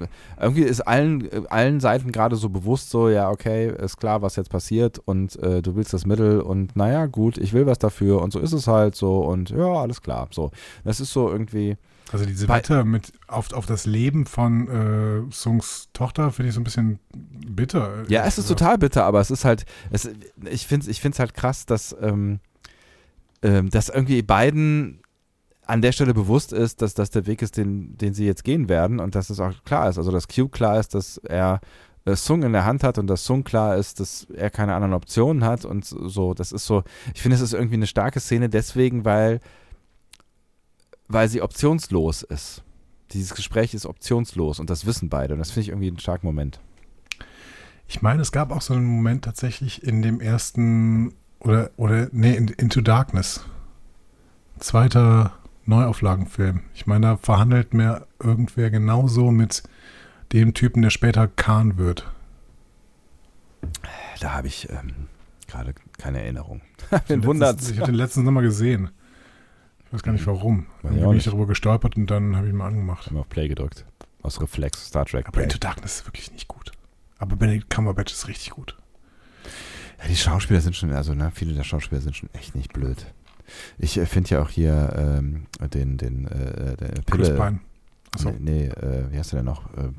[0.41, 4.51] irgendwie ist allen, allen Seiten gerade so bewusst so, ja, okay, ist klar, was jetzt
[4.51, 8.33] passiert und äh, du willst das Mittel und naja, gut, ich will was dafür und
[8.33, 10.27] so ist es halt so und ja, alles klar.
[10.33, 10.51] So.
[10.83, 11.77] Das ist so irgendwie.
[12.11, 14.69] Also diese Wette mit auf, auf das Leben von
[15.29, 16.99] äh, Sungs Tochter finde ich so ein bisschen
[17.47, 18.03] bitter.
[18.09, 20.11] Ja, es ist total bitter, aber es ist halt, es,
[20.51, 22.41] ich finde es ich find's halt krass, dass, ähm,
[23.45, 25.03] ähm, dass irgendwie beiden
[25.67, 28.69] an der Stelle bewusst ist, dass das der Weg ist, den, den sie jetzt gehen
[28.69, 29.99] werden und dass es auch klar ist.
[29.99, 31.61] Also, dass Q klar ist, dass er
[32.07, 34.95] äh, Sung in der Hand hat und dass Sung klar ist, dass er keine anderen
[34.95, 36.35] Optionen hat und so.
[36.35, 36.85] Das ist so,
[37.15, 39.41] ich finde, es ist irgendwie eine starke Szene deswegen, weil,
[41.09, 42.63] weil sie optionslos ist.
[43.13, 46.27] Dieses Gespräch ist optionslos und das wissen beide und das finde ich irgendwie einen starken
[46.27, 46.61] Moment.
[47.87, 51.15] Ich meine, es gab auch so einen Moment tatsächlich in dem ersten
[51.45, 53.45] oder oder nee, in, Into Darkness.
[54.59, 55.33] Zweiter
[55.67, 56.63] Neuauflagenfilm.
[56.75, 59.63] Ich meine, da verhandelt mir irgendwer genauso mit
[60.33, 62.11] dem Typen, der später Khan wird.
[64.21, 65.09] Da habe ich ähm,
[65.47, 66.61] gerade keine Erinnerung.
[66.91, 67.71] Hab wundert's.
[67.71, 68.91] Ich habe den letztens nochmal gesehen.
[69.87, 70.67] Ich weiß gar nicht warum.
[70.79, 73.03] Ich Irgendwie auch bin ich darüber gestolpert und dann habe ich ihn mal angemacht.
[73.05, 73.85] Ich habe auf Play gedrückt.
[74.23, 75.27] Aus Reflex, Star Trek.
[75.27, 75.45] Aber Play.
[75.45, 76.73] Into Darkness ist wirklich nicht gut.
[77.19, 78.77] Aber Benedict Cumberbatch ist richtig gut.
[79.99, 83.07] Ja, die Schauspieler sind schon, also ne, viele der Schauspieler sind schon echt nicht blöd.
[83.79, 87.35] Ich äh, finde ja auch hier ähm, den, den, äh, der Chris Pille.
[87.35, 87.61] Pine.
[88.15, 88.31] Achso.
[88.31, 89.65] Nee, nee äh, wie heißt der denn noch?
[89.77, 89.91] Äh,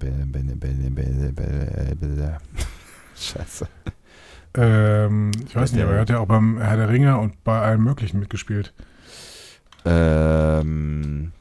[3.16, 3.68] Scheiße.
[4.58, 7.60] Ähm, ich weiß nicht, aber er hat ja auch beim Herr der Ringe und bei
[7.60, 8.74] allem Möglichen mitgespielt.
[9.84, 11.32] Ähm,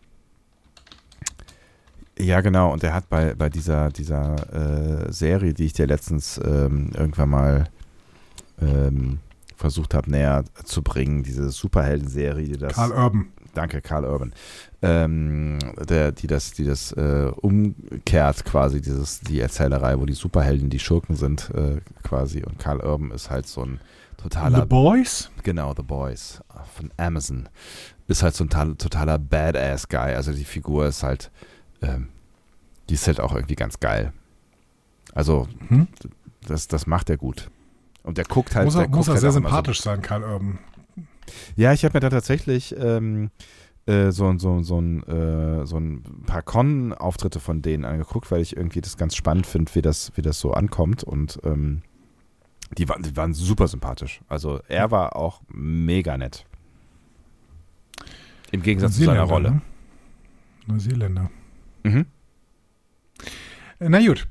[2.18, 2.72] ja, genau.
[2.72, 7.31] Und er hat bei, bei dieser, dieser äh, Serie, die ich dir letztens ähm, irgendwann
[7.31, 7.64] mal
[8.60, 9.18] ähm,
[9.56, 12.74] versucht habe, näher zu bringen, diese Superhelden-Serie, die das.
[12.74, 13.26] Karl Urban.
[13.55, 14.32] Danke, Karl Urban.
[14.82, 15.59] Ähm,
[15.89, 20.81] der, die das, die das äh, umkehrt quasi, dieses, die Erzählerei, wo die Superhelden die
[20.81, 22.43] Schurken sind, äh, quasi.
[22.43, 23.81] Und Karl Urban ist halt so ein
[24.16, 25.31] totaler The Boys?
[25.44, 26.40] Genau, The Boys
[26.74, 27.48] von Amazon.
[28.09, 30.14] Ist halt so ein tal- totaler Badass-Guy.
[30.16, 31.31] Also die Figur ist halt,
[31.81, 32.09] ähm,
[32.90, 34.12] die ist halt auch irgendwie ganz geil.
[35.14, 35.86] Also, Hm?
[36.47, 37.51] das, das macht er gut.
[38.05, 38.66] Und der guckt halt.
[38.66, 40.59] muss der er, muss er halt sehr sympathisch sein, Karl Urban.
[40.97, 41.02] So.
[41.56, 43.31] Ja, ich habe mir da tatsächlich ähm,
[43.86, 48.56] äh, so, so, so, ein, äh, so ein paar Con-Auftritte von denen angeguckt, weil ich
[48.56, 51.02] irgendwie das ganz spannend finde, wie das, wie das so ankommt.
[51.02, 51.82] Und ähm,
[52.76, 54.20] die, waren, die waren super sympathisch.
[54.28, 56.44] Also er war auch mega nett.
[58.52, 59.51] Im Gegensatz zu seiner Rolle.
[59.51, 59.62] Ne?
[60.66, 61.31] Neuseeländer.
[61.82, 62.06] Mhm.
[63.81, 64.28] Äh, Na gut.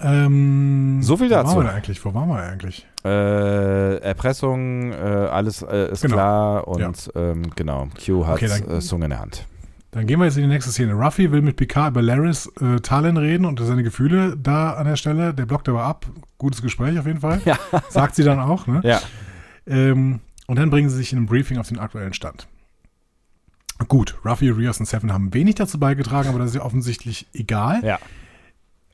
[0.00, 1.56] Ähm, So viel Wo dazu.
[1.56, 2.04] waren wir eigentlich?
[2.04, 2.86] Wo waren wir eigentlich?
[3.04, 6.14] Äh, Erpressung, äh, alles äh, ist Genau.
[6.14, 9.46] klar und ähm, genau, Q hat Okay, dann- äh, Zunge in der Hand.
[9.92, 10.92] Dann gehen wir jetzt in die nächste Szene.
[10.92, 14.94] Ruffy will mit Picard über Laris äh, Talon reden und seine Gefühle da an der
[14.94, 15.34] Stelle.
[15.34, 16.06] Der blockt aber ab.
[16.38, 17.40] Gutes Gespräch auf jeden Fall.
[17.44, 17.58] Ja.
[17.88, 18.68] Sagt sie dann auch.
[18.68, 18.80] Ne?
[18.84, 19.00] Ja.
[19.66, 22.46] Ähm, und dann bringen sie sich in einem Briefing auf den aktuellen Stand.
[23.88, 27.80] Gut, Ruffy, Rios und Seven haben wenig dazu beigetragen, aber das ist ja offensichtlich egal.
[27.82, 27.98] Ja.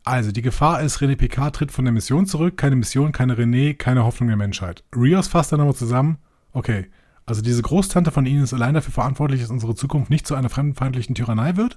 [0.06, 2.56] Also, die Gefahr ist, René Picard tritt von der Mission zurück.
[2.56, 4.84] Keine Mission, keine René, keine Hoffnung der Menschheit.
[4.94, 6.18] Rios fasst dann aber zusammen,
[6.52, 6.86] okay,
[7.26, 10.48] also diese Großtante von ihnen ist allein dafür verantwortlich, dass unsere Zukunft nicht zu einer
[10.48, 11.76] fremdenfeindlichen Tyrannei wird.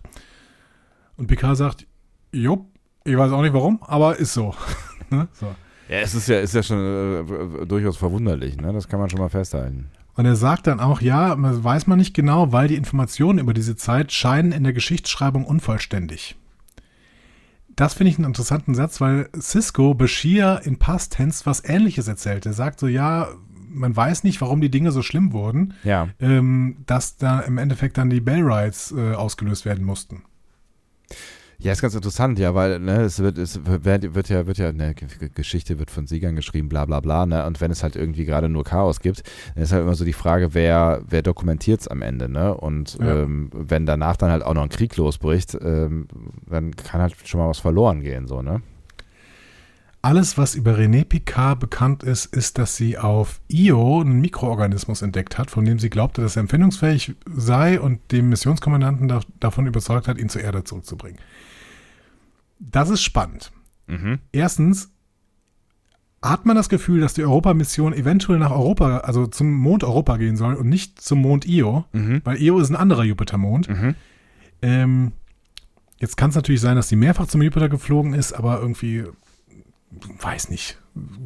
[1.18, 1.88] Und Picard sagt,
[2.32, 2.68] jupp,
[3.04, 4.54] ich weiß auch nicht warum, aber ist so.
[5.10, 5.28] ne?
[5.34, 5.48] so.
[5.90, 8.72] Ja, es ist ja, ist ja schon äh, durchaus verwunderlich, ne?
[8.74, 9.90] Das kann man schon mal festhalten.
[10.14, 13.56] Und er sagt dann auch, ja, man weiß man nicht genau, weil die Informationen über
[13.56, 16.36] diese Zeit scheinen in der Geschichtsschreibung unvollständig.
[17.80, 22.46] Das finde ich einen interessanten Satz, weil Cisco Bashir in Past Tense was ähnliches erzählt.
[22.46, 23.30] Er sagt so, ja,
[23.70, 26.10] man weiß nicht, warum die Dinge so schlimm wurden, Ja.
[26.20, 30.24] ähm, dass da im Endeffekt dann die Bell Rides äh, ausgelöst werden mussten.
[31.62, 34.72] Ja, ist ganz interessant, ja, weil ne, es wird, es wird, wird ja, wird ja,
[34.72, 34.96] ne,
[35.36, 37.46] Geschichte wird von Siegern geschrieben, bla bla bla, ne?
[37.46, 39.24] Und wenn es halt irgendwie gerade nur Chaos gibt,
[39.56, 42.56] dann ist halt immer so die Frage, wer, wer dokumentiert es am Ende, ne?
[42.56, 43.24] Und Ja.
[43.24, 46.08] ähm, wenn danach dann halt auch noch ein Krieg losbricht, ähm,
[46.50, 48.62] dann kann halt schon mal was verloren gehen, so, ne?
[50.02, 55.38] Alles, was über René Picard bekannt ist, ist, dass sie auf Io einen Mikroorganismus entdeckt
[55.38, 60.08] hat, von dem sie glaubte, dass er empfindungsfähig sei und dem Missionskommandanten da, davon überzeugt
[60.08, 61.20] hat, ihn zur Erde zurückzubringen.
[62.60, 63.52] Das ist spannend.
[63.88, 64.20] Mhm.
[64.32, 64.92] Erstens
[66.22, 70.36] hat man das Gefühl, dass die Europamission eventuell nach Europa, also zum Mond Europa gehen
[70.36, 72.22] soll und nicht zum Mond Io, Mhm.
[72.26, 73.70] weil Io ist ein anderer Jupitermond.
[73.70, 73.96] Mhm.
[74.62, 75.12] Ähm,
[75.98, 79.06] jetzt kann es natürlich sein, dass sie mehrfach zum Jupiter geflogen ist, aber irgendwie,
[80.22, 80.78] weiß nicht,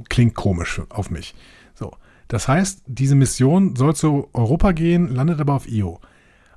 [0.09, 1.33] klingt komisch auf mich.
[1.73, 1.93] So,
[2.27, 5.99] das heißt, diese Mission soll zu Europa gehen, landet aber auf Io.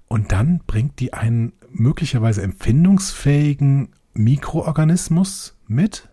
[0.09, 6.09] Und dann bringt die einen möglicherweise empfindungsfähigen Mikroorganismus mit,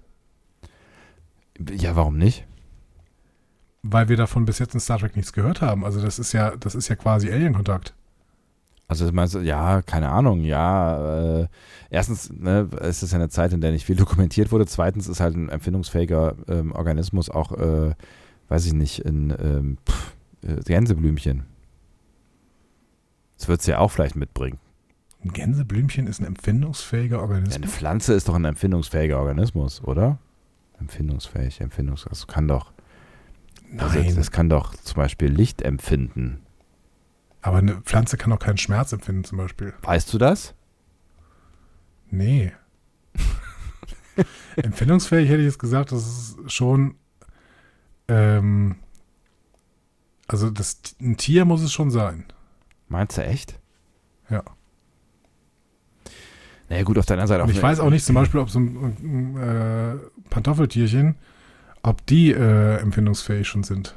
[1.71, 2.45] Ja, warum nicht?
[3.85, 5.83] weil wir davon bis jetzt in Star Trek nichts gehört haben.
[5.83, 7.93] Also das ist ja, das ist ja quasi Alien-Kontakt.
[8.87, 11.41] Also meinst du, ja, keine Ahnung, ja.
[11.41, 11.47] Äh,
[11.89, 14.65] erstens, ne, es ist ja eine Zeit, in der nicht viel dokumentiert wurde.
[14.67, 17.93] Zweitens ist halt ein empfindungsfähiger ähm, Organismus auch, äh,
[18.47, 21.43] weiß ich nicht, ein ähm, pff, äh, Gänseblümchen.
[23.37, 24.59] Das wird es ja auch vielleicht mitbringen.
[25.23, 27.55] Ein Gänseblümchen ist ein empfindungsfähiger Ja, Organismus.
[27.55, 30.19] eine Pflanze ist doch ein empfindungsfähiger Organismus, oder?
[30.79, 32.73] Empfindungsfähig, empfindungs, das kann doch,
[33.77, 36.41] also Nein, das kann doch zum Beispiel Licht empfinden.
[37.41, 39.73] aber eine Pflanze kann auch keinen Schmerz empfinden zum Beispiel.
[39.81, 40.53] Weißt du das?
[42.09, 42.51] Nee.
[44.57, 46.95] Empfindungsfähig hätte ich jetzt gesagt, das ist schon.
[48.07, 48.75] Ähm,
[50.27, 52.25] also das, ein Tier muss es schon sein.
[52.89, 53.59] Meinst du echt?
[54.29, 54.43] Ja.
[56.73, 58.59] Naja gut, auf der anderen Seite Und ich weiß auch nicht zum Beispiel, ob so
[58.59, 59.95] ein, äh,
[60.29, 61.15] Pantoffeltierchen,
[61.83, 63.95] ob die äh, empfindungsfähig schon sind.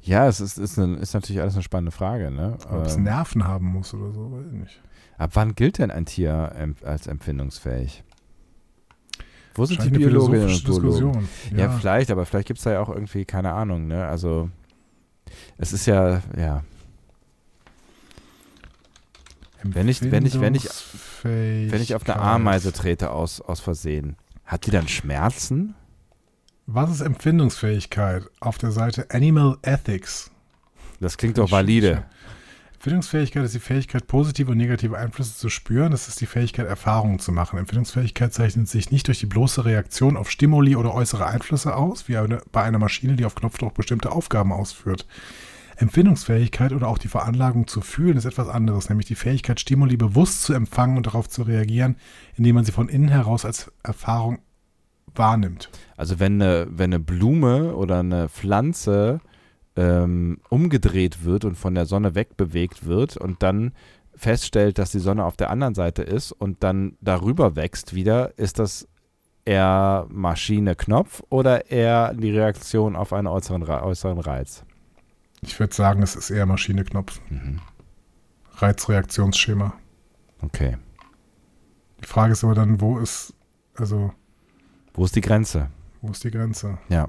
[0.00, 2.30] Ja, es ist, ist, eine, ist natürlich alles eine spannende Frage.
[2.30, 2.56] Ne?
[2.70, 4.80] Ob es Ähm, Nerven haben muss oder so, weiß ich nicht.
[5.18, 8.02] ab wann gilt denn ein Tier als empfindungsfähig?
[9.56, 10.90] Wo sind die Scheint eine Biologinnen und Biologen?
[10.90, 11.28] Diskussion.
[11.56, 11.70] Ja.
[11.70, 14.06] vielleicht, aber vielleicht gibt es da ja auch irgendwie, keine Ahnung, ne?
[14.06, 14.48] Also,
[15.58, 16.64] Es ist ja, ja.
[19.64, 20.68] Wenn ich- wenn ich- wenn ich-
[21.22, 25.74] Wenn ich auf eine Ameise trete aus, aus Versehen, hat die dann Schmerzen?
[26.66, 28.24] Was ist Empfindungsfähigkeit?
[28.40, 30.30] Auf der Seite Animal Ethics.
[31.00, 32.04] Das klingt doch valide.
[32.74, 35.90] Empfindungsfähigkeit ist die Fähigkeit, positive und negative Einflüsse zu spüren.
[35.92, 37.58] Das ist die Fähigkeit, Erfahrungen zu machen.
[37.58, 42.18] Empfindungsfähigkeit zeichnet sich nicht durch die bloße Reaktion auf Stimuli oder äußere Einflüsse aus, wie
[42.18, 45.06] eine, bei einer Maschine, die auf Knopfdruck bestimmte Aufgaben ausführt.
[45.76, 50.42] Empfindungsfähigkeit oder auch die Veranlagung zu fühlen ist etwas anderes, nämlich die Fähigkeit, Stimuli bewusst
[50.42, 51.96] zu empfangen und darauf zu reagieren,
[52.36, 54.38] indem man sie von innen heraus als Erfahrung
[55.14, 55.70] wahrnimmt.
[55.96, 59.20] Also wenn eine, wenn eine Blume oder eine Pflanze
[59.76, 63.72] ähm, umgedreht wird und von der Sonne wegbewegt wird und dann
[64.16, 68.58] feststellt, dass die Sonne auf der anderen Seite ist und dann darüber wächst wieder, ist
[68.60, 68.86] das
[69.44, 74.64] eher Maschine Knopf oder eher die Reaktion auf einen äußeren, Re- äußeren Reiz?
[75.46, 77.20] Ich würde sagen, es ist eher Maschine-Knopf.
[77.30, 77.60] Mhm.
[78.56, 79.74] Reizreaktionsschema.
[80.40, 80.76] Okay.
[82.00, 83.34] Die Frage ist aber dann, wo ist,
[83.74, 84.12] also,
[84.92, 85.70] Wo ist die Grenze?
[86.02, 86.78] wo ist die Grenze?
[86.88, 87.08] Ja.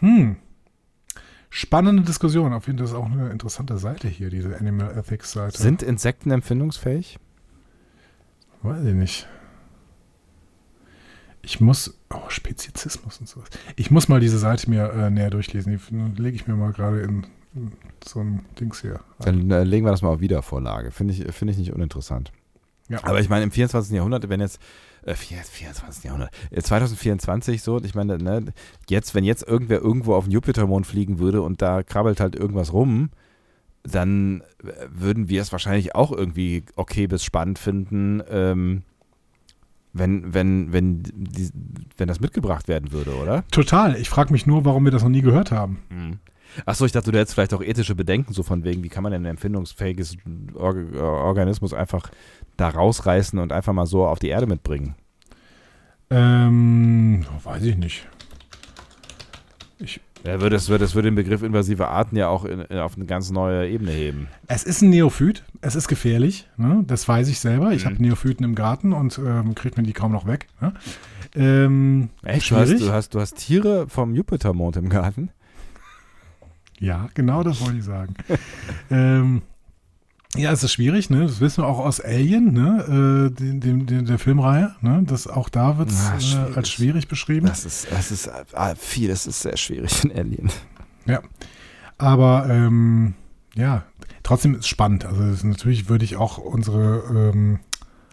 [0.00, 0.36] Hm.
[1.50, 2.52] Spannende Diskussion.
[2.52, 5.58] Auf jeden Fall ist auch eine interessante Seite hier, diese Animal Ethics Seite.
[5.60, 7.18] Sind Insekten empfindungsfähig?
[8.62, 9.28] Weiß ich nicht.
[11.46, 13.48] Ich muss, oh, Spezizismus und sowas.
[13.76, 15.78] Ich muss mal diese Seite mir äh, näher durchlesen.
[16.16, 17.24] Die lege ich mir mal gerade in,
[17.54, 17.70] in
[18.04, 18.98] so ein Dings hier.
[19.20, 20.90] Dann äh, legen wir das mal auf Wiedervorlage.
[20.90, 22.32] Finde ich, finde ich nicht uninteressant.
[22.88, 22.98] Ja.
[23.04, 23.94] Aber ich meine, im 24.
[23.94, 24.60] Jahrhundert, wenn jetzt,
[25.04, 26.02] äh, vier- 24.
[26.02, 28.46] Jahrhundert, äh, 2024 so, ich meine, ne,
[28.90, 32.72] jetzt, wenn jetzt irgendwer irgendwo auf den Jupitermond fliegen würde und da krabbelt halt irgendwas
[32.72, 33.10] rum,
[33.84, 38.82] dann äh, würden wir es wahrscheinlich auch irgendwie okay bis spannend finden, ähm,
[39.98, 41.50] wenn, wenn, wenn, die,
[41.96, 43.44] wenn das mitgebracht werden würde, oder?
[43.50, 43.96] Total.
[43.96, 45.78] Ich frage mich nur, warum wir das noch nie gehört haben.
[46.64, 49.12] Achso, ich dachte, du hättest vielleicht auch ethische Bedenken, so von wegen, wie kann man
[49.12, 50.16] denn ein empfindungsfähiges
[50.54, 52.10] Or Organismus einfach
[52.56, 54.94] da rausreißen und einfach mal so auf die Erde mitbringen?
[56.08, 58.06] Ähm, weiß ich nicht.
[60.26, 63.06] Ja, würde, das, würde, das würde den Begriff invasive Arten ja auch in, auf eine
[63.06, 64.28] ganz neue Ebene heben.
[64.48, 65.44] Es ist ein Neophyt.
[65.60, 66.48] Es ist gefährlich.
[66.56, 66.82] Ne?
[66.86, 67.72] Das weiß ich selber.
[67.72, 67.90] Ich Mhm.
[67.90, 70.48] habe Neophyten im Garten und ähm, kriege mir die kaum noch weg.
[70.60, 70.72] Ne?
[71.34, 72.50] Ähm, Echt?
[72.50, 75.30] Du hast, du, hast, du hast Tiere vom Jupitermond im Garten?
[76.78, 78.14] Ja, genau das wollte ich sagen.
[78.90, 79.42] ähm,
[80.36, 81.22] ja, es ist schwierig, ne?
[81.22, 83.30] Das wissen wir auch aus Alien, ne?
[83.30, 85.02] Äh, dem, dem, dem, der Filmreihe, ne?
[85.06, 87.46] Das auch da wird es äh, als schwierig beschrieben.
[87.46, 90.50] Das ist, das ist ah, viel, das ist sehr schwierig in Alien.
[91.98, 93.14] Aber ähm,
[93.54, 93.84] ja,
[94.22, 95.04] trotzdem ist es spannend.
[95.04, 97.60] Also ist, natürlich würde ich auch unsere ähm,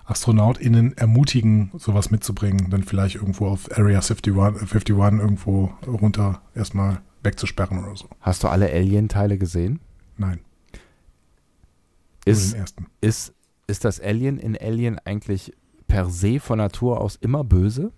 [0.05, 7.01] AstronautInnen ermutigen, sowas mitzubringen, dann vielleicht irgendwo auf Area 51, äh, 51 irgendwo runter erstmal
[7.23, 8.07] wegzusperren oder so.
[8.19, 9.79] Hast du alle Alien-Teile gesehen?
[10.17, 10.39] Nein,
[12.25, 12.55] Ist,
[13.01, 13.33] ist,
[13.67, 15.53] ist das Alien in Alien eigentlich
[15.87, 17.91] per se von Natur aus immer böse?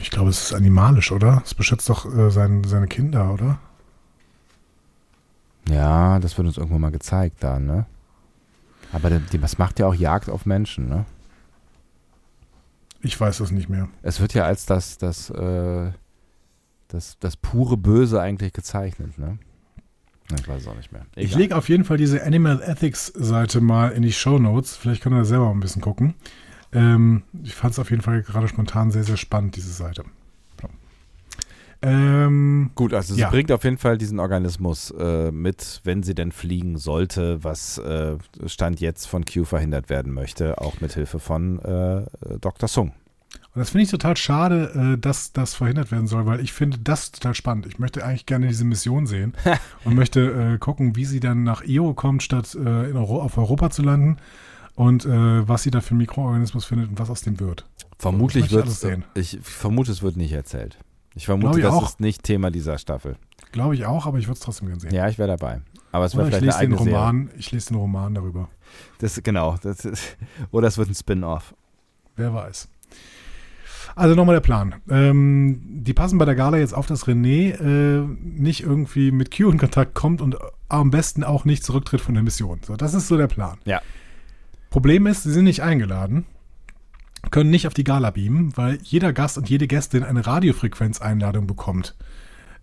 [0.00, 1.42] Ich glaube, es ist animalisch, oder?
[1.44, 3.58] Es beschützt doch äh, sein, seine Kinder, oder?
[5.68, 7.86] Ja, das wird uns irgendwann mal gezeigt da, ne?
[8.92, 11.04] Aber das macht ja auch Jagd auf Menschen, ne?
[13.00, 13.88] Ich weiß es nicht mehr.
[14.02, 15.92] Es wird ja als das, das, äh,
[16.88, 19.38] das, das pure Böse eigentlich gezeichnet, ne?
[20.38, 21.06] Ich weiß es auch nicht mehr.
[21.16, 21.38] Ich Egal.
[21.40, 24.76] lege auf jeden Fall diese Animal Ethics Seite mal in die Show Notes.
[24.76, 26.14] Vielleicht können wir da selber mal ein bisschen gucken.
[26.72, 30.04] Ähm, ich fand es auf jeden Fall gerade spontan sehr, sehr spannend, diese Seite.
[31.80, 33.30] Ähm, Gut, also sie Ja.
[33.30, 38.16] bringt auf jeden Fall diesen Organismus äh, mit, wenn sie denn fliegen sollte, was äh,
[38.46, 42.04] Stand jetzt von Q verhindert werden möchte, auch mit Hilfe von äh,
[42.40, 42.68] Dr.
[42.68, 42.92] Sung.
[43.58, 46.78] Und das finde ich total schade, äh, dass das verhindert werden soll, weil ich finde
[46.78, 47.66] das total spannend.
[47.66, 49.34] Ich möchte eigentlich gerne diese Mission sehen
[49.84, 50.20] und möchte
[50.54, 53.82] äh, gucken, wie sie dann nach Io kommt, statt äh, in Euro auf Europa zu
[53.82, 54.18] landen
[54.76, 57.66] und äh, was sie da für einen Mikroorganismus findet und was aus dem wird.
[57.98, 59.04] Vermutlich wird ich alles sehen.
[59.14, 60.78] ich vermute, es wird nicht erzählt.
[61.16, 61.88] Ich vermute, ich das auch.
[61.88, 63.16] ist nicht Thema dieser Staffel.
[63.50, 64.94] Glaube ich auch, aber ich würde es trotzdem gerne sehen.
[64.94, 65.62] Ja, ich wäre dabei.
[65.90, 66.98] Aber es wäre Oder ich vielleicht eine lese den eigene Serie.
[67.00, 68.48] Roman, ich lese den Roman darüber.
[68.98, 69.56] Das, genau.
[69.60, 70.16] Das ist,
[70.52, 71.56] oder es wird ein Spin-off.
[72.14, 72.68] Wer weiß.
[73.98, 74.76] Also nochmal der Plan.
[74.88, 79.50] Ähm, die passen bei der Gala jetzt auf, dass René äh, nicht irgendwie mit Q
[79.50, 80.36] in Kontakt kommt und
[80.68, 82.60] am besten auch nicht zurücktritt von der Mission.
[82.64, 83.58] So, das ist so der Plan.
[83.64, 83.82] Ja.
[84.70, 86.26] Problem ist, sie sind nicht eingeladen,
[87.32, 91.96] können nicht auf die Gala beamen, weil jeder Gast und jede Gästin eine Radiofrequenzeinladung bekommt.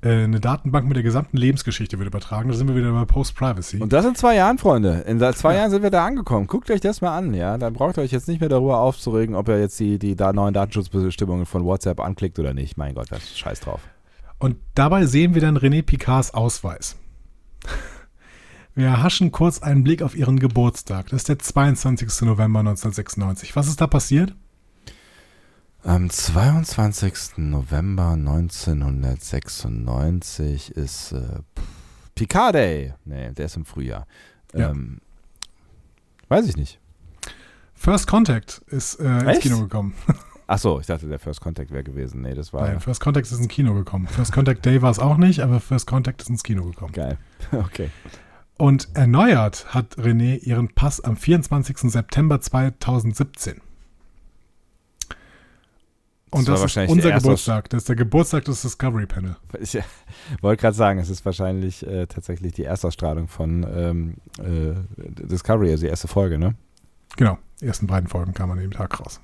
[0.02, 2.50] Äh, eine Datenbank mit der gesamten Lebensgeschichte wird übertragen.
[2.50, 3.82] Da sind wir wieder bei Post-Privacy.
[3.82, 5.04] Und das in zwei Jahren, Freunde.
[5.08, 6.48] In zwei Jahren sind wir da angekommen.
[6.48, 7.58] Guckt euch das mal an, ja.
[7.58, 10.34] Dann braucht ihr euch jetzt nicht mehr darüber aufzuregen, ob ihr jetzt die, die da
[10.34, 12.78] neuen Datenschutzbestimmungen von WhatsApp anklickt oder nicht.
[12.78, 13.82] Mein Gott, das ist scheiß drauf.
[14.38, 16.98] Und dabei sehen wir dann René Picards Ausweis.
[18.76, 21.08] Wir erhaschen kurz einen Blick auf ihren Geburtstag.
[21.10, 22.24] Das ist der 22.
[22.24, 23.56] November 1996.
[23.56, 24.36] Was ist da passiert?
[25.86, 27.38] Am 22.
[27.38, 31.42] November 1996 ist äh,
[32.16, 32.96] Picard Day.
[33.06, 34.08] Nee, der ist im Frühjahr.
[34.56, 34.72] Ja.
[34.72, 35.00] Ähm,
[36.28, 36.80] weiß ich nicht.
[37.76, 39.42] First Contact ist äh, ins?
[39.42, 39.94] Kino gekommen.
[40.48, 42.24] Ach so, ich dachte, der First Contact wäre gewesen.
[42.24, 44.08] Nee, das war Nein, First Contact ist ins Kino gekommen.
[44.08, 46.94] First Contact Day war es auch nicht, aber First Contact ist ins Kino gekommen.
[46.94, 47.20] geil.
[47.52, 47.92] Okay.
[48.58, 51.92] Und erneuert hat René ihren Pass am 24.
[51.92, 53.62] September 2017.
[56.36, 57.70] Und Das das, ist unser Geburtstag.
[57.70, 59.36] Das ist der Geburtstag des Discovery Panel.
[59.62, 59.78] Ich
[60.42, 65.84] wollte gerade sagen, es ist wahrscheinlich äh, tatsächlich die Erstausstrahlung von ähm, äh, Discovery, also
[65.86, 66.56] die erste Folge, ne?
[67.18, 69.22] Genau, die ersten beiden Folgen kamen an dem Tag raus.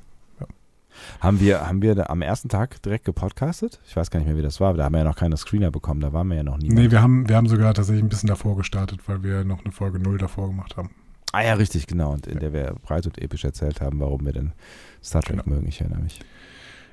[1.21, 3.79] Haben wir, haben wir am ersten Tag direkt gepodcastet?
[3.87, 5.37] Ich weiß gar nicht mehr, wie das war, aber da haben wir ja noch keine
[5.37, 6.67] Screener bekommen, da waren wir ja noch nie.
[6.69, 9.71] Nee, wir haben, wir haben sogar tatsächlich ein bisschen davor gestartet, weil wir noch eine
[9.71, 10.91] Folge 0 davor gemacht haben.
[11.31, 12.11] ah ja, richtig, genau.
[12.11, 14.51] Und in der wir breit und episch erzählt haben, warum wir denn
[15.01, 15.55] Star Trek Genau.
[15.55, 16.19] mögen, ich erinnere mich.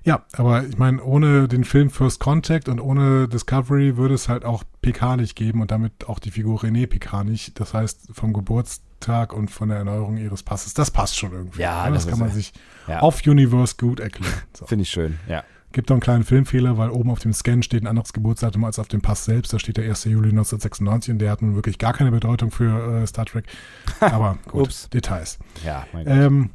[0.04, 4.44] Ja, aber ich meine, ohne den Film First Contact und ohne Discovery würde es halt
[4.44, 7.58] auch PK nicht geben und damit auch die Figur René PK nicht.
[7.60, 11.62] Das heißt, vom Geburtstag und von der Erneuerung ihres Passes, das passt schon irgendwie.
[11.62, 11.94] Ja, ne?
[11.94, 12.52] das, das kann man sich
[12.86, 14.32] Ja, auf Universe gut erklären.
[14.56, 14.66] So.
[14.66, 15.44] finde ich schön, ja.
[15.72, 18.78] Gibt doch einen kleinen Filmfehler, weil oben auf dem Scan steht ein anderes Geburtsdatum als
[18.78, 19.52] auf dem Pass selbst.
[19.52, 20.04] Da steht der 1.
[20.04, 23.44] Juli 1996 und der hat nun wirklich gar keine Bedeutung für äh, Star Trek.
[24.00, 24.88] Aber gut, Ups.
[24.88, 25.38] Details.
[25.66, 26.14] Ja, mein Gott.
[26.14, 26.50] Ähm,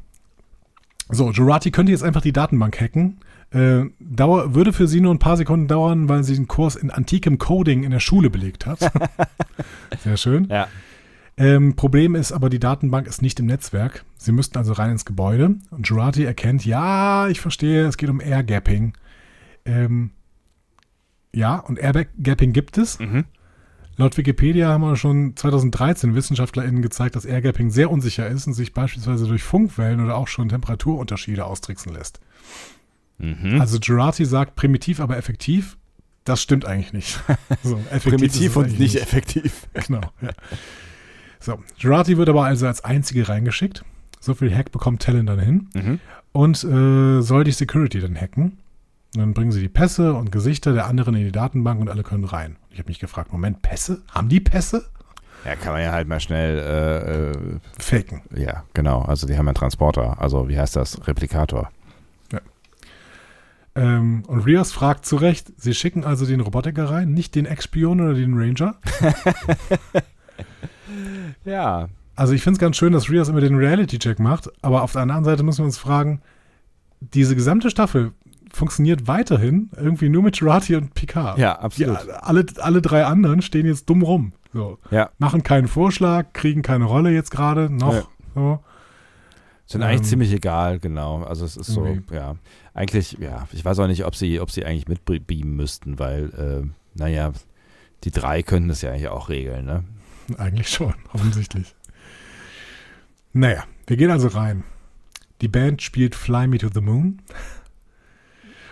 [1.08, 3.20] so, Jurati könnte jetzt einfach die Datenbank hacken.
[3.54, 6.90] Äh, dauer, würde für sie nur ein paar Sekunden dauern, weil sie einen Kurs in
[6.90, 8.80] antikem Coding in der Schule belegt hat.
[10.02, 10.48] Sehr schön.
[10.50, 10.68] ja.
[11.36, 14.04] Ähm, Problem ist aber, die Datenbank ist nicht im Netzwerk.
[14.16, 15.56] Sie müssten also rein ins Gebäude.
[15.70, 18.94] Und Jurati erkennt, ja, ich verstehe, es geht um Air Gapping.
[19.64, 20.10] Ähm,
[21.32, 23.00] ja, und Air Gapping gibt es.
[23.00, 23.24] Mhm.
[23.96, 28.54] Laut Wikipedia haben wir schon 2013 WissenschaftlerInnen gezeigt, dass Air Gapping sehr unsicher ist und
[28.54, 32.20] sich beispielsweise durch Funkwellen oder auch schon Temperaturunterschiede austricksen lässt.
[33.18, 33.60] Mhm.
[33.60, 35.76] Also Jurati sagt primitiv, aber effektiv.
[36.24, 37.20] Das stimmt eigentlich nicht.
[37.62, 39.66] So, effektiv ist Primitiv und eigentlich nicht effektiv.
[39.86, 40.00] Genau.
[40.22, 40.30] Ja.
[41.40, 43.84] So, Jurati wird aber also als einzige reingeschickt.
[44.20, 46.00] So viel Hack bekommt Talon dann hin Mhm.
[46.32, 48.58] und äh, soll die Security dann hacken.
[49.14, 52.02] Und dann bringen sie die Pässe und Gesichter der anderen in die Datenbank und alle
[52.02, 52.56] können rein.
[52.70, 54.02] Ich habe mich gefragt, Moment, Pässe?
[54.10, 54.86] Haben die Pässe?
[55.44, 58.22] Ja, kann man ja halt mal schnell, äh, Faken.
[58.34, 59.02] äh, ja, genau.
[59.02, 60.20] Also die haben einen Transporter.
[60.20, 61.06] Also wie heißt das?
[61.06, 61.70] Replikator.
[63.76, 68.00] Ähm, und Rios fragt zu Recht, sie schicken also den Robotiker rein, nicht den Ex-Spion
[68.00, 68.76] oder den Ranger?
[71.44, 71.88] Ja.
[72.16, 75.02] Also ich finde es ganz schön, dass Rios immer den Reality-Check macht, aber auf der
[75.02, 76.20] anderen Seite müssen wir uns fragen,
[77.00, 78.12] diese gesamte Staffel
[78.52, 81.38] funktioniert weiterhin irgendwie nur mit Jurati und Picard.
[81.38, 81.98] Ja, Die, absolut.
[82.20, 84.32] alle, alle drei anderen stehen jetzt dumm rum.
[84.52, 84.78] So.
[84.92, 85.10] Ja.
[85.18, 87.94] Machen keinen Vorschlag, kriegen keine Rolle jetzt gerade noch.
[87.94, 88.02] Ja.
[88.36, 88.60] So.
[89.66, 91.22] Sind eigentlich Ähm, ziemlich egal, genau.
[91.22, 92.14] Also es ist so, irgendwie.
[92.14, 92.36] ja.
[92.74, 96.98] Eigentlich, ja, ich weiß auch nicht, ob sie, ob sie eigentlich mitbeamen müssten, weil, äh,
[96.98, 97.32] naja,
[98.04, 99.84] die drei könnten das ja eigentlich auch regeln, ne?
[100.36, 101.74] Eigentlich schon, offensichtlich.
[103.32, 104.64] Naja, wir gehen also rein.
[105.40, 107.20] Die Band spielt Fly Me to the Moon.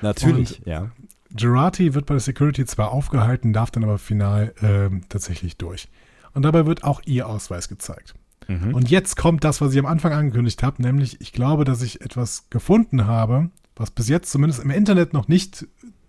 [0.02, 0.90] Natürlich, ja.
[1.30, 5.88] Gerati wird bei der Security zwar aufgehalten, darf dann aber final ähm, tatsächlich durch.
[6.34, 8.14] Und dabei wird auch ihr Ausweis gezeigt.
[8.48, 8.74] Mhm.
[8.74, 12.00] Und jetzt kommt das, was ich am Anfang angekündigt habe, nämlich ich glaube, dass ich
[12.00, 15.66] etwas gefunden habe, was bis jetzt zumindest im Internet noch nicht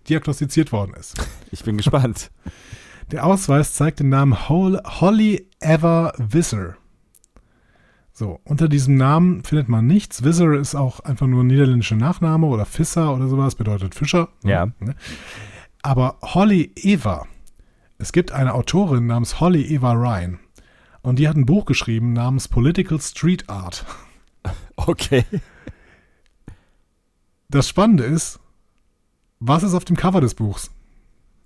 [0.08, 1.14] diagnostiziert worden ist.
[1.50, 2.30] Ich bin gespannt.
[3.10, 6.76] Der Ausweis zeigt den Namen Hol Holly Ever Visser.
[8.12, 10.24] So, unter diesem Namen findet man nichts.
[10.24, 14.28] Visser ist auch einfach nur ein niederländischer Nachname oder Fisser oder sowas, bedeutet Fischer.
[14.42, 14.66] Ja.
[14.78, 14.94] Ne?
[15.82, 17.26] Aber Holly Eva,
[17.98, 20.38] es gibt eine Autorin namens Holly Eva Ryan
[21.04, 23.84] und die hat ein Buch geschrieben namens Political Street Art.
[24.76, 25.24] Okay.
[27.48, 28.40] Das Spannende ist,
[29.38, 30.70] was ist auf dem Cover des Buchs?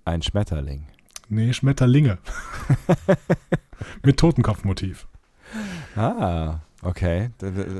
[0.05, 0.87] Ein Schmetterling.
[1.29, 2.19] Nee, Schmetterlinge.
[4.03, 5.07] Mit Totenkopfmotiv.
[5.95, 7.31] Ah, okay.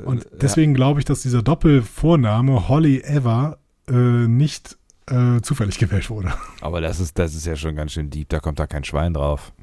[0.05, 3.57] Und deswegen glaube ich, dass dieser Doppelvorname Holly Eva
[3.87, 4.77] äh, nicht
[5.07, 6.33] äh, zufällig gewählt wurde.
[6.61, 9.13] Aber das ist, das ist ja schon ganz schön deep, da kommt da kein Schwein
[9.13, 9.53] drauf.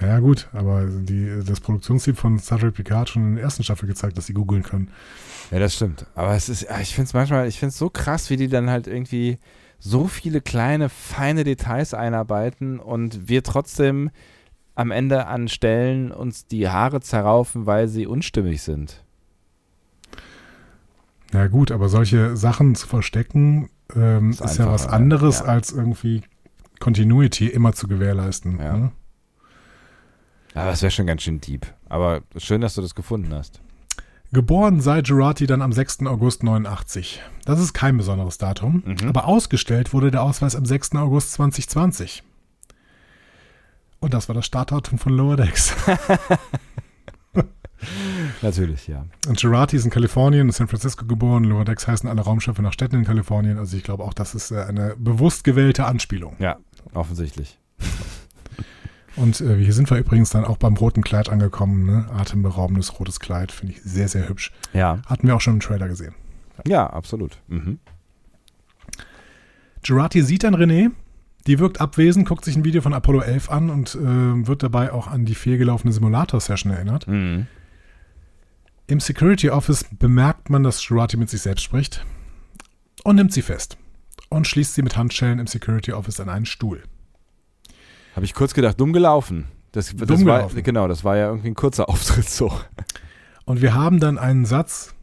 [0.00, 3.62] Ja gut, aber die, das Produktionsteam von Star Trek Picard hat schon in der ersten
[3.62, 4.90] Staffel gezeigt, dass sie googeln können.
[5.50, 6.06] Ja, das stimmt.
[6.14, 8.70] Aber es ist, ich finde es manchmal, ich finde es so krass, wie die dann
[8.70, 9.38] halt irgendwie
[9.78, 14.10] so viele kleine, feine Details einarbeiten und wir trotzdem
[14.74, 19.04] am Ende an Stellen uns die Haare zerraufen, weil sie unstimmig sind.
[21.32, 25.46] Ja gut, aber solche Sachen zu verstecken ähm, ist, Ist ja was anderes, ja.
[25.46, 26.22] als irgendwie
[26.78, 28.58] Continuity immer zu gewährleisten.
[28.58, 28.76] Ja.
[28.76, 28.92] Ne?
[30.54, 31.66] Aber das wäre schon ganz schön deep.
[31.88, 33.60] Aber schön, dass du das gefunden hast.
[34.32, 36.06] Geboren sei Girardi dann am 6.
[36.06, 37.20] August 89.
[37.46, 39.08] Das ist kein besonderes Datum, Mhm.
[39.08, 40.96] aber ausgestellt wurde der Ausweis am 6.
[40.96, 42.22] August 2020.
[43.98, 45.74] Und das war das Startdatum von Lower Decks.
[48.42, 49.06] Natürlich, ja.
[49.26, 51.44] Und Girardi ist in Kalifornien, in San Francisco geboren.
[51.44, 53.58] Lower Decks heißen alle Raumschiffe nach Städten in Kalifornien.
[53.58, 56.36] Also ich glaube auch, das ist äh, eine bewusst gewählte Anspielung.
[56.38, 56.58] Ja,
[56.94, 57.58] offensichtlich.
[59.20, 61.84] Und äh, hier sind wir übrigens dann auch beim roten Kleid angekommen.
[61.84, 62.06] Ne?
[62.10, 64.50] Atemberaubendes rotes Kleid, finde ich sehr, sehr hübsch.
[64.72, 66.14] Ja, Hatten wir auch schon im Trailer gesehen.
[66.66, 67.38] ja, absolut.
[67.48, 67.78] Mhm.
[69.82, 70.90] Girardi sieht dann René,
[71.46, 74.92] die wirkt abwesend, guckt sich ein Video von Apollo 11 an und äh, wird dabei
[74.92, 77.06] auch an die fehlgelaufene Simulator-Session erinnert.
[77.06, 77.46] Mhm.
[78.86, 82.04] Im Security Office bemerkt man, dass Girardi mit sich selbst spricht
[83.04, 83.78] und nimmt sie fest
[84.28, 86.82] und schließt sie mit Handschellen im Security Office an einen Stuhl.
[88.14, 89.46] Habe ich kurz gedacht, dumm gelaufen.
[89.72, 90.62] Das, das Dumm war, gelaufen.
[90.62, 92.52] Genau, das war ja irgendwie ein kurzer Auftritt so.
[93.44, 94.94] Und wir haben dann einen Satz.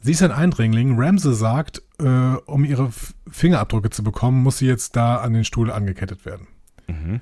[0.00, 0.98] Sie ist ein Eindringling.
[0.98, 2.90] Ramsey sagt, äh, um ihre
[3.30, 6.46] Fingerabdrücke zu bekommen, muss sie jetzt da an den Stuhl angekettet werden.
[6.88, 7.20] Mhm.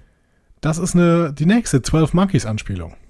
[0.60, 2.94] Das ist eine, die nächste 12 Monkeys Anspielung.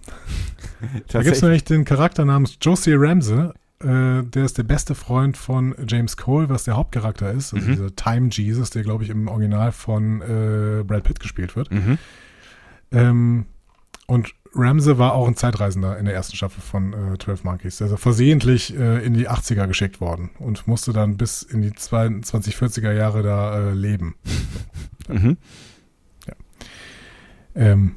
[1.08, 3.50] Da gibt es nämlich den Charakter namens Josie Ramsey.
[3.80, 7.54] Äh, der ist der beste Freund von James Cole, was der Hauptcharakter ist.
[7.54, 7.72] Also Mhm.
[7.72, 11.70] dieser Time Jesus, der, glaube ich, im Original von äh, Brad Pitt gespielt wird.
[11.70, 11.98] Mhm.
[12.90, 13.46] Ähm,
[14.06, 17.76] und Ramsey war auch ein Zeitreisender in der ersten Staffel von äh, 12 Monkeys.
[17.76, 21.70] Der ist versehentlich äh, in die 80er geschickt worden und musste dann bis in die
[21.70, 24.14] 2040er Jahre da äh, leben.
[25.08, 25.36] Mhm.
[27.54, 27.96] Ähm,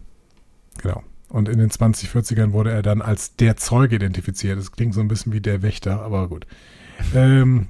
[0.81, 1.03] genau.
[1.31, 4.59] Und in den 2040ern wurde er dann als der Zeuge identifiziert.
[4.59, 6.45] Das klingt so ein bisschen wie der Wächter, aber gut.
[7.15, 7.67] Ähm,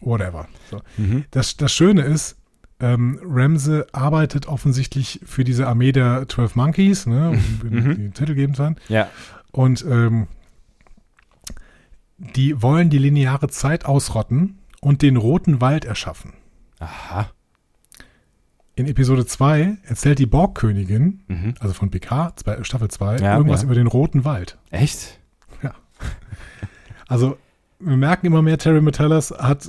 [0.00, 0.46] whatever.
[0.70, 0.80] So.
[0.98, 1.24] Mhm.
[1.30, 2.36] Das, das Schöne ist,
[2.80, 7.94] ähm, Ramsey arbeitet offensichtlich für diese Armee der 12 Monkeys, ne, um Mhm.
[7.96, 8.76] den Titel geben zu können.
[8.88, 9.08] Ja.
[9.52, 10.26] Und ähm,
[12.18, 16.34] die wollen die lineare Zeit ausrotten und den roten Wald erschaffen.
[16.78, 17.30] Aha.
[18.78, 21.54] In Episode 2 erzählt die Borgkönigin, Mhm.
[21.58, 23.66] also von PK, zwei, Staffel 2, Ja, irgendwas ja.
[23.66, 24.56] über den roten Wald.
[24.70, 25.18] Echt?
[27.08, 27.36] Also
[27.80, 29.68] wir merken immer mehr, Terry Metellas hat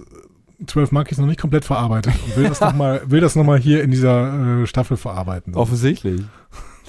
[0.68, 4.62] 12 Monkeys noch nicht komplett verarbeitet und will das nochmal noch mal hier in dieser
[4.64, 5.56] äh, Staffel verarbeiten.
[5.56, 6.22] Offensichtlich.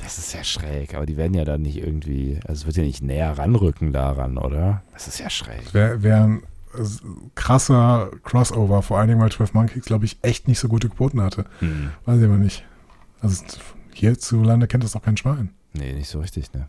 [0.03, 2.83] Das ist ja schräg, aber die werden ja dann nicht irgendwie, also es wird ja
[2.83, 4.83] nicht näher ranrücken daran, oder?
[4.93, 5.73] Das ist ja schräg.
[5.73, 6.43] Wäre wär ein
[7.35, 11.21] krasser Crossover, vor allen Dingen, weil 12 Monkeys, glaube ich, echt nicht so gute Quoten
[11.21, 11.45] hatte.
[11.61, 11.91] Hm.
[12.05, 12.65] Weiß ich aber nicht.
[13.21, 13.45] Also
[13.93, 15.51] hierzulande kennt das auch kein Schwein.
[15.73, 16.69] Nee, nicht so richtig, ne?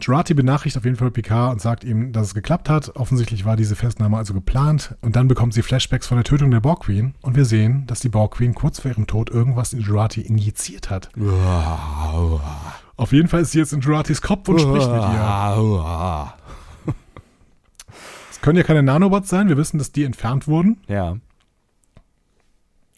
[0.00, 2.96] Girardi benachrichtigt auf jeden Fall Picard und sagt ihm, dass es geklappt hat.
[2.96, 4.96] Offensichtlich war diese Festnahme also geplant.
[5.02, 7.14] Und dann bekommt sie Flashbacks von der Tötung der Borg Queen.
[7.20, 10.88] Und wir sehen, dass die Borg Queen kurz vor ihrem Tod irgendwas in Girardi injiziert
[10.88, 11.10] hat.
[12.96, 16.32] Auf jeden Fall ist sie jetzt in Girardis Kopf und spricht mit ihr.
[18.42, 19.48] Können ja keine Nanobots sein.
[19.48, 20.78] Wir wissen, dass die entfernt wurden.
[20.88, 21.18] Ja.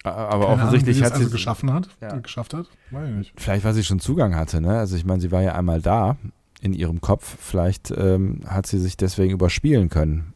[0.04, 1.88] Aber Keine Ahnung, offensichtlich es hat sie also geschaffen hat.
[2.00, 2.16] Ja.
[2.16, 2.66] Geschafft hat.
[2.90, 3.32] Weiß ich nicht.
[3.36, 4.78] Vielleicht, weil sie schon Zugang hatte, ne?
[4.78, 6.16] Also ich meine, sie war ja einmal da
[6.60, 7.36] in ihrem Kopf.
[7.40, 10.32] Vielleicht ähm, hat sie sich deswegen überspielen können.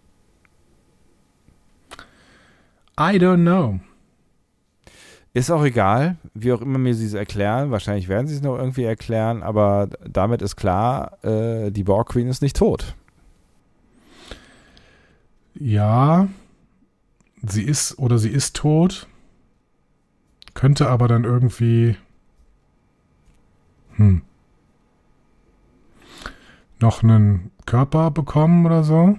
[2.98, 3.80] I don't know.
[5.34, 7.70] Ist auch egal, wie auch immer mir sie es erklären.
[7.70, 12.28] Wahrscheinlich werden sie es noch irgendwie erklären, aber damit ist klar, äh, die Borg Queen
[12.28, 12.94] ist nicht tot.
[15.58, 16.28] Ja,
[17.42, 19.06] sie ist oder sie ist tot.
[20.54, 21.96] Könnte aber dann irgendwie
[23.96, 24.22] hm,
[26.80, 29.18] noch einen Körper bekommen oder so.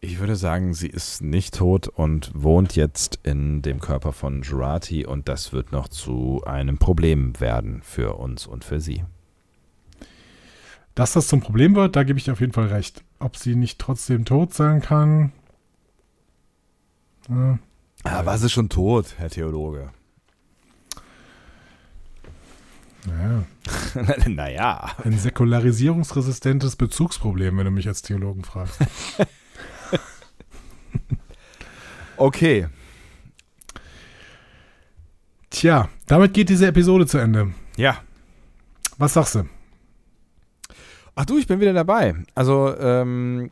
[0.00, 5.06] Ich würde sagen, sie ist nicht tot und wohnt jetzt in dem Körper von Jurati
[5.06, 9.04] und das wird noch zu einem Problem werden für uns und für sie.
[10.96, 13.04] Dass das zum Problem wird, da gebe ich dir auf jeden Fall recht.
[13.22, 15.32] Ob sie nicht trotzdem tot sein kann.
[17.28, 17.58] Ja,
[18.02, 19.90] Aber sie ist schon tot, Herr Theologe.
[23.06, 23.44] naja.
[24.28, 24.90] naja.
[25.04, 28.78] Ein säkularisierungsresistentes Bezugsproblem, wenn du mich als Theologen fragst.
[32.18, 32.68] Okay.
[35.50, 37.52] Tja, damit geht diese Episode zu Ende.
[37.76, 37.98] Ja.
[38.96, 39.48] Was sagst du?
[41.14, 42.14] Ach du, ich bin wieder dabei.
[42.34, 43.50] Also, ähm,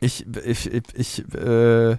[0.00, 1.96] ich, ich, ich, ich äh,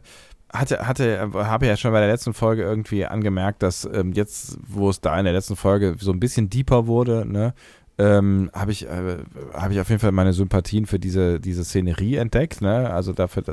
[0.53, 4.89] hatte, hatte, habe ja schon bei der letzten Folge irgendwie angemerkt, dass ähm, jetzt, wo
[4.89, 7.53] es da in der letzten Folge so ein bisschen deeper wurde, ne,
[7.97, 9.17] ähm, habe ich, äh,
[9.53, 12.89] hab ich auf jeden Fall meine Sympathien für diese, diese Szenerie entdeckt, ne?
[12.89, 13.43] Also dafür,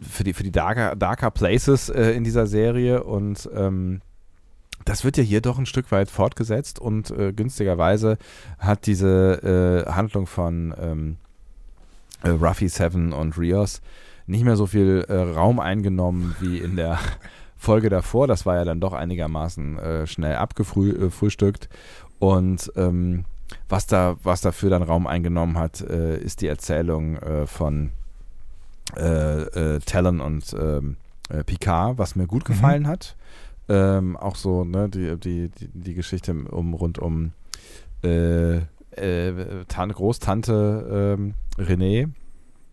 [0.00, 4.00] für die, für die Darker, Darker Places äh, in dieser Serie und ähm,
[4.86, 8.16] das wird ja hier doch ein Stück weit fortgesetzt und äh, günstigerweise
[8.58, 11.16] hat diese äh, Handlung von ähm,
[12.22, 13.82] äh, Ruffy Seven und Rios
[14.26, 16.98] nicht mehr so viel äh, Raum eingenommen wie in der
[17.56, 18.28] Folge davor.
[18.28, 21.68] Das war ja dann doch einigermaßen äh, schnell abgefrühstückt.
[22.18, 23.24] Und ähm,
[23.68, 27.90] was, da, was dafür dann Raum eingenommen hat, äh, ist die Erzählung äh, von
[28.96, 30.96] äh, äh, Talon und ähm,
[31.28, 32.52] äh, Picard, was mir gut mhm.
[32.52, 32.88] gefallen mhm.
[32.88, 33.16] hat.
[33.68, 37.32] Ähm, auch so ne, die, die, die, die, Geschichte um, rund um
[38.04, 38.58] äh,
[38.92, 42.10] äh, Tante, Großtante ähm, René.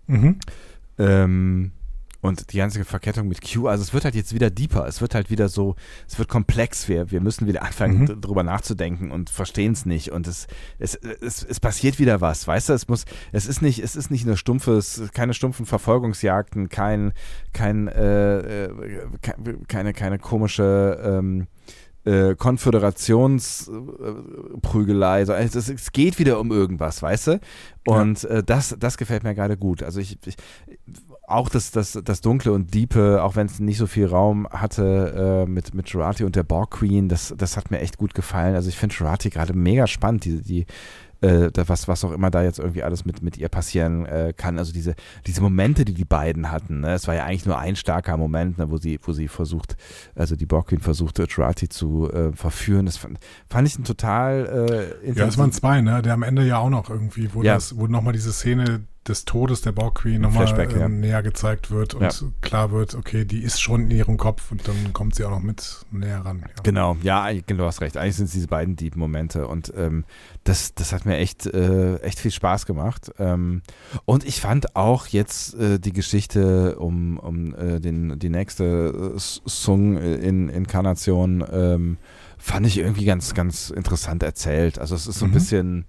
[0.08, 0.38] Mhm.
[1.00, 1.72] Ähm,
[2.24, 5.14] und die ganze Verkettung mit Q, also es wird halt jetzt wieder deeper, es wird
[5.14, 5.76] halt wieder so,
[6.08, 8.22] es wird komplex, wir, wir müssen wieder anfangen, mhm.
[8.22, 10.48] drüber nachzudenken und verstehen es nicht und es,
[10.80, 14.10] es, es, es passiert wieder was, weißt du, es muss, es ist nicht, es ist
[14.10, 14.80] nicht eine stumpfe,
[15.14, 17.12] keine stumpfen Verfolgungsjagden, kein,
[17.52, 18.70] kein, äh, äh
[19.68, 21.48] keine, keine komische, ähm,
[22.06, 25.24] äh, Konföderationsprügelei.
[25.24, 27.40] Äh, also es, es, geht wieder um irgendwas, weißt du?
[27.86, 28.30] Und ja.
[28.30, 29.84] äh, das, das gefällt mir gerade gut.
[29.84, 30.36] Also ich, ich
[31.34, 35.46] auch das, das, das Dunkle und Diepe, auch wenn es nicht so viel Raum hatte
[35.46, 38.56] äh, mit, mit Jurati und der Borg Queen, das, das hat mir echt gut gefallen.
[38.56, 40.66] Also ich finde Jurati gerade mega spannend, die, die,
[41.24, 44.60] äh, was, was auch immer da jetzt irgendwie alles mit, mit ihr passieren äh, kann.
[44.60, 44.96] Also diese,
[45.26, 46.82] diese Momente, die die beiden hatten.
[46.82, 46.94] Ne?
[46.94, 49.78] Es war ja eigentlich nur ein starker Moment, ne, wo sie, wo sie versucht,
[50.16, 52.86] also die Borg Queen versucht, Jurati zu äh, verführen.
[52.86, 53.20] Das fand,
[53.50, 56.02] fand ich ein total äh, Ja, es waren zwei, ne?
[56.02, 57.56] Der am Ende ja auch noch irgendwie, wo, ja.
[57.56, 60.88] das, wo nochmal diese Szene des Todes der Borg Queen nochmal ähm, ja.
[60.88, 62.10] näher gezeigt wird und ja.
[62.42, 65.42] klar wird, okay, die ist schon in ihrem Kopf und dann kommt sie auch noch
[65.42, 66.40] mit näher ran.
[66.42, 66.48] Ja.
[66.64, 67.98] Genau, ja, du hast recht.
[67.98, 70.06] Eigentlich sind es diese beiden Deep Momente und ähm,
[70.44, 73.12] das, das hat mir echt, äh, echt viel Spaß gemacht.
[73.20, 73.62] Ähm,
[74.06, 79.18] und ich fand auch jetzt äh, die Geschichte um, um äh, den, die nächste äh,
[79.18, 81.98] Sung-Inkarnation ähm,
[82.38, 84.80] fand ich irgendwie ganz, ganz interessant erzählt.
[84.80, 85.34] Also es ist so ein mhm.
[85.34, 85.86] bisschen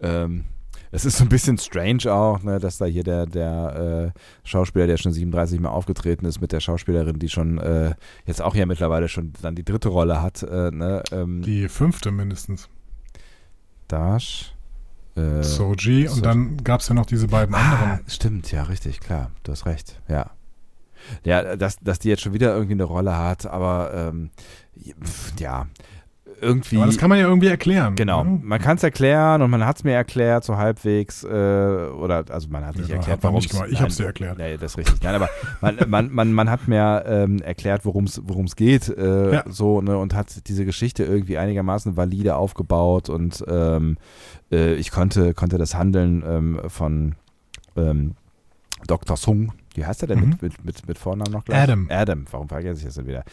[0.00, 0.44] ähm,
[0.90, 4.18] es ist so ein bisschen strange auch, ne, dass da hier der, der äh,
[4.48, 7.94] Schauspieler, der schon 37 Mal aufgetreten ist, mit der Schauspielerin, die schon äh,
[8.24, 10.42] jetzt auch ja mittlerweile schon dann die dritte Rolle hat.
[10.42, 12.68] Äh, ne, ähm, die fünfte mindestens.
[13.88, 14.52] Dash.
[15.16, 18.00] Äh, Soji und dann gab es ja noch diese beiden ah, anderen.
[18.06, 19.30] Stimmt, ja, richtig, klar.
[19.44, 20.30] Du hast recht, ja.
[21.24, 24.30] Ja, dass, dass die jetzt schon wieder irgendwie eine Rolle hat, aber ähm,
[25.38, 25.68] ja,
[26.40, 26.76] irgendwie.
[26.76, 27.94] Aber das kann man ja irgendwie erklären.
[27.94, 28.24] Genau.
[28.24, 28.40] Ne?
[28.42, 31.24] Man kann es erklären und man hat es mir erklärt, so halbwegs.
[31.24, 34.38] Äh, oder, also man hat nicht ja, erklärt, warum Ich habe es dir erklärt.
[34.38, 35.02] Nee, das ist richtig.
[35.02, 35.28] Nein, aber
[35.60, 38.88] man, man, man, man hat mir ähm, erklärt, worum es geht.
[38.88, 39.44] Äh, ja.
[39.48, 43.96] So, ne, und hat diese Geschichte irgendwie einigermaßen valide aufgebaut und ähm,
[44.50, 47.14] äh, ich konnte, konnte das Handeln ähm, von
[47.76, 48.14] ähm,
[48.86, 49.16] Dr.
[49.16, 50.28] Sung, wie heißt er denn mhm.
[50.28, 51.62] mit, mit, mit, mit Vornamen noch gleich?
[51.62, 51.88] Adam.
[51.90, 53.24] Adam, warum vergesse ich das denn wieder?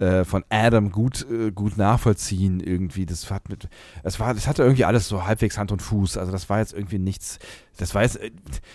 [0.00, 3.04] Äh, von Adam gut, äh, gut nachvollziehen irgendwie.
[3.04, 3.68] Das hat mit,
[4.02, 6.16] es war, das hatte irgendwie alles so halbwegs Hand und Fuß.
[6.16, 7.38] Also das war jetzt irgendwie nichts,
[7.76, 8.30] das war jetzt, äh,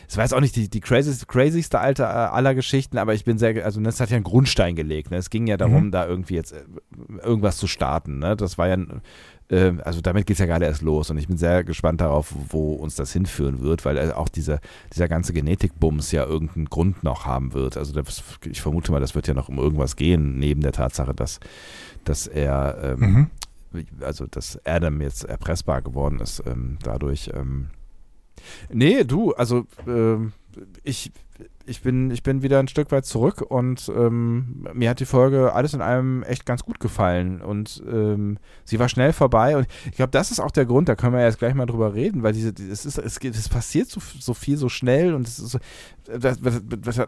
[0.06, 3.26] das war jetzt auch nicht die, die craziest, crazyste alte äh, aller Geschichten, aber ich
[3.26, 5.10] bin sehr, also das hat ja einen Grundstein gelegt.
[5.10, 5.18] Ne?
[5.18, 5.92] Es ging ja darum, mhm.
[5.92, 6.54] da irgendwie jetzt
[7.24, 8.20] irgendwas zu starten.
[8.20, 8.36] Ne?
[8.36, 8.78] Das war ja
[9.50, 12.34] ähm, also damit geht es ja gerade erst los und ich bin sehr gespannt darauf,
[12.50, 14.60] wo uns das hinführen wird, weil auch diese,
[14.94, 17.78] dieser ganze Genetikbums ja irgendeinen Grund noch haben wird.
[17.78, 21.14] Also das, ich vermute mal, das wird ja noch um irgendwas gehen, neben der Tatsache,
[21.14, 21.40] dass,
[22.04, 23.30] dass er, ähm,
[23.72, 23.86] mhm.
[24.02, 27.30] also dass Adam jetzt erpressbar geworden ist ähm, dadurch.
[27.34, 27.68] Ähm.
[28.72, 30.34] Nee, du, also ähm,
[30.84, 31.12] ich
[31.68, 35.54] ich bin, ich bin wieder ein Stück weit zurück und ähm, mir hat die Folge
[35.54, 39.98] alles in allem echt ganz gut gefallen und ähm, sie war schnell vorbei und ich
[39.98, 42.34] glaube, das ist auch der Grund, da können wir jetzt gleich mal drüber reden, weil
[42.34, 45.60] diese, es, ist, es, es passiert so, so viel so schnell und es ist so,
[46.06, 46.40] dass,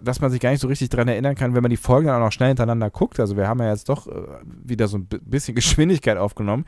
[0.02, 2.18] dass man sich gar nicht so richtig daran erinnern kann, wenn man die Folgen dann
[2.18, 3.20] auch noch schnell hintereinander guckt.
[3.20, 4.12] Also wir haben ja jetzt doch äh,
[4.64, 6.66] wieder so ein bisschen Geschwindigkeit aufgenommen,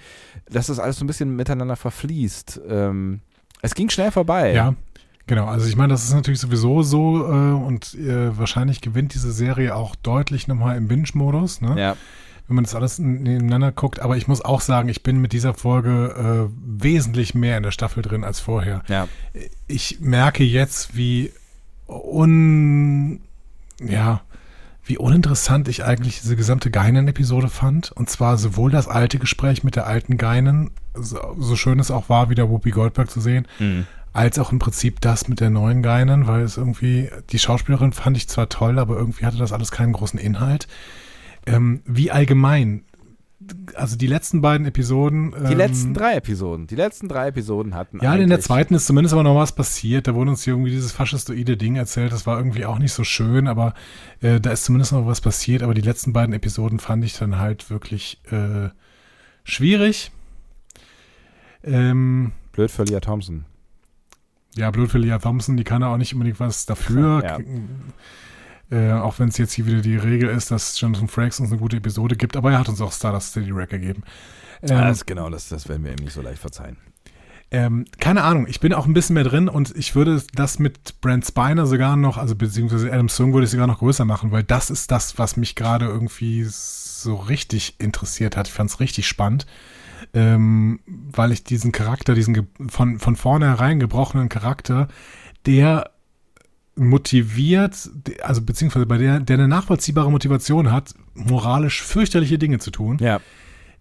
[0.49, 2.61] dass das alles so ein bisschen miteinander verfließt.
[2.67, 3.21] Ähm,
[3.61, 4.53] es ging schnell vorbei.
[4.53, 4.75] Ja,
[5.29, 9.31] Genau, also ich meine, das ist natürlich sowieso so äh, und äh, wahrscheinlich gewinnt diese
[9.31, 11.79] Serie auch deutlich nochmal im Binge-Modus, ne?
[11.79, 11.95] Ja.
[12.47, 13.99] Wenn man das alles nebeneinander guckt.
[13.99, 17.69] Aber ich muss auch sagen, ich bin mit dieser Folge äh, wesentlich mehr in der
[17.69, 18.81] Staffel drin als vorher.
[18.87, 19.07] Ja.
[19.67, 21.31] Ich merke jetzt, wie
[21.87, 23.21] un,
[23.79, 24.21] ja,
[24.83, 27.91] wie uninteressant ich eigentlich diese gesamte Geinen-Episode fand.
[27.91, 32.09] Und zwar sowohl das alte Gespräch mit der alten Geinen, so, so schön es auch
[32.09, 33.85] war, wieder Whoopi Goldberg zu sehen, mhm
[34.19, 38.17] als auch im Prinzip das mit der neuen Geinen, weil es irgendwie, die Schauspielerin fand
[38.17, 40.67] ich zwar toll, aber irgendwie hatte das alles keinen großen Inhalt.
[41.45, 42.83] Ähm, wie allgemein,
[43.75, 45.31] also die letzten beiden Episoden.
[45.31, 46.67] Die ähm, letzten drei Episoden.
[46.67, 47.99] Die letzten drei Episoden hatten.
[48.01, 50.05] Ja, in der zweiten ist zumindest aber noch was passiert.
[50.05, 52.11] Da wurde uns hier irgendwie dieses faschistoide Ding erzählt.
[52.11, 53.73] Das war irgendwie auch nicht so schön, aber
[54.19, 55.63] äh, da ist zumindest noch was passiert.
[55.63, 58.67] Aber die letzten beiden Episoden fand ich dann halt wirklich äh,
[59.45, 60.11] schwierig.
[61.63, 63.45] Ähm, Blöd für Leah Thompson.
[64.55, 67.23] Ja, blöd für Leah Thompson, die kann ja auch nicht unbedingt was dafür.
[67.23, 67.39] Ja.
[68.71, 71.59] Äh, auch wenn es jetzt hier wieder die Regel ist, dass Jonathan Frakes uns eine
[71.59, 74.03] gute Episode gibt, aber er hat uns auch Stardust City Rack gegeben.
[74.61, 76.77] Ähm, das, genau, das, das werden wir ihm nicht so leicht verzeihen.
[77.51, 81.01] Ähm, keine Ahnung, ich bin auch ein bisschen mehr drin und ich würde das mit
[81.01, 84.43] Brent Spiner sogar noch, also beziehungsweise Adam Sung würde ich sogar noch größer machen, weil
[84.43, 88.47] das ist das, was mich gerade irgendwie so richtig interessiert hat.
[88.49, 89.47] Ich fand es richtig spannend,
[90.13, 94.87] ähm, weil ich diesen Charakter, diesen von, von vornherein gebrochenen Charakter,
[95.45, 95.91] der
[96.75, 97.89] motiviert,
[98.21, 103.19] also beziehungsweise bei der, der eine nachvollziehbare Motivation hat, moralisch fürchterliche Dinge zu tun, Ja.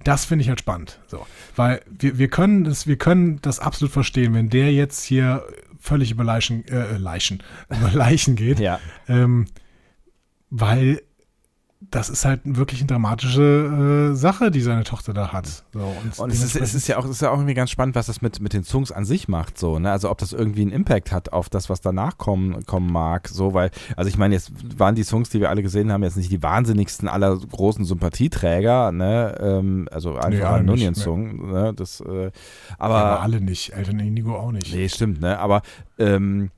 [0.05, 1.01] das finde ich halt spannend.
[1.07, 1.25] So.
[1.55, 5.45] Weil wir, wir können das, wir können das absolut verstehen, wenn der jetzt hier
[5.79, 8.59] völlig über Leichen, äh, Leichen, über Leichen geht.
[8.59, 8.81] Ja.
[9.07, 9.47] Ähm,
[10.51, 11.01] weil
[11.91, 15.65] das ist halt wirklich eine dramatische äh, Sache, die seine Tochter da hat.
[15.73, 17.95] So, Und es ist, es ist ja auch, es ist ja auch irgendwie ganz spannend,
[17.95, 19.91] was das mit, mit den Songs an sich macht, so, ne?
[19.91, 23.55] Also ob das irgendwie einen Impact hat auf das, was danach kommen, kommen mag, so,
[23.55, 26.31] weil, also ich meine, jetzt waren die Songs, die wir alle gesehen haben, jetzt nicht
[26.31, 29.35] die wahnsinnigsten aller großen Sympathieträger, ne?
[29.41, 31.73] Ähm, also Nee, einfach alle ein nicht, Nunien-Song, ne?
[31.75, 32.31] Das, äh,
[32.79, 33.73] aber aber, alle nicht.
[33.73, 34.75] Eltern Indigo auch nicht.
[34.75, 35.39] nee, stimmt, ne?
[35.39, 35.63] Aber,
[35.99, 36.51] ähm,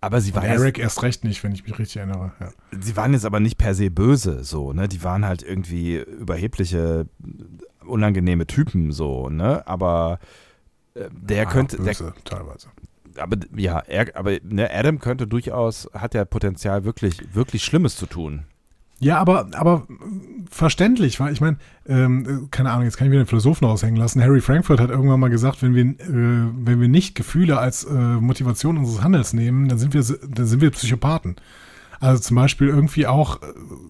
[0.00, 2.32] aber sie waren, jetzt, Eric erst recht nicht, wenn ich mich richtig erinnere.
[2.40, 2.50] Ja.
[2.80, 4.88] sie waren jetzt aber nicht per se böse, so, ne?
[4.88, 7.06] Die waren halt irgendwie überhebliche,
[7.84, 9.66] unangenehme Typen, so, ne?
[9.66, 10.18] Aber
[10.94, 12.68] äh, der Ah, könnte, der, böse, teilweise.
[13.16, 18.06] aber ja, er, aber ne, Adam könnte durchaus, hat ja Potenzial, wirklich, wirklich Schlimmes zu
[18.06, 18.44] tun.
[19.00, 19.86] Ja, aber, aber
[20.50, 23.96] verständlich, weil ich meine, ähm, äh, keine Ahnung, jetzt kann ich wieder den Philosophen raushängen
[23.96, 24.20] lassen.
[24.20, 27.92] Harry Frankfurt hat irgendwann mal gesagt, wenn wir, äh, wenn wir nicht Gefühle als äh,
[27.92, 31.36] Motivation unseres Handels nehmen, dann sind wir, dann sind wir Psychopathen.
[32.00, 33.46] Also zum Beispiel irgendwie auch, äh,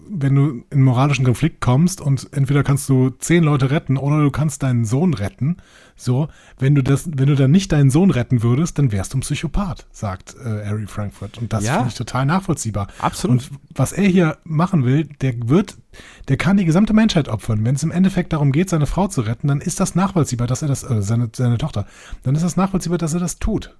[0.09, 4.21] wenn du in einen moralischen Konflikt kommst und entweder kannst du zehn Leute retten oder
[4.21, 5.57] du kannst deinen Sohn retten.
[5.95, 9.17] So, wenn du das, wenn du dann nicht deinen Sohn retten würdest, dann wärst du
[9.17, 11.37] ein Psychopath, sagt äh, Harry Frankfurt.
[11.37, 11.73] Und das Ja.
[11.75, 12.87] finde ich total nachvollziehbar.
[12.99, 13.49] Absolut.
[13.51, 15.77] Und was er hier machen will, der wird,
[16.29, 17.65] der kann die gesamte Menschheit opfern.
[17.65, 20.61] Wenn es im Endeffekt darum geht, seine Frau zu retten, dann ist das nachvollziehbar, dass
[20.61, 21.85] er das, äh, seine, seine Tochter,
[22.23, 23.75] dann ist das nachvollziehbar, dass er das tut.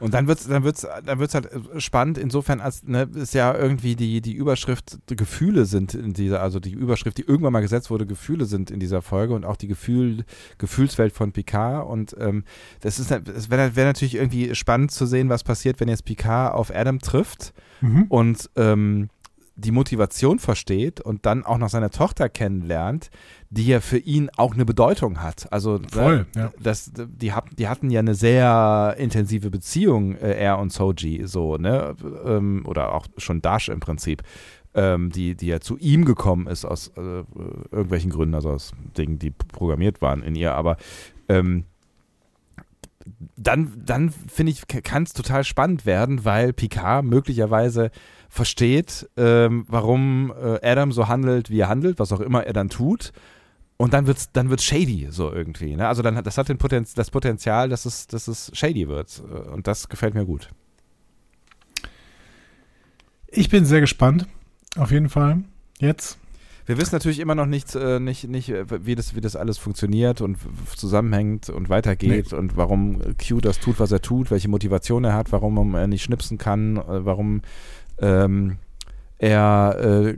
[0.00, 3.96] Und dann wird's, dann wird's, dann wird's halt spannend, insofern, als ne, ist ja irgendwie
[3.96, 7.90] die, die Überschrift, die Gefühle sind in dieser, also die Überschrift, die irgendwann mal gesetzt
[7.90, 10.24] wurde, Gefühle sind in dieser Folge und auch die Gefühl,
[10.58, 11.88] Gefühlswelt von Picard.
[11.88, 12.44] Und ähm,
[12.80, 16.54] das ist, es wäre wär natürlich irgendwie spannend zu sehen, was passiert, wenn jetzt Picard
[16.54, 17.52] auf Adam trifft
[18.08, 19.10] und ähm,
[19.56, 23.10] die Motivation versteht und dann auch noch seine Tochter kennenlernt,
[23.48, 25.50] die ja für ihn auch eine Bedeutung hat.
[25.50, 26.52] Also Voll, ne, ja.
[26.60, 31.56] das, die, hab, die hatten ja eine sehr intensive Beziehung, äh, er und Soji, so,
[31.56, 31.96] ne?
[32.24, 34.22] Ähm, oder auch schon Dash im Prinzip,
[34.74, 37.00] ähm, die, die ja zu ihm gekommen ist aus äh,
[37.70, 40.76] irgendwelchen Gründen, also aus Dingen, die programmiert waren in ihr, aber
[41.30, 41.64] ähm,
[43.36, 47.90] dann, dann finde ich, kann es total spannend werden, weil Picard möglicherweise
[48.28, 52.68] versteht, ähm, warum äh, Adam so handelt, wie er handelt, was auch immer er dann
[52.68, 53.12] tut.
[53.78, 55.76] Und dann wird's, dann wird's shady, so irgendwie.
[55.76, 55.86] Ne?
[55.86, 59.22] Also dann hat das hat den Potenz, das Potenzial, dass es, dass es shady wird.
[59.30, 60.50] Äh, Und das gefällt mir gut.
[63.28, 64.26] Ich bin sehr gespannt,
[64.76, 65.44] auf jeden Fall.
[65.78, 66.18] Jetzt.
[66.64, 69.56] Wir wissen natürlich immer noch nicht, äh, nicht, nicht äh, wie, das, wie das alles
[69.56, 70.36] funktioniert und
[70.74, 75.30] zusammenhängt und weitergeht und warum Q das tut, was er tut, welche Motivation er hat,
[75.30, 77.42] warum er nicht schnipsen kann, äh, warum
[77.98, 78.58] ähm,
[79.18, 80.14] er äh,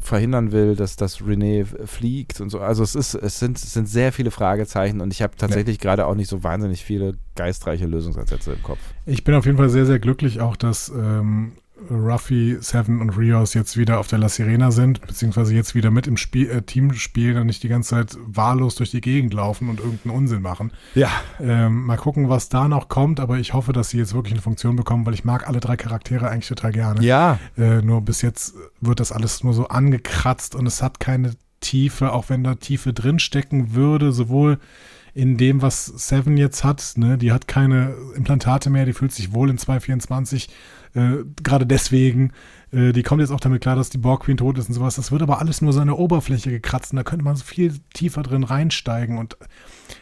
[0.00, 2.60] verhindern will, dass das René fliegt und so.
[2.60, 6.06] Also es ist, es sind, es sind sehr viele Fragezeichen und ich habe tatsächlich gerade
[6.06, 8.80] auch nicht so wahnsinnig viele geistreiche Lösungsansätze im Kopf.
[9.06, 11.52] Ich bin auf jeden Fall sehr, sehr glücklich auch, dass ähm,
[11.90, 16.06] Ruffy, Seven und Rios jetzt wieder auf der La Sirena sind, beziehungsweise jetzt wieder mit
[16.06, 19.68] im Spiel, äh, Team spielen und nicht die ganze Zeit wahllos durch die Gegend laufen
[19.68, 20.72] und irgendeinen Unsinn machen.
[20.94, 21.10] Ja.
[21.40, 24.42] Ähm, mal gucken, was da noch kommt, aber ich hoffe, dass sie jetzt wirklich eine
[24.42, 27.02] Funktion bekommen, weil ich mag alle drei Charaktere eigentlich total gerne.
[27.02, 31.32] Ja, Äh, nur bis jetzt wird das alles nur so angekratzt und es hat keine
[31.60, 34.58] Tiefe, auch wenn da Tiefe drin stecken würde, sowohl
[35.14, 36.94] in dem, was Seven jetzt hat.
[36.96, 37.18] Ne?
[37.18, 40.48] Die hat keine Implantate mehr, die fühlt sich wohl in 224.
[40.94, 42.32] Äh, Gerade deswegen.
[42.72, 44.96] Äh, die kommt jetzt auch damit klar, dass die Borg Queen tot ist und sowas.
[44.96, 47.74] Das wird aber alles nur so eine Oberfläche gekratzt und da könnte man so viel
[47.94, 49.18] tiefer drin reinsteigen.
[49.18, 49.36] Und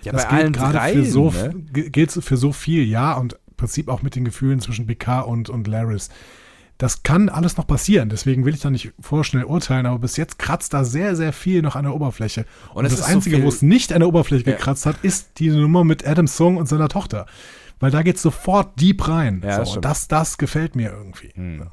[0.02, 1.52] Ja, das gilt gerade für so, ne?
[1.72, 5.48] gilt für so viel, ja, und im Prinzip auch mit den Gefühlen zwischen Picard und,
[5.50, 6.08] und Laris.
[6.78, 10.38] Das kann alles noch passieren, deswegen will ich da nicht vorschnell urteilen, aber bis jetzt
[10.38, 12.46] kratzt da sehr, sehr viel noch an der Oberfläche.
[12.70, 14.56] Und, Und das so Einzige, viel- wo es nicht an der Oberfläche Ja.
[14.56, 17.26] gekratzt hat, ist die Nummer mit Adam Song und seiner Tochter.
[17.80, 19.40] Weil da geht es sofort deep rein.
[19.42, 21.32] Ja, das so, das, das gefällt mir irgendwie.
[21.34, 21.60] Hm.
[21.60, 21.70] Ja.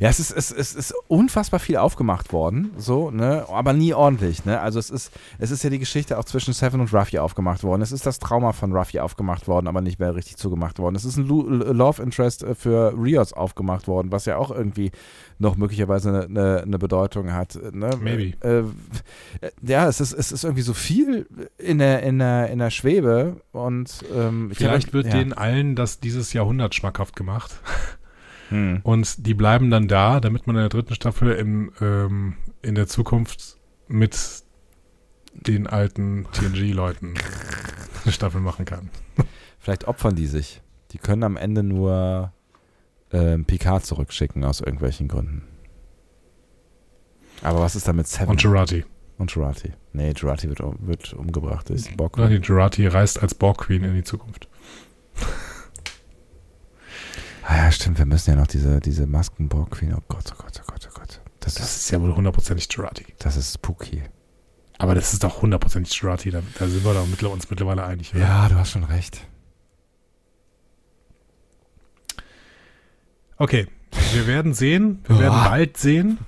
[0.00, 4.44] Ja, es ist, es, es ist unfassbar viel aufgemacht worden, so, ne, aber nie ordentlich,
[4.44, 4.60] ne.
[4.60, 7.82] Also es ist, es ist ja die Geschichte auch zwischen Seven und Ruffy aufgemacht worden.
[7.82, 10.96] Es ist das Trauma von Ruffy aufgemacht worden, aber nicht mehr richtig zugemacht worden.
[10.96, 14.90] Es ist ein Lu Love Interest äh, für Rios aufgemacht worden, was ja auch irgendwie
[15.38, 17.58] noch möglicherweise eine, eine, eine Bedeutung hat.
[17.72, 17.90] Ne?
[18.00, 18.36] Maybe.
[18.46, 21.26] Äh, äh, ja, es ist, es ist irgendwie so viel
[21.58, 25.12] in der, in der, in der Schwebe und ähm, ich Vielleicht hab- wird ja.
[25.12, 27.52] denen allen das dieses Jahrhundert schmackhaft gemacht.
[28.50, 28.80] Hm.
[28.82, 32.86] Und die bleiben dann da, damit man in der dritten Staffel im, ähm, in der
[32.86, 33.56] Zukunft
[33.88, 34.16] mit
[35.34, 37.14] den alten TNG-Leuten
[38.04, 38.90] eine Staffel machen kann.
[39.58, 40.62] Vielleicht opfern die sich.
[40.92, 42.32] Die können am Ende nur
[43.12, 45.42] ähm, Picard zurückschicken aus irgendwelchen Gründen.
[47.42, 48.84] Aber was ist da mit Seven Und Jurati.
[49.18, 49.72] und Jurati?
[49.92, 51.68] Nee, Jurati wird, um- wird umgebracht.
[51.70, 51.90] Ist
[52.76, 54.48] die reist als Borg Queen in die Zukunft.
[57.48, 57.98] Ah ja, stimmt.
[57.98, 59.94] Wir müssen ja noch diese, diese Maskenborg Queen.
[59.94, 61.20] Oh Gott, oh Gott, oh Gott, oh Gott.
[61.40, 63.06] Das, Das ist, ist ja wohl hundertprozentig Jurati.
[63.18, 64.02] das ist spooky.
[64.78, 66.30] Aber das ist doch hundertprozentig Jurati.
[66.30, 68.12] Da, da sind wir doch mittler, uns mittlerweile einig.
[68.14, 68.22] oder?
[68.24, 69.20] Ja, du hast schon recht.
[73.38, 73.66] Okay,
[74.14, 75.00] wir werden sehen.
[75.06, 75.48] Wir werden Ja.
[75.48, 76.18] bald sehen.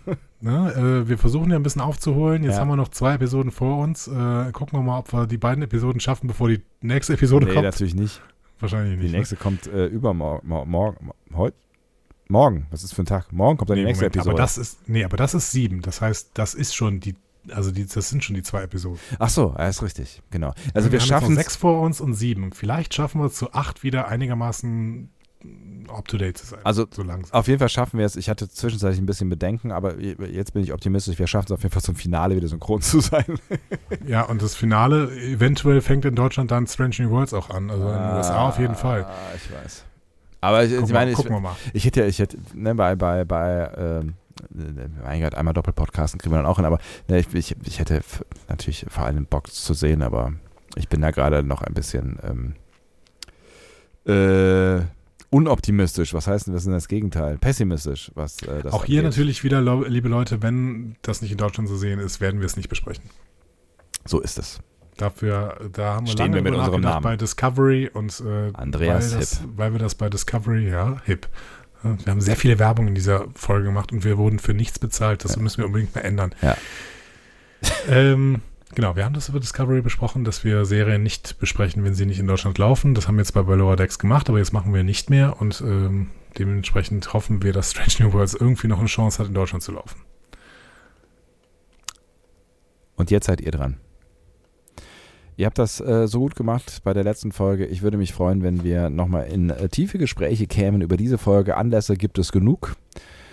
[0.40, 0.72] Ne,
[1.04, 2.44] äh, wir versuchen ja ein bisschen aufzuholen.
[2.44, 2.60] Jetzt Ja.
[2.60, 4.06] haben wir noch zwei Episoden vor uns.
[4.06, 7.54] Äh, gucken wir mal, ob wir die beiden Episoden schaffen, bevor die nächste Episode Nee,
[7.54, 7.64] kommt.
[7.64, 8.22] natürlich nicht.
[8.60, 9.12] Wahrscheinlich Die nicht.
[9.12, 10.48] nächste kommt äh, übermorgen.
[10.48, 11.10] Mor morgen.
[11.34, 11.56] Heute?
[12.28, 12.66] Morgen.
[12.70, 13.32] Was ist für ein Tag?
[13.32, 13.82] Morgen kommt dann ne?
[13.82, 14.34] die nee, nächste Moment, Episode.
[14.34, 15.80] aber das ist, nee, aber das ist sieben.
[15.80, 17.14] Das heißt, das ist schon die,
[17.50, 18.98] also die, das sind schon die zwei Episoden.
[19.18, 20.22] Ach so, ja, ist richtig.
[20.30, 20.52] Genau.
[20.74, 22.52] Also wir, jetzt schaffen sechs vor uns und sieben.
[22.52, 25.10] Vielleicht schaffen wir es zu acht wieder einigermaßen
[25.90, 26.60] up to date zu sein.
[26.64, 27.38] Also so langsam.
[27.38, 28.16] Auf jeden Fall schaffen wir es.
[28.16, 31.18] Ich hatte zwischenzeitlich ein bisschen Bedenken, aber jetzt bin ich optimistisch.
[31.18, 33.38] Wir schaffen es auf jeden Fall zum Finale wieder synchron zu sein.
[34.06, 37.70] Ja, und das Finale eventuell fängt in Deutschland dann Strange New Worlds auch an.
[37.70, 39.04] Also in den USA auf jeden Fall.
[39.04, 39.84] Ah, ich weiß.
[40.40, 41.18] Aber ich, ich meine, ich,
[41.72, 44.14] ich hätte ja, ich hätte, ne, bei, bei, bei, ähm,
[44.56, 47.80] äh, mein Gott, einmal Doppelpodcasten kriegen wir dann auch hin, aber ne, ich, ich, ich
[47.80, 48.00] hätte
[48.48, 50.32] natürlich vor allem Bock zu sehen, aber
[50.76, 52.54] ich bin da gerade noch ein bisschen ähm,
[54.08, 54.80] äh,
[55.30, 56.14] unoptimistisch.
[56.14, 57.38] Was heißt denn, ist denn das Gegenteil?
[57.38, 59.10] Pessimistisch, was äh, das Auch hier angeht.
[59.12, 62.56] natürlich wieder, liebe Leute, wenn das nicht in Deutschland zu sehen ist, werden wir es
[62.56, 63.04] nicht besprechen.
[64.04, 64.60] So ist es.
[64.96, 67.02] Dafür, da haben wir Stehen lange wir mit unserem Namen.
[67.04, 71.28] bei Discovery und äh, Andreas weil, das, weil wir das bei Discovery, ja, hip.
[71.84, 75.24] Wir haben sehr viele Werbung in dieser Folge gemacht und wir wurden für nichts bezahlt.
[75.24, 75.42] Das Ja.
[75.42, 76.34] müssen wir unbedingt mal ändern.
[76.42, 76.56] Ja.
[77.88, 78.42] ähm,
[78.74, 82.18] genau, wir haben das über Discovery besprochen, dass wir Serien nicht besprechen, wenn sie nicht
[82.18, 82.94] in Deutschland laufen.
[82.94, 85.60] Das haben wir jetzt bei Lower Decks gemacht, aber jetzt machen wir nicht mehr und
[85.60, 89.62] ähm, dementsprechend hoffen wir, dass Strange New Worlds irgendwie noch eine Chance hat, in Deutschland
[89.62, 90.00] zu laufen.
[92.96, 93.78] Und jetzt seid ihr dran.
[95.36, 97.64] Ihr habt das äh, so gut gemacht bei der letzten Folge.
[97.64, 101.56] Ich würde mich freuen, wenn wir nochmal in äh, tiefe Gespräche kämen über diese Folge.
[101.56, 102.74] Anlässe gibt es genug.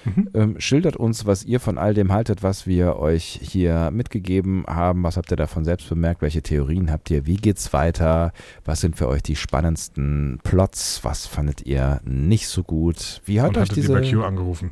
[0.05, 0.29] Mhm.
[0.33, 5.03] Ähm, schildert uns, was ihr von all dem haltet, was wir euch hier mitgegeben haben.
[5.03, 6.21] Was habt ihr davon selbst bemerkt?
[6.21, 7.25] Welche Theorien habt ihr?
[7.25, 8.31] Wie geht's weiter?
[8.63, 11.03] Was sind für euch die spannendsten Plots?
[11.03, 13.21] Was fandet ihr nicht so gut?
[13.25, 13.91] Wie hat und euch diese...
[13.91, 14.71] ihr bei Q angerufen.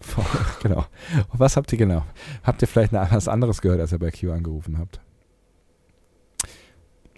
[0.62, 0.86] genau.
[1.32, 2.04] Und was habt ihr genau?
[2.42, 5.00] Habt ihr vielleicht was anderes gehört, als ihr bei Q angerufen habt?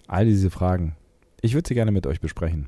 [0.07, 0.95] All diese Fragen.
[1.41, 2.67] Ich würde sie gerne mit euch besprechen.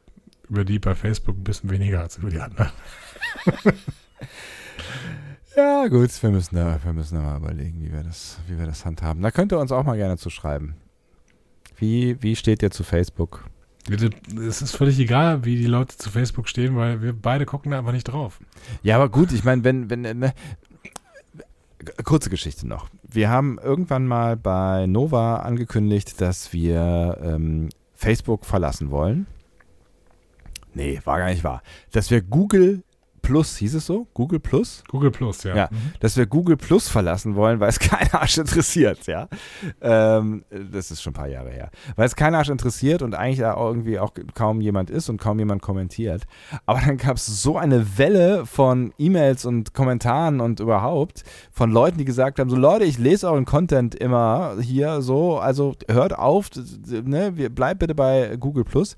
[0.51, 2.71] über die bei Facebook ein bisschen weniger als über die anderen.
[5.53, 8.65] Ja, gut, wir müssen da, wir müssen da mal überlegen, wie wir das, wie wir
[8.65, 9.21] das handhaben.
[9.21, 10.75] Da könnt ihr uns auch mal gerne zu schreiben.
[11.75, 13.49] Wie, wie steht ihr zu Facebook?
[13.89, 17.79] Es ist völlig egal, wie die Leute zu Facebook stehen, weil wir beide gucken da
[17.79, 18.39] einfach nicht drauf.
[18.81, 20.33] Ja, aber gut, ich meine, wenn, wenn, ne,
[22.05, 22.87] kurze Geschichte noch.
[23.03, 29.27] Wir haben irgendwann mal bei Nova angekündigt, dass wir ähm, Facebook verlassen wollen.
[30.73, 31.61] Nee, war gar nicht wahr.
[31.91, 32.83] Dass wir Google
[33.21, 34.07] Plus, hieß es so?
[34.13, 34.83] Google Plus?
[34.87, 35.55] Google Plus, ja.
[35.55, 35.69] Ja,
[35.99, 39.27] dass wir Google Plus verlassen wollen, weil es kein Arsch interessiert, ja.
[39.79, 41.69] Ähm, das ist schon ein paar Jahre her.
[41.95, 45.19] Weil es kein Arsch interessiert und eigentlich da auch irgendwie auch kaum jemand ist und
[45.19, 46.23] kaum jemand kommentiert.
[46.65, 51.99] Aber dann gab es so eine Welle von E-Mails und Kommentaren und überhaupt von Leuten,
[51.99, 56.49] die gesagt haben: so Leute, ich lese euren Content immer hier so, also hört auf,
[56.87, 58.95] ne, bleibt bitte bei Google Plus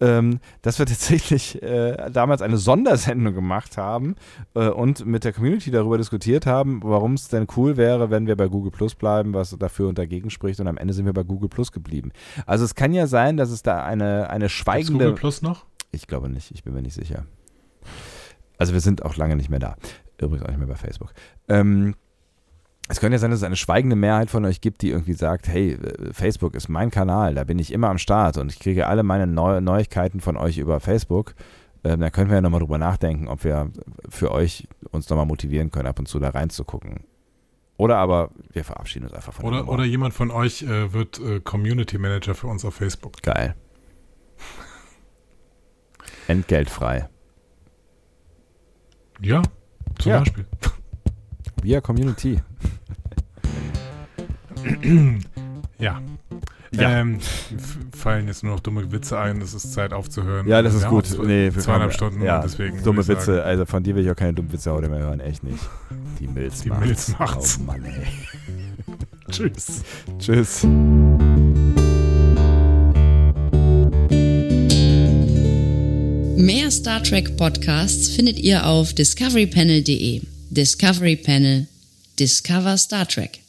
[0.00, 4.16] ähm, dass wir tatsächlich äh, damals eine Sondersendung gemacht haben
[4.54, 8.36] äh, und mit der Community darüber diskutiert haben, warum es denn cool wäre, wenn wir
[8.36, 10.60] bei Google Plus bleiben, was dafür und dagegen spricht.
[10.60, 12.12] Und am Ende sind wir bei Google Plus geblieben.
[12.46, 15.04] Also es kann ja sein, dass es da eine, eine Gibt's schweigende.
[15.04, 15.66] Google Plus noch?
[15.92, 17.26] Ich glaube nicht, ich bin mir nicht sicher.
[18.58, 19.76] Also wir sind auch lange nicht mehr da.
[20.20, 21.12] Übrigens auch nicht mehr bei Facebook.
[21.48, 21.94] Ähm,
[22.88, 25.48] es könnte ja sein, dass es eine schweigende Mehrheit von euch gibt, die irgendwie sagt,
[25.48, 28.86] hey, äh, Facebook ist mein Kanal, da bin ich immer am Start und ich kriege
[28.86, 31.34] alle meine Neu Neuigkeiten von euch über Facebook.
[31.82, 33.70] Ähm, da können wir ja nochmal drüber nachdenken, ob wir
[34.08, 37.04] für euch uns nochmal motivieren können, ab und zu da reinzugucken.
[37.76, 41.18] Oder aber wir verabschieden uns einfach von der Oder, oder jemand von euch äh, wird
[41.20, 43.20] äh, Community Manager für uns auf Facebook.
[43.22, 43.54] Geil.
[46.28, 47.08] Entgeltfrei.
[49.20, 49.42] Ja,
[49.98, 50.18] zum Ja.
[50.20, 50.46] Beispiel.
[51.62, 52.40] Via Community.
[55.78, 56.00] Ja.
[56.72, 57.00] Ja.
[57.00, 57.18] Ähm,
[57.96, 60.46] fallen jetzt nur noch dumme Witze ein, es ist Zeit aufzuhören.
[60.48, 61.04] Ja, das ist Wir gut.
[61.26, 62.82] Nee, zweieinhalb Stunden, Ja, deswegen.
[62.82, 63.36] dumme Witze.
[63.36, 65.20] sagen, Also von dir will ich auch keine dummen Witze heute mehr hören.
[65.20, 65.58] Echt nicht.
[66.20, 66.84] Die Milz Die macht's.
[66.86, 67.58] Milz macht's.
[67.60, 68.06] Oh Mann, ey.
[69.30, 69.82] Tschüss.
[70.18, 70.66] Tschüss.
[76.36, 80.22] Mehr Star Trek Podcasts findet ihr auf discoverypanel.de.
[80.50, 81.66] Discovery Panel.
[82.18, 83.40] Discover Star Trek.